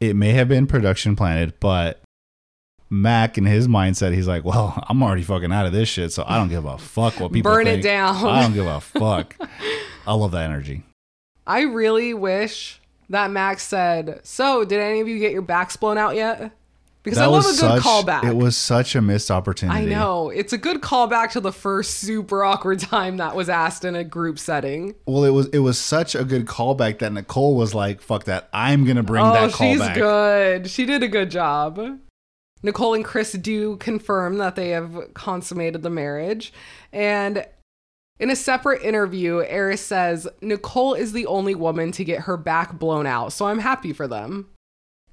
It 0.00 0.16
may 0.16 0.32
have 0.32 0.48
been 0.48 0.66
production 0.66 1.14
planted, 1.14 1.60
but 1.60 2.00
Mac 2.88 3.36
in 3.36 3.44
his 3.44 3.68
mindset, 3.68 4.14
he's 4.14 4.26
like, 4.26 4.44
"Well, 4.44 4.82
I'm 4.88 5.02
already 5.02 5.22
fucking 5.22 5.52
out 5.52 5.66
of 5.66 5.72
this 5.72 5.88
shit, 5.88 6.12
so 6.12 6.24
I 6.26 6.38
don't 6.38 6.48
give 6.48 6.64
a 6.64 6.78
fuck 6.78 7.20
what 7.20 7.32
people 7.32 7.52
Burn 7.52 7.66
it 7.66 7.82
down. 7.82 8.16
I 8.16 8.42
don't 8.42 8.54
give 8.54 8.66
a 8.66 8.80
fuck." 8.80 9.36
I 10.06 10.14
love 10.14 10.32
that 10.32 10.44
energy. 10.44 10.84
I 11.46 11.62
really 11.62 12.14
wish 12.14 12.79
that 13.10 13.30
Mac 13.30 13.60
said, 13.60 14.20
So, 14.22 14.64
did 14.64 14.80
any 14.80 15.00
of 15.00 15.08
you 15.08 15.18
get 15.18 15.32
your 15.32 15.42
backs 15.42 15.76
blown 15.76 15.98
out 15.98 16.16
yet? 16.16 16.52
Because 17.02 17.18
I 17.18 17.26
love 17.26 17.44
a 17.44 17.48
good 17.48 17.56
such, 17.56 17.82
callback. 17.82 18.24
It 18.24 18.36
was 18.36 18.58
such 18.58 18.94
a 18.94 19.00
missed 19.00 19.30
opportunity. 19.30 19.78
I 19.80 19.84
know. 19.86 20.28
It's 20.28 20.52
a 20.52 20.58
good 20.58 20.82
callback 20.82 21.30
to 21.30 21.40
the 21.40 21.52
first 21.52 21.94
super 21.94 22.44
awkward 22.44 22.78
time 22.78 23.16
that 23.16 23.34
was 23.34 23.48
asked 23.48 23.86
in 23.86 23.96
a 23.96 24.04
group 24.04 24.38
setting. 24.38 24.94
Well, 25.06 25.24
it 25.24 25.30
was 25.30 25.46
it 25.48 25.60
was 25.60 25.78
such 25.78 26.14
a 26.14 26.24
good 26.24 26.44
callback 26.44 26.98
that 26.98 27.12
Nicole 27.12 27.56
was 27.56 27.74
like, 27.74 28.02
"Fuck 28.02 28.24
that! 28.24 28.50
I'm 28.52 28.84
gonna 28.84 29.02
bring 29.02 29.24
oh, 29.24 29.32
that 29.32 29.50
callback." 29.52 29.88
she's 29.88 29.96
good. 29.96 30.70
She 30.70 30.84
did 30.84 31.02
a 31.02 31.08
good 31.08 31.30
job. 31.30 32.00
Nicole 32.62 32.92
and 32.92 33.04
Chris 33.04 33.32
do 33.32 33.76
confirm 33.78 34.36
that 34.36 34.54
they 34.54 34.68
have 34.70 35.14
consummated 35.14 35.82
the 35.82 35.88
marriage. 35.88 36.52
And 36.92 37.46
in 38.20 38.30
a 38.30 38.36
separate 38.36 38.82
interview, 38.82 39.42
Airris 39.44 39.78
says, 39.78 40.28
Nicole 40.42 40.94
is 40.94 41.12
the 41.12 41.26
only 41.26 41.54
woman 41.54 41.90
to 41.92 42.04
get 42.04 42.20
her 42.20 42.36
back 42.36 42.78
blown 42.78 43.06
out, 43.06 43.32
so 43.32 43.46
I'm 43.46 43.58
happy 43.58 43.92
for 43.94 44.06
them. 44.06 44.50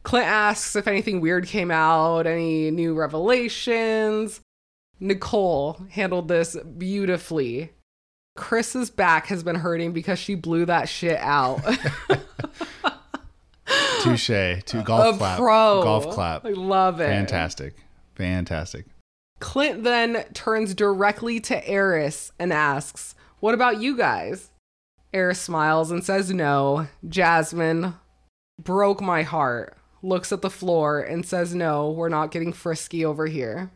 Clint 0.04 0.28
asks 0.28 0.76
if 0.76 0.88
anything 0.88 1.22
weird 1.22 1.48
came 1.48 1.72
out, 1.72 2.28
any 2.28 2.70
new 2.70 2.94
revelations. 2.94 4.42
Nicole 5.00 5.82
handled 5.92 6.28
this 6.28 6.58
beautifully. 6.78 7.72
Chris's 8.36 8.90
back 8.90 9.28
has 9.28 9.42
been 9.42 9.56
hurting 9.56 9.94
because 9.94 10.20
she 10.20 10.36
blew 10.36 10.66
that 10.66 10.90
shit 10.90 11.18
out. 11.20 11.62
Touche. 14.02 14.28
To 14.28 14.84
golf 14.86 15.16
a 15.16 15.18
clap. 15.18 15.38
pro. 15.38 15.82
Golf 15.84 16.10
clap. 16.10 16.46
I 16.46 16.50
love 16.50 17.00
it. 17.02 17.08
Fantastic. 17.08 17.76
Fantastic. 18.16 18.86
Clint 19.40 19.84
then 19.84 20.26
turns 20.34 20.74
directly 20.74 21.40
to 21.42 21.62
Airris 21.62 22.32
and 22.40 22.52
asks, 22.52 23.16
What 23.40 23.54
about 23.54 23.80
you 23.80 23.96
guys? 23.96 24.50
Airris 25.14 25.38
smiles 25.38 25.92
and 25.92 26.04
says 26.04 26.34
no. 26.34 26.88
Jasmine 27.08 27.94
broke 28.62 29.02
my 29.02 29.24
heart, 29.24 29.78
looks 30.02 30.32
at 30.32 30.42
the 30.42 30.50
floor 30.50 31.00
and 31.00 31.26
says, 31.26 31.54
No, 31.54 31.90
we're 31.90 32.10
not 32.10 32.32
getting 32.32 32.54
frisky 32.54 33.06
over 33.06 33.28
here. 33.28 33.72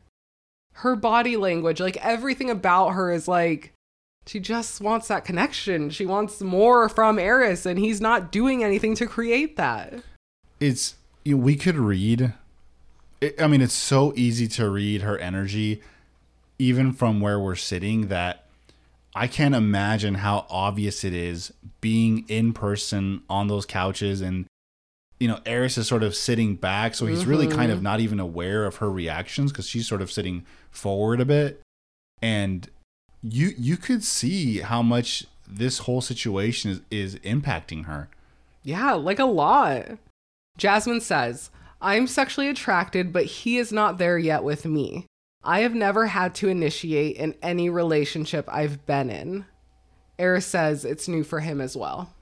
Her 0.76 0.96
body 0.96 1.38
language, 1.38 1.80
like 1.80 1.98
everything 1.98 2.50
about 2.50 2.90
her 2.90 3.12
is 3.12 3.28
like, 3.28 3.74
she 4.26 4.40
just 4.40 4.82
wants 4.82 5.08
that 5.08 5.26
connection. 5.26 5.90
She 5.90 6.06
wants 6.06 6.42
more 6.42 6.88
from 6.88 7.18
Airris, 7.18 7.66
and 7.66 7.80
he's 7.80 8.00
not 8.00 8.32
doing 8.32 8.64
anything 8.64 8.96
to 8.96 9.08
create 9.08 9.58
that. 9.58 9.94
it's 10.60 10.96
you 11.24 11.36
know, 11.36 11.44
we 11.44 11.56
could 11.56 11.76
read 11.76 12.34
it, 13.22 13.42
i 13.42 13.48
mean 13.48 13.62
it's 13.62 13.74
so 13.74 14.14
easy 14.16 14.48
to 14.48 14.70
read 14.70 15.02
her 15.02 15.18
energy 15.18 15.82
even 16.60 16.92
from 16.92 17.22
where 17.22 17.40
we're 17.40 17.56
sitting 17.56 18.08
that 18.08 18.46
i 19.16 19.28
can't 19.28 19.56
imagine 19.56 20.16
how 20.16 20.46
obvious 20.50 21.04
it 21.04 21.14
is 21.14 21.54
being 21.80 22.26
in 22.28 22.52
person 22.52 23.22
on 23.30 23.48
those 23.48 23.66
couches 23.66 24.22
and 24.22 24.46
you 25.22 25.28
know 25.28 25.38
Airris 25.46 25.78
is 25.78 25.88
sort 25.88 26.02
of 26.02 26.16
sitting 26.16 26.56
back 26.56 26.96
so 26.96 27.06
he's 27.06 27.28
really 27.28 27.46
kind 27.46 27.72
of 27.72 27.78
mm-hmm. 27.78 27.84
not 27.84 28.00
even 28.00 28.20
aware 28.20 28.66
of 28.66 28.78
her 28.78 28.90
reactions 28.90 29.52
because 29.52 29.68
she's 29.68 29.88
sort 29.88 30.02
of 30.02 30.12
sitting 30.12 30.44
forward 30.72 31.22
a 31.22 31.26
bit. 31.26 31.62
And 32.24 32.68
you 33.22 33.52
you 33.56 33.78
could 33.78 34.04
see 34.04 34.62
how 34.62 34.82
much 34.82 35.28
this 35.48 35.80
whole 35.80 36.02
situation 36.02 36.72
is, 36.72 36.82
is 36.90 37.16
impacting 37.18 37.86
her. 37.86 38.10
Yeah, 38.64 38.94
like 38.94 39.20
a 39.20 39.26
lot. 39.26 40.00
Jasmine 40.58 41.02
says, 41.02 41.52
I'm 41.82 42.08
sexually 42.08 42.48
attracted, 42.48 43.12
but 43.12 43.26
he 43.26 43.58
is 43.58 43.72
not 43.72 43.98
there 43.98 44.18
yet 44.18 44.44
with 44.44 44.66
me. 44.66 45.08
I 45.44 45.62
have 45.62 45.74
never 45.74 46.06
had 46.08 46.36
to 46.36 46.50
initiate 46.50 47.18
in 47.18 47.36
any 47.42 47.70
relationship 47.70 48.46
I've 48.48 48.86
been 48.86 49.10
in. 49.10 49.46
Airris 50.20 50.44
says 50.44 50.86
it's 50.86 51.08
new 51.08 51.24
for 51.24 51.40
him 51.40 51.60
as 51.60 51.76
well. 51.76 52.14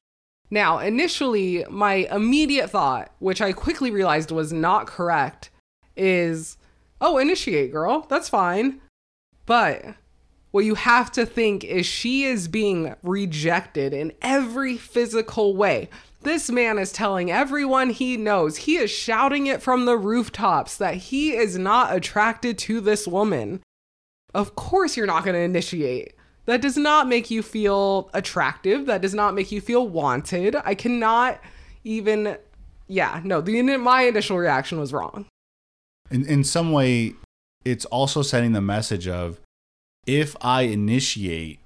Now, 0.50 0.80
initially, 0.80 1.66
my 1.70 2.08
immediate 2.10 2.70
thought, 2.70 3.12
which 3.20 3.42
I 3.42 3.52
quickly 3.52 3.92
realized 3.92 4.32
was 4.32 4.54
not 4.54 4.88
correct, 4.88 5.50
is 5.98 6.58
oh, 7.02 7.18
initiate, 7.18 7.72
girl. 7.72 8.06
That's 8.10 8.30
fine. 8.30 8.82
But 9.46 9.84
what 10.52 10.66
you 10.66 10.76
have 10.76 11.12
to 11.12 11.26
think 11.26 11.64
is 11.64 11.86
she 11.86 12.24
is 12.24 12.48
being 12.48 12.96
rejected 13.04 13.94
in 13.94 14.14
every 14.22 14.78
physical 14.78 15.56
way. 15.56 15.90
This 16.22 16.50
man 16.50 16.78
is 16.78 16.92
telling 16.92 17.32
everyone 17.32 17.92
he 17.92 18.18
knows, 18.18 18.58
he 18.58 18.76
is 18.78 18.92
shouting 18.92 19.48
it 19.48 19.62
from 19.62 19.86
the 19.86 19.98
rooftops 19.98 20.76
that 20.78 20.96
he 20.96 21.32
is 21.32 21.58
not 21.58 21.96
attracted 21.96 22.58
to 22.60 22.82
this 22.82 23.08
woman. 23.08 23.62
Of 24.34 24.56
course, 24.56 24.98
you're 24.98 25.08
not 25.08 25.24
going 25.24 25.36
to 25.36 25.40
initiate. 25.42 26.14
That 26.46 26.62
does 26.62 26.78
not 26.78 27.08
make 27.08 27.32
you 27.32 27.42
feel 27.42 28.10
attractive. 28.14 28.86
That 28.86 29.02
does 29.02 29.14
not 29.14 29.34
make 29.34 29.52
you 29.52 29.62
feel 29.62 29.88
wanted. 29.88 30.56
I 30.66 30.76
cannot 30.76 31.40
even. 31.84 32.38
Yeah, 32.88 33.22
no, 33.24 33.40
the 33.40 33.62
my 33.78 34.04
initial 34.04 34.38
reaction 34.38 34.80
was 34.80 34.92
wrong. 34.92 35.26
in 36.12 36.26
in 36.26 36.44
some 36.44 36.72
way 36.72 37.14
it's 37.64 37.86
also 37.86 38.22
sending 38.24 38.54
the 38.54 38.62
message 38.62 39.08
of 39.08 39.40
if 40.08 40.36
i 40.42 40.64
initiate 40.64 41.60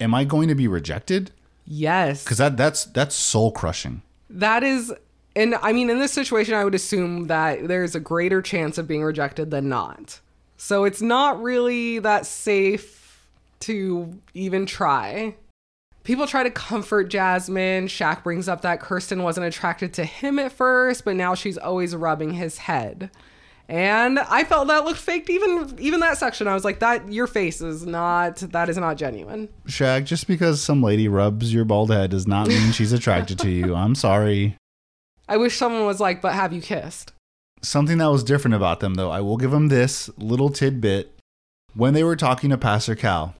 am 0.00 0.14
i 0.14 0.24
going 0.24 0.48
to 0.48 0.54
be 0.54 0.66
rejected 0.66 1.30
Yes. 1.66 2.22
because 2.24 2.38
that 2.38 2.56
that's 2.56 2.84
that's 2.86 3.14
soul 3.14 3.50
crushing 3.50 4.02
That 4.30 4.62
is, 4.62 4.92
and 5.34 5.56
I 5.56 5.72
mean, 5.72 5.90
in 5.90 5.98
this 5.98 6.12
situation, 6.12 6.54
I 6.54 6.64
would 6.64 6.74
assume 6.74 7.26
that 7.26 7.68
there's 7.68 7.94
a 7.94 8.00
greater 8.00 8.40
chance 8.40 8.78
of 8.78 8.88
being 8.88 9.02
rejected 9.02 9.50
than 9.50 9.68
not. 9.68 10.20
So 10.56 10.84
it's 10.84 11.02
not 11.02 11.42
really 11.42 11.98
that 11.98 12.24
safe 12.26 13.26
to 13.60 14.18
even 14.34 14.66
try. 14.66 15.34
People 16.04 16.26
try 16.26 16.44
to 16.44 16.50
comfort 16.50 17.08
Jasmine. 17.08 17.88
Shaq 17.88 18.22
brings 18.22 18.48
up 18.48 18.60
that 18.62 18.80
Kirsten 18.80 19.22
wasn't 19.22 19.46
attracted 19.46 19.92
to 19.94 20.04
him 20.04 20.38
at 20.38 20.52
first, 20.52 21.04
but 21.04 21.16
now 21.16 21.34
she's 21.34 21.58
always 21.58 21.96
rubbing 21.96 22.34
his 22.34 22.58
head. 22.58 23.10
And 23.68 24.18
I 24.20 24.44
felt 24.44 24.68
that 24.68 24.84
looked 24.84 25.00
faked 25.00 25.28
even 25.28 25.74
even 25.80 26.00
that 26.00 26.18
section. 26.18 26.46
I 26.46 26.54
was 26.54 26.64
like, 26.64 26.78
that 26.80 27.12
your 27.12 27.26
face 27.26 27.60
is 27.60 27.84
not 27.84 28.36
that 28.36 28.68
is 28.68 28.76
not 28.76 28.96
genuine. 28.96 29.48
Shaq, 29.66 30.04
just 30.04 30.28
because 30.28 30.62
some 30.62 30.82
lady 30.82 31.08
rubs 31.08 31.52
your 31.52 31.64
bald 31.64 31.90
head 31.90 32.10
does 32.10 32.26
not 32.28 32.46
mean 32.48 32.70
she's 32.72 32.92
attracted 32.92 33.38
to 33.40 33.50
you. 33.50 33.74
I'm 33.74 33.94
sorry. 33.96 34.56
I 35.28 35.36
wish 35.36 35.56
someone 35.56 35.84
was 35.86 35.98
like, 35.98 36.22
but 36.22 36.34
have 36.34 36.52
you 36.52 36.60
kissed? 36.60 37.12
Something 37.62 37.98
that 37.98 38.06
was 38.06 38.22
different 38.22 38.54
about 38.54 38.78
them, 38.78 38.94
though, 38.94 39.10
I 39.10 39.20
will 39.20 39.36
give 39.36 39.50
them 39.50 39.66
this 39.68 40.08
little 40.16 40.50
tidbit. 40.50 41.12
When 41.74 41.94
they 41.94 42.04
were 42.04 42.14
talking 42.14 42.50
to 42.50 42.56
Pastor 42.58 42.94
Cal, 42.94 43.34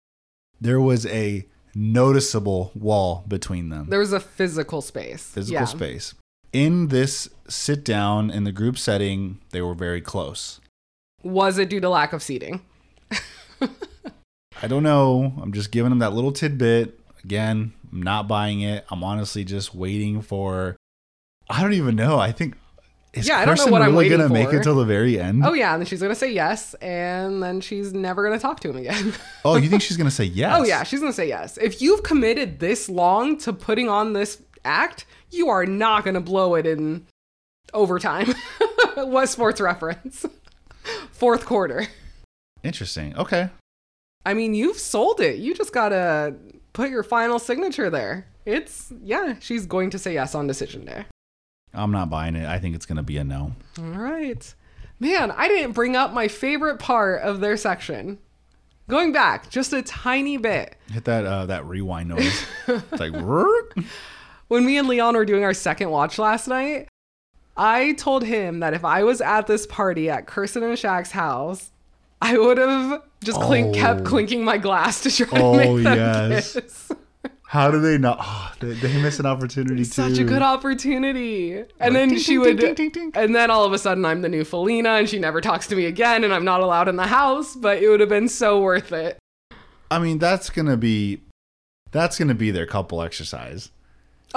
there 0.60 0.80
was 0.80 1.06
a 1.06 1.46
noticeable 1.74 2.72
wall 2.74 3.24
between 3.28 3.68
them. 3.68 3.86
There 3.88 4.00
was 4.00 4.12
a 4.12 4.18
physical 4.20 4.82
space. 4.82 5.22
physical 5.22 5.60
Yeah. 5.60 5.64
space. 5.66 6.14
In 6.52 6.88
this 6.88 7.28
sit 7.48 7.84
down 7.84 8.30
in 8.30 8.44
the 8.44 8.52
group 8.52 8.78
setting, 8.78 9.40
they 9.50 9.60
were 9.60 9.74
very 9.74 10.00
close. 10.00 10.60
Was 11.22 11.58
it 11.58 11.68
due 11.68 11.80
to 11.80 11.88
lack 11.88 12.12
of 12.12 12.22
seating? 12.22 12.62
I 14.62 14.68
don't 14.68 14.82
know. 14.82 15.34
I'm 15.42 15.52
just 15.52 15.70
giving 15.70 15.90
them 15.90 15.98
that 15.98 16.12
little 16.12 16.32
tidbit. 16.32 16.98
Again, 17.24 17.72
I'm 17.92 18.02
not 18.02 18.28
buying 18.28 18.60
it. 18.60 18.84
I'm 18.90 19.04
honestly 19.04 19.44
just 19.44 19.74
waiting 19.74 20.22
for. 20.22 20.76
I 21.48 21.62
don't 21.62 21.74
even 21.74 21.96
know. 21.96 22.18
I 22.18 22.32
think. 22.32 22.56
Is 23.12 23.28
Yeah, 23.28 23.38
I 23.38 23.44
don't 23.44 23.56
know 23.58 23.66
what 23.66 23.82
I'm 23.82 23.92
really 23.92 24.10
waiting 24.10 24.18
gonna 24.18 24.32
make 24.32 24.52
it 24.52 24.62
till 24.62 24.76
the 24.76 24.84
very 24.84 25.18
end? 25.18 25.44
Oh 25.44 25.54
yeah, 25.54 25.72
and 25.72 25.80
then 25.80 25.86
she's 25.86 26.02
gonna 26.02 26.14
say 26.14 26.32
yes, 26.32 26.74
and 26.74 27.42
then 27.42 27.60
she's 27.60 27.92
never 27.92 28.22
gonna 28.22 28.38
talk 28.38 28.60
to 28.60 28.70
him 28.70 28.76
again. 28.76 29.14
Oh, 29.44 29.56
you 29.56 29.68
think 29.68 29.80
she's 29.82 29.96
gonna 29.96 30.10
say 30.10 30.24
oh, 30.24 30.32
yes? 30.34 30.56
Oh 30.60 30.64
yeah, 30.64 30.82
she's 30.82 31.00
gonna 31.00 31.12
say 31.12 31.28
yes. 31.28 31.56
If 31.56 31.80
you've 31.80 32.02
committed 32.02 32.58
this 32.58 32.88
long 32.88 33.38
to 33.38 33.52
putting 33.52 33.88
on 33.88 34.12
this 34.12 34.42
act, 34.64 35.06
you 35.36 35.48
are 35.48 35.66
not 35.66 36.04
gonna 36.04 36.20
blow 36.20 36.54
it 36.54 36.66
in 36.66 37.06
overtime. 37.74 38.34
what 38.94 39.28
sports 39.28 39.60
reference? 39.60 40.26
Fourth 41.12 41.44
quarter. 41.44 41.86
Interesting. 42.62 43.16
Okay. 43.16 43.50
I 44.24 44.34
mean, 44.34 44.54
you've 44.54 44.78
sold 44.78 45.20
it. 45.20 45.38
You 45.38 45.54
just 45.54 45.72
gotta 45.72 46.34
put 46.72 46.90
your 46.90 47.02
final 47.02 47.38
signature 47.38 47.90
there. 47.90 48.26
It's 48.44 48.92
yeah, 49.02 49.36
she's 49.40 49.66
going 49.66 49.90
to 49.90 49.98
say 49.98 50.14
yes 50.14 50.34
on 50.34 50.46
decision 50.46 50.84
day. 50.84 51.04
I'm 51.74 51.90
not 51.90 52.10
buying 52.10 52.36
it. 52.36 52.46
I 52.46 52.58
think 52.58 52.74
it's 52.74 52.86
gonna 52.86 53.02
be 53.02 53.18
a 53.18 53.24
no. 53.24 53.52
All 53.78 53.84
right. 53.84 54.54
Man, 54.98 55.30
I 55.30 55.46
didn't 55.48 55.72
bring 55.72 55.94
up 55.94 56.12
my 56.12 56.26
favorite 56.26 56.78
part 56.78 57.20
of 57.22 57.40
their 57.40 57.56
section. 57.56 58.18
Going 58.88 59.12
back 59.12 59.50
just 59.50 59.72
a 59.72 59.82
tiny 59.82 60.36
bit. 60.36 60.76
Hit 60.90 61.04
that 61.04 61.26
uh, 61.26 61.46
that 61.46 61.66
rewind 61.66 62.08
noise. 62.08 62.46
it's 62.66 63.00
like. 63.00 63.12
when 64.48 64.64
me 64.64 64.78
and 64.78 64.88
Leon 64.88 65.14
were 65.16 65.24
doing 65.24 65.44
our 65.44 65.54
second 65.54 65.90
watch 65.90 66.18
last 66.18 66.48
night, 66.48 66.88
I 67.56 67.92
told 67.92 68.24
him 68.24 68.60
that 68.60 68.74
if 68.74 68.84
I 68.84 69.02
was 69.02 69.20
at 69.20 69.46
this 69.46 69.66
party 69.66 70.10
at 70.10 70.26
Kirsten 70.26 70.62
and 70.62 70.72
Shaq's 70.76 71.12
house, 71.12 71.70
I 72.20 72.36
would 72.38 72.58
have 72.58 73.02
just 73.24 73.40
clink, 73.40 73.68
Oh. 73.76 73.78
kept 73.78 74.04
clinking 74.04 74.44
my 74.44 74.58
glass 74.58 75.02
to 75.02 75.10
try 75.10 75.40
Oh, 75.40 75.52
to 75.52 75.58
make 75.74 75.84
them 75.84 75.96
yes. 76.30 76.52
kiss. 76.54 76.92
How 77.48 77.70
do 77.70 77.80
they 77.80 77.96
not? 77.96 78.18
Oh, 78.20 78.52
they, 78.60 78.72
they 78.74 79.00
miss 79.00 79.20
an 79.20 79.26
opportunity 79.26 79.84
too. 79.84 79.90
Such 79.90 80.18
a 80.18 80.24
good 80.24 80.42
opportunity. 80.42 81.52
And 81.58 81.68
Like, 81.80 81.92
then 81.92 82.08
ding, 82.10 82.18
she 82.18 82.32
ding, 82.32 82.40
would, 82.40 82.74
ding. 82.76 83.12
and 83.14 83.34
then 83.34 83.50
all 83.50 83.64
of 83.64 83.72
a 83.72 83.78
sudden 83.78 84.04
I'm 84.04 84.20
the 84.22 84.28
new 84.28 84.44
Felina, 84.44 84.90
and 84.90 85.08
she 85.08 85.18
never 85.18 85.40
talks 85.40 85.66
to 85.68 85.76
me 85.76 85.86
again, 85.86 86.24
and 86.24 86.34
I'm 86.34 86.44
not 86.44 86.60
allowed 86.60 86.88
in 86.88 86.96
the 86.96 87.06
house. 87.06 87.54
But 87.54 87.82
it 87.82 87.88
would 87.88 88.00
have 88.00 88.08
been 88.08 88.28
so 88.28 88.60
worth 88.60 88.92
it. 88.92 89.18
I 89.90 89.98
mean, 90.00 90.18
that's 90.18 90.50
gonna 90.50 90.76
be 90.76 91.22
that's 91.92 92.18
gonna 92.18 92.34
be 92.34 92.50
their 92.50 92.66
couple 92.66 93.00
exercise. 93.00 93.70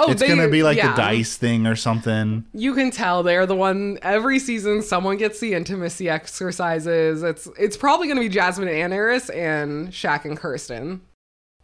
Oh, 0.02 0.10
it's 0.10 0.20
they- 0.20 0.28
gonna 0.28 0.48
be 0.48 0.62
like 0.62 0.76
yeah. 0.76 0.92
the 0.92 0.96
dice 0.96 1.36
thing 1.36 1.66
or 1.66 1.76
something. 1.76 2.44
You 2.52 2.74
can 2.74 2.90
tell 2.90 3.22
they're 3.22 3.46
the 3.46 3.54
one 3.56 3.98
every 4.02 4.38
season 4.38 4.82
someone 4.82 5.16
gets 5.16 5.40
the 5.40 5.54
intimacy 5.54 6.08
exercises. 6.08 7.22
It's 7.22 7.48
it's 7.58 7.76
probably 7.76 8.08
gonna 8.08 8.20
be 8.20 8.28
Jasmine 8.28 8.68
and 8.68 8.92
Airris 8.92 9.34
and 9.34 9.88
Shaq 9.88 10.24
and 10.24 10.36
Kirsten. 10.36 11.02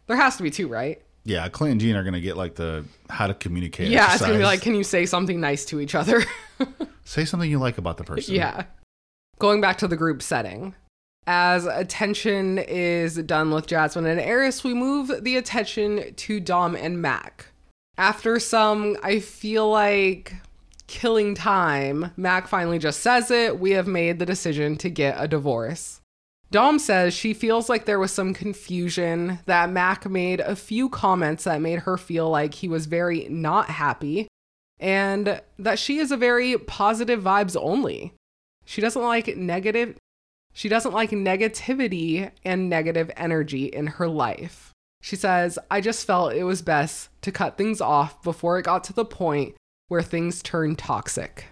There 0.07 0.17
has 0.17 0.37
to 0.37 0.43
be 0.43 0.51
two, 0.51 0.67
right? 0.67 1.01
Yeah, 1.25 1.49
Clint 1.49 1.73
and 1.73 1.81
Gene 1.81 1.95
are 1.95 2.03
gonna 2.03 2.21
get 2.21 2.37
like 2.37 2.55
the 2.55 2.85
how 3.09 3.27
to 3.27 3.33
communicate. 3.33 3.89
yeah, 3.89 4.13
it's 4.13 4.21
gonna 4.21 4.37
be 4.37 4.43
like, 4.43 4.61
can 4.61 4.75
you 4.75 4.83
say 4.83 5.05
something 5.05 5.39
nice 5.41 5.65
to 5.65 5.79
each 5.81 5.95
other? 5.95 6.23
say 7.03 7.25
something 7.25 7.49
you 7.49 7.59
like 7.59 7.77
about 7.77 7.97
the 7.97 8.03
person. 8.03 8.35
yeah. 8.35 8.63
Going 9.39 9.61
back 9.61 9.77
to 9.79 9.87
the 9.87 9.97
group 9.97 10.21
setting. 10.21 10.73
As 11.29 11.65
attention 11.65 12.57
is 12.57 13.15
done 13.15 13.51
with 13.51 13.67
Jasmine 13.67 14.05
and 14.05 14.19
Airris, 14.19 14.63
we 14.63 14.73
move 14.73 15.11
the 15.23 15.35
attention 15.35 16.13
to 16.15 16.39
Dom 16.39 16.73
and 16.75 17.01
Mac. 17.01 17.47
After 17.97 18.39
some, 18.39 18.97
I 19.01 19.19
feel 19.19 19.69
like, 19.69 20.35
killing 20.87 21.33
time, 21.33 22.11
Mac 22.15 22.47
finally 22.47 22.79
just 22.79 22.99
says 22.99 23.31
it. 23.31 23.59
We 23.59 23.71
have 23.71 23.87
made 23.87 24.19
the 24.19 24.25
decision 24.25 24.77
to 24.77 24.89
get 24.89 25.15
a 25.17 25.27
divorce. 25.27 26.01
Dom 26.49 26.79
says 26.79 27.13
she 27.13 27.33
feels 27.33 27.67
like 27.67 27.85
there 27.85 27.99
was 27.99 28.11
some 28.11 28.33
confusion, 28.33 29.39
that 29.47 29.69
Mac 29.69 30.09
made 30.09 30.39
a 30.39 30.55
few 30.55 30.89
comments 30.89 31.43
that 31.43 31.61
made 31.61 31.79
her 31.79 31.97
feel 31.97 32.29
like 32.29 32.53
he 32.53 32.69
was 32.69 32.85
very 32.85 33.27
not 33.29 33.69
happy, 33.69 34.27
and 34.79 35.41
that 35.59 35.79
she 35.79 35.97
is 35.97 36.11
a 36.11 36.17
very 36.17 36.57
positive 36.57 37.21
vibes 37.21 37.57
only. 37.59 38.13
She 38.63 38.79
doesn't 38.79 39.01
like 39.01 39.35
negative 39.35 39.97
she 40.57 40.69
doesn't 40.69 40.91
like 40.91 41.11
negativity 41.11 42.31
and 42.43 42.67
negative 42.67 43.11
energy 43.15 43.65
in 43.65 43.85
her 43.85 44.07
life. 44.07 44.73
She 45.01 45.15
says, 45.15 45.59
I 45.69 45.81
just 45.81 46.05
felt 46.05 46.33
it 46.33 46.43
was 46.43 46.61
best 46.61 47.09
to 47.21 47.31
cut 47.31 47.57
things 47.57 47.81
off 47.81 48.21
before 48.23 48.57
it 48.57 48.63
got 48.63 48.83
to 48.85 48.93
the 48.93 49.05
point 49.05 49.55
where 49.87 50.01
things 50.01 50.41
turned 50.41 50.77
toxic. 50.77 51.45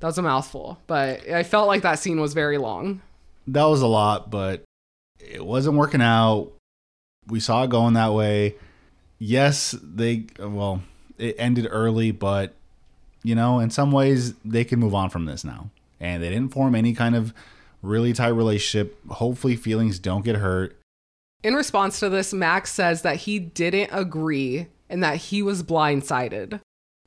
That 0.00 0.08
was 0.08 0.18
a 0.18 0.22
mouthful, 0.22 0.78
but 0.86 1.28
I 1.30 1.42
felt 1.44 1.68
like 1.68 1.82
that 1.82 1.98
scene 2.00 2.20
was 2.20 2.34
very 2.34 2.58
long. 2.58 3.02
that 3.46 3.64
was 3.64 3.82
a 3.82 3.86
lot, 3.86 4.30
but 4.30 4.62
it 5.20 5.44
wasn't 5.44 5.76
working 5.76 6.02
out. 6.02 6.52
We 7.28 7.38
saw 7.38 7.62
it 7.62 7.70
going 7.70 7.94
that 7.94 8.12
way. 8.12 8.56
Yes, 9.20 9.76
they 9.80 10.26
well, 10.40 10.82
it 11.18 11.36
ended 11.38 11.68
early, 11.70 12.10
but 12.10 12.54
you 13.22 13.36
know, 13.36 13.60
in 13.60 13.70
some 13.70 13.92
ways 13.92 14.34
they 14.44 14.64
can 14.64 14.80
move 14.80 14.94
on 14.94 15.08
from 15.08 15.26
this 15.26 15.44
now. 15.44 15.70
And 16.00 16.20
they 16.20 16.30
didn't 16.30 16.52
form 16.52 16.74
any 16.74 16.94
kind 16.94 17.14
of 17.14 17.32
really 17.80 18.12
tight 18.12 18.30
relationship. 18.30 18.98
Hopefully 19.08 19.54
feelings 19.54 20.00
don't 20.00 20.24
get 20.24 20.36
hurt. 20.36 20.76
In 21.42 21.54
response 21.54 21.98
to 22.00 22.08
this, 22.08 22.32
Mac 22.32 22.66
says 22.66 23.02
that 23.02 23.16
he 23.16 23.38
didn't 23.38 23.90
agree 23.92 24.68
and 24.88 25.02
that 25.02 25.16
he 25.16 25.42
was 25.42 25.62
blindsided. 25.62 26.60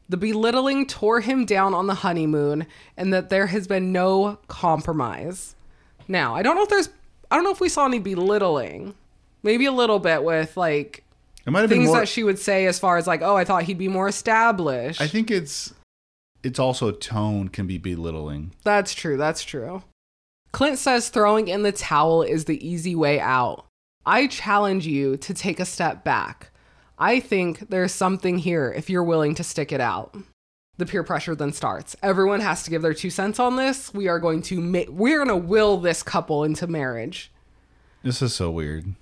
The 0.09 0.17
belittling 0.17 0.85
tore 0.85 1.21
him 1.21 1.45
down 1.45 1.73
on 1.73 1.87
the 1.87 1.95
honeymoon 1.95 2.67
and 2.97 3.13
that 3.13 3.29
there 3.29 3.47
has 3.47 3.67
been 3.67 3.91
no 3.91 4.39
compromise. 4.47 5.55
Now, 6.07 6.35
I 6.35 6.43
don't 6.43 6.55
know 6.55 6.63
if 6.63 6.69
there's 6.69 6.89
I 7.31 7.35
don't 7.35 7.43
know 7.43 7.51
if 7.51 7.59
we 7.59 7.69
saw 7.69 7.85
any 7.85 7.99
belittling. 7.99 8.93
Maybe 9.41 9.65
a 9.65 9.71
little 9.71 9.99
bit 9.99 10.23
with 10.23 10.55
like 10.57 11.03
It 11.45 11.51
might 11.51 11.61
have 11.61 11.69
been 11.69 11.79
things 11.79 11.87
more 11.87 11.99
that 11.99 12.07
she 12.07 12.23
would 12.23 12.37
say 12.37 12.67
as 12.67 12.77
far 12.77 12.97
as 12.97 13.07
like, 13.07 13.21
"Oh, 13.21 13.35
I 13.35 13.45
thought 13.45 13.63
he'd 13.63 13.77
be 13.77 13.87
more 13.87 14.07
established." 14.07 15.01
I 15.01 15.07
think 15.07 15.31
it's 15.31 15.73
it's 16.43 16.59
also 16.59 16.91
tone 16.91 17.49
can 17.49 17.65
be 17.65 17.79
belittling. 17.79 18.51
That's 18.63 18.93
true. 18.93 19.17
That's 19.17 19.43
true. 19.43 19.83
Clint 20.51 20.77
says 20.77 21.09
throwing 21.09 21.47
in 21.47 21.63
the 21.63 21.71
towel 21.71 22.21
is 22.21 22.45
the 22.45 22.65
easy 22.65 22.95
way 22.95 23.19
out. 23.19 23.64
I 24.05 24.27
challenge 24.27 24.85
you 24.85 25.17
to 25.17 25.33
take 25.33 25.59
a 25.59 25.65
step 25.65 26.03
back. 26.03 26.51
I 26.97 27.19
think 27.19 27.69
there's 27.69 27.91
something 27.91 28.37
here 28.37 28.71
if 28.71 28.89
you're 28.89 29.03
willing 29.03 29.35
to 29.35 29.43
stick 29.43 29.71
it 29.71 29.81
out. 29.81 30.15
The 30.77 30.85
peer 30.85 31.03
pressure 31.03 31.35
then 31.35 31.53
starts. 31.53 31.95
Everyone 32.03 32.41
has 32.41 32.63
to 32.63 32.69
give 32.69 32.81
their 32.81 32.93
two 32.93 33.09
cents 33.09 33.39
on 33.39 33.55
this. 33.55 33.93
We 33.93 34.07
are 34.07 34.19
going 34.19 34.41
to 34.43 34.61
ma- 34.61 34.89
we're 34.89 35.23
going 35.23 35.29
to 35.29 35.47
will 35.47 35.77
this 35.77 36.03
couple 36.03 36.43
into 36.43 36.67
marriage. 36.67 37.31
This 38.03 38.21
is 38.21 38.35
so 38.35 38.51
weird. 38.51 38.93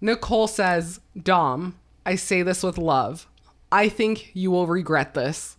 Nicole 0.00 0.48
says, 0.48 1.00
"Dom, 1.22 1.76
I 2.04 2.14
say 2.16 2.42
this 2.42 2.62
with 2.62 2.78
love. 2.78 3.28
I 3.70 3.88
think 3.88 4.34
you 4.34 4.50
will 4.50 4.66
regret 4.66 5.14
this. 5.14 5.56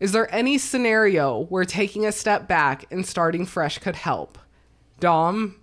Is 0.00 0.12
there 0.12 0.32
any 0.34 0.58
scenario 0.58 1.44
where 1.44 1.64
taking 1.64 2.04
a 2.04 2.12
step 2.12 2.48
back 2.48 2.84
and 2.90 3.06
starting 3.06 3.46
fresh 3.46 3.78
could 3.78 3.96
help?" 3.96 4.36
Dom, 5.00 5.56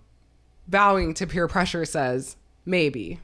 bowing 0.66 1.14
to 1.14 1.26
peer 1.26 1.46
pressure, 1.46 1.84
says, 1.84 2.36
"Maybe." 2.64 3.20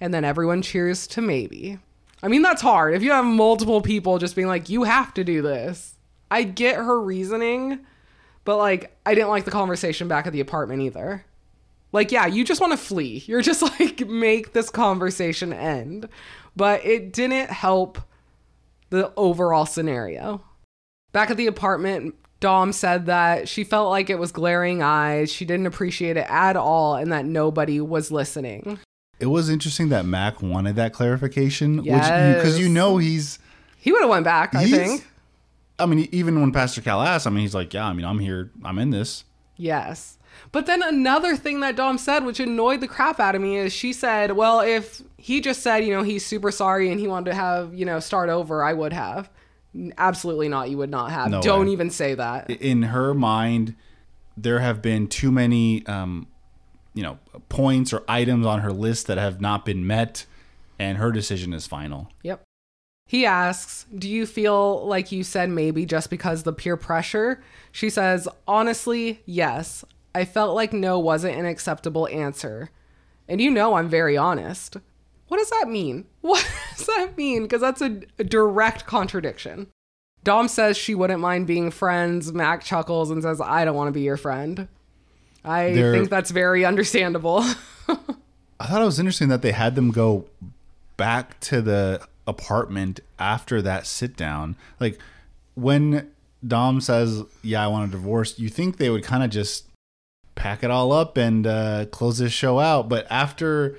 And 0.00 0.14
then 0.14 0.24
everyone 0.24 0.62
cheers 0.62 1.06
to 1.08 1.20
maybe. 1.20 1.78
I 2.22 2.28
mean, 2.28 2.42
that's 2.42 2.62
hard. 2.62 2.94
If 2.94 3.02
you 3.02 3.12
have 3.12 3.24
multiple 3.24 3.80
people 3.80 4.18
just 4.18 4.36
being 4.36 4.48
like, 4.48 4.68
"You 4.68 4.84
have 4.84 5.14
to 5.14 5.24
do 5.24 5.42
this." 5.42 5.94
I 6.30 6.42
get 6.42 6.76
her 6.76 7.00
reasoning, 7.00 7.80
but 8.44 8.56
like 8.58 8.96
I 9.06 9.14
didn't 9.14 9.30
like 9.30 9.44
the 9.44 9.50
conversation 9.50 10.08
back 10.08 10.26
at 10.26 10.32
the 10.32 10.40
apartment 10.40 10.82
either. 10.82 11.24
Like, 11.92 12.12
yeah, 12.12 12.26
you 12.26 12.44
just 12.44 12.60
want 12.60 12.72
to 12.72 12.76
flee. 12.76 13.24
You're 13.26 13.42
just 13.42 13.62
like, 13.62 14.06
make 14.06 14.52
this 14.52 14.70
conversation 14.70 15.52
end. 15.52 16.08
But 16.56 16.84
it 16.84 17.12
didn't 17.12 17.50
help 17.50 17.98
the 18.90 19.12
overall 19.16 19.66
scenario. 19.66 20.42
Back 21.12 21.30
at 21.30 21.36
the 21.36 21.46
apartment, 21.46 22.14
Dom 22.40 22.72
said 22.72 23.06
that 23.06 23.48
she 23.48 23.64
felt 23.64 23.90
like 23.90 24.10
it 24.10 24.18
was 24.18 24.30
glaring 24.32 24.82
eyes. 24.82 25.32
She 25.32 25.44
didn't 25.44 25.66
appreciate 25.66 26.16
it 26.16 26.26
at 26.28 26.56
all 26.56 26.94
and 26.94 27.12
that 27.12 27.24
nobody 27.24 27.80
was 27.80 28.10
listening. 28.10 28.78
It 29.18 29.26
was 29.26 29.48
interesting 29.48 29.88
that 29.88 30.04
Mac 30.04 30.40
wanted 30.40 30.76
that 30.76 30.92
clarification, 30.92 31.78
which 31.78 31.86
Yes. 31.86 32.36
because 32.36 32.58
you 32.60 32.68
know 32.68 32.98
he's 32.98 33.38
He 33.76 33.90
would 33.90 34.00
have 34.02 34.10
went 34.10 34.24
back, 34.24 34.54
I 34.54 34.66
think. 34.66 35.06
I 35.80 35.86
mean, 35.86 36.08
even 36.12 36.40
when 36.40 36.52
Pastor 36.52 36.80
Cal 36.80 37.00
asked, 37.02 37.26
I 37.26 37.30
mean, 37.30 37.40
he's 37.40 37.54
like, 37.54 37.72
"Yeah, 37.72 37.86
I 37.86 37.92
mean, 37.92 38.04
I'm 38.04 38.18
here, 38.18 38.50
I'm 38.64 38.78
in 38.78 38.90
this. 38.90 39.24
Yes. 39.56 40.18
But 40.52 40.66
then 40.66 40.82
another 40.82 41.36
thing 41.36 41.60
that 41.60 41.76
Dom 41.76 41.98
said, 41.98 42.24
which 42.24 42.40
annoyed 42.40 42.80
the 42.80 42.88
crap 42.88 43.18
out 43.20 43.34
of 43.34 43.40
me, 43.42 43.56
is 43.56 43.72
she 43.72 43.92
said, 43.92 44.32
well, 44.32 44.60
if 44.60 45.02
he 45.16 45.40
just 45.40 45.62
said, 45.62 45.78
you 45.78 45.92
know, 45.92 46.02
he's 46.02 46.24
super 46.24 46.50
sorry 46.52 46.90
and 46.90 47.00
he 47.00 47.08
wanted 47.08 47.30
to 47.30 47.34
have, 47.36 47.74
you 47.74 47.84
know, 47.84 47.98
start 48.00 48.28
over, 48.28 48.62
I 48.62 48.72
would 48.72 48.92
have. 48.92 49.28
Absolutely 49.96 50.48
not. 50.48 50.70
You 50.70 50.78
would 50.78 50.90
not 50.90 51.10
have. 51.10 51.30
No 51.30 51.40
Don't 51.40 51.66
way. 51.66 51.72
even 51.72 51.90
say 51.90 52.14
that. 52.14 52.50
in 52.50 52.84
her 52.84 53.14
mind, 53.14 53.74
there 54.36 54.60
have 54.60 54.80
been 54.82 55.06
too 55.06 55.30
many, 55.30 55.84
um, 55.86 56.26
you 56.94 57.02
know, 57.02 57.18
points 57.48 57.92
or 57.92 58.02
items 58.08 58.46
on 58.46 58.60
her 58.60 58.72
list 58.72 59.06
that 59.06 59.18
have 59.18 59.40
not 59.40 59.64
been 59.64 59.86
met, 59.86 60.26
and 60.78 60.98
her 60.98 61.12
decision 61.12 61.52
is 61.52 61.66
final. 61.66 62.08
Yep. 62.22 62.42
He 63.06 63.24
asks, 63.24 63.86
Do 63.96 64.08
you 64.08 64.26
feel 64.26 64.86
like 64.86 65.10
you 65.12 65.22
said 65.22 65.48
maybe 65.48 65.86
just 65.86 66.10
because 66.10 66.42
the 66.42 66.52
peer 66.52 66.76
pressure? 66.76 67.42
She 67.72 67.88
says, 67.90 68.28
Honestly, 68.46 69.22
yes. 69.24 69.84
I 70.14 70.24
felt 70.24 70.54
like 70.54 70.72
no 70.72 70.98
wasn't 70.98 71.36
an 71.38 71.46
acceptable 71.46 72.08
answer. 72.08 72.70
And 73.28 73.40
you 73.40 73.50
know 73.50 73.74
I'm 73.74 73.88
very 73.88 74.16
honest. 74.16 74.76
What 75.28 75.38
does 75.38 75.50
that 75.50 75.68
mean? 75.68 76.04
What 76.20 76.46
does 76.76 76.86
that 76.86 77.16
mean? 77.16 77.42
Because 77.44 77.60
that's 77.60 77.80
a, 77.80 78.00
a 78.18 78.24
direct 78.24 78.86
contradiction. 78.86 79.68
Dom 80.24 80.48
says 80.48 80.76
she 80.76 80.94
wouldn't 80.94 81.20
mind 81.20 81.46
being 81.46 81.70
friends. 81.70 82.32
Mac 82.32 82.62
chuckles 82.64 83.10
and 83.10 83.22
says, 83.22 83.40
I 83.40 83.64
don't 83.64 83.76
want 83.76 83.88
to 83.88 83.92
be 83.92 84.02
your 84.02 84.16
friend. 84.16 84.68
I 85.44 85.72
They're- 85.72 85.92
think 85.92 86.10
that's 86.10 86.30
very 86.30 86.64
understandable. 86.64 87.38
I 88.60 88.66
thought 88.66 88.82
it 88.82 88.84
was 88.84 88.98
interesting 88.98 89.28
that 89.28 89.40
they 89.42 89.52
had 89.52 89.74
them 89.74 89.90
go 89.90 90.26
back 90.96 91.38
to 91.40 91.62
the 91.62 92.06
apartment 92.26 93.00
after 93.18 93.62
that 93.62 93.86
sit 93.86 94.16
down. 94.16 94.56
Like 94.80 94.98
when 95.54 96.10
Dom 96.46 96.80
says, 96.80 97.22
"Yeah, 97.42 97.64
I 97.64 97.68
want 97.68 97.88
a 97.88 97.92
divorce," 97.92 98.38
you 98.38 98.48
think 98.48 98.76
they 98.76 98.90
would 98.90 99.04
kind 99.04 99.22
of 99.22 99.30
just 99.30 99.64
pack 100.34 100.62
it 100.64 100.70
all 100.70 100.92
up 100.92 101.16
and 101.16 101.46
uh, 101.46 101.86
close 101.86 102.18
this 102.18 102.32
show 102.32 102.58
out. 102.58 102.88
But 102.88 103.06
after 103.10 103.76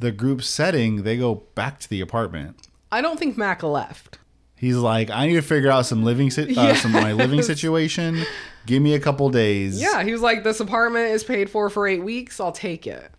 the 0.00 0.10
group 0.10 0.42
setting, 0.42 1.04
they 1.04 1.16
go 1.16 1.36
back 1.54 1.78
to 1.80 1.88
the 1.88 2.00
apartment. 2.00 2.66
I 2.90 3.00
don't 3.02 3.18
think 3.18 3.36
Mac 3.38 3.62
left. 3.62 4.18
He's 4.56 4.76
like, 4.76 5.08
"I 5.10 5.26
need 5.26 5.34
to 5.36 5.42
figure 5.42 5.70
out 5.70 5.86
some 5.86 6.02
living, 6.02 6.30
si- 6.30 6.54
uh, 6.56 6.74
some 6.74 6.92
my 6.92 7.12
living 7.12 7.40
situation. 7.42 8.24
Give 8.66 8.82
me 8.82 8.94
a 8.94 9.00
couple 9.00 9.30
days." 9.30 9.80
Yeah, 9.80 10.02
he 10.02 10.12
was 10.12 10.20
like, 10.20 10.44
This 10.44 10.60
apartment 10.60 11.06
is 11.12 11.24
paid 11.24 11.48
for 11.48 11.70
for 11.70 11.86
eight 11.86 12.02
weeks. 12.02 12.40
I'll 12.40 12.52
take 12.52 12.86
it. 12.86 13.10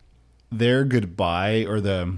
their 0.52 0.84
goodbye 0.84 1.66
or 1.68 1.80
the 1.82 2.18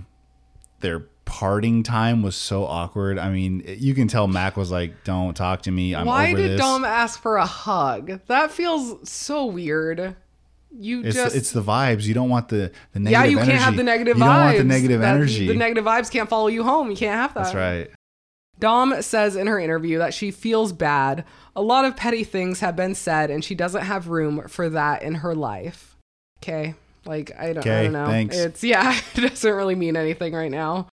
their 0.81 1.01
parting 1.25 1.83
time 1.83 2.21
was 2.21 2.35
so 2.35 2.65
awkward. 2.65 3.17
I 3.17 3.29
mean, 3.29 3.63
you 3.65 3.93
can 3.93 4.07
tell 4.09 4.27
Mac 4.27 4.57
was 4.57 4.71
like, 4.71 5.03
"Don't 5.05 5.33
talk 5.35 5.61
to 5.61 5.71
me. 5.71 5.95
I'm 5.95 6.05
Why 6.05 6.29
over 6.31 6.37
did 6.41 6.51
this." 6.51 6.59
Dom 6.59 6.83
ask 6.83 7.21
for 7.21 7.37
a 7.37 7.45
hug? 7.45 8.19
That 8.27 8.51
feels 8.51 9.07
so 9.09 9.45
weird. 9.45 10.15
You 10.75 11.03
it's 11.03 11.15
just 11.15 11.35
it's 11.35 11.51
the 11.51 11.61
vibes. 11.61 12.03
You 12.03 12.13
don't 12.13 12.29
want 12.29 12.49
the 12.49 12.71
the 12.93 12.99
negative 12.99 13.11
yeah, 13.11 13.23
you 13.25 13.37
energy. 13.37 13.51
can't 13.51 13.63
have 13.63 13.75
the 13.77 13.83
negative 13.83 14.17
you 14.17 14.23
vibes. 14.23 14.27
don't 14.35 14.45
want 14.45 14.57
the 14.57 14.63
negative 14.63 15.01
That- 15.01 15.15
energy. 15.15 15.47
The 15.47 15.53
negative 15.55 15.85
vibes 15.85 16.09
can't 16.11 16.27
follow 16.29 16.47
you 16.47 16.63
home. 16.63 16.89
You 16.89 16.97
can't 16.97 17.15
have 17.15 17.33
that. 17.35 17.43
That's 17.43 17.55
right. 17.55 17.89
Dom 18.59 19.01
says 19.01 19.35
in 19.35 19.47
her 19.47 19.59
interview 19.59 19.97
that 19.97 20.13
she 20.13 20.31
feels 20.31 20.71
bad. 20.73 21.25
A 21.55 21.61
lot 21.61 21.85
of 21.85 21.95
petty 21.97 22.23
things 22.23 22.59
have 22.61 22.75
been 22.75 22.95
said, 22.95 23.29
and 23.29 23.43
she 23.43 23.55
doesn't 23.55 23.81
have 23.83 24.07
room 24.07 24.47
for 24.47 24.69
that 24.69 25.03
in 25.03 25.15
her 25.15 25.35
life. 25.35 25.95
Okay, 26.41 26.75
like 27.05 27.31
I 27.37 27.47
don't, 27.53 27.57
I 27.57 27.59
Okay, 27.59 27.83
don't 27.83 27.93
know. 27.93 28.05
thanks. 28.07 28.35
It's 28.37 28.63
yeah, 28.63 28.97
it 29.15 29.21
doesn't 29.21 29.53
really 29.53 29.75
mean 29.75 29.95
anything 29.97 30.33
right 30.33 30.51
now. 30.51 30.87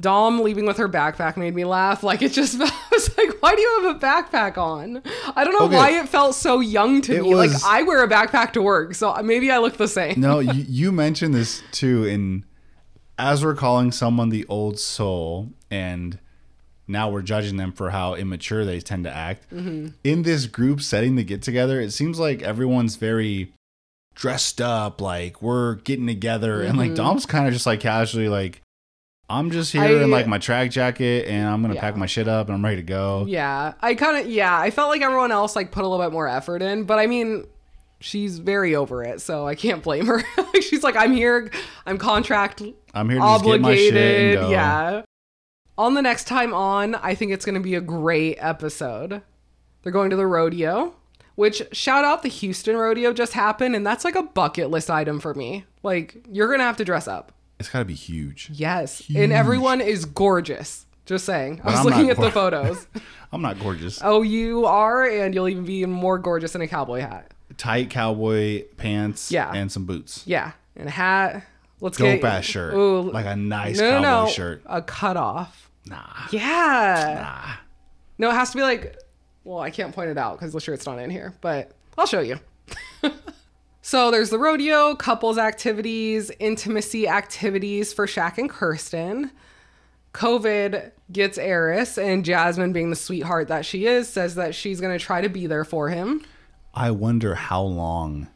Dom 0.00 0.40
leaving 0.42 0.66
with 0.66 0.76
her 0.76 0.88
backpack 0.88 1.36
made 1.38 1.54
me 1.54 1.64
laugh. 1.64 2.02
Like 2.02 2.20
it 2.22 2.32
just 2.32 2.56
I 2.60 2.70
was 2.92 3.16
like, 3.16 3.30
why 3.40 3.54
do 3.54 3.60
you 3.62 3.82
have 3.82 3.96
a 3.96 3.98
backpack 3.98 4.58
on? 4.58 5.02
I 5.34 5.42
don't 5.44 5.54
know 5.58 5.66
Okay. 5.66 5.76
why 5.76 5.90
it 6.00 6.08
felt 6.08 6.34
so 6.34 6.60
young 6.60 7.00
to 7.02 7.14
It 7.16 7.22
me. 7.22 7.34
was- 7.34 7.62
Like 7.62 7.62
I 7.64 7.82
wear 7.82 8.02
a 8.04 8.08
backpack 8.08 8.52
to 8.54 8.62
work, 8.62 8.94
so 8.94 9.14
maybe 9.22 9.50
I 9.50 9.58
look 9.58 9.76
the 9.78 9.88
same. 9.88 10.20
No, 10.20 10.38
you, 10.40 10.52
you 10.68 10.92
mentioned 10.92 11.34
this 11.34 11.62
too. 11.72 12.04
In 12.04 12.44
as 13.18 13.42
we're 13.44 13.54
calling 13.54 13.90
someone 13.92 14.28
the 14.28 14.44
old 14.48 14.78
soul, 14.78 15.48
and 15.70 16.18
now 16.86 17.08
we're 17.08 17.22
judging 17.22 17.56
them 17.56 17.72
for 17.72 17.88
how 17.90 18.14
immature 18.14 18.64
they 18.66 18.78
tend 18.80 19.04
to 19.04 19.10
act. 19.10 19.50
Mm-hmm. 19.50 19.88
In 20.04 20.22
this 20.22 20.44
group 20.46 20.82
setting, 20.82 21.16
the 21.16 21.24
get 21.24 21.40
together, 21.40 21.80
it 21.80 21.92
seems 21.92 22.18
like 22.20 22.42
everyone's 22.42 22.96
very 22.96 23.52
dressed 24.14 24.60
up, 24.60 25.00
like 25.00 25.40
we're 25.40 25.76
getting 25.76 26.06
together, 26.06 26.60
and 26.62 26.76
like 26.76 26.90
Mhm. 26.90 26.96
Dom's 26.96 27.24
kind 27.26 27.46
of 27.46 27.54
just 27.54 27.64
like 27.66 27.80
casually 27.80 28.28
like. 28.28 28.60
I'm 29.28 29.50
just 29.50 29.72
here 29.72 30.02
in 30.02 30.10
like 30.10 30.26
my 30.28 30.38
track 30.38 30.70
jacket 30.70 31.26
and 31.26 31.48
I'm 31.48 31.60
gonna 31.62 31.74
Yeah. 31.74 31.80
pack 31.80 31.96
my 31.96 32.06
shit 32.06 32.28
up 32.28 32.46
and 32.46 32.54
I'm 32.54 32.64
ready 32.64 32.76
to 32.76 32.82
go. 32.82 33.24
Yeah, 33.28 33.74
I 33.80 33.94
kind 33.94 34.16
of 34.18 34.30
yeah, 34.30 34.56
I 34.58 34.70
felt 34.70 34.88
like 34.88 35.02
everyone 35.02 35.32
else 35.32 35.56
like 35.56 35.72
put 35.72 35.84
a 35.84 35.88
little 35.88 36.04
bit 36.04 36.12
more 36.12 36.28
effort 36.28 36.62
in, 36.62 36.84
but 36.84 36.98
I 37.00 37.06
mean, 37.06 37.44
she's 37.98 38.38
very 38.38 38.76
over 38.76 39.02
it, 39.02 39.20
so 39.20 39.46
I 39.46 39.54
can't 39.54 39.82
blame 39.82 40.06
her. 40.06 40.22
Like, 40.54 40.62
she's 40.62 40.82
like, 40.84 40.96
I'm 40.96 41.12
here, 41.12 41.50
I'm 41.84 41.98
contract 41.98 42.62
I'm 42.94 43.10
here 43.10 43.18
to 43.18 43.24
just 43.26 43.44
get 43.44 43.60
my 43.60 43.74
shit 43.74 43.94
and 43.94 44.38
obligated. 44.38 44.40
go. 44.40 44.50
Yeah. 44.50 45.02
On 45.76 45.92
the 45.94 46.00
next 46.00 46.24
time 46.24 46.54
on, 46.54 46.94
I 46.94 47.14
think 47.14 47.32
it's 47.32 47.44
going 47.44 47.56
to 47.56 47.60
be 47.60 47.74
a 47.74 47.80
great 47.82 48.38
episode. 48.40 49.20
They're 49.82 49.92
going 49.92 50.08
to 50.08 50.16
the 50.16 50.26
rodeo, 50.26 50.94
which 51.34 51.62
shout 51.72 52.04
out 52.06 52.22
the 52.22 52.30
Houston 52.30 52.76
rodeo 52.76 53.12
just 53.12 53.34
happened, 53.34 53.76
and 53.76 53.86
that's 53.86 54.02
like 54.04 54.14
a 54.14 54.22
bucket 54.22 54.70
list 54.70 54.88
item 54.90 55.20
for 55.20 55.34
me. 55.34 55.66
Like 55.82 56.16
you're 56.30 56.50
gonna 56.50 56.62
have 56.62 56.78
to 56.78 56.84
dress 56.86 57.06
up. 57.06 57.32
It's 57.58 57.68
gotta 57.70 57.84
be 57.84 57.94
huge. 57.94 58.50
Yes, 58.52 58.98
Huge. 58.98 59.18
and 59.18 59.32
everyone 59.32 59.80
is 59.80 60.04
gorgeous. 60.04 60.84
Just 61.06 61.24
saying. 61.24 61.60
I 61.64 61.70
was 61.70 61.80
I'm 61.80 61.84
looking 61.86 62.10
at 62.10 62.16
the 62.18 62.30
photos. 62.32 62.86
I'm 63.32 63.40
not 63.40 63.58
gorgeous. 63.60 64.00
Oh, 64.02 64.22
you 64.22 64.66
are, 64.66 65.06
and 65.06 65.34
you'll 65.34 65.48
even 65.48 65.64
be 65.64 65.86
more 65.86 66.18
gorgeous 66.18 66.54
in 66.54 66.60
a 66.62 66.68
cowboy 66.68 67.00
hat. 67.00 67.32
Tight 67.56 67.90
cowboy 67.90 68.64
pants 68.76 69.30
Yeah. 69.30 69.52
and 69.52 69.70
some 69.70 69.86
boots. 69.86 70.22
Yeah, 70.26 70.52
and 70.76 70.88
a 70.88 70.90
hat. 70.90 71.44
Let's 71.80 71.96
Dope 71.98 72.20
get 72.20 72.24
ass 72.24 72.44
shirt. 72.44 72.74
Ooh, 72.74 73.02
like 73.02 73.26
a 73.26 73.36
nice 73.36 73.78
no, 73.78 74.00
no, 74.00 74.02
cowboy 74.02 74.24
no, 74.26 74.30
shirt. 74.32 74.62
a 74.66 74.82
cutoff. 74.82 75.70
Nah. 75.86 76.02
Yeah. 76.32 77.20
Nah. 77.22 77.54
No, 78.18 78.30
it 78.30 78.34
has 78.34 78.50
to 78.50 78.56
be 78.56 78.62
like. 78.62 78.96
Well, 79.44 79.60
I 79.60 79.70
can't 79.70 79.94
point 79.94 80.10
it 80.10 80.18
out 80.18 80.38
because 80.38 80.52
the 80.52 80.58
shirt's 80.60 80.86
not 80.86 80.98
in 80.98 81.08
here, 81.08 81.32
but 81.40 81.70
I'll 81.96 82.06
show 82.06 82.18
you. 82.20 82.40
so 83.86 84.10
there's 84.10 84.30
the 84.30 84.38
rodeo, 84.40 84.96
couples 84.96 85.38
activities, 85.38 86.32
intimacy 86.40 87.06
activities 87.06 87.92
for 87.92 88.08
Shaq 88.08 88.36
and 88.36 88.50
Kirsten. 88.50 89.30
COVID 90.12 90.90
gets 91.12 91.38
Airris, 91.38 91.96
and 91.96 92.24
Jasmine, 92.24 92.72
being 92.72 92.90
the 92.90 92.96
sweetheart 92.96 93.46
that 93.46 93.64
she 93.64 93.86
is, 93.86 94.08
says 94.08 94.34
that 94.34 94.56
she's 94.56 94.80
going 94.80 94.98
to 94.98 95.04
try 95.04 95.20
to 95.20 95.28
be 95.28 95.46
there 95.46 95.64
for 95.64 95.88
him. 95.88 96.24
I 96.74 96.90
wonder 96.90 97.36
how 97.36 97.62
long 97.62 98.26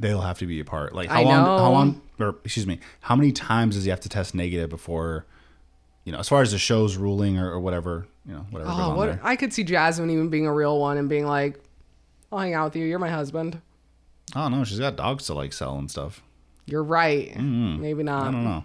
they'll 0.00 0.22
have 0.22 0.40
to 0.40 0.46
be 0.46 0.58
apart. 0.58 0.96
Like 0.96 1.10
how 1.10 1.20
I 1.20 1.22
long? 1.22 1.44
know. 1.44 1.58
How 1.58 1.70
long? 1.70 2.02
Or 2.18 2.30
excuse 2.44 2.66
me. 2.66 2.80
How 2.98 3.14
many 3.14 3.30
times 3.30 3.76
does 3.76 3.84
he 3.84 3.90
have 3.90 4.00
to 4.00 4.08
test 4.08 4.34
negative 4.34 4.68
before? 4.68 5.26
You 6.02 6.10
know, 6.10 6.18
as 6.18 6.28
far 6.28 6.42
as 6.42 6.50
the 6.50 6.58
show's 6.58 6.96
ruling 6.96 7.38
or, 7.38 7.52
or 7.52 7.60
whatever, 7.60 8.08
you 8.26 8.32
know, 8.32 8.46
whatever 8.50 8.72
Oh, 8.74 8.96
what. 8.96 9.20
I 9.22 9.36
could 9.36 9.52
see 9.52 9.62
Jasmine 9.62 10.10
even 10.10 10.28
being 10.28 10.48
a 10.48 10.52
real 10.52 10.80
one 10.80 10.98
and 10.98 11.08
being 11.08 11.24
like, 11.24 11.60
"I'll 12.32 12.40
hang 12.40 12.54
out 12.54 12.64
with 12.64 12.74
you. 12.74 12.84
You're 12.84 12.98
my 12.98 13.10
husband." 13.10 13.62
I 14.34 14.42
don't 14.42 14.52
know. 14.58 14.64
She's 14.64 14.78
got 14.78 14.96
dogs 14.96 15.26
to 15.26 15.34
like 15.34 15.52
sell 15.52 15.78
and 15.78 15.90
stuff. 15.90 16.22
You're 16.66 16.82
right. 16.84 17.34
Maybe 17.38 18.02
not. 18.02 18.24
Mm-hmm. 18.24 18.28
I 18.28 18.30
don't 18.32 18.44
know. 18.44 18.64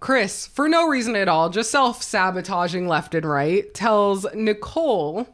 Chris, 0.00 0.46
for 0.48 0.68
no 0.68 0.88
reason 0.88 1.14
at 1.16 1.28
all, 1.28 1.48
just 1.48 1.70
self 1.70 2.02
sabotaging 2.02 2.88
left 2.88 3.14
and 3.14 3.24
right, 3.24 3.72
tells 3.72 4.26
Nicole, 4.34 5.28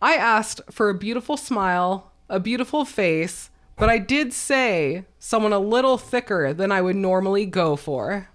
I 0.00 0.14
asked 0.14 0.60
for 0.70 0.90
a 0.90 0.94
beautiful 0.94 1.36
smile, 1.36 2.10
a 2.28 2.40
beautiful 2.40 2.84
face, 2.84 3.50
but 3.76 3.88
I 3.88 3.98
did 3.98 4.32
say 4.32 5.04
someone 5.20 5.52
a 5.52 5.58
little 5.60 5.98
thicker 5.98 6.52
than 6.52 6.72
I 6.72 6.82
would 6.82 6.96
normally 6.96 7.46
go 7.46 7.76
for. 7.76 8.28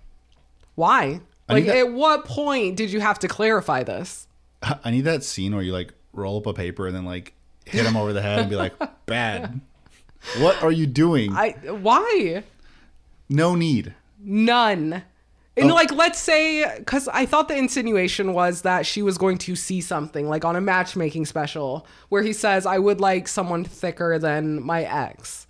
Why? 0.76 1.20
I 1.50 1.54
Like, 1.54 1.66
that- 1.66 1.78
at 1.78 1.92
what 1.92 2.24
point 2.26 2.78
did 2.78 2.92
you 2.92 3.02
have 3.02 3.20
to 3.20 3.28
clarify 3.28 3.84
this? 3.84 4.28
I 4.64 4.90
need 4.92 5.02
that 5.02 5.24
scene 5.24 5.54
where 5.54 5.64
you 5.64 5.74
like 5.74 5.94
roll 6.14 6.38
up 6.38 6.48
a 6.48 6.54
paper 6.54 6.88
and 6.88 6.96
then 6.96 7.06
like 7.06 7.34
hit 7.66 7.86
him 7.86 7.98
over 7.98 8.14
the 8.14 8.22
head 8.22 8.40
and 8.40 8.50
be 8.50 8.56
like, 8.56 8.74
"Bad. 9.06 9.60
What 10.40 10.62
are 10.62 10.72
you 10.72 10.86
doing? 10.88 11.34
I 11.34 11.52
why? 11.70 12.44
no 13.30 13.56
need." 13.56 13.94
None. 14.20 15.04
And 15.56 15.72
Oh. 15.72 15.74
like, 15.74 15.92
let's 15.92 16.20
say, 16.20 16.78
because 16.78 17.08
I 17.08 17.26
thought 17.26 17.48
the 17.48 17.58
insinuation 17.58 18.34
was 18.34 18.62
that 18.62 18.86
she 18.86 19.02
was 19.02 19.18
going 19.18 19.40
to 19.40 19.56
see 19.56 19.82
something, 19.82 20.30
like 20.30 20.46
on 20.46 20.56
a 20.56 20.62
matchmaking 20.62 21.26
special, 21.26 21.88
where 22.10 22.22
he 22.22 22.32
says, 22.34 22.66
I 22.68 22.78
would 22.78 23.00
like 23.02 23.28
someone 23.28 23.64
thicker 23.64 24.20
than 24.20 24.62
my 24.64 24.84
ex. 24.84 25.48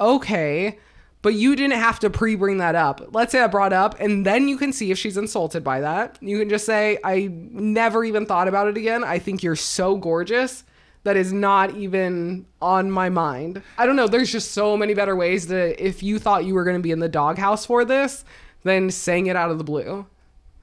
Okay. 0.00 0.78
But 1.22 1.34
you 1.34 1.54
didn't 1.56 1.78
have 1.78 2.00
to 2.00 2.10
pre 2.10 2.34
bring 2.34 2.58
that 2.58 2.74
up. 2.74 3.14
Let's 3.14 3.32
say 3.32 3.40
I 3.40 3.46
brought 3.46 3.72
up, 3.72 3.98
and 4.00 4.26
then 4.26 4.48
you 4.48 4.58
can 4.58 4.72
see 4.72 4.90
if 4.90 4.98
she's 4.98 5.16
insulted 5.16 5.62
by 5.64 5.80
that. 5.80 6.18
You 6.20 6.38
can 6.38 6.48
just 6.50 6.66
say, 6.66 6.98
I 7.04 7.30
never 7.32 8.04
even 8.04 8.26
thought 8.26 8.48
about 8.48 8.68
it 8.68 8.76
again. 8.76 9.04
I 9.04 9.18
think 9.20 9.42
you're 9.42 9.56
so 9.56 9.96
gorgeous. 9.96 10.64
That 11.04 11.16
is 11.16 11.32
not 11.32 11.76
even 11.76 12.46
on 12.60 12.90
my 12.90 13.10
mind. 13.10 13.62
I 13.78 13.86
don't 13.86 13.96
know. 13.96 14.08
There's 14.08 14.32
just 14.32 14.52
so 14.52 14.76
many 14.76 14.94
better 14.94 15.14
ways 15.14 15.46
that 15.48 15.82
if 15.84 16.02
you 16.02 16.18
thought 16.18 16.44
you 16.44 16.54
were 16.54 16.64
going 16.64 16.76
to 16.76 16.82
be 16.82 16.90
in 16.90 16.98
the 16.98 17.08
doghouse 17.10 17.66
for 17.66 17.84
this, 17.84 18.24
than 18.64 18.90
saying 18.90 19.26
it 19.26 19.36
out 19.36 19.50
of 19.50 19.58
the 19.58 19.64
blue. 19.64 20.06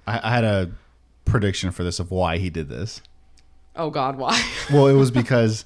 I, 0.05 0.19
I 0.21 0.35
had 0.35 0.43
a 0.43 0.71
prediction 1.23 1.71
for 1.71 1.83
this 1.83 1.99
of 1.99 2.11
why 2.11 2.37
he 2.37 2.49
did 2.49 2.67
this. 2.67 3.01
Oh 3.75 3.89
God, 3.89 4.17
why? 4.17 4.43
Well, 4.73 4.87
it 4.87 4.93
was 4.93 5.11
because 5.11 5.65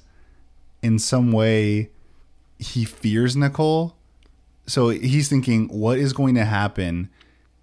in 0.82 0.98
some 0.98 1.32
way 1.32 1.90
he 2.58 2.84
fears 2.84 3.36
Nicole. 3.36 3.96
So 4.66 4.90
he's 4.90 5.28
thinking, 5.28 5.68
what 5.68 5.98
is 5.98 6.12
going 6.12 6.34
to 6.36 6.44
happen 6.44 7.08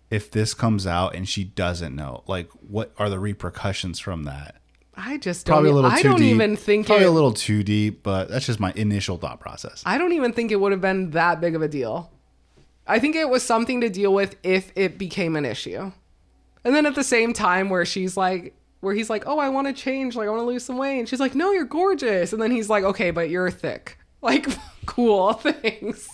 if 0.09 0.29
this 0.31 0.53
comes 0.53 0.85
out 0.85 1.15
and 1.15 1.27
she 1.27 1.43
doesn't 1.43 1.95
know? 1.95 2.23
Like, 2.27 2.49
what 2.67 2.93
are 2.97 3.09
the 3.09 3.19
repercussions 3.19 3.99
from 3.99 4.23
that? 4.23 4.55
I 4.95 5.17
just 5.17 5.45
don't. 5.45 5.55
Probably 5.55 5.71
a 5.71 5.73
little 5.73 5.89
I 5.91 6.01
don't 6.01 6.17
deep. 6.19 6.35
even 6.35 6.55
think 6.55 6.81
it's 6.81 6.87
probably 6.87 7.05
it. 7.05 7.09
a 7.09 7.11
little 7.11 7.33
too 7.33 7.63
deep, 7.63 8.03
but 8.03 8.29
that's 8.29 8.45
just 8.45 8.59
my 8.59 8.71
initial 8.75 9.17
thought 9.17 9.39
process. 9.39 9.81
I 9.85 9.97
don't 9.97 10.13
even 10.13 10.33
think 10.33 10.51
it 10.51 10.59
would 10.59 10.71
have 10.71 10.81
been 10.81 11.11
that 11.11 11.41
big 11.41 11.55
of 11.55 11.61
a 11.61 11.67
deal. 11.67 12.11
I 12.85 12.99
think 12.99 13.15
it 13.15 13.29
was 13.29 13.43
something 13.43 13.81
to 13.81 13.89
deal 13.89 14.13
with 14.13 14.35
if 14.43 14.71
it 14.75 14.97
became 14.97 15.35
an 15.35 15.45
issue. 15.45 15.91
And 16.65 16.75
then 16.75 16.85
at 16.85 16.95
the 16.95 17.03
same 17.03 17.33
time 17.33 17.69
where 17.69 17.85
she's 17.85 18.15
like 18.15 18.55
where 18.81 18.93
he's 18.93 19.09
like, 19.09 19.23
"Oh, 19.25 19.39
I 19.39 19.49
want 19.49 19.67
to 19.67 19.73
change, 19.73 20.15
like 20.15 20.27
I 20.27 20.31
want 20.31 20.41
to 20.41 20.45
lose 20.47 20.65
some 20.65 20.77
weight." 20.77 20.99
And 20.99 21.07
she's 21.09 21.19
like, 21.19 21.35
"No, 21.35 21.51
you're 21.51 21.65
gorgeous." 21.65 22.33
And 22.33 22.41
then 22.41 22.51
he's 22.51 22.69
like, 22.69 22.83
"Okay, 22.83 23.11
but 23.11 23.29
you're 23.29 23.51
thick." 23.51 23.97
Like, 24.21 24.47
cool, 24.85 25.33
things. 25.33 26.07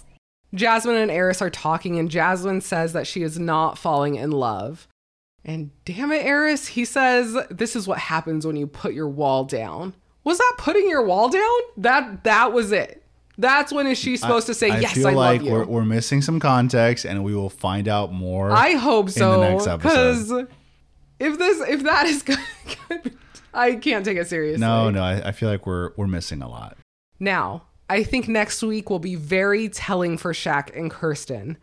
Jasmine 0.55 0.95
and 0.95 1.11
Airris 1.11 1.43
are 1.43 1.51
talking 1.51 1.99
and 1.99 2.09
Jasmine 2.09 2.61
says 2.61 2.93
that 2.93 3.05
she 3.05 3.21
is 3.21 3.37
not 3.37 3.77
falling 3.77 4.15
in 4.15 4.31
love. 4.31 4.87
And 5.45 5.71
damn 5.85 6.11
it, 6.11 6.25
Airris, 6.25 6.67
he 6.67 6.85
says, 6.85 7.37
"This 7.49 7.75
is 7.75 7.87
what 7.87 7.97
happens 7.97 8.45
when 8.45 8.55
you 8.55 8.67
put 8.67 8.93
your 8.93 9.07
wall 9.07 9.45
down." 9.45 9.93
Was 10.23 10.37
that 10.37 10.53
putting 10.57 10.89
your 10.89 11.03
wall 11.03 11.29
down? 11.29 11.59
That 11.77 12.23
that 12.25 12.51
was 12.53 12.71
it. 12.71 13.03
That's 13.37 13.71
when 13.71 13.87
is 13.87 13.97
she 13.97 14.17
supposed 14.17 14.47
to 14.47 14.53
say, 14.53 14.67
yes, 14.67 14.75
I 14.77 14.81
"Yes, 14.81 14.93
feel 14.95 15.07
I 15.07 15.13
like 15.13 15.39
love 15.39 15.47
you"? 15.47 15.53
We're, 15.53 15.65
we're 15.65 15.85
missing 15.85 16.21
some 16.21 16.39
context, 16.41 17.05
and 17.05 17.23
we 17.23 17.33
will 17.33 17.49
find 17.49 17.87
out 17.87 18.11
more. 18.11 18.51
I 18.51 18.71
hope 18.73 19.09
so. 19.09 19.33
In 19.35 19.39
the 19.39 19.49
next 19.49 19.67
episode. 19.67 19.81
Because 19.89 20.31
if 21.19 21.37
this, 21.39 21.67
if 21.69 21.83
that 21.83 22.05
is 22.05 22.21
good, 22.89 23.17
I 23.53 23.75
can't 23.75 24.03
take 24.05 24.17
it 24.17 24.27
seriously. 24.27 24.59
no, 24.59 24.89
no, 24.89 25.01
I, 25.01 25.29
I 25.29 25.31
feel 25.31 25.49
like 25.49 25.65
we're 25.65 25.91
we're 25.95 26.07
missing 26.07 26.41
a 26.41 26.49
lot. 26.49 26.77
Now, 27.19 27.63
I 27.89 28.03
think 28.03 28.27
next 28.27 28.61
week 28.61 28.89
will 28.89 28.99
be 28.99 29.15
very 29.15 29.69
telling 29.69 30.17
for 30.17 30.33
Shaq 30.33 30.77
and 30.77 30.91
Kirsten. 30.91 31.57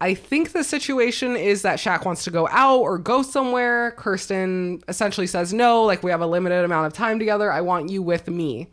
I 0.00 0.14
think 0.14 0.52
the 0.52 0.64
situation 0.64 1.36
is 1.36 1.62
that 1.62 1.78
Shaq 1.78 2.04
wants 2.04 2.24
to 2.24 2.30
go 2.30 2.48
out 2.50 2.80
or 2.80 2.98
go 2.98 3.22
somewhere. 3.22 3.92
Kirsten 3.92 4.82
essentially 4.88 5.26
says, 5.26 5.52
No, 5.52 5.84
like 5.84 6.02
we 6.02 6.10
have 6.10 6.20
a 6.20 6.26
limited 6.26 6.64
amount 6.64 6.86
of 6.86 6.92
time 6.92 7.18
together. 7.18 7.50
I 7.50 7.60
want 7.60 7.90
you 7.90 8.02
with 8.02 8.28
me. 8.28 8.68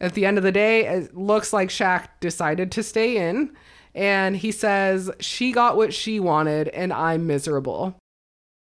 At 0.00 0.14
the 0.14 0.26
end 0.26 0.38
of 0.38 0.44
the 0.44 0.52
day, 0.52 0.86
it 0.86 1.16
looks 1.16 1.52
like 1.52 1.68
Shaq 1.68 2.08
decided 2.20 2.72
to 2.72 2.82
stay 2.82 3.16
in. 3.28 3.54
And 3.94 4.36
he 4.36 4.50
says, 4.50 5.10
She 5.20 5.52
got 5.52 5.76
what 5.76 5.94
she 5.94 6.20
wanted, 6.20 6.68
and 6.68 6.92
I'm 6.92 7.26
miserable. 7.26 7.96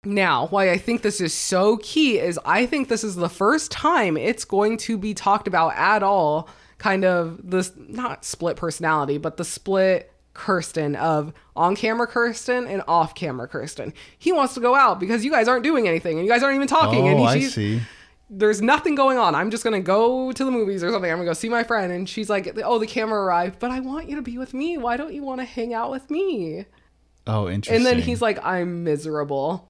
Now, 0.05 0.47
why 0.47 0.71
I 0.71 0.79
think 0.79 1.03
this 1.03 1.21
is 1.21 1.35
so 1.35 1.79
key 1.79 2.19
is 2.19 2.39
I 2.45 2.67
think 2.67 2.89
this 2.89 3.03
is 3.03 3.17
the 3.17 3.29
first 3.29 3.71
time 3.71 4.17
it's 4.17 4.45
going 4.45 4.77
to 4.79 4.97
be 4.97 5.13
talked 5.13 5.49
about 5.49 5.75
at 5.75 6.03
all, 6.03 6.49
kind 6.79 7.05
of 7.05 7.51
this 7.51 7.73
not 7.77 8.25
split 8.25 8.57
personality, 8.57 9.19
but 9.19 9.37
the 9.37 9.45
split 9.45 10.13
Kirsten 10.39 10.95
of 10.95 11.33
on 11.57 11.75
camera 11.75 12.07
Kirsten 12.07 12.67
and 12.69 12.83
off 12.87 13.15
camera 13.15 13.49
Kirsten. 13.49 13.93
He 14.17 14.31
wants 14.31 14.55
to 14.55 14.61
go 14.61 14.75
out 14.77 15.01
because 15.01 15.25
you 15.25 15.31
guys 15.33 15.49
aren't 15.49 15.65
doing 15.65 15.89
anything 15.89 16.17
and 16.17 16.25
you 16.25 16.33
guys 16.33 16.43
aren't 16.45 16.55
even 16.55 16.69
talking. 16.69 17.03
oh, 17.03 17.07
and 17.09 17.21
I 17.27 17.41
see. 17.41 17.81
there's 18.31 18.63
nothing 18.63 18.95
going 18.95 19.19
on. 19.19 19.35
I'm 19.35 19.51
just 19.51 19.65
gonna 19.65 19.81
go 19.81 20.31
to 20.31 20.45
the 20.45 20.51
movies 20.51 20.85
or 20.85 20.91
something. 20.93 21.11
I'm 21.11 21.19
gonna 21.19 21.29
go 21.29 21.33
see 21.33 21.49
my 21.49 21.65
friend, 21.65 21.93
and 21.93 22.09
she's 22.09 22.31
like, 22.31 22.57
"Oh, 22.65 22.79
the 22.79 22.87
camera 22.87 23.21
arrived, 23.21 23.59
but 23.59 23.73
I 23.73 23.81
want 23.81 24.09
you 24.09 24.15
to 24.17 24.23
be 24.23 24.39
with 24.39 24.55
me. 24.55 24.79
Why 24.79 24.97
don't 24.97 25.13
you 25.13 25.25
want 25.25 25.41
to 25.41 25.45
hang 25.45 25.75
out 25.75 25.91
with 25.91 26.09
me?" 26.11 26.65
Oh, 27.27 27.49
interesting. 27.49 27.77
And 27.77 27.85
then 27.85 28.01
he's 28.03 28.23
like, 28.23 28.39
"I'm 28.45 28.85
miserable. 28.85 29.67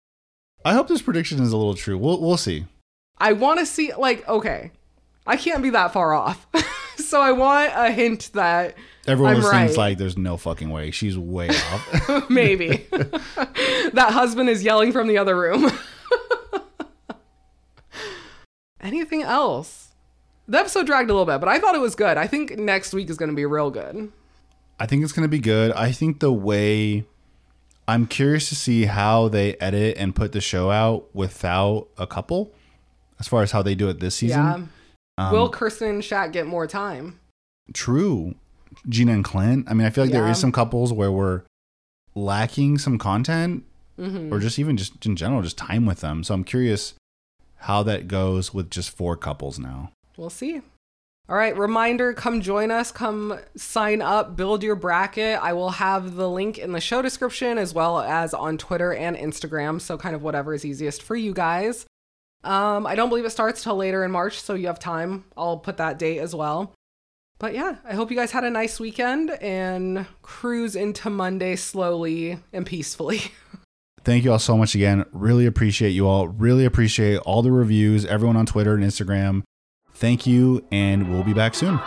I 0.65 0.75
hope 0.75 0.89
this 0.89 1.03
prediction 1.03 1.41
is 1.43 1.51
a 1.51 1.57
little 1.57 1.75
true. 1.75 1.97
We'll 1.97 2.21
we'll 2.21 2.37
see. 2.37 2.67
I 3.17 3.33
want 3.33 3.59
to 3.59 3.67
see 3.67 3.93
like 3.95 4.29
okay, 4.29 4.71
I 5.27 5.37
can't 5.37 5.63
be 5.63 5.71
that 5.71 5.93
far 5.95 6.13
off, 6.13 6.47
so 6.97 7.21
I 7.23 7.33
want 7.33 7.73
a 7.75 7.91
hint 7.91 8.31
that 8.35 8.75
Everyone 9.09 9.37
I'm 9.37 9.43
right. 9.43 9.77
like, 9.77 9.99
"There's 9.99 10.17
no 10.19 10.37
fucking 10.37 10.71
way. 10.71 10.91
She's 10.91 11.19
way 11.19 11.49
off." 11.49 12.31
maybe 12.31 12.87
that 12.91 14.09
husband 14.11 14.49
is 14.49 14.63
yelling 14.63 14.93
from 14.93 15.09
the 15.09 15.19
other 15.19 15.37
room." 15.37 15.71
Anything 18.81 19.23
else? 19.23 19.89
The 20.47 20.59
episode 20.59 20.87
dragged 20.87 21.11
a 21.11 21.13
little 21.13 21.27
bit, 21.27 21.41
but 21.41 21.49
I 21.49 21.59
thought 21.59 21.75
it 21.75 21.81
was 21.81 21.95
good. 21.95 22.17
I 22.17 22.27
think 22.27 22.57
next 22.59 22.95
week 22.95 23.11
is 23.11 23.17
going 23.17 23.29
to 23.29 23.35
be 23.35 23.45
real 23.45 23.71
good. 23.71 24.13
I 24.81 24.87
think 24.87 25.03
it's 25.03 25.13
gonna 25.13 25.29
be 25.29 25.41
good. 25.41 25.73
I 25.73 25.91
think 25.93 26.21
the 26.21 26.33
way 26.33 27.05
I'm 27.89 28.07
curious 28.07 28.49
to 28.51 28.55
see 28.55 28.85
how 28.85 29.29
they 29.29 29.55
edit 29.57 29.97
and 29.99 30.15
put 30.15 30.33
the 30.33 30.41
show 30.41 30.71
out 30.71 31.09
without 31.15 31.89
a 31.99 32.07
couple, 32.07 32.53
as 33.19 33.27
far 33.27 33.43
as 33.43 33.51
how 33.51 33.63
they 33.63 33.75
do 33.75 33.89
it 33.89 33.99
this 33.99 34.17
season. 34.17 34.71
Yeah. 35.19 35.27
Um, 35.27 35.33
Will 35.33 35.49
Kirsten 35.49 35.89
and 35.89 36.03
Shaq 36.03 36.33
get 36.33 36.47
more 36.47 36.67
time? 36.67 37.19
True. 37.73 38.37
Gina 38.89 39.13
and 39.13 39.25
Clint. 39.25 39.67
I 39.71 39.75
mean, 39.75 39.87
I 39.87 39.91
feel 39.91 40.05
like 40.05 40.13
there 40.13 40.25
Yeah. 40.27 40.31
is 40.33 40.39
some 40.39 40.53
couples 40.53 40.93
where 40.93 41.11
we're 41.13 41.43
lacking 42.15 42.79
some 42.79 42.99
content 42.99 43.65
Mm-hmm. 43.99 44.33
or 44.33 44.39
just 44.39 44.61
even 44.61 44.77
just 44.77 45.05
in 45.07 45.17
general, 45.17 45.43
just 45.43 45.59
time 45.59 45.85
with 45.85 46.01
them. 46.03 46.23
So 46.23 46.33
I'm 46.33 46.45
curious 46.45 46.95
how 47.63 47.83
that 47.83 48.07
goes 48.07 48.55
with 48.55 48.71
just 48.71 48.91
four 48.91 49.17
couples 49.17 49.59
now. 49.59 49.91
We'll 50.17 50.31
see. 50.31 50.61
All 51.29 51.37
right, 51.37 51.57
reminder 51.59 52.13
come 52.15 52.41
join 52.41 52.71
us, 52.71 52.93
come 52.93 53.41
sign 53.57 54.01
up, 54.01 54.37
build 54.37 54.63
your 54.63 54.77
bracket. 54.77 55.41
I 55.43 55.53
will 55.53 55.71
have 55.71 56.15
the 56.15 56.31
link 56.31 56.59
in 56.59 56.71
the 56.73 56.81
show 56.81 57.03
description 57.03 57.59
as 57.59 57.75
well 57.75 57.99
as 57.99 58.33
on 58.33 58.57
Twitter 58.57 58.95
and 58.95 59.17
Instagram. 59.17 59.81
So, 59.81 59.99
kind 59.99 60.15
of 60.15 60.23
whatever 60.23 60.55
is 60.55 60.65
easiest 60.65 61.03
for 61.03 61.17
you 61.17 61.35
guys. 61.35 61.85
Um, 62.45 62.87
I 62.87 62.95
don't 62.95 63.09
believe 63.09 63.25
it 63.25 63.31
starts 63.31 63.65
till 63.65 63.75
later 63.77 64.05
in 64.05 64.13
March, 64.13 64.41
so 64.41 64.55
you 64.55 64.69
have 64.69 64.79
time. 64.79 65.25
I'll 65.37 65.59
put 65.59 65.77
that 65.79 65.99
date 65.99 66.21
as 66.21 66.37
well. 66.37 66.73
But 67.39 67.55
yeah, 67.55 67.77
I 67.85 67.95
hope 67.95 68.11
you 68.11 68.17
guys 68.17 68.33
had 68.33 68.45
a 68.45 68.51
nice 68.51 68.81
weekend 68.81 69.31
and 69.31 70.07
cruise 70.23 70.75
into 70.75 71.09
Monday 71.09 71.55
slowly 71.57 72.39
and 72.53 72.67
peacefully. 72.67 73.21
Thank 74.05 74.25
you 74.25 74.33
all 74.33 74.39
so 74.39 74.57
much 74.57 74.75
again. 74.75 75.05
Really 75.13 75.47
appreciate 75.47 75.91
you 75.91 76.07
all. 76.09 76.29
Really 76.29 76.65
appreciate 76.65 77.19
all 77.19 77.43
the 77.43 77.53
reviews, 77.53 78.05
everyone 78.07 78.37
on 78.37 78.47
Twitter 78.47 78.75
and 78.75 78.83
Instagram. 78.83 79.43
Thank 79.93 80.27
you, 80.27 80.65
and 80.71 81.13
we'll 81.13 81.25
be 81.25 81.35
back 81.35 81.55
soon. 81.55 81.79